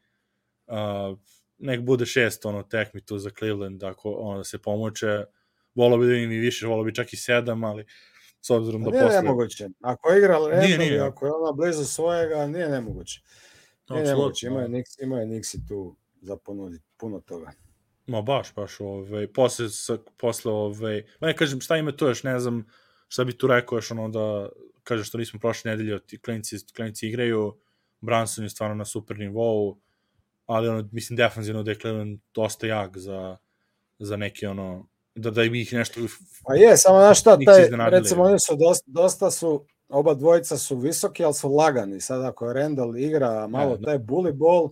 Uh, 0.67 1.19
nek 1.59 1.81
bude 1.81 2.07
šest 2.07 2.47
ono 2.47 2.63
tekmi 2.63 3.05
tu 3.05 3.19
za 3.19 3.31
Cleveland, 3.39 3.85
ako 3.85 4.11
ono 4.11 4.39
da 4.39 4.45
se 4.45 4.59
pomoće. 4.63 5.25
Volao 5.75 5.99
bi 5.99 6.07
da 6.07 6.15
im 6.15 6.33
i 6.33 6.39
više, 6.39 6.67
volao 6.67 6.85
bi 6.85 6.95
čak 6.95 7.13
i 7.13 7.17
sedam, 7.17 7.65
ali 7.65 7.85
s 8.41 8.51
obzirom 8.51 8.83
da 8.83 8.91
nije 8.91 9.03
posle... 9.03 9.21
Nije 9.21 9.23
nemoguće. 9.23 9.69
Ako 9.81 10.11
je 10.11 10.19
igra 10.19 10.39
Randall, 10.39 11.07
ako 11.09 11.27
je 11.27 11.33
ona 11.33 11.53
blizu 11.53 11.85
svojega, 11.85 12.47
nije 12.47 12.69
nemoguće. 12.69 13.21
Ne, 13.95 14.03
ne 14.03 14.15
moći, 14.15 14.47
ima 14.47 14.61
je 14.61 14.69
Nix, 14.69 15.03
ima 15.03 15.19
je 15.19 15.27
Nixi 15.27 15.69
tu 15.69 15.97
za 16.21 16.37
ponuditi 16.37 16.85
puno 16.97 17.21
toga. 17.21 17.53
Ma 18.07 18.23
baš, 18.23 18.55
baš, 18.55 18.81
ovaj, 18.81 19.33
posle, 19.33 19.67
posle, 20.17 20.53
ovaj, 20.53 21.05
ma 21.21 21.27
ne 21.27 21.37
kažem, 21.37 21.61
šta 21.61 21.77
ima 21.77 21.93
to 21.93 22.09
još, 22.09 22.23
ne 22.23 22.41
znam, 22.41 22.67
šta 23.09 23.25
bi 23.25 23.39
tu 23.39 23.47
rekao 23.47 23.77
još, 23.77 23.91
ono 23.91 24.09
da, 24.09 24.49
kaže 24.83 25.05
što 25.05 25.19
nismo 25.19 25.41
prošle 25.41 25.71
nedelje, 25.71 26.01
ti 26.07 26.19
klinici, 26.19 26.57
klinici 26.77 27.09
igraju, 27.09 27.59
Branson 28.01 28.45
je 28.45 28.51
stvarno 28.51 28.75
na 28.75 28.85
super 28.85 29.19
nivou, 29.19 29.79
ali 30.47 30.69
ono, 30.69 30.89
mislim, 30.93 31.17
defanzivno 31.17 31.63
da 31.63 31.71
je 31.71 31.79
Cleveland 31.79 32.21
dosta 32.35 32.67
jak 32.67 32.99
za, 32.99 33.37
za 33.99 34.17
neke, 34.17 34.49
ono, 34.49 34.89
da, 35.15 35.31
da 35.31 35.45
ih 35.45 35.73
nešto... 35.73 36.01
Pa 36.45 36.55
je, 36.55 36.77
samo 36.77 36.99
znaš 36.99 37.21
šta, 37.21 37.39
taj, 37.47 37.91
recimo, 37.91 38.23
oni 38.23 38.39
su 38.39 38.57
dosta, 38.57 38.85
dosta 38.87 39.31
su 39.31 39.67
oba 39.93 40.15
dvojica 40.15 40.57
su 40.57 40.77
visoki, 40.77 41.25
ali 41.25 41.35
su 41.35 41.49
lagani. 41.49 42.01
Sad 42.01 42.25
ako 42.25 42.53
Randall 42.53 42.97
igra 42.97 43.47
malo 43.47 43.77
taj 43.77 43.99
bully 43.99 44.33
ball, 44.33 44.71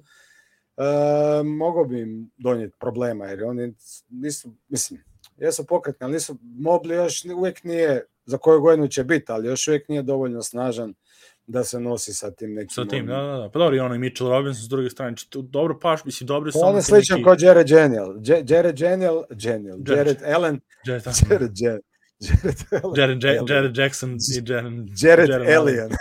e, 0.77 1.43
mogo 1.43 1.85
bi 1.85 2.01
im 2.01 2.31
donijeti 2.37 2.77
problema, 2.81 3.27
jer 3.27 3.45
oni 3.45 3.75
nisu, 4.09 4.55
mislim, 4.69 5.05
jesu 5.37 5.67
pokretni, 5.67 6.05
ali 6.05 6.13
nisu, 6.13 6.37
Mobli 6.43 6.95
još 6.95 7.25
uvijek 7.37 7.65
nije, 7.65 8.05
za 8.25 8.39
koju 8.39 8.61
godinu 8.61 8.89
će 8.89 9.05
biti, 9.05 9.33
ali 9.33 9.49
još 9.49 9.69
uvijek 9.69 9.89
nije 9.89 10.03
dovoljno 10.03 10.43
snažan 10.43 10.95
da 11.47 11.65
se 11.65 11.81
nosi 11.81 12.15
sa 12.15 12.31
tim 12.31 12.55
nekim... 12.55 12.71
Sa 12.71 12.85
tim, 12.85 13.07
da, 13.07 13.17
da, 13.17 13.37
da. 13.39 13.51
Pa 13.53 13.59
dobro, 13.59 13.77
i 13.77 13.81
ono 13.81 13.95
i 13.95 13.99
Mitchell 13.99 14.31
Robinson 14.31 14.65
s 14.65 14.69
druge 14.69 14.91
strane, 14.91 15.17
tu 15.31 15.43
dobro 15.43 15.79
paš, 15.83 16.05
mislim, 16.05 16.27
dobro 16.27 16.53
su... 16.53 16.59
On 16.63 16.77
je 16.77 16.83
sličan 16.83 17.17
neki... 17.17 17.25
kao 17.25 17.37
Jared 17.39 17.69
Genial. 17.69 18.15
Jared 18.49 18.77
Genial, 18.77 19.25
Genial, 19.31 19.79
Jared 19.87 20.23
Allen, 20.35 20.61
Jared, 20.87 21.05
Jared, 21.31 21.81
Jared, 22.21 23.23
Jared, 23.23 23.49
Jared, 23.49 23.77
Jackson 23.77 24.19
i 24.37 24.43
Jared, 24.51 24.89
Jared, 25.03 25.29
Jared 25.29 25.57
Allen. 25.57 25.91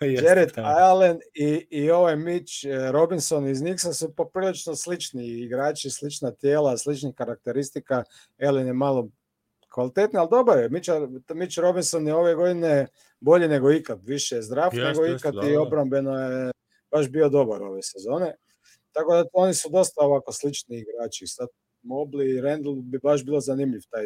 Jared 0.00 0.52
Allen 0.56 1.18
i, 1.34 1.66
i 1.70 1.90
ovaj 1.90 2.16
Mitch 2.16 2.64
eh, 2.64 2.92
Robinson 2.92 3.48
iz 3.48 3.62
Nixa 3.62 3.92
su 3.92 4.14
poprilično 4.14 4.76
slični 4.76 5.26
igrači, 5.26 5.90
slična 5.90 6.30
tijela, 6.30 6.76
sličnih 6.76 7.14
karakteristika. 7.14 8.04
Allen 8.42 8.66
je 8.66 8.72
malo 8.72 9.08
kvalitetni, 9.68 10.18
ali 10.18 10.28
dobar 10.30 10.58
je. 10.58 10.68
Mitch, 10.68 10.90
Mitch 11.34 11.58
Robinson 11.58 12.06
je 12.06 12.14
ove 12.14 12.34
godine 12.34 12.86
bolji 13.20 13.48
nego 13.48 13.72
ikad, 13.72 14.00
više 14.04 14.36
je 14.36 14.42
zdrav 14.42 14.74
jest, 14.74 14.86
nego 14.86 15.06
ikad 15.06 15.34
jest, 15.34 15.48
i 15.48 15.52
da. 15.52 15.62
obrambeno 15.62 16.18
je 16.18 16.52
baš 16.90 17.08
bio 17.08 17.28
dobar 17.28 17.62
ove 17.62 17.82
sezone. 17.82 18.34
Tako 18.92 19.14
da 19.14 19.24
oni 19.32 19.54
su 19.54 19.68
dosta 19.72 20.00
ovako 20.00 20.32
slični 20.32 20.76
igrači. 20.76 21.26
Sad 21.26 21.48
Mobli 21.82 22.30
i 22.30 22.40
Randall 22.40 22.74
bi 22.82 22.98
baš 22.98 23.24
bilo 23.24 23.40
zanimljiv 23.40 23.80
taj, 23.90 24.04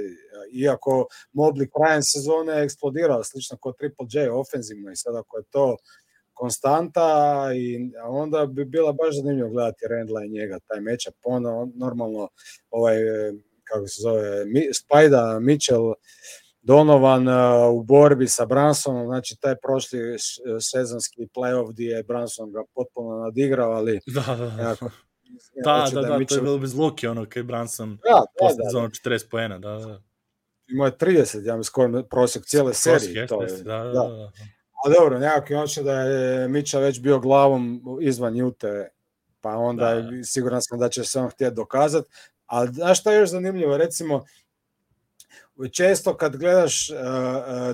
iako 0.52 1.06
Mobli 1.32 1.70
krajem 1.70 2.02
sezone 2.02 2.52
je 2.52 2.64
eksplodirao, 2.64 3.24
slično 3.24 3.56
kao 3.62 3.72
Triple 3.72 4.06
J 4.12 4.30
ofenzivno 4.30 4.90
i 4.90 4.96
sad 4.96 5.16
ako 5.16 5.38
je 5.38 5.44
to 5.50 5.76
konstanta 6.34 7.10
i 7.56 7.90
onda 8.08 8.46
bi 8.46 8.64
bila 8.64 8.92
baš 8.92 9.16
zanimljivo 9.16 9.50
gledati 9.50 9.86
Randla 9.90 10.24
i 10.24 10.28
njega, 10.28 10.58
taj 10.66 10.80
matchup, 10.80 11.14
ono 11.24 11.72
normalno 11.74 12.28
ovaj, 12.70 12.96
kako 13.64 13.86
se 13.88 14.02
zove, 14.02 14.44
Spajda, 14.74 15.38
Mitchell, 15.40 15.92
Donovan 16.62 17.28
u 17.72 17.82
borbi 17.82 18.28
sa 18.28 18.46
Bransonom, 18.46 19.06
znači 19.06 19.36
taj 19.40 19.54
prošli 19.62 19.98
sezonski 20.72 21.28
playoff 21.36 21.72
gdje 21.72 21.88
je 21.88 22.02
Branson 22.02 22.52
ga 22.52 22.62
potpuno 22.74 23.18
nadigrao, 23.18 23.72
ali 23.72 24.00
da, 24.14 24.36
da, 24.36 24.50
da. 24.56 24.62
Jako, 24.62 24.90
Da, 25.64 25.88
da, 25.92 26.00
da, 26.00 26.18
da, 26.18 26.24
to 26.26 26.34
je 26.34 26.40
bilo 26.40 26.58
bez 26.58 26.74
Luke, 26.74 27.08
ono, 27.08 27.26
kaj 27.28 27.42
Branson 27.42 27.96
da, 27.96 28.10
da, 28.10 28.24
posle 28.38 28.56
da, 28.72 28.80
da. 28.80 29.10
40 29.10 29.30
poena, 29.30 29.58
da, 29.58 29.68
da. 29.68 30.02
Imao 30.68 30.86
je 30.86 30.92
30, 30.92 31.46
ja 31.46 31.56
mi 31.56 31.64
skoro 31.64 32.02
prosjek 32.02 32.44
cijele 32.44 32.74
serije. 32.74 33.26
to 33.26 33.42
je, 33.42 33.48
da, 33.62 33.78
da, 33.78 33.84
da. 33.84 33.92
da. 33.92 34.32
A 34.84 34.90
dobro, 34.98 35.18
nekako 35.18 35.52
je 35.52 35.82
da 35.82 36.00
je 36.00 36.48
Mića 36.48 36.78
već 36.78 37.00
bio 37.00 37.18
glavom 37.18 37.82
izvan 38.00 38.36
Jute, 38.36 38.88
pa 39.40 39.56
onda 39.56 39.94
da. 39.94 40.24
siguran 40.24 40.62
sam 40.62 40.78
da 40.78 40.88
će 40.88 41.04
se 41.04 41.20
on 41.20 41.30
htjeti 41.30 41.54
dokazati. 41.54 42.08
Ali 42.46 42.72
znaš 42.72 43.00
šta 43.00 43.12
je 43.12 43.20
još 43.20 43.30
zanimljivo, 43.30 43.76
recimo, 43.76 44.24
često 45.72 46.16
kad 46.16 46.36
gledaš 46.36 46.90
uh, 46.90 46.96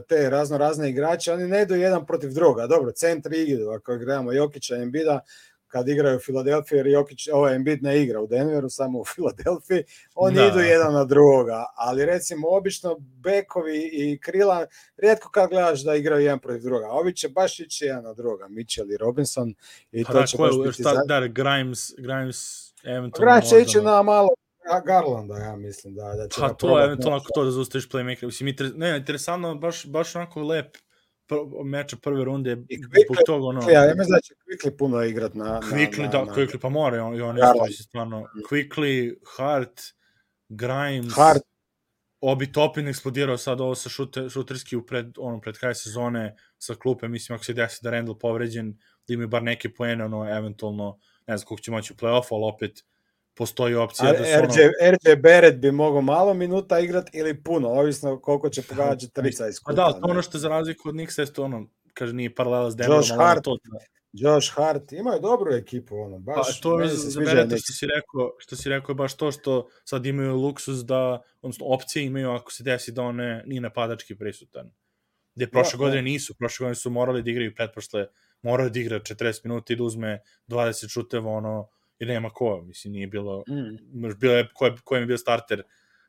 te 0.08 0.30
razno 0.30 0.58
razne 0.58 0.90
igrače, 0.90 1.32
oni 1.32 1.48
ne 1.48 1.62
idu 1.62 1.74
jedan 1.74 2.06
protiv 2.06 2.30
druga. 2.30 2.66
Dobro, 2.66 2.92
centri 2.92 3.44
idu, 3.44 3.70
ako 3.70 3.96
gledamo 3.96 4.32
Jokića 4.32 4.76
i 4.76 4.82
Embida, 4.82 5.20
kad 5.70 5.88
igraju 5.88 6.16
u 6.16 6.20
Filadelfiji, 6.20 6.76
jer 6.76 6.86
Jokić, 6.86 7.28
ovaj 7.32 7.54
Embiid 7.54 7.82
ne 7.82 8.02
igra 8.02 8.20
u 8.20 8.26
Denveru, 8.26 8.70
samo 8.70 9.00
u 9.00 9.04
Filadelfiji, 9.04 9.84
oni 10.14 10.36
da. 10.36 10.46
idu 10.46 10.58
jedan 10.58 10.92
na 10.92 11.04
drugoga, 11.04 11.64
ali 11.76 12.06
recimo 12.06 12.48
obično 12.48 12.96
bekovi 12.98 13.90
i 13.92 14.18
krila, 14.20 14.66
rijetko 14.96 15.30
kad 15.30 15.50
gledaš 15.50 15.84
da 15.84 15.94
igraju 15.94 16.22
jedan 16.22 16.38
protiv 16.38 16.62
druga, 16.62 16.86
ovi 16.90 17.14
će 17.16 17.28
baš 17.28 17.60
ići 17.60 17.84
jedan 17.84 18.04
na 18.04 18.14
drugoga, 18.14 18.48
Mitchell 18.48 18.92
i 18.92 18.96
Robinson 18.96 19.54
i 19.92 20.04
pa 20.04 20.12
to 20.12 20.18
da, 20.18 20.26
će 20.26 20.36
baš 20.36 20.50
biti... 20.64 20.82
Šta, 20.82 21.02
da, 21.06 21.26
Grimes, 21.26 21.92
Grimes 21.98 22.70
eventualno... 22.84 23.32
Grimes 23.32 23.50
će 23.50 23.60
ići 23.60 23.80
na 23.80 24.02
malo 24.02 24.28
Garlanda, 24.84 25.36
ja 25.36 25.56
mislim, 25.56 25.94
da, 25.94 26.14
da 26.16 26.28
će 26.28 26.40
pa 26.40 26.48
to 26.48 26.78
je 26.78 26.84
eventualno 26.84 27.16
ako 27.16 27.26
to 27.34 27.44
da 27.44 27.50
zaustaviš 27.50 27.88
playmaker, 27.88 28.24
mislim, 28.24 28.54
ne, 28.76 28.96
interesantno, 28.96 29.54
baš, 29.54 29.86
baš 29.86 30.16
onako 30.16 30.42
lep 30.42 30.76
meča 31.64 31.96
prve 31.96 32.24
runde, 32.24 32.56
I 32.68 32.82
Quickly, 32.82 33.24
toga, 33.26 33.46
ono... 33.46 33.70
Ja, 33.70 33.84
ja 33.84 33.94
mislim 33.94 34.14
da 34.14 34.20
će 34.20 34.34
Quickly 34.34 34.76
puno 34.78 35.02
igrat 35.02 35.34
na... 35.34 35.60
Quickly, 35.60 36.02
na, 36.02 36.08
da, 36.08 36.24
na, 36.24 36.32
Quickly, 36.32 36.58
pa 36.58 36.68
mora, 36.68 37.04
on, 37.04 37.22
on 37.22 37.36
je 37.38 37.72
stvarno... 37.72 38.26
Quickly, 38.50 39.14
Hart, 39.36 39.80
Grimes, 40.48 41.12
Hart, 41.16 41.42
Obi 42.20 42.52
Topin 42.52 42.88
eksplodirao 42.88 43.38
sad 43.38 43.60
ovo 43.60 43.74
sa 43.74 43.88
šuter, 43.88 44.30
šuterski 44.30 44.76
u 44.76 44.86
pred, 44.86 45.12
ono, 45.18 45.40
pred 45.40 45.58
kraj 45.58 45.74
sezone 45.74 46.36
sa 46.58 46.74
klupe, 46.74 47.08
mislim 47.08 47.34
ako 47.36 47.44
se 47.44 47.52
desi 47.52 47.80
da 47.82 47.90
Randall 47.90 48.18
povređen, 48.18 48.78
da 49.08 49.14
imaju 49.14 49.28
bar 49.28 49.42
neke 49.42 49.72
poene, 49.74 50.04
ono, 50.04 50.36
eventualno, 50.36 50.98
ne 51.26 51.36
znam 51.36 51.46
koliko 51.46 51.62
će 51.62 51.70
moći 51.70 51.92
u 51.92 51.96
play-off, 51.96 52.26
ali 52.30 52.44
opet 52.54 52.84
postoji 53.40 53.74
opcija 53.74 54.08
A, 54.08 54.12
da 54.12 54.24
su 54.24 54.32
ono... 54.38 54.46
RJ, 54.46 54.90
RJ 54.90 55.16
Barrett 55.16 55.58
bi 55.58 55.72
mogao 55.72 56.00
malo 56.00 56.34
minuta 56.34 56.78
igrat 56.78 57.08
ili 57.12 57.42
puno, 57.42 57.68
ovisno 57.68 58.20
koliko 58.20 58.48
će 58.48 58.62
pogađati 58.62 59.12
trica 59.12 59.48
iz 59.48 59.60
kuta. 59.60 59.76
Pa 59.76 59.92
da, 59.92 60.00
to 60.00 60.10
ono 60.10 60.22
što 60.22 60.38
za 60.38 60.48
razliku 60.48 60.88
od 60.88 60.94
Nixa 60.94 61.20
je 61.20 61.32
to 61.32 61.44
ono, 61.44 61.66
kaže 61.94 62.12
nije 62.12 62.34
paralela 62.34 62.70
s 62.70 62.76
Denverom, 62.76 62.98
Josh 62.98 63.16
Hart, 63.16 63.44
to, 63.44 63.56
da. 63.64 63.78
Josh 64.12 64.54
Hart, 64.54 64.92
imaju 64.92 65.20
dobru 65.20 65.52
ekipu, 65.54 65.96
ono, 65.96 66.18
baš. 66.18 66.36
Pa 66.36 66.62
to 66.62 66.80
je 66.80 66.88
za 66.88 67.20
Bereta 67.20 67.56
što 67.56 67.72
si 67.72 67.86
rekao, 67.86 68.34
što 68.38 68.56
si 68.56 68.68
rekao 68.68 68.92
je 68.92 68.94
baš 68.94 69.16
to 69.16 69.32
što 69.32 69.68
sad 69.84 70.06
imaju 70.06 70.36
luksus 70.36 70.84
da, 70.84 71.22
odnosno 71.42 71.66
opcije 71.66 72.04
imaju 72.04 72.30
ako 72.30 72.52
se 72.52 72.62
desi 72.62 72.92
da 72.92 73.02
one 73.02 73.42
nije 73.46 73.60
napadački 73.60 74.14
prisutan. 74.14 74.70
Gde 75.34 75.46
prošle 75.46 75.78
da, 75.78 75.84
godine 75.84 76.02
da. 76.02 76.04
nisu, 76.04 76.34
prošle 76.34 76.64
godine 76.64 76.74
su 76.74 76.90
morali 76.90 77.22
da 77.22 77.30
igraju 77.30 77.54
pretprošle, 77.54 78.06
morali 78.42 78.70
da 78.70 78.78
igra 78.78 79.00
40 79.00 79.40
minuta 79.44 79.72
i 79.72 79.76
da 79.76 79.84
uzme 79.84 80.22
20 80.48 80.88
šuteva, 80.88 81.30
ono, 81.30 81.68
i 82.00 82.06
nema 82.06 82.30
ko, 82.30 82.62
mislim, 82.62 82.92
nije 82.92 83.06
bilo, 83.06 83.44
mm. 83.48 84.18
bilo 84.18 84.34
je, 84.34 84.48
ko 84.54 84.66
je, 84.66 84.76
ko 84.84 84.96
je 84.96 85.06
bio 85.06 85.18
starter, 85.18 85.62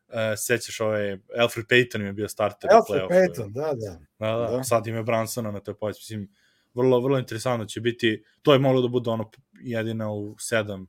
uh, 0.07 0.15
sećaš 0.37 0.79
ovaj, 0.79 1.17
Alfred 1.39 1.65
Payton 1.65 2.01
je 2.01 2.13
bio 2.13 2.27
starter 2.27 2.69
Alfred 2.73 3.01
Payton, 3.09 3.53
da, 3.53 3.73
da. 3.73 3.99
Da, 4.19 4.37
da, 4.37 4.57
da. 4.57 4.63
sad 4.63 4.87
ima 4.87 5.03
Bransona 5.03 5.51
na 5.51 5.59
toj 5.59 5.77
poziciji, 5.77 6.17
mislim, 6.17 6.35
vrlo, 6.73 6.99
vrlo 6.99 7.19
interesantno 7.19 7.65
će 7.65 7.81
biti, 7.81 8.23
to 8.41 8.53
je 8.53 8.59
moglo 8.59 8.81
da 8.81 8.87
bude 8.87 9.09
ono 9.09 9.31
jedina 9.61 10.11
u 10.11 10.35
sedam 10.39 10.87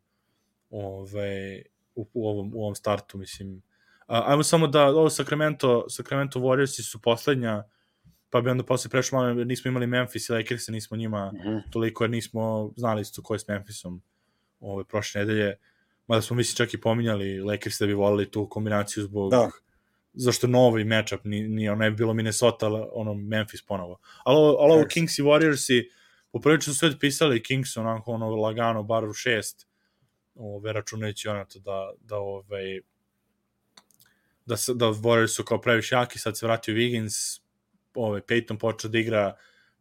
ovaj, 0.70 1.62
u, 1.94 2.08
u, 2.12 2.28
ovom, 2.28 2.52
u 2.54 2.62
ovom 2.62 2.74
startu, 2.74 3.18
mislim. 3.18 3.62
A, 4.06 4.22
ajmo 4.26 4.42
samo 4.42 4.66
da, 4.66 4.86
ovo 4.86 5.10
Sacramento, 5.10 5.88
Sacramento 5.88 6.40
Warriors 6.40 6.90
su 6.90 7.02
poslednja, 7.02 7.62
pa 8.30 8.40
bi 8.40 8.50
onda 8.50 8.64
posle 8.64 8.90
prešlo 8.90 9.18
malo, 9.18 9.38
jer 9.38 9.46
nismo 9.46 9.68
imali 9.68 9.86
Memphis 9.86 10.28
i 10.28 10.32
Lakers, 10.32 10.68
nismo 10.68 10.96
njima 10.96 11.32
mm 11.32 11.36
-hmm. 11.36 11.62
toliko, 11.70 12.04
jer 12.04 12.10
nismo 12.10 12.72
znali 12.76 13.02
isto 13.02 13.22
ko 13.22 13.34
je 13.34 13.38
s 13.38 13.48
Memphisom 13.48 14.02
ove 14.62 14.84
prošle 14.84 15.20
nedelje, 15.20 15.56
mada 16.06 16.22
smo 16.22 16.36
mislim 16.36 16.56
čak 16.56 16.74
i 16.74 16.80
pominjali 16.80 17.40
Lakers 17.40 17.78
da 17.78 17.86
bi 17.86 17.92
volili 17.92 18.30
tu 18.30 18.48
kombinaciju 18.48 19.02
zbog 19.02 19.30
da. 19.30 19.50
zašto 20.12 20.46
novi 20.46 20.84
matchup 20.84 21.20
ni, 21.24 21.48
ni 21.48 21.68
ono 21.68 21.84
je 21.84 21.90
bilo 21.90 22.14
Minnesota, 22.14 22.66
ono 22.92 23.14
Memphis 23.14 23.62
ponovo. 23.62 23.98
Ali, 24.24 24.56
ali 24.58 24.72
ovo 24.72 24.84
Kings 24.88 25.18
i 25.18 25.22
Warriors 25.22 25.72
i 25.72 25.90
poprilično 26.32 26.72
su 26.72 26.78
sve 26.78 26.98
pisali 26.98 27.42
Kings 27.42 27.76
onako 27.76 28.12
ono 28.12 28.30
lagano, 28.30 28.82
bar 28.82 29.04
u 29.04 29.14
šest, 29.14 29.66
ove, 30.34 30.72
računajući 30.72 31.28
ono 31.28 31.44
to 31.44 31.58
da, 31.58 31.92
da 32.00 32.16
ovaj, 32.16 32.80
da, 34.46 34.54
da 34.74 34.86
Warriors 34.86 35.34
su 35.36 35.44
kao 35.44 35.60
previše 35.60 35.94
jaki, 35.94 36.18
sad 36.18 36.38
se 36.38 36.46
vratio 36.46 36.74
Wiggins, 36.74 37.40
ovaj, 37.94 38.20
Peyton 38.20 38.58
počeo 38.58 38.90
da 38.90 38.98
igra 38.98 39.36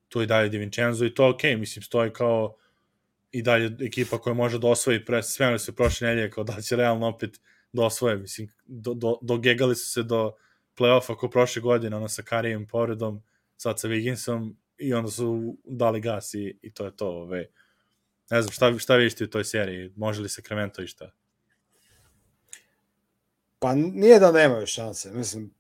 tu 0.10 0.22
i 0.22 0.26
dalje 0.26 0.50
Di 0.50 0.58
Vincenzo 0.58 1.06
i 1.06 1.14
to 1.14 1.30
ok, 1.30 1.44
mislim, 1.44 1.84
stoji 1.84 2.14
kao 2.14 2.56
i 3.32 3.42
dalje 3.42 3.78
ekipa 3.82 4.18
koja 4.18 4.34
može 4.34 4.60
da 4.60 4.68
osvoji 4.68 5.06
pre, 5.06 5.24
sve 5.24 5.60
se 5.60 5.76
prošle 5.76 6.08
nedelje 6.08 6.32
kao 6.32 6.44
da 6.44 6.62
će 6.62 6.76
realno 6.76 7.08
opet 7.08 7.40
da 7.74 7.84
osvoje, 7.84 8.18
mislim, 8.18 8.50
do, 8.66 8.94
do, 8.94 9.18
dogegali 9.22 9.76
su 9.76 9.92
se 9.92 10.04
do 10.04 10.34
play-offa 10.78 11.16
ko 11.16 11.30
prošle 11.30 11.62
godine, 11.62 11.96
ono 11.96 12.10
sa 12.10 12.24
Karijem 12.24 12.68
povredom, 12.68 13.24
sad 13.58 13.80
sa 13.80 13.88
Wigginsom 13.88 14.54
i 14.78 14.94
onda 14.94 15.12
su 15.12 15.58
dali 15.64 16.02
gas 16.02 16.34
i, 16.34 16.60
i 16.62 16.74
to 16.74 16.86
je 16.86 16.96
to, 16.96 17.08
ove. 17.08 17.46
Ne 18.32 18.42
znam, 18.42 18.52
šta, 18.52 18.80
šta 18.80 18.96
vidiš 18.96 19.16
ti 19.16 19.24
u 19.24 19.30
toj 19.30 19.44
seriji? 19.44 19.94
Može 19.96 20.22
li 20.22 20.30
Sacramento 20.30 20.82
i 20.82 20.88
šta? 20.88 21.12
Pa 23.60 23.76
nije 23.76 24.20
da 24.20 24.32
nemaju 24.32 24.66
šanse, 24.66 25.12
mislim, 25.12 25.54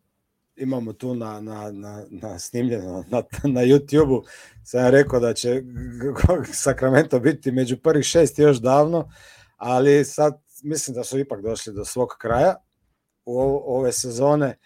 imamo 0.56 0.94
tu 0.94 1.16
na, 1.16 1.42
na, 1.42 1.72
na, 1.72 2.06
na 2.10 2.40
snimljeno 2.40 3.06
na, 3.10 3.24
na 3.44 3.62
YouTube-u, 3.62 4.24
sam 4.64 4.88
rekao 4.88 5.20
da 5.20 5.34
će 5.34 5.64
Sacramento 6.64 7.20
biti 7.20 7.52
među 7.52 7.78
prvih 7.78 8.06
šest 8.06 8.40
još 8.40 8.58
davno, 8.58 9.10
ali 9.58 10.06
sad 10.06 10.42
mislim 10.64 10.96
da 10.96 11.04
su 11.04 11.20
ipak 11.20 11.42
došli 11.42 11.74
do 11.74 11.86
svog 11.86 12.10
kraja 12.20 12.56
u 13.26 13.40
ove 13.66 13.92
sezone, 13.92 14.58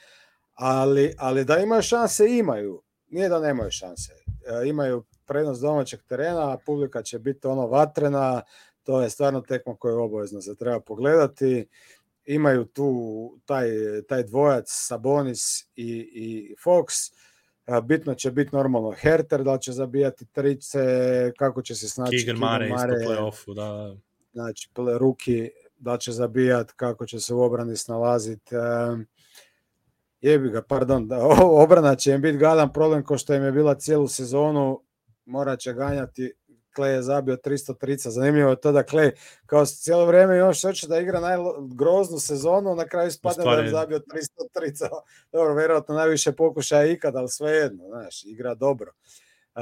ali, 0.53 1.14
ali 1.18 1.45
da 1.45 1.57
imaju 1.57 1.82
šanse, 1.82 2.38
imaju. 2.38 2.82
Nije 3.07 3.30
da 3.30 3.40
nemaju 3.40 3.72
šanse. 3.72 4.14
E, 4.14 4.68
imaju 4.68 5.03
prednost 5.26 5.62
domaćeg 5.62 5.99
terena, 6.07 6.57
publika 6.66 7.02
će 7.02 7.20
biti 7.20 7.48
ono 7.48 7.68
vatrena, 7.68 8.41
to 8.84 9.02
je 9.02 9.10
stvarno 9.10 9.41
tekma 9.41 9.76
koju 9.76 9.99
obavezno 9.99 10.41
se 10.41 10.56
treba 10.56 10.80
pogledati 10.80 11.68
imaju 12.26 12.65
tu 12.65 13.39
taj, 13.45 13.68
taj 14.07 14.23
dvojac 14.23 14.65
Sabonis 14.68 15.61
i, 15.76 16.10
i 16.14 16.56
Fox, 16.65 17.14
bitno 17.84 18.15
će 18.15 18.31
biti 18.31 18.56
normalno 18.56 18.91
Herter, 18.91 19.43
da 19.43 19.53
li 19.53 19.61
će 19.61 19.72
zabijati 19.72 20.26
trice, 20.26 20.80
kako 21.38 21.61
će 21.61 21.76
se 21.76 21.89
snaći 21.89 22.18
Keegan 22.18 22.38
Mare, 22.39 22.69
Mare 22.69 22.93
play-offu, 22.93 23.56
da. 23.56 23.95
Znači, 24.34 24.69
ruki, 24.99 25.49
da 25.77 25.97
će 25.97 26.11
zabijati, 26.11 26.73
kako 26.76 27.06
će 27.06 27.19
se 27.19 27.34
u 27.34 27.41
obrani 27.41 27.77
snalaziti. 27.77 28.56
Jebi 30.22 30.49
ga, 30.49 30.61
pardon, 30.61 31.07
da, 31.07 31.26
obrana 31.64 31.95
će 31.95 32.11
im 32.11 32.22
biti 32.22 32.38
gadan 32.38 32.73
problem 32.73 33.03
ko 33.03 33.18
što 33.18 33.34
im 33.34 33.43
je 33.43 33.52
bila 33.52 33.76
cijelu 33.76 34.07
sezonu, 34.07 34.81
morat 35.26 35.60
će 35.60 35.73
ganjati 35.73 36.34
Klej 36.76 36.93
je 36.93 37.02
zabio 37.02 37.35
330. 37.35 38.10
Zanimljivo 38.10 38.49
je 38.49 38.61
to 38.61 38.72
da 38.72 38.84
Klej 38.84 39.11
kao 39.45 39.65
cijelo 39.65 40.06
vrijeme 40.06 40.38
još 40.38 40.61
hoće 40.61 40.88
da 40.88 40.99
igra 40.99 41.19
najgroznu 41.19 42.19
sezonu, 42.19 42.76
na 42.76 42.88
kraju 42.88 43.11
spadne 43.11 43.43
da 43.43 43.52
je 43.52 43.69
zabio 43.69 43.99
330. 43.99 44.88
Dobro, 45.31 45.53
vjerojatno 45.53 45.95
najviše 45.95 46.31
pokušaja 46.31 46.91
ikad, 46.91 47.15
ali 47.15 47.30
svejedno, 47.30 47.84
znaš, 47.88 48.23
igra 48.26 48.56
dobro. 48.56 48.91
Uh, 49.56 49.61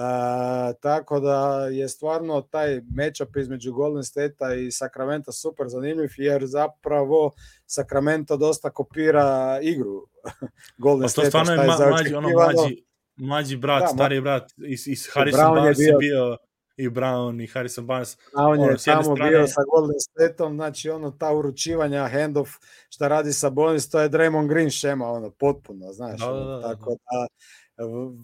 tako 0.81 1.19
da 1.19 1.67
je 1.71 1.89
stvarno 1.89 2.41
taj 2.41 2.81
matchup 2.95 3.35
između 3.35 3.73
Golden 3.73 4.03
State-a 4.03 4.53
i 4.53 4.71
Sacramento 4.71 5.31
super 5.31 5.65
zanimljiv 5.69 6.09
jer 6.17 6.45
zapravo 6.45 7.31
Sacramento 7.65 8.37
dosta 8.37 8.69
kopira 8.69 9.59
igru 9.61 10.07
Golden 10.83 11.09
State-a. 11.09 11.23
To 11.23 11.29
stvarno 11.29 11.51
je 11.51 11.67
ma, 11.67 11.89
mlađi, 11.89 12.13
ono, 12.13 12.29
mlađi, 12.29 12.83
mlađi 13.15 13.57
brat, 13.57 13.81
da, 13.81 13.87
stari 13.87 14.21
brat, 14.21 14.51
iz, 14.67 14.87
iz 14.87 15.07
Harrison 15.13 15.55
Barnes 15.55 15.79
je 15.79 15.85
bio, 15.85 15.97
bio 15.99 16.37
i 16.77 16.89
Brown 16.89 17.43
i 17.43 17.47
Harrison 17.47 17.87
Barnes. 17.87 18.17
A 18.35 18.47
on 18.47 18.59
je 18.59 18.65
ono, 18.65 18.77
tamo 18.85 19.15
strane... 19.15 19.29
bio 19.29 19.47
sa 19.47 19.61
Golden 19.71 19.99
Stateom, 19.99 20.55
znači 20.55 20.89
ono 20.89 21.11
ta 21.11 21.33
uručivanja 21.33 22.07
handoff 22.07 22.51
šta 22.89 23.07
radi 23.07 23.33
sa 23.33 23.49
Bonis, 23.49 23.89
to 23.89 23.99
je 23.99 24.09
Draymond 24.09 24.47
Green 24.47 24.69
šema, 24.69 25.11
ono 25.11 25.29
potpuno, 25.29 25.93
znaš. 25.93 26.19
Da, 26.19 26.27
da, 26.27 26.39
da, 26.39 26.57
da. 26.57 26.61
Tako 26.61 26.95
da 27.07 27.27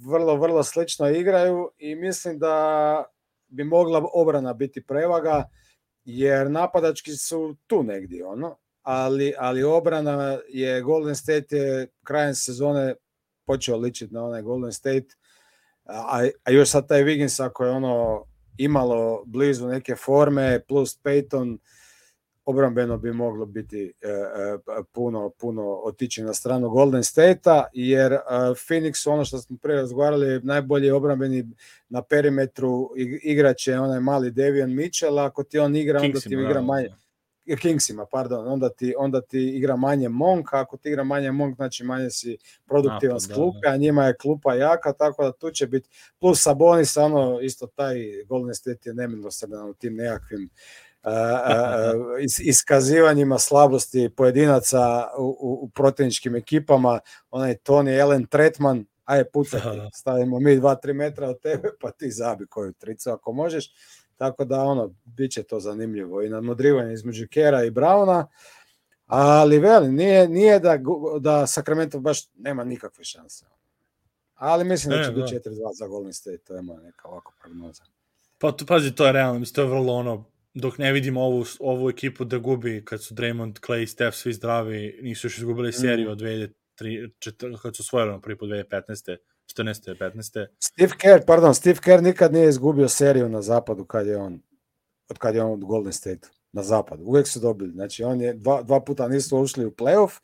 vrlo, 0.10 0.36
vrlo 0.36 0.64
slično 0.64 1.10
igraju 1.10 1.72
i 1.78 1.96
mislim 1.96 2.40
da 2.40 3.06
bi 3.48 3.64
mogla 3.64 4.06
obrana 4.14 4.54
biti 4.54 4.86
prevaga, 4.86 5.50
jer 6.04 6.52
napadački 6.52 7.12
su 7.12 7.56
tu 7.68 7.84
negdje, 7.84 8.26
ono, 8.26 8.58
ali, 8.82 9.34
ali 9.38 9.64
obrana 9.64 10.38
je 10.48 10.82
Golden 10.82 11.16
State 11.16 11.58
je 11.58 11.88
krajem 12.04 12.36
sezone 12.36 12.96
počeo 13.46 13.78
ličiti 13.78 14.14
na 14.14 14.26
onaj 14.26 14.42
Golden 14.42 14.72
State, 14.72 15.08
a, 15.86 16.28
a 16.44 16.52
još 16.52 16.70
sad 16.70 16.88
taj 16.88 17.04
Wiggins 17.04 17.46
ako 17.46 17.66
je 17.66 17.72
ono 17.72 18.26
imalo 18.60 19.24
blizu 19.26 19.68
neke 19.68 19.96
forme, 19.96 20.60
plus 20.68 21.00
Peyton, 21.04 21.58
obrambeno 22.46 22.98
bi 22.98 23.14
moglo 23.14 23.46
biti 23.46 23.94
e, 24.02 24.08
e, 24.10 24.84
puno, 24.92 25.30
puno 25.30 25.64
otići 25.84 26.24
na 26.24 26.34
stranu 26.34 26.70
Golden 26.70 27.04
State-a, 27.04 27.66
jer 27.74 28.14
e, 28.14 28.20
Phoenix, 28.68 29.10
ono 29.10 29.26
što 29.26 29.38
smo 29.38 29.58
prije 29.58 29.76
razgovarali, 29.76 30.42
najbolji 30.44 30.92
obrambeni 30.92 31.46
na 31.90 32.02
perimetru 32.02 32.92
igraće 33.24 33.80
onaj 33.80 34.00
mali 34.00 34.32
Devian 34.32 34.76
Mitchell, 34.76 35.20
ako 35.20 35.44
ti 35.44 35.60
on 35.60 35.76
igra, 35.76 36.02
onda 36.02 36.20
ti 36.20 36.34
igra 36.34 36.62
manje. 36.62 36.90
Da 37.50 37.56
Kingsima, 37.56 38.06
pardon, 38.06 38.48
onda 38.48 38.70
ti, 38.70 38.94
onda 38.98 39.22
ti 39.22 39.50
igra 39.58 39.76
manje 39.76 40.10
Monk, 40.10 40.54
ako 40.54 40.78
ti 40.78 40.90
igra 40.90 41.04
manje 41.04 41.32
Monk, 41.32 41.56
znači 41.56 41.84
manje 41.84 42.10
si 42.10 42.38
produktivan 42.66 43.16
Napad, 43.16 43.22
s 43.22 43.34
klupe, 43.34 43.60
da, 43.64 43.70
da. 43.70 43.74
a 43.74 43.78
njima 43.78 44.06
je 44.06 44.18
klupa 44.18 44.54
jaka, 44.54 44.94
tako 44.94 45.24
da 45.24 45.32
tu 45.32 45.52
će 45.52 45.68
biti, 45.68 45.90
plus 46.20 46.44
Sabonis, 46.44 46.98
ono, 46.98 47.40
isto 47.42 47.68
taj 47.68 47.96
Golden 48.28 48.56
State 48.56 48.90
je 48.90 48.94
nemilosrdan 48.94 49.70
u 49.70 49.74
tim 49.74 49.96
nekakvim 49.96 50.50
uh, 51.04 51.12
uh, 52.20 52.24
is, 52.24 52.40
iskazivanjima 52.40 53.40
slabosti 53.40 54.10
pojedinaca 54.18 55.08
u, 55.18 55.24
u, 55.24 55.60
u 55.64 55.70
protivničkim 55.70 56.36
ekipama, 56.36 57.00
onaj 57.32 57.56
Tony 57.56 58.02
Allen 58.02 58.26
Tretman, 58.26 58.86
aj 59.06 59.24
pucati, 59.24 59.64
stavimo 60.00 60.40
mi 60.40 60.60
2-3 60.60 60.94
metra 60.94 61.30
od 61.30 61.40
tebe, 61.42 61.70
pa 61.82 61.92
ti 61.92 62.12
zabi 62.12 62.48
koju 62.48 62.74
tricu 62.74 63.10
ako 63.10 63.32
možeš, 63.32 63.72
Tako 64.20 64.46
da 64.46 64.64
ono, 64.64 64.96
bit 65.06 65.32
će 65.32 65.44
to 65.44 65.60
zanimljivo 65.60 66.22
i 66.22 66.30
nadmudrivanje 66.30 66.94
između 66.94 67.28
Kera 67.32 67.64
i 67.64 67.72
Brauna, 67.72 68.28
ali 69.06 69.60
veli, 69.60 69.92
nije, 69.92 70.28
nije 70.28 70.60
da, 70.60 70.80
da 71.20 71.48
Sacramento 71.48 72.00
baš 72.00 72.28
nema 72.34 72.64
nikakve 72.64 73.04
šanse. 73.04 73.46
Ali 74.36 74.64
mislim 74.64 74.98
da 74.98 75.04
će 75.04 75.12
biti 75.12 75.50
4-2 75.50 75.78
za 75.80 75.88
Golden 75.88 76.14
State, 76.14 76.38
to 76.38 76.56
je 76.56 76.62
moja 76.62 76.82
neka 76.82 77.08
ovako 77.08 77.34
prognoza. 77.42 77.84
Pa 78.38 78.52
to, 78.52 78.66
pazi, 78.66 78.96
to 78.96 79.06
je 79.06 79.12
realno, 79.12 79.40
mislim, 79.40 79.56
to 79.56 79.62
je 79.62 79.68
vrlo 79.68 79.94
ono, 79.94 80.26
dok 80.54 80.78
ne 80.78 80.92
vidimo 80.92 81.22
ovu, 81.22 81.46
ovu 81.60 81.90
ekipu 81.90 82.26
da 82.26 82.38
gubi, 82.38 82.86
kad 82.86 83.04
su 83.04 83.16
Draymond, 83.16 83.60
Clay, 83.68 83.86
Steph 83.86 84.18
svi 84.18 84.34
zdravi, 84.34 85.00
nisu 85.02 85.28
još 85.28 85.38
izgubili 85.38 85.74
seriju 85.74 86.08
mm. 86.08 86.12
od 86.12 86.20
2003, 86.20 87.62
kad 87.62 87.76
su 87.76 87.82
osvojili 87.82 88.22
prvi 88.22 88.38
put 88.38 88.50
2015. 88.50 89.18
14. 89.58 89.96
15. 90.00 90.48
Steve 90.60 90.92
Kerr, 90.98 91.26
pardon, 91.28 91.56
Steve 91.56 91.80
Kerr 91.84 92.04
nikad 92.04 92.34
nije 92.34 92.50
izgubio 92.50 92.90
seriju 92.90 93.30
na 93.30 93.42
zapadu 93.42 93.86
kad 93.86 94.08
je 94.08 94.18
on 94.18 94.42
od 95.10 95.18
kad 95.18 95.36
je 95.36 95.44
on 95.44 95.52
od 95.52 95.64
Golden 95.64 95.94
State 95.94 96.28
na 96.52 96.64
zapadu. 96.64 97.04
Uvijek 97.04 97.28
su 97.28 97.40
dobili. 97.40 97.72
Znači, 97.72 98.04
on 98.04 98.22
je 98.22 98.34
dva, 98.34 98.62
dva 98.62 98.80
puta 98.80 99.08
nisu 99.08 99.38
ušli 99.38 99.66
u 99.66 99.72
playoff 99.72 100.20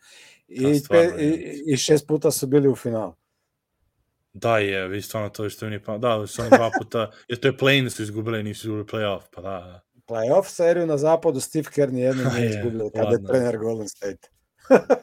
i, 0.47 0.79
stvarno, 0.79 1.11
pe, 1.17 1.23
i, 1.23 1.63
i, 1.67 1.77
šest 1.77 2.07
puta 2.07 2.31
su 2.31 2.47
bili 2.47 2.67
u 2.67 2.75
finalu. 2.75 3.13
Da 4.33 4.57
je, 4.57 4.87
vi 4.87 5.01
stvarno 5.01 5.29
to 5.29 5.49
što 5.49 5.69
mi 5.69 5.83
pa 5.83 5.97
da, 5.97 6.27
su 6.27 6.41
oni 6.41 6.49
dva 6.49 6.71
puta, 6.77 7.11
jer 7.29 7.39
to 7.39 7.47
je 7.47 7.57
play 7.57 7.89
su 7.89 8.03
izgubili, 8.03 8.43
nisu 8.43 8.67
izgubili 8.67 8.85
playoff, 8.85 9.21
pa 9.31 9.41
da. 9.41 9.49
da. 9.49 9.81
Playoff 10.07 10.47
seriju 10.47 10.87
na 10.87 10.97
zapadu 10.97 11.39
Steve 11.39 11.67
Kerr 11.73 11.93
nijednom 11.93 12.33
nije 12.33 12.49
izgubio 12.57 12.89
kada 12.95 13.09
je 13.09 13.23
trener 13.27 13.57
Golden 13.57 13.89
State. 13.89 14.29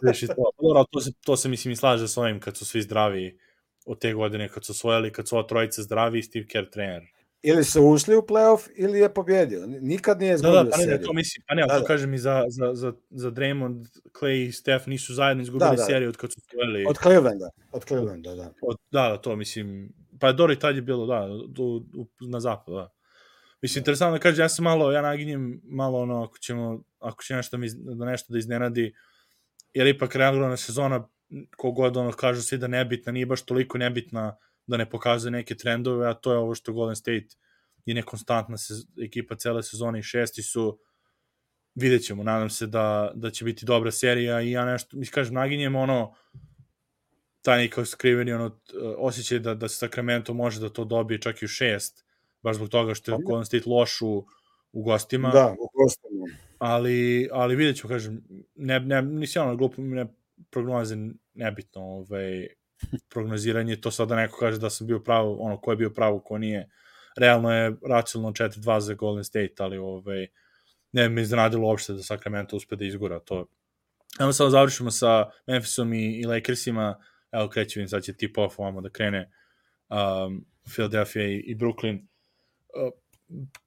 Viši 0.03 0.27
to, 0.27 0.51
dobro, 0.62 0.85
to 0.90 1.01
se, 1.01 1.12
to 1.24 1.36
se 1.36 1.49
mislim 1.49 1.73
i 1.73 1.77
slaže 1.77 2.09
s 2.09 2.16
ovim 2.16 2.40
kad 2.40 2.57
su 2.57 2.65
svi 2.65 2.82
zdravi 2.82 3.39
od 3.87 4.01
te 4.01 4.13
godine 4.13 4.49
kad 4.49 4.65
su 4.65 4.73
osvojili, 4.73 5.13
kad 5.13 5.29
su 5.29 5.37
ova 5.37 5.47
trojica 5.47 5.83
zdravi 5.83 6.23
Steve 6.23 6.47
Kerr 6.47 6.71
trener 6.71 7.03
ili 7.43 7.65
su 7.65 7.85
ušli 7.85 8.17
u 8.17 8.23
playoff 8.23 8.69
ili 8.75 8.99
je 8.99 9.15
pobjedio. 9.15 9.67
Nikad 9.67 10.21
nije 10.21 10.35
izgubio 10.35 10.57
da, 10.57 10.63
da, 10.63 10.71
pa 10.71 10.77
ne, 10.77 10.85
seriju. 10.85 11.07
To 11.07 11.13
mislim, 11.13 11.45
pa 11.49 11.55
ne, 11.55 11.63
da, 11.63 11.75
to 11.75 11.81
da. 11.81 11.87
kažem 11.87 12.15
i 12.15 12.19
za, 12.19 12.45
za, 12.49 12.75
za, 12.75 12.93
za 13.11 13.31
Draymond, 13.31 13.87
Clay 14.21 14.49
i 14.49 14.53
Steph 14.53 14.89
nisu 14.89 15.15
zajedno 15.15 15.43
izgubili 15.43 15.71
da, 15.71 15.77
da. 15.77 15.85
seriju 15.85 16.09
od 16.09 16.17
kad 16.17 16.33
su 16.33 16.41
stojali. 16.41 16.87
Od 16.89 16.99
Clevelanda, 17.03 17.51
od 17.73 17.85
Clevelanda, 17.85 18.35
da. 18.35 18.53
Od, 18.63 18.77
da, 18.91 19.09
da, 19.09 19.17
to 19.17 19.37
mislim, 19.37 19.93
pa 20.21 20.27
je 20.27 20.33
Dori 20.33 20.59
tad 20.59 20.77
je 20.77 20.83
bilo, 20.83 21.07
da, 21.07 21.29
do, 21.49 21.83
na 22.21 22.41
zapadu, 22.41 22.77
da. 22.77 22.93
Mislim, 23.63 23.81
da. 23.81 23.83
interesantno 23.83 24.19
da 24.19 24.23
kažem, 24.23 24.45
ja 24.45 24.49
sam 24.49 24.63
malo, 24.63 24.93
ja 24.93 25.03
naginjem 25.03 25.61
malo 25.65 26.01
ono, 26.01 26.23
ako 26.23 26.39
ćemo, 26.39 26.83
ako 26.99 27.23
će 27.23 27.35
nešto, 27.35 27.59
mi, 27.59 27.69
da 27.75 28.05
nešto 28.05 28.33
da 28.33 28.39
iznenadi, 28.39 28.95
jer 29.75 29.87
ipak 29.87 30.15
regularna 30.15 30.57
sezona, 30.57 31.09
kogod 31.57 31.97
ono 31.97 32.13
kažu 32.13 32.43
svi 32.43 32.59
da 32.59 32.67
nebitna, 32.67 33.13
nije 33.13 33.27
baš 33.27 33.43
toliko 33.43 33.79
nebitna, 33.79 34.37
da 34.67 34.77
ne 34.77 34.91
pokazuje 34.91 35.31
neke 35.31 35.55
trendove, 35.55 36.09
a 36.09 36.15
to 36.15 36.33
je 36.33 36.39
ovo 36.39 36.55
što 36.55 36.73
Golden 36.73 36.97
State 36.97 37.27
je 37.87 37.95
nekonstantna 37.95 38.57
se, 38.57 38.75
ekipa 39.05 39.37
cele 39.37 39.63
sezone 39.63 39.99
i 39.99 40.03
šesti 40.03 40.43
su 40.43 40.79
vidjet 41.75 42.03
ćemo, 42.05 42.23
nadam 42.23 42.51
se 42.51 42.67
da, 42.67 43.13
da 43.15 43.31
će 43.31 43.45
biti 43.45 43.67
dobra 43.67 43.91
serija 43.91 44.41
i 44.41 44.51
ja 44.51 44.65
nešto, 44.65 44.97
mi 44.97 45.07
kažem, 45.07 45.35
naginjem 45.35 45.77
ono 45.77 46.15
taj 47.43 47.59
neki 47.59 47.85
skriveni 47.85 48.33
ono, 48.33 48.61
osjećaj 48.99 49.39
da, 49.39 49.55
da 49.55 49.69
Sacramento 49.69 50.35
može 50.35 50.61
da 50.61 50.69
to 50.69 50.85
dobije 50.85 51.21
čak 51.21 51.43
i 51.43 51.45
u 51.45 51.49
šest, 51.49 52.05
baš 52.43 52.57
zbog 52.57 52.69
toga 52.69 52.95
što 52.95 53.13
je 53.13 53.19
Golden 53.25 53.45
State 53.45 53.71
loš 53.71 54.03
u, 54.03 54.27
u 54.73 54.83
gostima. 54.83 55.31
Da, 55.31 55.55
u 55.59 55.69
gostima. 55.75 56.27
Ali, 56.59 57.29
ali 57.33 57.57
vidjet 57.57 57.77
ću, 57.77 57.89
kažem, 57.89 58.23
ne, 58.55 58.81
ne, 58.81 59.03
nisi 59.03 59.39
ono 59.39 59.57
glupo, 59.57 59.83
ne, 59.83 60.07
prognoze 60.53 60.97
nebitno, 61.35 61.83
ovaj, 61.83 62.47
prognoziranje, 63.12 63.77
to 63.81 63.91
sada 63.91 64.16
neko 64.16 64.39
kaže 64.39 64.59
da 64.59 64.70
sam 64.70 64.87
bio 64.87 64.99
pravo, 64.99 65.37
ono, 65.41 65.61
ko 65.61 65.70
je 65.70 65.77
bio 65.77 65.91
pravo, 65.91 66.20
ko 66.20 66.39
nije. 66.39 66.69
Realno 67.16 67.53
je 67.53 67.77
racionalno 67.89 68.33
4-2 68.33 68.79
za 68.81 68.95
Golden 68.95 69.24
State, 69.24 69.55
ali 69.59 69.79
ovaj, 69.79 70.27
ne 70.93 71.09
me 71.09 71.23
iznenadilo 71.23 71.69
uopšte 71.69 71.93
da 71.93 72.03
Sacramento 72.03 72.57
uspe 72.57 72.77
da 72.77 72.85
izgura 72.85 73.20
to. 73.20 73.47
Evo 74.20 74.33
sad 74.33 74.51
završimo 74.51 74.91
sa 74.91 75.31
Memphisom 75.47 75.93
i, 75.93 76.20
i 76.20 76.24
Lakersima, 76.24 77.01
evo 77.33 77.49
kreće 77.49 77.81
vidim, 77.81 77.89
sad 77.89 78.03
će 78.03 78.12
tip 78.12 78.39
off 78.39 78.59
ovamo 78.59 78.81
da 78.81 78.91
krene 78.91 79.31
um, 79.89 80.45
Philadelphia 80.74 81.23
i, 81.23 81.37
i 81.37 81.57
Brooklyn. 81.57 81.99
Uh, 81.99 83.02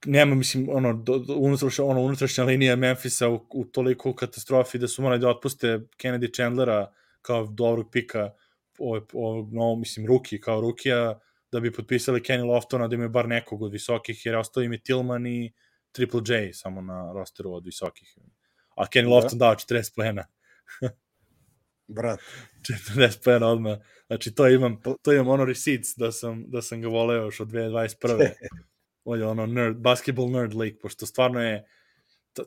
nema, 0.06 0.36
mislim, 0.36 0.70
ono, 0.70 0.94
do, 0.94 1.18
do, 1.18 1.36
unutrašnja, 1.36 1.86
ono, 1.86 2.02
unutrašnja 2.02 2.44
linija 2.44 2.76
Memphisa 2.76 3.30
u, 3.30 3.48
u 3.54 3.66
toliko 3.66 4.16
katastrofi 4.16 4.78
da 4.78 4.88
su 4.88 5.02
morali 5.02 5.22
da 5.22 5.30
otpuste 5.30 5.80
Kennedy 5.98 6.36
Chandlera 6.36 6.92
kao 7.22 7.46
dobrog 7.46 7.92
pika 7.92 8.32
ovog, 8.80 9.10
ovog 9.14 9.54
novo, 9.54 9.76
mislim, 9.76 10.06
ruki, 10.06 10.42
kao 10.42 10.62
rukija, 10.62 11.20
da 11.52 11.60
bi 11.60 11.74
potpisali 11.74 12.22
Kenny 12.22 12.46
Loftona, 12.46 12.88
da 12.88 12.96
imaju 12.96 13.10
bar 13.10 13.28
nekog 13.28 13.62
od 13.62 13.72
visokih, 13.72 14.26
jer 14.26 14.36
ostao 14.36 14.64
im 14.64 14.74
je 14.74 14.84
Tillman 14.84 15.28
i 15.28 15.54
Triple 15.92 16.22
J 16.28 16.54
samo 16.54 16.82
na 16.82 17.14
rosteru 17.14 17.54
od 17.54 17.66
visokih. 17.66 18.18
A 18.76 18.86
Kenny 18.86 19.04
da. 19.04 19.10
Lofton 19.10 19.40
dao 19.40 19.56
40 19.56 19.96
poena. 19.96 20.26
Brat. 21.88 22.20
40 22.96 23.18
poena 23.24 23.48
odmah. 23.48 23.78
Znači, 24.08 24.36
to 24.36 24.50
imam, 24.50 24.82
to 25.02 25.14
imam 25.14 25.28
ono 25.28 25.46
receipts 25.46 25.98
da 25.98 26.12
sam, 26.12 26.44
da 26.48 26.62
sam 26.62 26.82
ga 26.82 26.88
voleo 26.88 27.24
još 27.24 27.40
od 27.40 27.48
2021. 27.48 28.32
On 29.06 29.20
je 29.20 29.26
ono 29.28 29.46
nerd, 29.46 29.78
basketball 29.78 30.32
nerd 30.32 30.54
league, 30.54 30.80
pošto 30.80 31.06
stvarno 31.06 31.42
je 31.42 31.66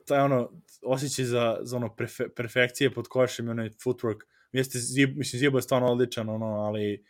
to, 0.07 0.15
je 0.15 0.23
ono 0.23 0.51
osjećaj 0.83 1.25
za, 1.25 1.59
za 1.63 1.77
ono 1.77 1.95
prefe, 1.95 2.29
perfekcije 2.29 2.95
pod 2.95 3.09
košem 3.09 3.47
i 3.47 3.51
onaj 3.51 3.69
footwork 3.69 4.21
jeste, 4.53 4.79
Zib, 4.79 5.17
mislim, 5.17 5.41
Zibo 5.41 5.59
je 5.59 5.63
stvarno 5.63 5.89
odličan, 5.89 6.29
ono, 6.29 6.47
ali, 6.47 7.05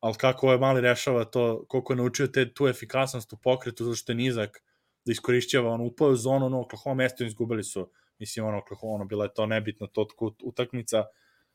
ali 0.00 0.14
kako 0.14 0.46
ovaj 0.46 0.58
mali 0.58 0.80
rešava 0.80 1.24
to, 1.24 1.64
koliko 1.68 1.92
je 1.92 1.96
naučio 1.96 2.26
te, 2.26 2.54
tu 2.54 2.68
efikasnost 2.68 3.32
u 3.32 3.36
pokretu, 3.36 3.84
zato 3.84 3.96
što 3.96 4.12
je 4.12 4.16
nizak, 4.16 4.62
da 5.04 5.12
iskorišćava, 5.12 5.70
ono, 5.70 5.84
upao 5.84 6.14
zonu, 6.14 6.46
ono, 6.46 6.60
Oklahoma 6.60 6.94
mesto 6.94 7.24
izgubili 7.24 7.64
su, 7.64 7.90
mislim, 8.18 8.46
ono, 8.46 8.58
Oklahoma, 8.58 8.94
ono, 8.94 9.04
bila 9.04 9.24
je 9.24 9.34
to 9.34 9.46
nebitno, 9.46 9.86
to 9.86 10.06
utakmica, 10.42 10.98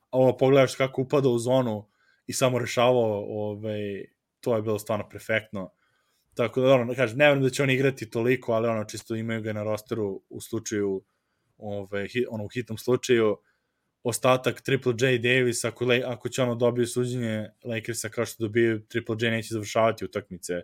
a 0.10 0.18
ono, 0.18 0.38
pogledaš 0.38 0.76
kako 0.76 1.02
upada 1.02 1.30
u 1.30 1.40
zonu 1.40 1.90
i 2.28 2.34
samo 2.34 2.60
rešavao, 2.60 3.26
ovaj, 3.28 4.06
to 4.40 4.56
je 4.56 4.62
bilo 4.62 4.80
stvarno 4.80 5.10
perfektno. 5.10 5.72
Tako 6.40 6.62
da, 6.62 6.74
ono, 6.74 6.96
kažem, 6.96 7.18
ne 7.18 7.26
vjerujem 7.26 7.44
da 7.44 7.50
će 7.50 7.64
oni 7.64 7.74
igrati 7.74 8.10
toliko, 8.10 8.54
ali 8.54 8.68
ono, 8.68 8.84
čisto 8.84 9.16
imaju 9.16 9.42
ga 9.42 9.54
na 9.54 9.64
rosteru 9.64 10.22
u 10.30 10.42
slučaju, 10.42 11.04
ovaj, 11.58 12.08
ono, 12.30 12.44
u 12.44 12.48
hitnom 12.48 12.78
slučaju, 12.78 13.38
ostatak 14.04 14.62
Triple 14.62 14.94
J 15.00 15.18
Davis, 15.18 15.66
ako, 15.66 15.86
ako 16.06 16.30
će 16.30 16.42
ono 16.42 16.56
dobije 16.56 16.88
suđenje 16.88 17.50
Lakersa 17.64 18.10
kao 18.10 18.26
što 18.26 18.44
dobije 18.44 18.88
Triple 18.88 19.16
J 19.20 19.32
neće 19.32 19.54
završavati 19.54 20.06
utakmice 20.06 20.62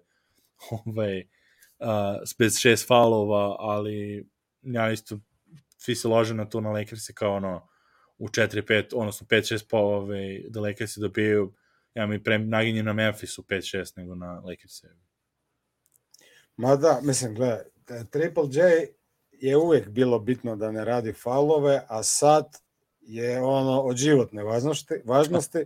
ovaj, 0.86 1.20
uh, 1.20 1.88
bez 2.40 2.58
šest 2.58 2.88
faulova, 2.88 3.56
ali 3.60 4.28
ja 4.62 4.92
isto 4.92 5.20
svi 5.78 5.96
se 5.96 6.08
lože 6.08 6.34
na 6.34 6.46
to 6.46 6.62
na 6.62 6.72
Lakersi 6.72 7.14
kao 7.14 7.36
ono 7.36 7.68
u 8.18 8.28
4-5, 8.28 8.86
odnosno 8.94 9.28
5-6 9.30 9.66
pa 9.70 9.78
ovaj, 9.78 10.44
da 10.50 10.62
Lakersi 10.62 11.00
dobiju 11.00 11.54
ja 11.94 12.08
mi 12.08 12.24
pre 12.24 12.40
naginjem 12.40 12.86
na 12.86 12.94
Memphisu 12.94 13.44
5-6 13.44 13.98
nego 13.98 14.16
na 14.16 14.40
Lakersi. 14.40 14.88
Ma 16.58 16.76
da, 16.76 17.00
mislim, 17.04 17.36
gledaj, 17.36 17.64
Triple 18.10 18.44
J 18.52 18.88
je 19.32 19.58
uvijek 19.58 19.90
bilo 19.90 20.20
bitno 20.20 20.56
da 20.56 20.72
ne 20.72 20.86
radi 20.86 21.14
faulove, 21.14 21.82
a 21.88 22.04
sad 22.04 22.58
je 23.02 23.42
ono 23.42 23.82
od 23.82 23.98
životne 23.98 24.44
važnosti, 24.44 24.94
važnosti. 25.06 25.66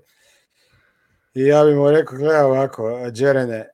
I 1.34 1.44
ja 1.44 1.64
bih 1.66 1.76
mu 1.76 1.92
rekao, 1.92 2.18
gledaj 2.18 2.44
ovako, 2.44 3.10
Džerene, 3.12 3.70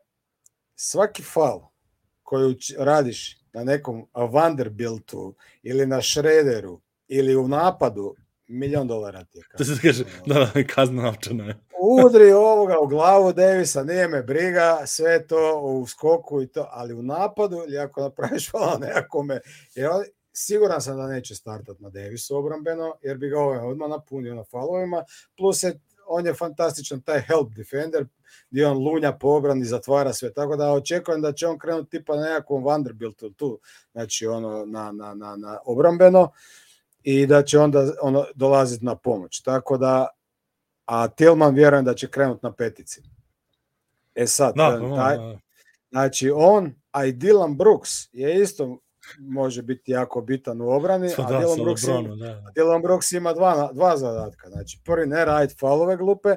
svaki 0.76 1.24
fal 1.24 1.62
koju 2.24 2.56
radiš 2.78 3.38
na 3.54 3.64
nekom 3.64 4.08
Vanderbiltu 4.14 5.36
ili 5.64 5.86
na 5.86 6.02
Šrederu 6.02 6.82
ili 7.08 7.36
u 7.36 7.48
napadu, 7.48 8.16
milion 8.48 8.88
dolara 8.88 9.24
ti 9.24 9.38
je 9.38 9.44
kazna. 9.44 9.58
To 9.58 9.76
se 9.76 9.82
kaže, 9.82 10.04
da, 10.26 10.52
da, 10.54 10.68
kazna 10.76 11.02
novčana 11.04 11.46
je. 11.46 11.60
Udri 12.06 12.32
ovoga 12.32 12.80
u 12.80 12.88
glavu 12.88 13.34
Davisa, 13.34 13.84
nije 13.84 14.08
me 14.08 14.24
briga, 14.24 14.82
sve 14.86 15.28
to 15.28 15.62
u 15.62 15.88
skoku 15.88 16.42
i 16.42 16.48
to, 16.48 16.68
ali 16.72 16.94
u 16.94 17.02
napadu, 17.02 17.64
ili 17.68 17.78
ako 17.78 18.02
napraviš 18.02 18.52
hvala 18.52 18.78
nekome, 18.78 19.40
jer 19.76 19.90
Siguran 20.38 20.82
sam 20.82 20.98
da 20.98 21.08
neće 21.08 21.36
startati 21.36 21.84
na 21.84 21.90
Davisu 21.90 22.38
obrambeno, 22.38 22.94
jer 23.02 23.18
bi 23.18 23.30
ga 23.30 23.40
ovaj 23.40 23.60
odmah 23.60 23.90
napunio 23.90 24.36
na 24.36 24.44
falovima, 24.44 25.04
plus 25.38 25.64
je, 25.64 25.80
on 26.08 26.26
je 26.26 26.34
fantastičan 26.34 27.02
taj 27.02 27.22
help 27.22 27.54
defender, 27.56 28.06
gdje 28.50 28.68
on 28.68 28.78
lunja 28.78 29.12
po 29.12 29.28
obrani, 29.28 29.66
zatvara 29.66 30.14
sve, 30.14 30.34
tako 30.34 30.56
da 30.56 30.72
očekujem 30.72 31.22
da 31.22 31.34
će 31.34 31.48
on 31.48 31.60
krenuti 31.60 31.90
tipa 31.90 32.16
na 32.16 32.22
nekakvom 32.22 32.64
Vanderbiltu 32.64 33.30
tu, 33.30 33.60
znači 33.92 34.28
ono 34.28 34.66
na, 34.66 34.92
na, 34.92 35.14
na, 35.14 35.36
na 35.36 35.60
obrambeno 35.66 36.32
i 37.08 37.28
da 37.28 37.44
će 37.44 37.60
onda 37.60 37.92
ono 38.02 38.26
dolaziti 38.36 38.86
na 38.86 38.96
pomoć. 38.96 39.42
Tako 39.42 39.78
da, 39.78 40.08
a 40.86 41.08
Tillman 41.08 41.56
vjerujem 41.56 41.86
da 41.86 41.94
će 41.94 42.08
krenuti 42.08 42.40
na 42.44 42.54
petici. 42.54 43.02
E 44.16 44.28
sad, 44.28 44.56
da, 44.56 44.96
taj, 44.96 45.18
da. 45.18 45.38
znači 45.90 46.32
on, 46.36 46.74
a 46.92 47.06
i 47.06 47.14
Dylan 47.14 47.58
Brooks 47.58 47.92
je 48.12 48.42
isto 48.42 48.80
može 49.20 49.62
biti 49.62 49.92
jako 49.92 50.22
bitan 50.22 50.62
u 50.62 50.70
obrani, 50.70 51.08
a 51.18 51.22
da, 51.22 51.40
Dylan, 51.40 51.64
Brooks, 51.64 51.84
Lebronu, 51.84 52.14
ima, 52.14 52.16
da. 52.16 52.42
Dylan 52.56 52.82
Brooks 52.82 53.12
ima 53.12 53.34
dva, 53.34 53.70
dva 53.74 53.98
zadatka. 53.98 54.50
Znači, 54.50 54.82
prvi 54.86 55.08
ne 55.08 55.26
raditi 55.26 55.56
falove 55.60 55.98
glupe, 55.98 56.36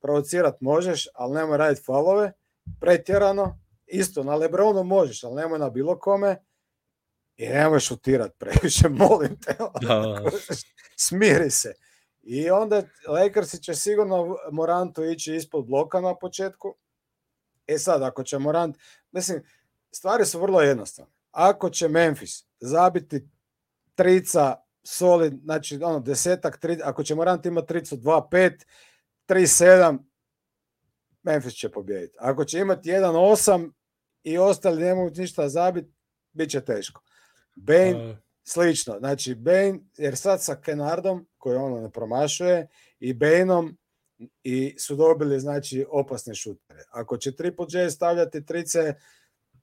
provocirat 0.00 0.60
možeš, 0.60 1.08
ali 1.14 1.34
nemoj 1.34 1.58
raditi 1.58 1.82
falove, 1.86 2.32
pretjerano, 2.80 3.58
isto 3.86 4.22
na 4.22 4.34
Lebronu 4.34 4.82
možeš, 4.82 5.24
ali 5.24 5.34
nemoj 5.34 5.58
na 5.58 5.70
bilo 5.70 5.98
kome, 5.98 6.36
i 7.36 7.48
nemoj 7.48 7.80
šutirat 7.80 8.32
previše, 8.38 8.88
molim 9.04 9.40
te. 9.40 9.56
Da, 9.80 9.94
da. 9.94 10.30
Smiri 10.96 11.50
se. 11.50 11.74
I 12.22 12.50
onda 12.50 12.82
Lakersi 13.08 13.62
će 13.62 13.74
sigurno 13.74 14.36
Morantu 14.52 15.04
ići 15.04 15.34
ispod 15.34 15.66
bloka 15.66 16.00
na 16.00 16.14
početku. 16.14 16.74
E 17.66 17.78
sad, 17.78 18.02
ako 18.02 18.22
će 18.22 18.38
Morant, 18.38 18.78
mislim, 19.12 19.42
stvari 19.90 20.26
su 20.26 20.40
vrlo 20.40 20.60
jednostavne. 20.60 21.12
Ako 21.30 21.70
će 21.70 21.88
Memphis 21.88 22.44
zabiti 22.60 23.28
trica 23.94 24.56
solid, 24.82 25.34
znači 25.44 25.78
ono 25.82 26.00
desetak, 26.00 26.58
tri, 26.60 26.78
ako 26.84 27.02
će 27.02 27.14
Morant 27.14 27.46
imati 27.46 27.66
tricu 27.66 27.96
2-5, 27.96 28.64
3-7, 29.28 29.98
Memphis 31.22 31.54
će 31.54 31.68
pobijediti. 31.68 32.16
Ako 32.20 32.44
će 32.44 32.58
imati 32.58 32.90
1-8 32.90 33.72
i 34.22 34.38
ostali 34.38 34.82
ne 34.82 34.94
mogu 34.94 35.10
ništa 35.16 35.48
zabiti, 35.48 35.92
bit 36.32 36.50
će 36.50 36.60
teško. 36.60 37.02
Bane, 37.54 38.10
uh. 38.10 38.16
slično. 38.42 38.98
Znači, 38.98 39.34
Bane, 39.34 39.78
jer 39.96 40.16
sad 40.16 40.42
sa 40.42 40.56
Kenardom, 40.56 41.26
koji 41.38 41.56
ono 41.56 41.80
ne 41.80 41.90
promašuje, 41.90 42.68
i 43.00 43.14
Baneom 43.14 43.76
i 44.42 44.74
su 44.78 44.96
dobili 44.96 45.40
znači 45.40 45.86
opasne 45.90 46.34
šutere. 46.34 46.84
Ako 46.90 47.16
će 47.16 47.36
Triple 47.36 47.66
J 47.70 47.90
stavljati 47.90 48.46
trice, 48.46 48.94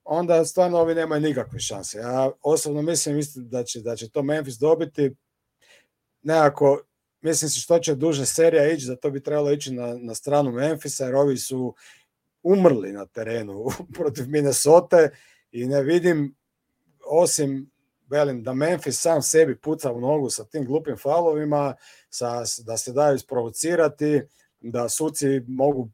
onda 0.03 0.45
stvarno 0.45 0.77
ovi 0.77 0.95
nemaju 0.95 1.21
nikakve 1.21 1.59
šanse. 1.59 1.97
Ja 1.97 2.31
osobno 2.41 2.81
mislim, 2.81 3.15
mislim 3.15 3.49
da 3.49 3.63
će, 3.63 3.81
da 3.81 3.95
će 3.95 4.09
to 4.09 4.23
Memphis 4.23 4.57
dobiti 4.57 5.11
nekako, 6.21 6.81
mislim 7.21 7.49
si 7.49 7.59
što 7.59 7.79
će 7.79 7.95
duže 7.95 8.25
serija 8.25 8.71
ići, 8.71 8.87
da 8.87 8.95
to 8.95 9.11
bi 9.11 9.23
trebalo 9.23 9.51
ići 9.51 9.73
na, 9.73 9.97
na 9.97 10.15
stranu 10.15 10.51
Memphisa, 10.51 11.05
jer 11.05 11.15
ovi 11.15 11.37
su 11.37 11.75
umrli 12.43 12.91
na 12.91 13.05
terenu 13.05 13.65
protiv 13.97 14.29
Minnesota 14.29 15.09
i 15.51 15.65
ne 15.65 15.83
vidim, 15.83 16.35
osim 17.05 17.71
velim, 18.11 18.43
da 18.43 18.53
Memphis 18.53 19.01
sam 19.01 19.21
sebi 19.21 19.57
puca 19.57 19.91
u 19.91 20.01
nogu 20.01 20.29
sa 20.29 20.43
tim 20.43 20.65
glupim 20.65 20.97
falovima, 20.97 21.75
sa, 22.09 22.43
da 22.65 22.77
se 22.77 22.93
daju 22.93 23.15
isprovocirati, 23.15 24.21
da 24.61 24.89
suci 24.89 25.41
mogu 25.47 25.89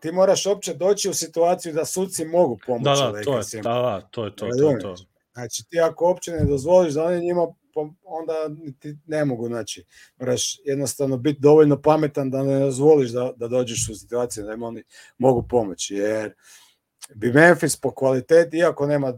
ti 0.00 0.12
moraš 0.12 0.46
uopće 0.46 0.74
doći 0.74 1.10
u 1.10 1.14
situaciju 1.14 1.72
da 1.72 1.84
suci 1.84 2.24
mogu 2.24 2.58
pomoći. 2.66 2.84
Da, 2.84 3.12
da, 3.12 3.22
to 3.22 3.38
je, 3.38 3.62
da, 3.62 3.72
da, 3.72 4.08
to 4.10 4.24
je 4.24 4.36
to, 4.36 4.46
to, 4.46 4.78
to. 4.80 4.94
Znači 5.32 5.64
ti 5.68 5.80
ako 5.80 6.06
uopće 6.06 6.32
ne 6.32 6.44
dozvoliš 6.44 6.94
da 6.94 7.04
oni 7.04 7.26
njima 7.26 7.46
onda 8.04 8.34
ti 8.78 8.96
ne 9.06 9.24
mogu, 9.24 9.46
znači, 9.46 9.84
moraš 10.18 10.60
jednostavno 10.64 11.16
biti 11.16 11.40
dovoljno 11.40 11.82
pametan 11.82 12.30
da 12.30 12.42
ne 12.42 12.60
dozvoliš 12.60 13.10
da, 13.10 13.32
da 13.36 13.48
dođeš 13.48 13.88
u 13.88 13.94
situaciju 13.94 14.44
da 14.44 14.52
im 14.52 14.62
oni 14.62 14.82
mogu 15.18 15.46
pomoći, 15.48 15.94
jer 15.94 16.34
bi 17.14 17.32
Memphis 17.32 17.76
po 17.76 17.90
kvaliteti, 17.90 18.56
iako 18.56 18.86
nema, 18.86 19.08
uh, 19.08 19.14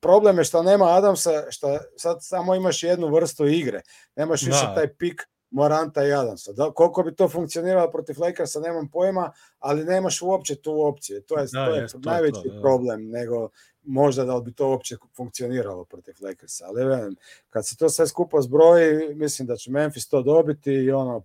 problem 0.00 0.38
je 0.38 0.44
što 0.44 0.62
nema 0.62 0.96
Adamsa, 0.96 1.30
što 1.50 1.78
sad 1.96 2.18
samo 2.20 2.54
imaš 2.54 2.82
jednu 2.82 3.14
vrstu 3.14 3.46
igre, 3.46 3.80
nemaš 4.16 4.40
da. 4.40 4.46
više 4.46 4.64
taj 4.74 4.94
pik 4.94 5.22
Moranta 5.54 6.04
i 6.06 6.12
Adamsa. 6.12 6.52
Da, 6.52 6.70
koliko 6.70 7.02
bi 7.02 7.14
to 7.14 7.28
funkcioniralo 7.28 7.90
protiv 7.90 8.16
Lakersa, 8.18 8.60
nemam 8.60 8.88
pojma, 8.88 9.32
ali 9.58 9.84
nemaš 9.84 10.22
uopće 10.22 10.54
tu 10.54 10.86
opciju. 10.86 11.22
To 11.22 11.38
je, 11.38 11.46
da, 11.52 11.66
to 11.66 11.74
je 11.74 11.82
jest, 11.82 11.96
najveći 12.04 12.42
to, 12.42 12.54
da. 12.54 12.60
problem, 12.60 13.10
nego 13.10 13.48
možda 13.82 14.24
da 14.24 14.36
li 14.36 14.42
bi 14.42 14.52
to 14.52 14.68
uopće 14.68 14.96
funkcioniralo 15.16 15.84
protiv 15.84 16.14
Lakersa. 16.20 16.64
Ali 16.66 16.84
velim, 16.84 17.16
kad 17.50 17.66
se 17.66 17.76
to 17.76 17.88
sve 17.88 18.06
skupo 18.06 18.42
zbroji, 18.42 19.14
mislim 19.14 19.46
da 19.46 19.56
će 19.56 19.70
Memphis 19.70 20.08
to 20.08 20.22
dobiti 20.22 20.72
i 20.72 20.92
ono, 20.92 21.22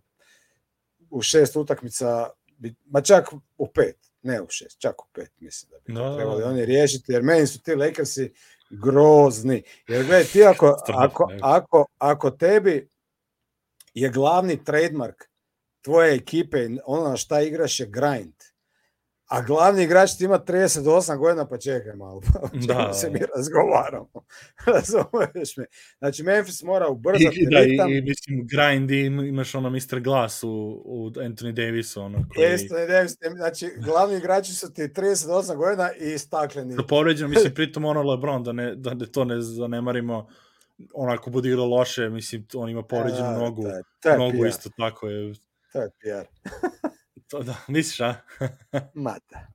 u 1.10 1.22
šest 1.22 1.56
utakmica, 1.56 2.30
ma 2.86 3.02
čak 3.02 3.34
u 3.58 3.68
pet, 3.68 4.09
ne 4.22 4.42
u 4.42 4.46
šest, 4.50 4.80
čak 4.80 5.02
u 5.02 5.08
pet, 5.14 5.32
mislim 5.40 5.70
da 5.70 5.78
bi 5.86 5.94
no. 5.94 6.16
trebali 6.16 6.44
oni 6.44 6.66
riješiti, 6.66 7.12
jer 7.12 7.24
meni 7.24 7.48
su 7.48 7.62
ti 7.62 7.76
Lakersi 7.76 8.34
grozni. 8.70 9.64
Jer 9.88 10.06
gledaj, 10.06 10.24
ti 10.24 10.44
ako, 10.44 10.76
ako, 11.06 11.28
ako, 11.42 11.86
ako 11.98 12.32
tebi 12.32 12.90
je 13.94 14.10
glavni 14.10 14.64
trademark 14.64 15.24
tvoje 15.82 16.16
ekipe, 16.16 16.68
ono 16.86 17.10
na 17.10 17.18
šta 17.18 17.42
igraš 17.42 17.80
je 17.80 17.86
grind. 17.86 18.34
A 19.30 19.42
glavni 19.42 19.84
igrač 19.84 20.18
ti 20.18 20.24
ima 20.24 20.40
38 20.40 21.18
godina, 21.18 21.48
pa 21.48 21.58
čekaj 21.58 21.94
malo, 21.96 22.22
pa 22.22 22.50
da. 22.68 22.94
se 22.94 23.10
mi 23.10 23.20
razgovaramo. 23.36 24.12
Razumeš 24.74 25.58
me? 25.58 25.66
Znači, 25.98 26.24
Memphis 26.24 26.64
mora 26.64 26.88
ubrzati 26.88 27.40
I, 27.40 27.48
da, 27.52 27.60
ritam. 27.60 27.90
I, 27.90 27.98
i, 27.98 28.02
mislim, 28.02 28.48
grind 28.48 28.92
imaš 29.28 29.56
ono 29.56 29.70
Mr. 29.70 30.00
Glass 30.00 30.44
u, 30.44 30.50
u 30.86 31.10
Anthony 31.10 31.52
Davisu. 31.52 32.02
Ono, 32.02 32.26
koji... 32.36 32.48
Anthony 32.48 32.88
Davis, 32.88 33.16
znači, 33.36 33.72
glavni 33.86 34.18
igrači 34.18 34.54
su 34.54 34.74
ti 34.74 34.82
38 34.82 35.56
godina 35.56 35.92
i 35.94 36.18
stakleni. 36.18 36.76
Da 36.76 36.84
povređeno, 36.84 37.30
mislim, 37.30 37.54
pritom 37.60 37.86
ono 37.86 38.04
LeBron, 38.04 38.44
da, 38.44 38.52
ne, 38.52 38.76
da 38.76 39.06
to 39.06 39.26
ne 39.26 39.42
zanemarimo 39.42 40.28
onako 40.94 41.30
bude 41.30 41.50
igrao 41.50 41.66
loše, 41.66 42.10
mislim, 42.10 42.48
on 42.54 42.70
ima 42.70 42.84
povređenu 42.84 43.32
nogu, 43.32 43.64
je 44.06 44.18
nogu 44.18 44.38
PR. 44.42 44.48
isto 44.48 44.70
tako 44.78 45.08
je. 45.08 45.34
To 45.74 45.82
je 45.82 45.90
PR. 45.90 46.28
to 47.30 47.44
da, 47.44 47.56
misliš, 47.68 48.00
a? 48.00 48.16
Ma 48.94 49.16
da. 49.30 49.48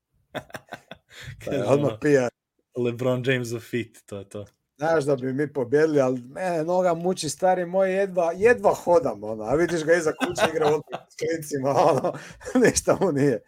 to 1.44 1.51
je 1.52 1.64
odmah 1.64 1.92
PR. 2.01 2.34
LeBron 2.76 3.22
James 3.26 3.52
of 3.52 3.62
fit, 3.62 3.98
to 4.06 4.18
je 4.18 4.28
to. 4.28 4.46
Znaš 4.76 5.05
da 5.05 5.16
bi 5.16 5.32
mi 5.32 5.52
pobjedili, 5.52 6.01
ali 6.01 6.20
mene 6.20 6.64
noga 6.64 6.94
muči, 6.94 7.28
stari 7.28 7.66
moj, 7.66 7.94
jedva, 7.94 8.32
jedva 8.36 8.74
hodam, 8.74 9.24
ono, 9.24 9.44
a 9.44 9.55
vidiš 9.55 9.84
ga 9.84 9.94
iza 9.94 10.12
kuće 10.12 10.51
igra 10.55 10.66
od 10.66 10.82
s 11.10 11.16
klincima, 11.16 11.70
ono, 11.70 12.12
ništa 12.64 12.98
mu 13.01 13.12
nije. 13.12 13.42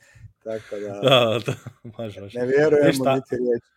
Tako 0.44 0.76
da, 0.76 0.88
da, 0.88 1.40
da, 1.46 1.54
može, 1.98 2.20
može. 2.20 2.38
Ne 2.38 2.46
vjerujemo 2.46 3.14
niti 3.14 3.36
riječi 3.36 3.76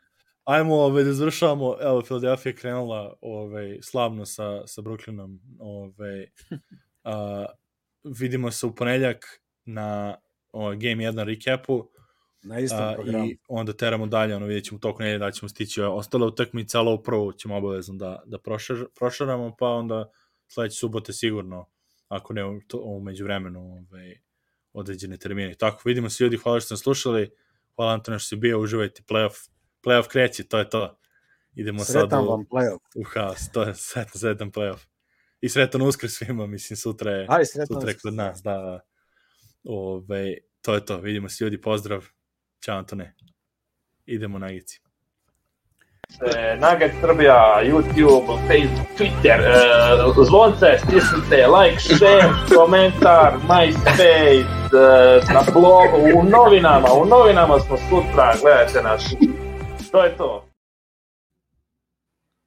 ajmo 0.49 0.75
ovaj, 0.75 1.03
da 1.03 1.13
završavamo, 1.13 1.75
evo, 1.81 2.01
Philadelphia 2.01 2.49
je 2.49 2.55
krenula 2.55 3.13
ovaj, 3.21 3.77
slavno 3.81 4.25
sa, 4.25 4.67
sa 4.67 4.81
Brooklynom, 4.81 5.39
ovaj, 5.59 6.27
a, 7.03 7.45
vidimo 8.19 8.51
se 8.51 8.65
u 8.65 8.75
ponedljak 8.75 9.41
na 9.65 10.17
ovaj, 10.51 10.75
Game 10.75 11.03
1 11.03 11.23
recapu, 11.23 11.89
na 12.43 12.59
istom 12.59 12.93
programu. 12.95 13.25
I 13.25 13.37
onda 13.47 13.73
teramo 13.73 14.07
dalje, 14.07 14.35
ono 14.35 14.45
vidjet 14.45 14.65
ćemo 14.65 14.79
toliko 14.79 15.03
nedelje 15.03 15.19
da 15.19 15.31
ćemo 15.31 15.49
stići 15.49 15.81
ostale 15.81 16.25
utakmice, 16.25 16.77
ali 16.77 16.87
ovo 16.87 17.01
prvo 17.01 17.33
ćemo 17.33 17.57
obavezno 17.57 17.95
da, 17.95 18.23
da 18.25 18.39
prošar, 18.39 18.85
prošaramo, 18.95 19.55
pa 19.59 19.67
onda 19.67 20.11
sledeće 20.47 20.75
subote 20.75 21.13
sigurno, 21.13 21.65
ako 22.07 22.33
ne 22.33 22.41
to, 22.67 22.77
umeđu 22.77 23.23
vremenu, 23.23 23.59
ovaj, 23.59 24.15
određene 24.73 25.17
termine. 25.17 25.55
Tako, 25.55 25.81
vidimo 25.85 26.09
se 26.09 26.23
ljudi, 26.23 26.37
hvala 26.37 26.59
što 26.59 26.75
ste 26.75 26.83
slušali, 26.83 27.29
hvala 27.75 27.93
Antone 27.93 28.19
što 28.19 28.27
si 28.27 28.35
bio, 28.35 28.59
uživajte 28.59 29.01
playoff, 29.07 29.49
playoff 29.83 30.07
kreće, 30.07 30.43
to 30.43 30.59
je 30.59 30.69
to. 30.69 30.99
Idemo 31.55 31.83
sretan 31.83 32.09
sad 32.09 32.23
u, 32.23 32.29
vam 32.29 32.45
playoff. 32.51 32.79
u 32.95 33.03
haos, 33.03 33.51
to 33.51 33.63
je 33.63 33.75
sretan, 33.75 34.19
sretan 34.19 34.51
playoff. 34.51 34.85
I 35.41 35.49
sretan 35.49 35.81
uskrs 35.81 36.13
svima, 36.13 36.47
mislim, 36.47 36.77
sutra 36.77 37.11
je, 37.11 37.25
Aj, 37.29 37.45
sutra 37.45 37.89
je 37.89 37.97
kod 38.03 38.13
nas, 38.13 38.41
da, 38.43 38.51
da. 38.51 38.79
Ove, 39.63 40.37
to 40.61 40.73
je 40.73 40.85
to, 40.85 40.97
vidimo 40.97 41.29
se 41.29 41.43
ljudi, 41.43 41.61
pozdrav, 41.61 42.05
Ćao 42.65 42.77
Antone, 42.77 43.15
idemo 44.05 44.39
na 44.39 44.49
Gici. 44.49 44.81
Nugget 46.55 46.91
Srbija, 47.01 47.61
YouTube, 47.63 48.37
Facebook, 48.47 48.87
Twitter, 48.97 49.39
e, 49.39 50.25
zvonce, 50.25 50.77
stisnite, 50.77 51.47
like, 51.47 51.79
share, 51.79 52.29
komentar, 52.55 53.33
MySpace, 53.47 54.45
e, 54.73 55.33
na 55.33 55.41
blogu, 55.53 56.19
u 56.19 56.23
novinama, 56.23 56.87
u 56.93 57.05
novinama 57.05 57.59
smo 57.59 57.77
sutra, 57.77 58.35
gledajte 58.41 58.81
nas. 58.83 59.15
To 59.91 60.03
je 60.03 60.17
to. 60.17 60.48